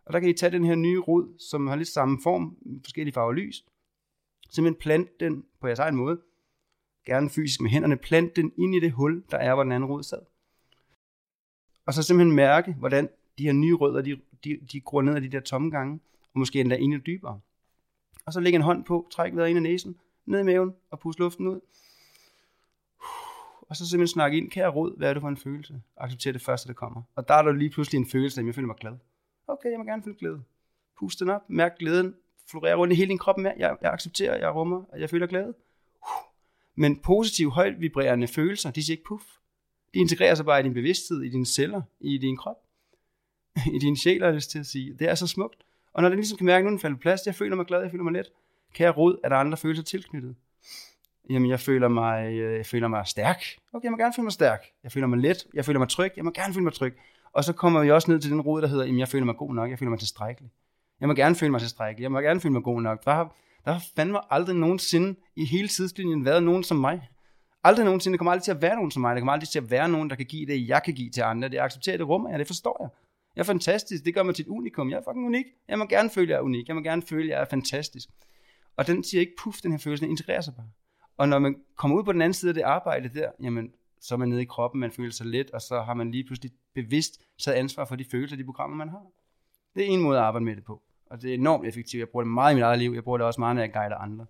Og 0.06 0.14
der 0.14 0.20
kan 0.20 0.30
I 0.30 0.34
tage 0.34 0.52
den 0.52 0.66
her 0.66 0.76
nye 0.76 1.00
rod, 1.00 1.40
som 1.40 1.68
har 1.68 1.76
lidt 1.76 1.88
samme 1.88 2.20
form, 2.24 2.58
forskellige 2.84 3.14
farver 3.14 3.32
lys, 3.32 3.66
simpelthen 4.50 4.82
plante 4.82 5.12
den 5.20 5.46
på 5.60 5.68
jeres 5.68 5.80
egen 5.80 5.96
måde, 5.96 6.20
gerne 7.06 7.30
fysisk 7.30 7.62
med 7.62 7.70
hænderne, 7.70 7.98
plant 7.98 8.36
den 8.36 8.52
ind 8.58 8.76
i 8.76 8.80
det 8.80 8.92
hul, 8.92 9.24
der 9.32 9.38
er, 9.38 9.54
hvor 9.54 9.64
den 9.64 9.72
anden 9.72 9.90
rod 9.90 10.04
sad. 10.04 10.22
Og 11.86 11.94
så 11.94 12.04
simpelthen 12.04 12.36
mærke, 12.36 12.74
hvordan 12.74 13.10
de 13.38 13.44
her 13.44 13.54
nye 13.54 13.76
rødder, 13.76 14.02
de, 14.02 14.20
de, 14.44 14.60
de 14.72 14.80
gror 14.80 15.02
ned 15.02 15.16
af 15.16 15.22
de 15.22 15.30
der 15.30 15.40
tomme 15.40 15.70
gange, 15.70 16.00
og 16.34 16.40
måske 16.40 16.60
endda 16.60 16.76
endnu 16.78 16.98
dybere. 16.98 17.40
Og 18.26 18.34
så 18.34 18.40
lægge 18.40 18.56
en 18.56 18.62
hånd 18.62 18.86
på, 18.86 19.08
træk 19.12 19.36
vejret 19.36 19.50
ind 19.50 19.58
i 19.58 19.62
næsen, 19.62 19.96
ned 20.30 20.40
i 20.40 20.44
maven, 20.44 20.76
og 20.90 21.00
puste 21.00 21.22
luften 21.22 21.48
ud. 21.48 21.60
Og 23.62 23.76
så 23.76 23.90
simpelthen 23.90 24.14
snakke 24.14 24.38
ind, 24.38 24.52
kære 24.52 24.70
rod, 24.70 24.98
hvad 24.98 25.10
er 25.10 25.14
det 25.14 25.22
for 25.22 25.30
en 25.30 25.38
følelse? 25.38 25.82
Accepter 25.98 26.32
det 26.32 26.42
første, 26.42 26.68
der 26.68 26.74
kommer. 26.74 27.02
Og 27.16 27.28
der 27.28 27.34
er 27.34 27.42
der 27.42 27.52
lige 27.52 27.70
pludselig 27.70 28.00
en 28.00 28.10
følelse, 28.10 28.42
at 28.42 28.48
jeg 28.48 28.56
føler 28.56 28.68
mig 28.68 28.76
glad. 28.76 28.98
Okay, 29.48 29.72
jeg 29.72 29.80
må 29.80 29.86
gerne 29.86 30.04
føle 30.04 30.16
glæde. 30.16 30.44
Pust 31.00 31.20
den 31.20 31.30
op, 31.30 31.50
mærk 31.50 31.78
glæden, 31.78 32.16
florere 32.50 32.76
rundt 32.76 32.94
i 32.94 32.96
hele 32.96 33.10
din 33.10 33.18
krop 33.18 33.38
med. 33.38 33.52
Jeg, 33.58 33.78
jeg 33.82 33.94
accepterer, 33.94 34.38
jeg 34.38 34.56
rummer, 34.56 34.84
at 34.94 35.02
jeg 35.02 35.10
føler 35.10 35.28
glæde. 35.28 35.54
Men 36.76 37.00
positive, 37.00 37.52
højt 37.52 37.82
vibrerende 37.82 38.28
følelser, 38.28 38.72
de 38.72 38.86
siger 38.86 38.94
ikke 38.94 39.08
puff. 39.08 39.24
De 39.94 40.00
integrerer 40.00 40.36
sig 40.36 40.46
bare 40.46 40.60
i 40.60 40.64
din 40.64 40.74
bevidsthed, 40.74 41.22
i 41.22 41.30
dine 41.30 41.46
celler, 41.46 41.82
i 42.00 42.18
din 42.18 42.38
krop, 42.38 42.58
i 43.74 43.80
din 43.80 43.98
sjæl, 43.98 44.20
har 44.20 44.28
jeg 44.28 44.36
lyst 44.36 44.52
til 44.52 44.60
at 44.60 44.66
sige. 44.66 44.94
Det 44.94 45.10
er 45.10 45.16
så 45.16 45.28
smukt. 45.28 45.66
Og 45.94 46.02
når 46.02 46.10
den 46.10 46.18
ligesom 46.18 46.38
kan 46.38 46.46
mærke, 46.46 46.68
at 46.68 46.72
nu 46.72 46.78
falder 46.78 46.98
plads, 46.98 47.26
jeg 47.26 47.36
føler 47.36 47.56
mig 47.56 47.66
glad, 47.66 47.82
jeg 47.82 47.92
føler 47.92 48.04
mig 48.04 48.14
let, 48.14 48.32
kan 48.74 48.86
jeg 48.86 48.98
råd, 48.98 49.18
at 49.24 49.32
der 49.32 49.38
andre 49.38 49.58
følelser 49.58 49.84
tilknyttet. 49.84 50.36
Jamen, 51.30 51.50
jeg 51.50 51.60
føler 51.60 51.88
mig, 51.88 52.34
øh, 52.34 52.58
jeg 52.58 52.66
føler 52.66 52.88
mig 52.88 53.08
stærk. 53.08 53.44
Okay, 53.74 53.84
jeg 53.84 53.92
må 53.92 53.98
gerne 53.98 54.14
føle 54.16 54.24
mig 54.24 54.32
stærk. 54.32 54.66
Jeg 54.84 54.92
føler 54.92 55.08
mig 55.08 55.20
let. 55.20 55.38
Jeg 55.54 55.66
føler 55.66 55.80
mig 55.80 55.90
tryg. 55.90 56.12
Jeg 56.16 56.26
må 56.26 56.32
gerne 56.32 56.54
føle 56.54 56.64
mig 56.64 56.74
tryg. 56.74 56.98
Og 57.34 57.44
så 57.44 57.54
kommer 57.54 57.82
vi 57.82 57.92
også 57.92 58.12
ned 58.12 58.20
til 58.20 58.32
den 58.32 58.42
rod, 58.42 58.62
der 58.62 58.68
hedder, 58.68 58.86
jamen, 58.86 59.00
jeg 59.00 59.08
føler 59.08 59.26
mig 59.26 59.36
god 59.36 59.54
nok. 59.54 59.70
Jeg 59.70 59.80
føler 59.80 59.90
mig 59.90 60.00
tilstrækkelig. 60.00 60.52
Jeg 61.00 61.08
må 61.08 61.14
gerne 61.14 61.36
føle 61.36 61.52
mig 61.52 61.62
tilstrækkelig. 61.62 62.04
Jeg 62.04 62.12
må 62.12 62.20
gerne 62.20 62.40
føle 62.40 62.54
mig 62.54 62.64
god 62.64 62.82
nok. 62.82 63.06
Der 63.06 63.12
har, 63.12 63.36
der 63.66 63.72
har 63.72 63.84
fandme 63.96 64.34
aldrig 64.34 64.56
nogensinde 64.56 65.20
i 65.36 65.46
hele 65.46 65.68
tidslinjen 65.68 66.26
været 66.26 66.44
nogen 66.44 66.64
som 66.64 66.78
mig. 66.78 67.10
Aldrig 67.64 67.86
nogensinde. 67.86 68.14
Det 68.14 68.20
kommer 68.20 68.32
aldrig 68.32 68.44
til 68.44 68.52
at 68.52 68.62
være 68.62 68.76
nogen 68.76 68.92
som 68.92 69.02
mig. 69.02 69.16
Det 69.16 69.22
kommer 69.22 69.34
aldrig 69.34 69.50
til 69.50 69.60
at 69.60 69.72
være 69.72 69.90
nogen, 69.90 70.10
der 70.10 70.16
kan 70.16 70.26
give 70.26 70.46
det, 70.46 70.68
jeg 70.68 70.84
kan 70.84 70.94
give 70.94 71.10
til 71.10 71.22
andre. 71.22 71.50
Det 71.50 71.60
accepterer 71.60 71.98
det 71.98 72.08
rum, 72.08 72.28
jeg 72.32 72.40
det 72.40 72.48
forstår 72.48 72.78
jeg. 72.82 72.90
Jeg 73.36 73.42
er 73.42 73.46
fantastisk. 73.46 74.06
Det 74.06 74.14
gør 74.14 74.24
mig 74.24 74.36
til 74.36 74.44
et 74.44 74.50
unikum. 74.50 74.90
Jeg 74.90 74.98
er 74.98 75.02
fucking 75.08 75.26
unik. 75.26 75.46
Jeg 75.68 75.80
må 75.80 75.86
gerne 75.86 76.10
føle, 76.10 76.24
at 76.26 76.30
jeg 76.30 76.38
er 76.38 76.42
unik. 76.42 76.68
Jeg 76.68 76.76
må 76.76 76.82
gerne 76.82 77.02
føle, 77.02 77.24
at 77.24 77.30
jeg 77.30 77.42
er 77.42 77.46
fantastisk. 77.50 78.10
Og 78.80 78.88
den 78.88 79.04
siger 79.04 79.22
ikke 79.22 79.34
puff, 79.44 79.58
den 79.64 79.72
her 79.72 79.78
følelse, 79.78 80.04
den 80.04 80.12
integrerer 80.12 80.42
sig 80.42 80.54
bare. 80.56 80.70
Og 81.18 81.30
når 81.30 81.40
man 81.40 81.56
kommer 81.76 81.98
ud 81.98 82.04
på 82.04 82.12
den 82.12 82.22
anden 82.22 82.34
side 82.34 82.50
af 82.50 82.54
det 82.54 82.62
arbejde 82.62 83.10
der, 83.10 83.32
jamen, 83.44 83.72
så 84.02 84.16
er 84.16 84.18
man 84.18 84.30
nede 84.30 84.42
i 84.42 84.46
kroppen, 84.46 84.80
man 84.80 84.92
føler 84.92 85.12
sig 85.12 85.26
let, 85.26 85.52
og 85.52 85.62
så 85.62 85.82
har 85.82 85.94
man 85.94 86.12
lige 86.12 86.24
pludselig 86.24 86.52
bevidst 86.76 87.22
taget 87.40 87.58
ansvar 87.58 87.86
for 87.86 87.96
de 87.96 88.06
følelser, 88.12 88.38
de 88.38 88.44
programmer, 88.44 88.78
man 88.78 88.90
har. 88.90 89.02
Det 89.76 89.84
er 89.84 89.88
en 89.88 90.02
måde 90.02 90.18
at 90.18 90.24
arbejde 90.24 90.46
med 90.46 90.56
det 90.56 90.64
på. 90.64 90.82
Og 91.10 91.22
det 91.22 91.30
er 91.30 91.34
enormt 91.34 91.68
effektivt. 91.68 92.00
Jeg 92.00 92.10
bruger 92.10 92.24
det 92.24 92.32
meget 92.32 92.54
i 92.54 92.56
mit 92.56 92.64
eget 92.64 92.80
liv. 92.80 92.92
Jeg 92.92 93.04
bruger 93.04 93.18
det 93.18 93.28
også 93.28 93.42
meget, 93.42 93.56
når 93.56 93.64
jeg 93.64 93.74
guider 93.74 93.96
andre. 93.96 94.26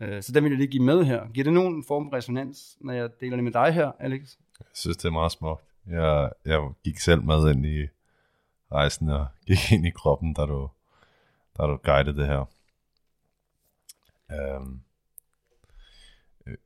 Øh, 0.00 0.22
så 0.22 0.32
den 0.32 0.44
vil 0.44 0.50
jeg 0.50 0.58
lige 0.58 0.70
give 0.70 0.84
med 0.84 1.04
her. 1.04 1.28
Giver 1.28 1.44
det 1.44 1.52
nogen 1.52 1.84
form 1.84 2.10
for 2.10 2.16
resonans, 2.16 2.76
når 2.80 2.92
jeg 2.92 3.10
deler 3.20 3.36
det 3.36 3.44
med 3.44 3.52
dig 3.52 3.72
her, 3.72 3.92
Alex? 3.98 4.36
Jeg 4.58 4.66
synes, 4.74 4.96
det 4.96 5.04
er 5.04 5.12
meget 5.12 5.32
smukt. 5.32 5.64
Jeg, 5.86 6.30
jeg 6.44 6.70
gik 6.84 6.98
selv 6.98 7.22
med 7.22 7.50
ind 7.50 7.66
i 7.66 7.86
rejsen 8.72 9.08
og 9.08 9.26
gik 9.46 9.72
ind 9.72 9.86
i 9.86 9.90
kroppen, 9.90 10.34
da 10.34 10.42
du, 10.42 10.68
da 11.58 11.62
du 11.62 11.76
guidede 11.76 12.16
det 12.16 12.26
her. 12.26 12.44
Um, 14.32 14.82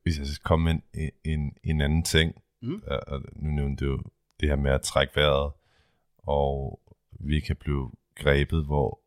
hvis 0.03 0.19
jeg 0.19 0.27
skal 0.27 0.45
komme 0.45 0.65
med 0.65 0.83
en, 0.95 1.11
en, 1.25 1.57
en 1.65 1.81
anden 1.81 2.03
ting, 2.03 2.43
mm. 2.63 2.83
og 2.87 3.23
nu 3.33 3.51
nævnte 3.51 3.85
du 3.85 4.03
det 4.41 4.49
her 4.49 4.57
med 4.57 4.71
at 4.71 4.83
trække 4.83 5.17
vejret, 5.17 5.53
og 6.19 6.81
vi 7.11 7.41
kan 7.41 7.57
blive 7.57 7.91
grebet, 8.15 8.65
hvor, 8.65 9.01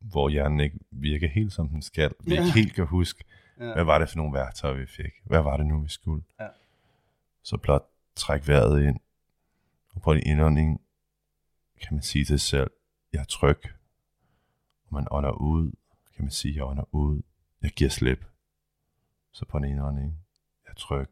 hvor 0.00 0.28
hjernen 0.28 0.60
ikke 0.60 0.78
virker 0.90 1.28
helt 1.28 1.52
som 1.52 1.68
den 1.68 1.82
skal. 1.82 2.14
Vi 2.20 2.34
ja. 2.34 2.40
ikke 2.40 2.52
helt 2.58 2.74
kan 2.74 2.86
huske, 2.86 3.24
ja. 3.60 3.72
hvad 3.72 3.84
var 3.84 3.98
det 3.98 4.08
for 4.08 4.16
nogle 4.16 4.34
værktøjer, 4.34 4.74
vi 4.74 4.86
fik? 4.86 5.12
Hvad 5.24 5.42
var 5.42 5.56
det 5.56 5.66
nu, 5.66 5.80
vi 5.80 5.88
skulle? 5.88 6.24
Ja. 6.40 6.48
Så 7.42 7.56
blot 7.56 7.88
træk 8.16 8.48
vejret 8.48 8.84
ind, 8.84 9.00
og 9.94 10.02
på 10.02 10.14
din 10.14 10.22
indånding 10.26 10.80
kan 11.80 11.94
man 11.94 12.02
sige 12.02 12.24
til 12.24 12.40
sig 12.40 12.48
selv, 12.48 12.70
jeg 13.12 13.20
er 13.20 13.24
tryg. 13.24 13.58
Og 14.84 14.94
man 14.94 15.06
ånder 15.10 15.30
ud, 15.30 15.72
kan 16.16 16.24
man 16.24 16.30
sige, 16.30 16.56
jeg 16.56 16.64
ånder 16.64 16.94
ud. 16.94 17.22
Jeg 17.62 17.70
giver 17.70 17.90
slip. 17.90 18.24
Så 19.32 19.44
på 19.44 19.56
en 19.56 19.64
indånding, 19.64 20.18
jeg 20.68 20.76
tryg. 20.76 21.08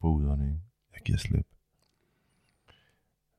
På 0.00 0.08
udånding, 0.08 0.62
jeg 0.94 1.02
giver 1.02 1.18
slip. 1.18 1.46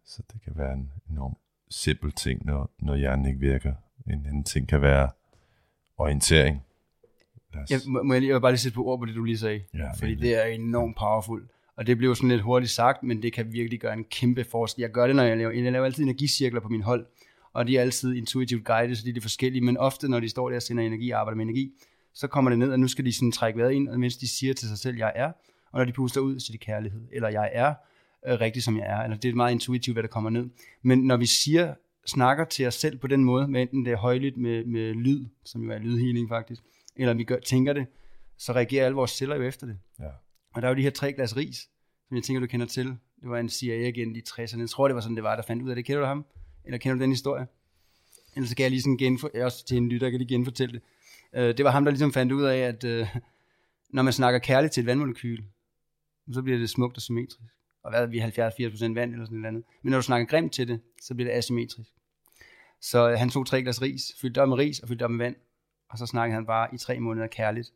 Så 0.06 0.24
det 0.34 0.42
kan 0.42 0.54
være 0.56 0.74
en 0.74 0.92
enorm 1.10 1.38
simpel 1.70 2.12
ting, 2.12 2.46
når, 2.46 2.72
når 2.80 2.96
hjernen 2.96 3.26
ikke 3.26 3.40
virker. 3.40 3.74
En 4.08 4.26
anden 4.26 4.44
ting 4.44 4.68
kan 4.68 4.82
være 4.82 5.10
orientering. 5.98 6.64
Os... 7.56 7.72
Jeg, 7.72 7.80
må, 7.88 8.04
må 8.04 8.14
jeg, 8.14 8.22
lige, 8.22 8.34
jeg 8.34 8.42
bare 8.42 8.52
lige 8.52 8.60
sætte 8.60 8.76
på 8.76 8.86
ord 8.86 9.00
på 9.00 9.06
det, 9.06 9.16
du 9.16 9.24
lige 9.24 9.38
sagde. 9.38 9.64
Ja, 9.74 9.92
fordi 9.92 10.16
det 10.16 10.36
er 10.36 10.46
enormt 10.46 10.98
powerful. 10.98 11.48
Og 11.76 11.88
det 11.88 11.98
bliver 11.98 12.14
sådan 12.14 12.30
lidt 12.30 12.42
hurtigt 12.42 12.72
sagt, 12.72 13.04
men 13.04 13.22
det 13.22 13.34
kan 13.34 13.54
virkelig 13.54 13.80
gøre 13.80 13.94
en 13.94 14.04
kæmpe 14.04 14.44
forskel. 14.44 14.82
Jeg 14.82 14.92
gør 14.92 15.08
det, 15.08 15.16
når 15.16 15.24
jeg 15.24 15.38
laver, 15.38 15.52
jeg 15.52 15.72
laver 15.72 15.86
altid 15.86 16.04
energicirkler 16.04 16.62
på 16.62 16.70
min 16.70 16.82
hold, 16.82 17.06
og 17.56 17.68
de 17.68 17.78
er 17.78 17.82
altid 17.82 18.14
intuitivt 18.14 18.66
guided, 18.66 18.96
så 18.96 19.06
de 19.06 19.14
er 19.18 19.22
forskellige, 19.22 19.62
men 19.62 19.78
ofte, 19.78 20.08
når 20.08 20.20
de 20.20 20.30
står 20.30 20.50
der 20.50 20.56
og 20.56 20.62
sender 20.62 20.84
energi 20.84 21.10
og 21.10 21.20
arbejder 21.20 21.36
med 21.36 21.46
energi, 21.46 21.72
så 22.14 22.28
kommer 22.28 22.50
det 22.52 22.60
ned, 22.60 22.72
og 22.72 22.80
nu 22.80 22.88
skal 22.88 23.06
de 23.06 23.14
sådan 23.14 23.32
trække 23.32 23.60
vejret 23.60 23.74
ind, 23.74 23.90
og 23.90 24.00
mens 24.00 24.18
de 24.18 24.28
siger 24.28 24.54
til 24.54 24.68
sig 24.68 24.78
selv, 24.78 24.98
jeg 24.98 25.14
er, 25.16 25.32
og 25.72 25.80
når 25.80 25.86
de 25.86 25.92
puster 25.92 26.22
ud, 26.22 26.40
så 26.40 26.48
er 26.50 26.54
det 26.54 26.62
kærlighed, 26.62 27.02
eller 27.12 27.30
jeg 27.30 27.50
er 27.54 27.74
øh, 28.28 28.40
rigtig, 28.40 28.64
som 28.64 28.78
jeg 28.78 28.86
er, 28.86 29.04
eller 29.04 29.18
det 29.18 29.30
er 29.30 29.36
meget 29.36 29.52
intuitivt, 29.52 29.96
hvad 29.96 30.04
der 30.04 30.10
kommer 30.10 30.30
ned. 30.30 30.50
Men 30.82 31.00
når 31.00 31.18
vi 31.18 31.26
siger, 31.26 31.74
snakker 32.06 32.46
til 32.46 32.68
os 32.68 32.76
selv 32.76 32.98
på 32.98 33.08
den 33.08 33.24
måde, 33.24 33.48
med 33.48 33.62
enten 33.62 33.86
det 33.86 33.94
er 33.94 33.98
højligt 33.98 34.38
med, 34.38 34.66
med 34.66 34.94
lyd, 34.94 35.26
som 35.46 35.64
jo 35.64 35.72
er 35.72 35.78
lydhealing 35.78 36.30
faktisk, 36.30 36.64
eller 36.96 37.14
vi 37.14 37.24
gør, 37.24 37.40
tænker 37.40 37.74
det, 37.74 37.86
så 38.38 38.54
reagerer 38.54 38.86
alle 38.86 38.96
vores 38.96 39.12
celler 39.12 39.36
jo 39.36 39.44
efter 39.44 39.68
det. 39.68 39.78
Ja. 40.00 40.10
Og 40.54 40.62
der 40.62 40.68
er 40.68 40.72
jo 40.72 40.78
de 40.78 40.82
her 40.82 40.90
tre 40.90 41.14
glas 41.14 41.38
ris, 41.38 41.58
som 42.08 42.16
jeg 42.16 42.24
tænker, 42.24 42.40
du 42.40 42.48
kender 42.48 42.66
til. 42.66 42.86
Det 43.22 43.30
var 43.30 43.38
en 43.38 43.50
CIA-agent 43.50 44.18
i 44.18 44.22
60'erne. 44.30 44.60
Jeg 44.60 44.70
tror, 44.70 44.88
det 44.88 44.96
var 44.96 45.02
sådan, 45.02 45.16
det 45.16 45.24
var, 45.24 45.36
der 45.36 45.44
fandt 45.44 45.64
ud 45.64 45.70
af 45.70 45.76
det. 45.76 45.86
Kender 45.86 46.02
du 46.02 46.08
ham? 46.08 46.26
Eller 46.66 46.78
kender 46.78 46.96
du 46.96 47.02
den 47.02 47.12
historie? 47.12 47.48
Ellers 48.36 48.50
så 48.50 48.56
kan 48.56 48.64
jeg 48.64 48.72
lige 48.72 48.82
sådan 48.82 48.98
genfor... 48.98 49.32
Også 49.42 49.66
til 49.66 49.78
en 49.78 49.90
lytter, 49.90 50.10
kan 50.10 50.20
lige 50.20 50.36
genfortælle 50.36 50.74
det. 50.74 50.82
Uh, 51.34 51.58
det 51.58 51.66
var 51.66 51.72
ham, 51.72 51.86
der 51.86 51.92
ligesom 51.92 52.14
fandt 52.14 52.32
ud 52.32 52.44
af, 52.44 52.58
at 52.58 52.84
øh, 52.84 53.08
når 53.90 54.04
man 54.04 54.14
snakker 54.14 54.40
kærligt 54.40 54.74
til 54.74 54.82
et 54.82 54.88
vandmolekyl, 54.88 55.44
så 56.34 56.42
bliver 56.42 56.60
det 56.60 56.70
smukt 56.70 56.96
og 56.98 57.02
symmetrisk. 57.02 57.40
Og 57.84 57.92
hvad 57.92 58.02
er 58.02 58.06
vi 58.06 58.20
70-80% 58.20 58.94
vand 58.94 59.12
eller 59.12 59.26
sådan 59.26 59.38
noget 59.38 59.48
andet. 59.48 59.64
Men 59.82 59.92
når 59.92 59.98
du 59.98 60.02
snakker 60.02 60.28
grimt 60.28 60.54
til 60.54 60.68
det, 60.68 60.82
så 61.02 61.14
bliver 61.16 61.32
det 61.32 61.38
asymmetrisk. 61.38 61.90
Så 62.82 63.10
øh, 63.10 63.20
han 63.20 63.30
tog 63.30 63.48
tre 63.48 63.62
glas 63.62 63.82
ris, 63.82 64.16
fyldte 64.22 64.42
op 64.42 64.50
med 64.50 64.58
ris 64.58 64.80
og 64.80 64.88
fyldte 64.88 65.04
op 65.04 65.12
med 65.12 65.26
vand. 65.26 65.36
Og 65.90 65.98
så 65.98 66.06
snakkede 66.06 66.36
han 66.36 66.46
bare 66.46 66.68
i 66.74 66.78
tre 66.78 67.00
måneder 67.00 67.28
kærligt 67.28 67.72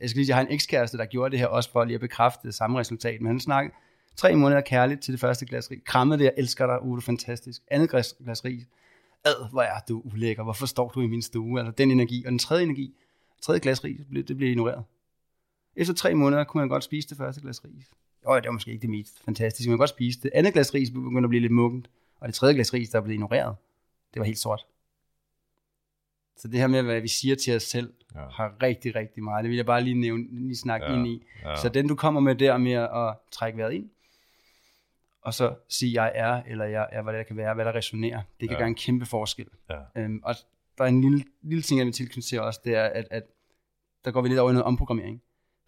jeg 0.00 0.10
skal 0.10 0.18
lige 0.18 0.26
sige, 0.26 0.28
jeg 0.28 0.36
har 0.36 0.46
en 0.46 0.52
ekskæreste, 0.52 0.98
der 0.98 1.04
gjorde 1.04 1.30
det 1.30 1.38
her 1.38 1.46
også 1.46 1.70
for 1.70 1.84
lige 1.84 1.94
at 1.94 2.00
bekræfte 2.00 2.46
det 2.46 2.54
samme 2.54 2.80
resultat, 2.80 3.20
men 3.20 3.26
han 3.26 3.40
snakkede 3.40 3.74
tre 4.16 4.36
måneder 4.36 4.60
kærligt 4.60 5.00
til 5.00 5.12
det 5.12 5.20
første 5.20 5.46
glas 5.46 5.70
ris. 5.70 5.80
Krammede 5.84 6.18
det, 6.18 6.24
jeg 6.24 6.32
elsker 6.36 6.66
dig, 6.66 6.82
Ude, 6.82 7.02
fantastisk. 7.02 7.62
Andet 7.70 7.90
glas, 7.90 8.14
glas 8.24 8.44
ris. 8.44 8.62
Ad, 9.24 9.50
hvor 9.50 9.62
er 9.62 9.80
du 9.88 10.02
ulækker, 10.04 10.42
hvorfor 10.42 10.66
står 10.66 10.88
du 10.88 11.00
i 11.00 11.06
min 11.06 11.22
stue? 11.22 11.60
Altså 11.60 11.72
den 11.78 11.90
energi. 11.90 12.22
Og 12.24 12.30
den 12.30 12.38
tredje 12.38 12.64
energi, 12.64 12.94
tredje 13.42 13.60
glas 13.60 13.84
ris, 13.84 14.00
det 14.28 14.36
blev 14.36 14.50
ignoreret. 14.50 14.84
Efter 15.76 15.94
tre 15.94 16.14
måneder 16.14 16.44
kunne 16.44 16.60
man 16.60 16.68
godt 16.68 16.84
spise 16.84 17.08
det 17.08 17.16
første 17.16 17.40
glas 17.40 17.64
ris. 17.64 17.90
Og 18.24 18.42
det 18.42 18.48
var 18.48 18.52
måske 18.52 18.70
ikke 18.70 18.82
det 18.82 18.90
mest 18.90 19.24
fantastiske, 19.24 19.70
man 19.70 19.74
kunne 19.74 19.82
godt 19.82 19.90
spise 19.90 20.20
det. 20.20 20.30
Andet 20.34 20.52
glas 20.52 20.74
ris 20.74 20.90
begyndte 20.90 21.26
at 21.26 21.28
blive 21.28 21.40
lidt 21.40 21.52
muggent, 21.52 21.90
og 22.20 22.28
det 22.28 22.34
tredje 22.34 22.54
glas 22.54 22.74
ris, 22.74 22.90
der 22.90 23.00
blev 23.00 23.14
ignoreret, 23.14 23.56
det 24.14 24.20
var 24.20 24.26
helt 24.26 24.38
sort. 24.38 24.66
Så 26.36 26.48
det 26.48 26.60
her 26.60 26.66
med, 26.66 26.82
hvad 26.82 27.00
vi 27.00 27.08
siger 27.08 27.36
til 27.36 27.56
os 27.56 27.62
selv, 27.62 27.92
ja. 28.14 28.20
har 28.30 28.54
rigtig, 28.62 28.94
rigtig 28.94 29.22
meget. 29.22 29.44
Det 29.44 29.50
vil 29.50 29.56
jeg 29.56 29.66
bare 29.66 29.82
lige 29.82 30.00
nævne, 30.00 30.24
lige 30.30 30.56
snakke 30.56 30.86
ja. 30.86 30.92
ind 30.92 31.06
i. 31.06 31.22
Ja. 31.44 31.56
Så 31.56 31.68
den, 31.68 31.88
du 31.88 31.94
kommer 31.94 32.20
med 32.20 32.34
der 32.34 32.58
med 32.58 32.72
at 32.72 33.14
trække 33.30 33.58
vejret 33.58 33.72
ind, 33.72 33.90
og 35.22 35.34
så 35.34 35.54
sige, 35.68 36.02
jeg 36.02 36.12
er, 36.14 36.42
eller 36.46 36.64
jeg 36.64 36.88
er, 36.92 37.02
hvad 37.02 37.18
det 37.18 37.26
kan 37.26 37.36
være, 37.36 37.54
hvad 37.54 37.64
der 37.64 37.74
resonerer, 37.74 38.22
det 38.40 38.48
kan 38.48 38.56
ja. 38.56 38.58
gøre 38.58 38.68
en 38.68 38.74
kæmpe 38.74 39.06
forskel. 39.06 39.48
Ja. 39.70 40.02
Øhm, 40.02 40.20
og 40.24 40.34
der 40.78 40.84
er 40.84 40.88
en 40.88 41.00
lille, 41.00 41.24
lille 41.42 41.62
ting, 41.62 41.78
jeg 41.78 41.86
vil 41.86 41.94
tilknytte 41.94 42.28
til 42.28 42.40
også, 42.40 42.60
det 42.64 42.74
er, 42.74 42.84
at, 42.84 43.08
at 43.10 43.22
der 44.04 44.10
går 44.10 44.22
vi 44.22 44.28
lidt 44.28 44.40
over 44.40 44.50
i 44.50 44.52
noget 44.52 44.64
omprogrammering. 44.64 45.22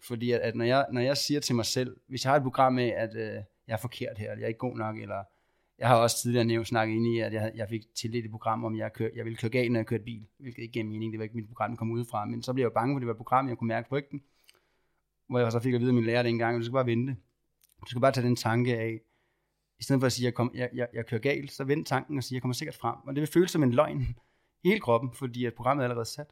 Fordi 0.07 0.31
at, 0.31 0.39
at 0.39 0.55
når, 0.55 0.65
jeg, 0.65 0.85
når 0.91 1.01
jeg 1.01 1.17
siger 1.17 1.39
til 1.39 1.55
mig 1.55 1.65
selv, 1.65 1.97
hvis 2.07 2.23
jeg 2.25 2.31
har 2.31 2.37
et 2.37 2.43
program 2.43 2.73
med, 2.73 2.89
at 2.89 3.15
øh, 3.15 3.33
jeg 3.67 3.73
er 3.73 3.77
forkert 3.77 4.17
her, 4.17 4.31
eller 4.31 4.39
jeg 4.39 4.43
er 4.43 4.47
ikke 4.47 4.57
god 4.57 4.77
nok, 4.77 4.99
eller 4.99 5.23
jeg 5.79 5.87
har 5.87 5.95
også 5.95 6.21
tidligere 6.21 6.45
nævnt 6.45 6.67
snakket 6.67 6.95
ind 6.95 7.07
i, 7.07 7.19
at 7.19 7.33
jeg, 7.33 7.51
jeg 7.55 7.69
fik 7.69 7.81
tildelt 7.95 8.25
et 8.25 8.31
program, 8.31 8.65
om 8.65 8.77
jeg, 8.77 8.93
kør, 8.93 9.09
jeg 9.15 9.25
ville 9.25 9.37
køre 9.37 9.51
galt, 9.51 9.71
når 9.71 9.79
jeg 9.79 9.85
kørte 9.85 10.03
bil, 10.03 10.27
hvilket 10.37 10.61
ikke 10.61 10.73
gav 10.73 10.85
mening, 10.85 11.11
det 11.11 11.19
var 11.19 11.23
ikke 11.23 11.35
mit 11.35 11.47
program, 11.47 11.69
der 11.69 11.77
kom 11.77 11.91
ud 11.91 12.05
fra, 12.05 12.25
men 12.25 12.43
så 12.43 12.53
blev 12.53 12.63
jeg 12.63 12.71
bange 12.73 12.95
for, 12.95 12.99
det 12.99 13.07
var 13.07 13.13
et 13.13 13.17
program, 13.17 13.49
jeg 13.49 13.57
kunne 13.57 13.67
mærke 13.67 13.89
frygten, 13.89 14.21
hvor 15.29 15.39
jeg 15.39 15.51
så 15.51 15.59
fik 15.59 15.73
at 15.73 15.79
vide 15.79 15.89
af 15.89 15.93
min 15.93 16.05
lærer 16.05 16.23
dengang, 16.23 16.55
at 16.55 16.59
du 16.59 16.65
skal 16.65 16.73
bare 16.73 16.85
vente. 16.85 17.15
Du 17.81 17.85
skal 17.89 18.01
bare 18.01 18.11
tage 18.11 18.27
den 18.27 18.35
tanke 18.35 18.77
af, 18.77 18.99
i 19.79 19.83
stedet 19.83 20.01
for 20.01 20.05
at 20.05 20.11
sige, 20.11 20.23
at 20.23 20.25
jeg, 20.25 20.33
kom, 20.33 20.51
jeg, 20.53 20.69
jeg, 20.73 20.87
jeg 20.93 21.05
kører 21.05 21.21
galt, 21.21 21.51
så 21.51 21.63
vend 21.63 21.85
tanken 21.85 22.17
og 22.17 22.23
sige, 22.23 22.33
at 22.33 22.35
jeg 22.35 22.41
kommer 22.41 22.53
sikkert 22.53 22.75
frem. 22.75 22.95
Og 23.07 23.15
det 23.15 23.21
vil 23.21 23.27
føles 23.27 23.51
som 23.51 23.63
en 23.63 23.71
løgn 23.71 24.01
i 24.63 24.67
hele 24.67 24.79
kroppen, 24.79 25.13
fordi 25.13 25.45
at 25.45 25.53
programmet 25.53 25.83
er 25.83 25.85
allerede 25.85 26.05
sat. 26.05 26.27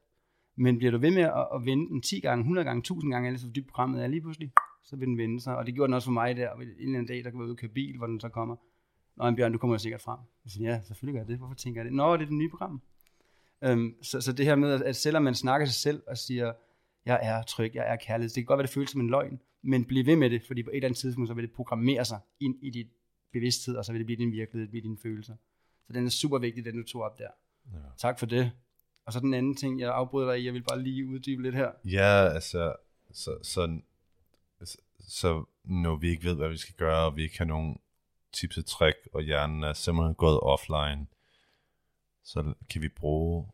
Men 0.57 0.77
bliver 0.77 0.91
du 0.91 0.97
ved 0.97 1.11
med 1.11 1.23
at, 1.23 1.47
at 1.55 1.65
vende 1.65 1.87
den 1.87 2.01
10 2.01 2.19
gange, 2.19 2.41
100 2.41 2.65
gange, 2.65 2.79
1000 2.79 3.11
gange, 3.11 3.27
eller 3.27 3.39
så 3.39 3.47
dybt 3.55 3.67
programmet 3.67 4.03
er 4.03 4.07
lige 4.07 4.21
pludselig, 4.21 4.51
så 4.83 4.95
vil 4.95 5.07
den 5.07 5.17
vende 5.17 5.41
sig. 5.41 5.57
Og 5.57 5.65
det 5.65 5.73
gjorde 5.73 5.87
den 5.87 5.93
også 5.93 6.05
for 6.05 6.11
mig 6.11 6.35
der, 6.37 6.53
en 6.53 6.61
eller 6.61 6.85
anden 6.85 7.05
dag, 7.05 7.23
der 7.23 7.29
kan 7.29 7.39
være 7.39 7.45
ude 7.45 7.53
og 7.53 7.57
køre 7.57 7.71
bil, 7.71 7.97
hvor 7.97 8.07
den 8.07 8.19
så 8.19 8.29
kommer 8.29 8.55
Nå, 9.15 9.27
en 9.27 9.35
Bjørn, 9.35 9.51
du 9.51 9.57
kommer 9.57 9.75
jo 9.75 9.79
sikkert 9.79 10.01
frem. 10.01 10.19
Jeg 10.45 10.51
siger, 10.51 10.71
ja, 10.71 10.81
selvfølgelig 10.81 11.13
gør 11.13 11.21
jeg 11.21 11.27
det. 11.27 11.37
Hvorfor 11.37 11.55
tænker 11.55 11.81
jeg 11.81 11.85
det? 11.85 11.93
Nå, 11.93 12.13
det 12.13 12.21
er 12.21 12.25
det 12.25 12.33
nye 12.33 12.49
program. 12.49 12.81
Øhm, 13.63 13.95
så, 14.01 14.21
så 14.21 14.33
det 14.33 14.45
her 14.45 14.55
med, 14.55 14.83
at 14.83 14.95
selvom 14.95 15.23
man 15.23 15.35
snakker 15.35 15.65
sig 15.67 15.75
selv 15.75 16.03
og 16.07 16.17
siger, 16.17 16.53
jeg 17.05 17.19
er 17.23 17.43
tryg, 17.43 17.71
jeg 17.75 17.93
er 17.93 17.95
kærlighed, 17.95 18.29
det 18.29 18.35
kan 18.35 18.45
godt 18.45 18.57
være, 18.57 18.67
det 18.67 18.73
føles 18.73 18.89
som 18.89 19.01
en 19.01 19.09
løgn, 19.09 19.39
men 19.63 19.85
bliv 19.85 20.05
ved 20.05 20.15
med 20.15 20.29
det, 20.29 20.41
fordi 20.47 20.63
på 20.63 20.69
et 20.69 20.75
eller 20.75 20.87
andet 20.87 20.99
tidspunkt, 20.99 21.27
så 21.27 21.33
vil 21.33 21.43
det 21.43 21.51
programmere 21.51 22.05
sig 22.05 22.19
ind 22.39 22.55
i 22.61 22.69
dit 22.69 22.87
bevidsthed, 23.33 23.75
og 23.75 23.85
så 23.85 23.91
vil 23.91 23.99
det 23.99 24.05
blive 24.05 24.17
din 24.17 24.31
virkelighed, 24.31 24.61
det 24.61 24.69
bliver 24.69 24.83
dine 24.83 24.97
følelser. 24.97 25.35
Så 25.87 25.93
den 25.93 26.05
er 26.05 26.09
super 26.09 26.39
vigtig, 26.39 26.65
den 26.65 26.77
du 26.77 26.83
tog 26.83 27.01
op 27.01 27.19
der. 27.19 27.29
Ja. 27.73 27.77
Tak 27.97 28.19
for 28.19 28.25
det. 28.25 28.51
Og 29.05 29.13
så 29.13 29.19
den 29.19 29.33
anden 29.33 29.55
ting, 29.55 29.79
jeg 29.79 29.93
afbryder 29.93 30.31
dig 30.31 30.41
i, 30.41 30.45
jeg 30.45 30.53
vil 30.53 30.63
bare 30.63 30.81
lige 30.81 31.07
uddybe 31.07 31.43
lidt 31.43 31.55
her. 31.55 31.71
Ja, 31.85 32.29
altså, 32.33 32.75
så, 33.11 33.37
så, 33.43 33.79
så, 34.63 34.77
så 34.99 35.45
når 35.63 35.95
vi 35.95 36.09
ikke 36.09 36.23
ved, 36.23 36.35
hvad 36.35 36.49
vi 36.49 36.57
skal 36.57 36.75
gøre, 36.75 37.05
og 37.05 37.15
vi 37.15 37.23
ikke 37.23 37.37
har 37.37 37.45
nogen 37.45 37.79
tips 38.33 38.57
og 38.57 38.65
trick, 38.65 38.97
og 39.13 39.21
hjernen 39.21 39.63
er 39.63 39.73
simpelthen 39.73 40.15
gået 40.15 40.39
offline, 40.39 41.07
så 42.23 42.53
kan 42.69 42.81
vi 42.81 42.89
bruge 42.89 43.47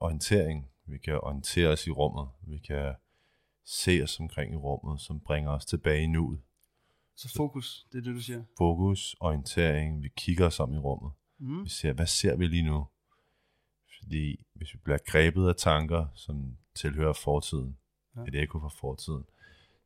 orientering. 0.00 0.70
Vi 0.86 0.98
kan 0.98 1.20
orientere 1.20 1.68
os 1.68 1.86
i 1.86 1.90
rummet. 1.90 2.28
Vi 2.40 2.58
kan 2.58 2.94
se 3.64 4.00
os 4.02 4.20
omkring 4.20 4.52
i 4.52 4.56
rummet, 4.56 5.00
som 5.00 5.20
bringer 5.20 5.50
os 5.50 5.64
tilbage 5.64 6.02
i 6.02 6.06
nuet. 6.06 6.40
Så 7.16 7.32
fokus, 7.36 7.86
det 7.92 7.98
er 7.98 8.02
det, 8.02 8.14
du 8.14 8.20
siger. 8.20 8.42
Fokus, 8.58 9.16
orientering, 9.20 10.02
vi 10.02 10.08
kigger 10.16 10.46
os 10.46 10.60
om 10.60 10.72
i 10.74 10.78
rummet. 10.78 11.12
Mm. 11.38 11.64
Vi 11.64 11.68
ser, 11.68 11.92
hvad 11.92 12.06
ser 12.06 12.36
vi 12.36 12.46
lige 12.46 12.62
nu? 12.62 12.86
Fordi 13.98 14.44
hvis 14.54 14.74
vi 14.74 14.78
bliver 14.84 14.98
grebet 15.06 15.48
af 15.48 15.56
tanker, 15.56 16.06
som 16.14 16.56
tilhører 16.74 17.12
fortiden, 17.12 17.78
Ja. 18.16 18.20
et 18.28 18.34
ekko 18.34 18.58
fra 18.60 18.68
fortiden, 18.68 19.24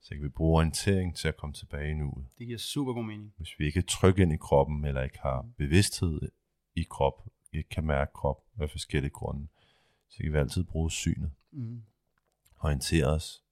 så 0.01 0.15
kan 0.15 0.23
vi 0.23 0.29
bruge 0.29 0.57
orientering 0.57 1.17
til 1.17 1.29
at 1.29 1.37
komme 1.37 1.53
tilbage 1.55 1.91
i 1.91 1.95
nuet. 1.95 2.27
Det 2.39 2.47
giver 2.47 2.59
super 2.59 2.93
god 2.93 3.05
mening. 3.05 3.33
Hvis 3.37 3.59
vi 3.59 3.65
ikke 3.67 3.79
er 3.79 3.83
trygge 3.89 4.23
ind 4.23 4.33
i 4.33 4.37
kroppen, 4.37 4.85
eller 4.85 5.03
ikke 5.03 5.19
har 5.19 5.43
Mm. 5.43 5.53
bevidsthed 5.53 6.21
i 6.75 6.83
krop, 6.91 7.29
ikke 7.53 7.69
kan 7.69 7.85
mærke 7.85 8.13
krop 8.15 8.45
af 8.61 8.71
forskellige 8.71 9.11
grunde, 9.11 9.49
så 10.09 10.17
kan 10.23 10.33
vi 10.33 10.39
altid 10.39 10.65
bruge 10.65 10.91
synet. 10.91 11.31
Mm. 11.53 11.83
Orientere 12.61 13.07
os. 13.07 13.45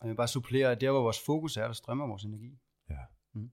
Og 0.00 0.06
jeg 0.06 0.08
vil 0.08 0.16
bare 0.16 0.28
supplere, 0.28 0.70
at 0.72 0.80
der 0.80 0.90
hvor 0.90 1.02
vores 1.02 1.20
fokus 1.26 1.56
er, 1.56 1.66
der 1.66 1.72
strømmer 1.72 2.06
vores 2.06 2.24
energi. 2.24 2.58
Ja. 2.90 2.98
Mm. 3.34 3.50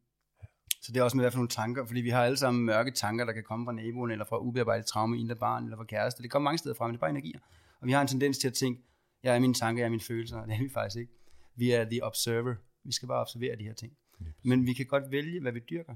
Så 0.82 0.92
det 0.92 1.00
er 1.00 1.04
også 1.04 1.18
med 1.18 1.24
hvad 1.24 1.32
for 1.32 1.38
nogle 1.38 1.50
tanker, 1.50 1.86
fordi 1.86 2.02
vi 2.02 2.10
har 2.10 2.24
alle 2.24 2.38
sammen 2.38 2.66
mørke 2.66 2.92
tanker, 2.92 3.26
der 3.26 3.34
kan 3.34 3.44
komme 3.44 3.66
fra 3.66 3.72
naboen, 3.72 4.12
eller 4.12 4.26
fra 4.26 4.40
ubearbejdet 4.40 4.86
traume, 4.86 5.32
af 5.32 5.40
barn, 5.40 5.64
eller 5.64 5.78
fra 5.78 5.84
kæreste. 5.84 6.24
Det 6.24 6.32
kommer 6.32 6.44
mange 6.50 6.58
steder 6.58 6.76
fra, 6.76 6.88
men 6.88 6.94
det 6.94 6.98
er 6.98 7.00
bare 7.00 7.10
energier. 7.10 7.40
Og 7.82 7.88
vi 7.88 7.92
har 7.92 8.02
en 8.02 8.08
tendens 8.08 8.38
til 8.38 8.48
at 8.48 8.54
tænke, 8.54 8.82
jeg 9.24 9.36
er 9.36 9.40
mine 9.40 9.54
tanker, 9.54 9.82
jeg 9.82 9.86
er 9.86 9.90
mine 9.90 10.02
følelser, 10.02 10.38
og 10.38 10.48
det 10.48 10.56
er 10.56 10.60
vi 10.64 10.70
faktisk 10.70 11.00
ikke. 11.00 11.14
Vi 11.56 11.72
er 11.72 11.86
the 11.86 12.04
observer. 12.04 12.56
Vi 12.84 12.92
skal 12.92 13.08
bare 13.08 13.22
observere 13.22 13.56
de 13.56 13.64
her 13.64 13.74
ting. 13.74 13.94
Men 14.44 14.66
vi 14.66 14.74
kan 14.74 14.86
godt 14.86 15.12
vælge, 15.12 15.42
hvad 15.42 15.52
vi 15.52 15.60
dyrker. 15.70 15.96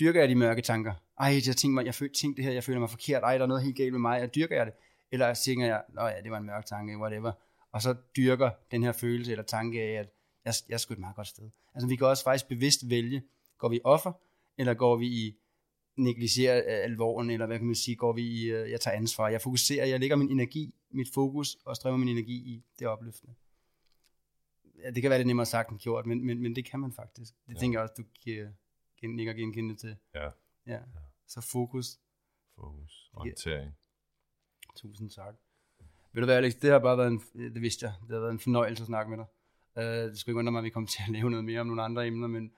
Dyrker 0.00 0.20
jeg 0.20 0.28
de 0.28 0.34
mørke 0.34 0.62
tanker? 0.62 0.94
Ej, 1.20 1.40
jeg 1.46 1.56
tænker 1.56 1.74
mig, 1.74 1.86
jeg 1.86 1.94
føler, 1.94 2.12
tænkte 2.12 2.36
det 2.36 2.44
her, 2.44 2.52
jeg 2.52 2.64
føler 2.64 2.80
mig 2.80 2.90
forkert. 2.90 3.22
Ej, 3.22 3.36
der 3.38 3.44
er 3.44 3.48
noget 3.48 3.62
helt 3.62 3.76
galt 3.76 3.92
med 3.92 4.00
mig. 4.00 4.20
Jeg 4.20 4.34
dyrker 4.34 4.56
jeg 4.56 4.66
det? 4.66 4.74
Eller 5.12 5.34
tænker 5.34 5.66
jeg, 5.66 5.82
nå 5.88 6.06
ja, 6.06 6.20
det 6.22 6.30
var 6.30 6.38
en 6.38 6.46
mørk 6.46 6.66
tanke, 6.66 6.98
whatever. 6.98 7.32
Og 7.76 7.82
så 7.82 7.96
dyrker 8.16 8.50
den 8.70 8.82
her 8.82 8.92
følelse 8.92 9.32
eller 9.32 9.44
tanke 9.44 9.82
af, 9.82 10.00
at 10.00 10.08
jeg, 10.44 10.54
jeg 10.68 10.74
er 10.74 10.78
sgu 10.78 10.94
et 10.94 11.00
meget 11.00 11.16
godt 11.16 11.26
sted. 11.26 11.50
Altså 11.74 11.88
vi 11.88 11.96
kan 11.96 12.06
også 12.06 12.24
faktisk 12.24 12.48
bevidst 12.48 12.90
vælge, 12.90 13.22
går 13.58 13.68
vi 13.68 13.80
offer, 13.84 14.12
eller 14.58 14.74
går 14.74 14.96
vi 14.96 15.06
i 15.06 15.38
negligerer 15.96 16.58
øh, 16.58 16.84
alvoren, 16.84 17.30
eller 17.30 17.46
hvad 17.46 17.58
kan 17.58 17.66
man 17.66 17.74
sige, 17.74 17.96
går 17.96 18.12
vi 18.12 18.22
i, 18.22 18.44
øh, 18.44 18.70
jeg 18.70 18.80
tager 18.80 18.96
ansvar, 18.96 19.28
jeg 19.28 19.40
fokuserer, 19.40 19.86
jeg 19.86 20.00
lægger 20.00 20.16
min 20.16 20.30
energi, 20.30 20.74
mit 20.90 21.08
fokus, 21.14 21.56
og 21.64 21.76
strømmer 21.76 21.98
min 21.98 22.08
energi 22.08 22.34
i 22.34 22.64
det 22.78 22.86
opløftende. 22.86 23.34
Ja, 24.78 24.90
det 24.90 25.02
kan 25.02 25.10
være 25.10 25.18
lidt 25.18 25.26
nemmere 25.26 25.46
sagt 25.46 25.70
end 25.70 25.78
gjort, 25.78 26.06
men, 26.06 26.26
men, 26.26 26.42
men 26.42 26.56
det 26.56 26.64
kan 26.64 26.80
man 26.80 26.92
faktisk. 26.92 27.34
Det 27.34 27.48
ja. 27.48 27.52
Ja. 27.52 27.58
tænker 27.60 27.78
jeg 27.78 27.82
også, 27.82 27.94
du 28.02 28.04
giver, 28.20 28.48
gen, 29.00 29.16
nikker 29.16 29.32
genkendende 29.32 29.80
til. 29.80 29.96
Ja. 30.14 30.30
ja. 30.66 30.80
Så 31.26 31.40
fokus. 31.40 31.98
Fokus. 32.54 33.10
Orientering. 33.14 33.72
Tusind 34.76 35.10
tak. 35.10 35.34
Ved 36.16 36.22
du 36.22 36.24
hvad, 36.26 36.36
Alex, 36.36 36.54
det 36.54 36.70
har 36.70 36.78
bare 36.78 36.98
været 36.98 37.08
en, 37.08 37.22
det 37.54 37.62
vidste 37.62 37.86
jeg, 37.86 37.94
det 38.06 38.10
har 38.14 38.20
været 38.20 38.32
en 38.32 38.38
fornøjelse 38.38 38.82
at 38.82 38.86
snakke 38.86 39.10
med 39.10 39.18
dig. 39.18 39.26
Uh, 39.76 40.10
det 40.10 40.18
skulle 40.18 40.32
ikke 40.32 40.38
undre 40.38 40.52
mig, 40.52 40.58
at 40.58 40.64
vi 40.64 40.70
kommer 40.70 40.88
til 40.88 41.02
at 41.06 41.12
lave 41.12 41.30
noget 41.30 41.44
mere 41.44 41.60
om 41.60 41.66
nogle 41.66 41.82
andre 41.82 42.06
emner, 42.06 42.28
men 42.28 42.52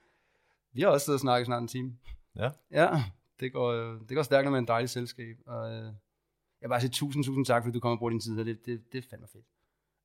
vi 0.73 0.81
har 0.81 0.87
også 0.89 1.05
siddet 1.05 1.15
og 1.17 1.21
snakket 1.21 1.45
snart 1.45 1.61
en 1.61 1.67
time. 1.67 1.97
Ja. 2.35 2.49
Ja, 2.71 3.03
det 3.39 3.53
går, 3.53 3.71
det 4.09 4.15
går 4.15 4.23
stærkt, 4.23 4.45
når 4.45 4.51
man 4.51 4.57
er 4.57 4.61
en 4.61 4.67
dejlig 4.67 4.89
selskab. 4.89 5.37
Og, 5.45 5.71
øh, 5.71 5.83
jeg 5.83 5.91
vil 6.61 6.67
bare 6.69 6.81
sige 6.81 6.91
tusind, 6.91 7.23
tusind 7.23 7.45
tak, 7.45 7.63
fordi 7.63 7.73
du 7.73 7.79
kommer 7.79 7.95
og 7.95 7.99
bruger 7.99 8.09
din 8.09 8.19
tid 8.19 8.35
her. 8.37 8.43
Det, 8.43 8.65
det, 8.65 8.91
det 8.91 8.97
er 9.03 9.07
fandme 9.09 9.27
fedt. 9.27 9.45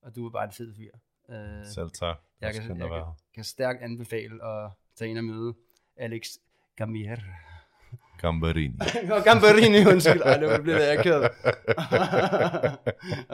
Og 0.01 0.15
du 0.15 0.25
er 0.25 0.29
bare 0.29 0.43
en 0.45 0.51
fed 0.51 0.73
fyr. 0.75 0.91
Uh, 1.29 1.65
Selv 1.73 1.89
tak. 1.91 2.17
jeg 2.41 2.53
Jeg 2.55 2.61
kan- 2.61 2.77
jeg 2.79 2.89
kan- 2.89 3.03
kan 3.35 3.43
stærkt 3.43 3.81
anbefale 3.81 4.45
at 4.45 4.71
tage 4.95 5.09
ind 5.09 5.17
og 5.17 5.23
møde 5.23 5.53
Alex 5.97 6.27
Gamier. 6.75 7.17
Gambarini. 8.25 8.77
Og 9.11 9.23
Gambarini, 9.29 9.79
undskyld. 9.93 10.21
Ej, 10.21 10.37
det 10.37 10.61
bliver 10.63 10.77
det 10.77 10.87
akavet. 10.97 11.29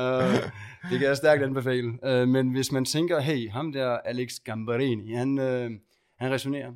uh, 0.01 0.33
det 0.89 0.99
kan 0.99 1.07
jeg 1.07 1.17
stærkt 1.17 1.43
anbefale. 1.43 1.87
Uh, 1.87 2.27
men 2.27 2.51
hvis 2.51 2.71
man 2.71 2.85
tænker, 2.85 3.19
hey, 3.19 3.49
ham 3.49 3.71
der 3.71 3.97
Alex 3.97 4.39
Gambarini, 4.43 5.13
han, 5.13 5.37
uh, 5.37 5.71
han 6.17 6.31
resonerer. 6.31 6.73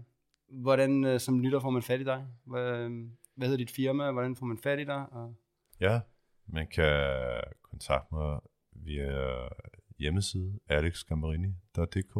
Hvordan 0.49 1.03
uh, 1.03 1.17
som 1.19 1.39
lytter 1.39 1.59
får 1.59 1.69
man 1.69 1.81
fat 1.81 2.01
i 2.01 2.03
dig? 2.03 2.25
Hvad, 2.45 2.89
hvad 3.35 3.47
hedder 3.47 3.57
dit 3.57 3.71
firma? 3.71 4.11
Hvordan 4.11 4.35
får 4.35 4.45
man 4.45 4.57
fat 4.63 4.79
i 4.79 4.83
dig? 4.83 5.05
Og, 5.11 5.35
Ja, 5.79 5.99
man 6.47 6.67
kan 6.67 7.41
kontakte 7.71 8.15
mig 8.15 8.39
via 8.71 9.47
hjemmeside 9.99 10.59
alexgambarini.dk. 10.69 12.15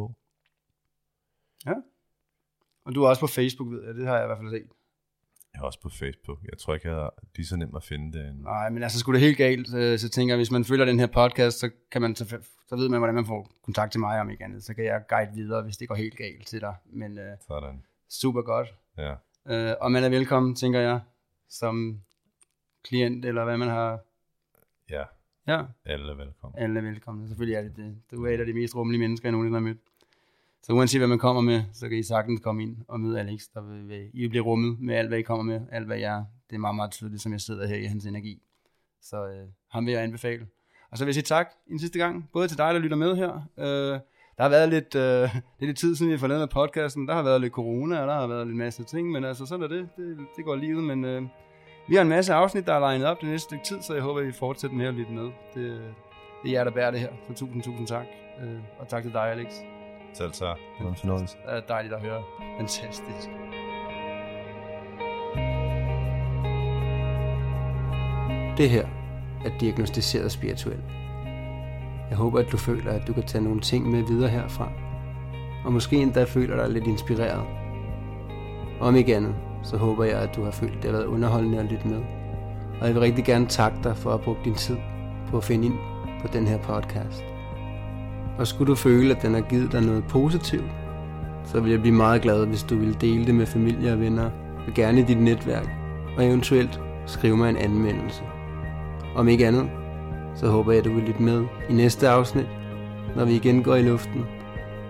og 2.84 2.94
du 2.94 3.02
er 3.02 3.08
også 3.08 3.20
på 3.20 3.26
Facebook, 3.26 3.70
ved 3.70 3.84
jeg. 3.84 3.94
Det 3.94 4.06
har 4.06 4.16
jeg 4.16 4.24
i 4.24 4.26
hvert 4.26 4.38
fald 4.38 4.50
set. 4.50 4.68
Jeg 5.56 5.62
er 5.62 5.66
også 5.66 5.80
på 5.80 5.88
Facebook. 5.88 6.38
Jeg 6.50 6.58
tror 6.58 6.74
ikke, 6.74 6.88
jeg 6.88 6.98
er 7.06 7.10
lige 7.36 7.46
så 7.46 7.56
nemt 7.56 7.76
at 7.76 7.82
finde 7.82 8.18
det. 8.18 8.34
Nej, 8.36 8.70
men 8.70 8.82
altså, 8.82 8.98
skulle 8.98 9.18
det 9.20 9.26
helt 9.26 9.38
galt, 9.38 9.74
øh, 9.74 9.98
så 9.98 10.08
tænker 10.08 10.34
jeg, 10.34 10.38
hvis 10.38 10.50
man 10.50 10.64
følger 10.64 10.84
den 10.84 10.98
her 11.00 11.06
podcast, 11.06 11.58
så, 11.58 11.70
kan 11.90 12.02
man, 12.02 12.16
så, 12.16 12.38
så 12.68 12.76
ved 12.76 12.88
man, 12.88 12.98
hvordan 13.00 13.14
man 13.14 13.26
får 13.26 13.50
kontakt 13.64 13.92
til 13.92 14.00
mig, 14.00 14.20
om 14.20 14.30
ikke 14.30 14.44
andet. 14.44 14.64
Så 14.64 14.74
kan 14.74 14.84
jeg 14.84 15.02
guide 15.08 15.30
videre, 15.34 15.62
hvis 15.62 15.76
det 15.76 15.88
går 15.88 15.94
helt 15.94 16.16
galt 16.16 16.46
til 16.46 16.60
dig. 16.60 16.74
Men 16.84 17.18
øh, 17.18 17.36
Sådan. 17.48 17.82
super 18.10 18.42
godt. 18.42 18.74
Ja. 18.98 19.14
Øh, 19.48 19.74
og 19.80 19.92
man 19.92 20.04
er 20.04 20.08
velkommen, 20.08 20.54
tænker 20.54 20.80
jeg, 20.80 21.00
som 21.50 22.00
klient, 22.84 23.24
eller 23.24 23.44
hvad 23.44 23.56
man 23.56 23.68
har. 23.68 24.00
ja, 24.90 25.04
Ja, 25.48 25.62
alle 25.84 26.12
er 26.12 26.16
velkommen. 26.16 26.58
alle 26.58 26.78
er 26.80 26.84
velkomne. 26.84 27.28
Selvfølgelig 27.28 27.56
er 27.56 27.62
det 27.62 27.76
det. 27.76 27.96
Du 28.10 28.24
er 28.26 28.30
et 28.34 28.40
af 28.40 28.46
de 28.46 28.52
mest 28.54 28.74
rummelige 28.76 29.00
mennesker, 29.00 29.28
jeg 29.28 29.32
nogensinde 29.32 29.56
har 29.58 29.64
mødt. 29.66 29.78
Så 30.66 30.72
uanset 30.72 31.00
hvad 31.00 31.08
man 31.08 31.18
kommer 31.18 31.42
med, 31.42 31.62
så 31.72 31.88
kan 31.88 31.98
I 31.98 32.02
sagtens 32.02 32.40
komme 32.40 32.62
ind 32.62 32.76
og 32.88 33.00
møde 33.00 33.20
Alex. 33.20 33.40
Der 33.54 33.60
vil, 33.60 33.88
vil, 33.88 34.10
I 34.14 34.22
vil 34.22 34.28
blive 34.28 34.44
rummet 34.44 34.80
med 34.80 34.94
alt, 34.94 35.08
hvad 35.08 35.18
I 35.18 35.22
kommer 35.22 35.44
med. 35.44 35.60
Alt, 35.72 35.86
hvad 35.86 35.98
jeg 35.98 36.18
er. 36.18 36.24
Det 36.50 36.56
er 36.56 36.60
meget, 36.60 36.76
meget 36.76 36.90
tydeligt, 36.90 37.22
som 37.22 37.32
jeg 37.32 37.40
sidder 37.40 37.66
her 37.66 37.76
i 37.76 37.84
hans 37.84 38.06
energi. 38.06 38.42
Så 39.02 39.26
øh, 39.26 39.48
ham 39.70 39.86
vil 39.86 39.92
jeg 39.92 40.02
anbefale. 40.02 40.46
Og 40.90 40.98
så 40.98 41.04
vil 41.04 41.08
jeg 41.08 41.14
sige 41.14 41.22
tak 41.22 41.48
en 41.70 41.78
sidste 41.78 41.98
gang, 41.98 42.30
både 42.32 42.48
til 42.48 42.58
dig, 42.58 42.74
der 42.74 42.80
lytter 42.80 42.96
med 42.96 43.16
her. 43.16 43.32
Øh, 43.58 44.00
der 44.36 44.42
har 44.42 44.48
været 44.48 44.68
lidt, 44.68 44.94
øh, 44.94 45.02
det 45.02 45.62
er 45.62 45.66
lidt 45.66 45.78
tid 45.78 45.96
siden, 45.96 46.12
vi 46.12 46.16
har 46.18 46.28
med 46.28 46.46
podcasten. 46.46 47.08
Der 47.08 47.14
har 47.14 47.22
været 47.22 47.40
lidt 47.40 47.52
corona, 47.52 48.00
og 48.00 48.06
der 48.06 48.14
har 48.14 48.26
været 48.26 48.46
lidt 48.46 48.56
masse 48.56 48.84
ting, 48.84 49.10
men 49.10 49.24
altså 49.24 49.46
sådan 49.46 49.64
er 49.64 49.68
det. 49.68 49.88
Det, 49.96 50.18
det 50.36 50.44
går 50.44 50.56
livet, 50.56 50.84
men 50.84 51.04
øh, 51.04 51.22
vi 51.88 51.94
har 51.94 52.02
en 52.02 52.08
masse 52.08 52.34
afsnit, 52.34 52.66
der 52.66 52.74
er 52.74 52.80
legnet 52.80 53.06
op 53.06 53.20
det 53.20 53.28
næste 53.28 53.44
stykke 53.44 53.64
tid, 53.64 53.82
så 53.82 53.94
jeg 53.94 54.02
håber, 54.02 54.20
at 54.20 54.26
I 54.26 54.32
fortsætter 54.32 54.76
med 54.76 54.86
at 54.86 54.94
lytte 54.94 55.12
med. 55.12 55.30
Det, 55.54 55.60
øh, 55.60 55.80
det 56.42 56.48
er 56.48 56.52
jer, 56.52 56.64
der 56.64 56.70
bærer 56.70 56.90
det 56.90 57.00
her. 57.00 57.12
Så 57.28 57.34
tusind, 57.34 57.62
tusind 57.62 57.86
tak. 57.86 58.06
Øh, 58.42 58.60
og 58.78 58.88
tak 58.88 59.02
til 59.02 59.12
dig, 59.12 59.30
Alex. 59.30 59.75
Selv 60.16 60.32
tak. 60.32 60.56
Det 60.78 60.84
var 60.84 60.90
en 60.90 60.96
fornøjelse. 60.96 61.36
Det 61.46 61.56
er 61.56 61.60
dejligt 61.60 61.94
at 61.94 62.00
høre. 62.00 62.22
Fantastisk. 62.58 63.28
Det 68.56 68.70
her 68.70 68.86
er 69.44 69.58
diagnostiseret 69.60 70.32
spirituelt. 70.32 70.84
Jeg 72.10 72.16
håber, 72.16 72.38
at 72.38 72.52
du 72.52 72.56
føler, 72.56 72.92
at 72.92 73.06
du 73.06 73.12
kan 73.12 73.22
tage 73.22 73.44
nogle 73.44 73.60
ting 73.60 73.90
med 73.90 74.02
videre 74.02 74.30
herfra. 74.30 74.68
Og 75.64 75.72
måske 75.72 75.96
endda 75.96 76.24
føler 76.24 76.56
dig 76.56 76.70
lidt 76.70 76.86
inspireret. 76.86 77.44
Om 78.80 78.96
ikke 78.96 79.16
andet, 79.16 79.34
så 79.62 79.76
håber 79.76 80.04
jeg, 80.04 80.18
at 80.18 80.36
du 80.36 80.44
har 80.44 80.50
følt, 80.50 80.76
at 80.76 80.82
det 80.82 80.90
har 80.90 80.98
været 80.98 81.06
underholdende 81.06 81.58
at 81.58 81.64
lytte 81.64 81.88
med. 81.88 82.02
Og 82.80 82.86
jeg 82.86 82.94
vil 82.94 83.02
rigtig 83.02 83.24
gerne 83.24 83.46
takke 83.46 83.78
dig 83.84 83.96
for 83.96 84.10
at 84.14 84.20
bruge 84.20 84.36
din 84.44 84.54
tid 84.54 84.76
på 85.30 85.36
at 85.36 85.44
finde 85.44 85.66
ind 85.66 85.78
på 86.22 86.28
den 86.32 86.46
her 86.46 86.58
podcast. 86.58 87.35
Og 88.38 88.46
skulle 88.46 88.70
du 88.70 88.74
føle, 88.74 89.16
at 89.16 89.22
den 89.22 89.34
har 89.34 89.40
givet 89.40 89.72
dig 89.72 89.82
noget 89.82 90.04
positivt, 90.04 90.70
så 91.44 91.60
vil 91.60 91.70
jeg 91.70 91.80
blive 91.80 91.94
meget 91.94 92.22
glad, 92.22 92.46
hvis 92.46 92.62
du 92.62 92.76
vil 92.76 93.00
dele 93.00 93.26
det 93.26 93.34
med 93.34 93.46
familie 93.46 93.92
og 93.92 94.00
venner, 94.00 94.30
og 94.66 94.74
gerne 94.74 95.00
i 95.00 95.04
dit 95.04 95.20
netværk, 95.20 95.68
og 96.16 96.26
eventuelt 96.26 96.80
skrive 97.06 97.36
mig 97.36 97.50
en 97.50 97.56
anmeldelse. 97.56 98.22
Om 99.16 99.28
ikke 99.28 99.46
andet, 99.46 99.70
så 100.34 100.48
håber 100.48 100.72
jeg, 100.72 100.78
at 100.78 100.84
du 100.84 100.94
vil 100.94 101.04
lytte 101.04 101.22
med 101.22 101.44
i 101.70 101.72
næste 101.72 102.08
afsnit, 102.08 102.46
når 103.16 103.24
vi 103.24 103.34
igen 103.34 103.62
går 103.62 103.74
i 103.74 103.82
luften 103.82 104.24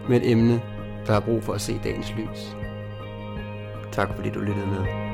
med 0.09 0.17
et 0.17 0.31
emne, 0.31 0.63
der 1.07 1.13
har 1.13 1.21
brug 1.21 1.43
for 1.43 1.53
at 1.53 1.61
se 1.61 1.81
dagens 1.85 2.15
lys. 2.17 2.57
Tak 3.93 4.09
fordi 4.17 4.31
du 4.31 4.41
lyttede 4.41 4.67
med. 4.67 5.06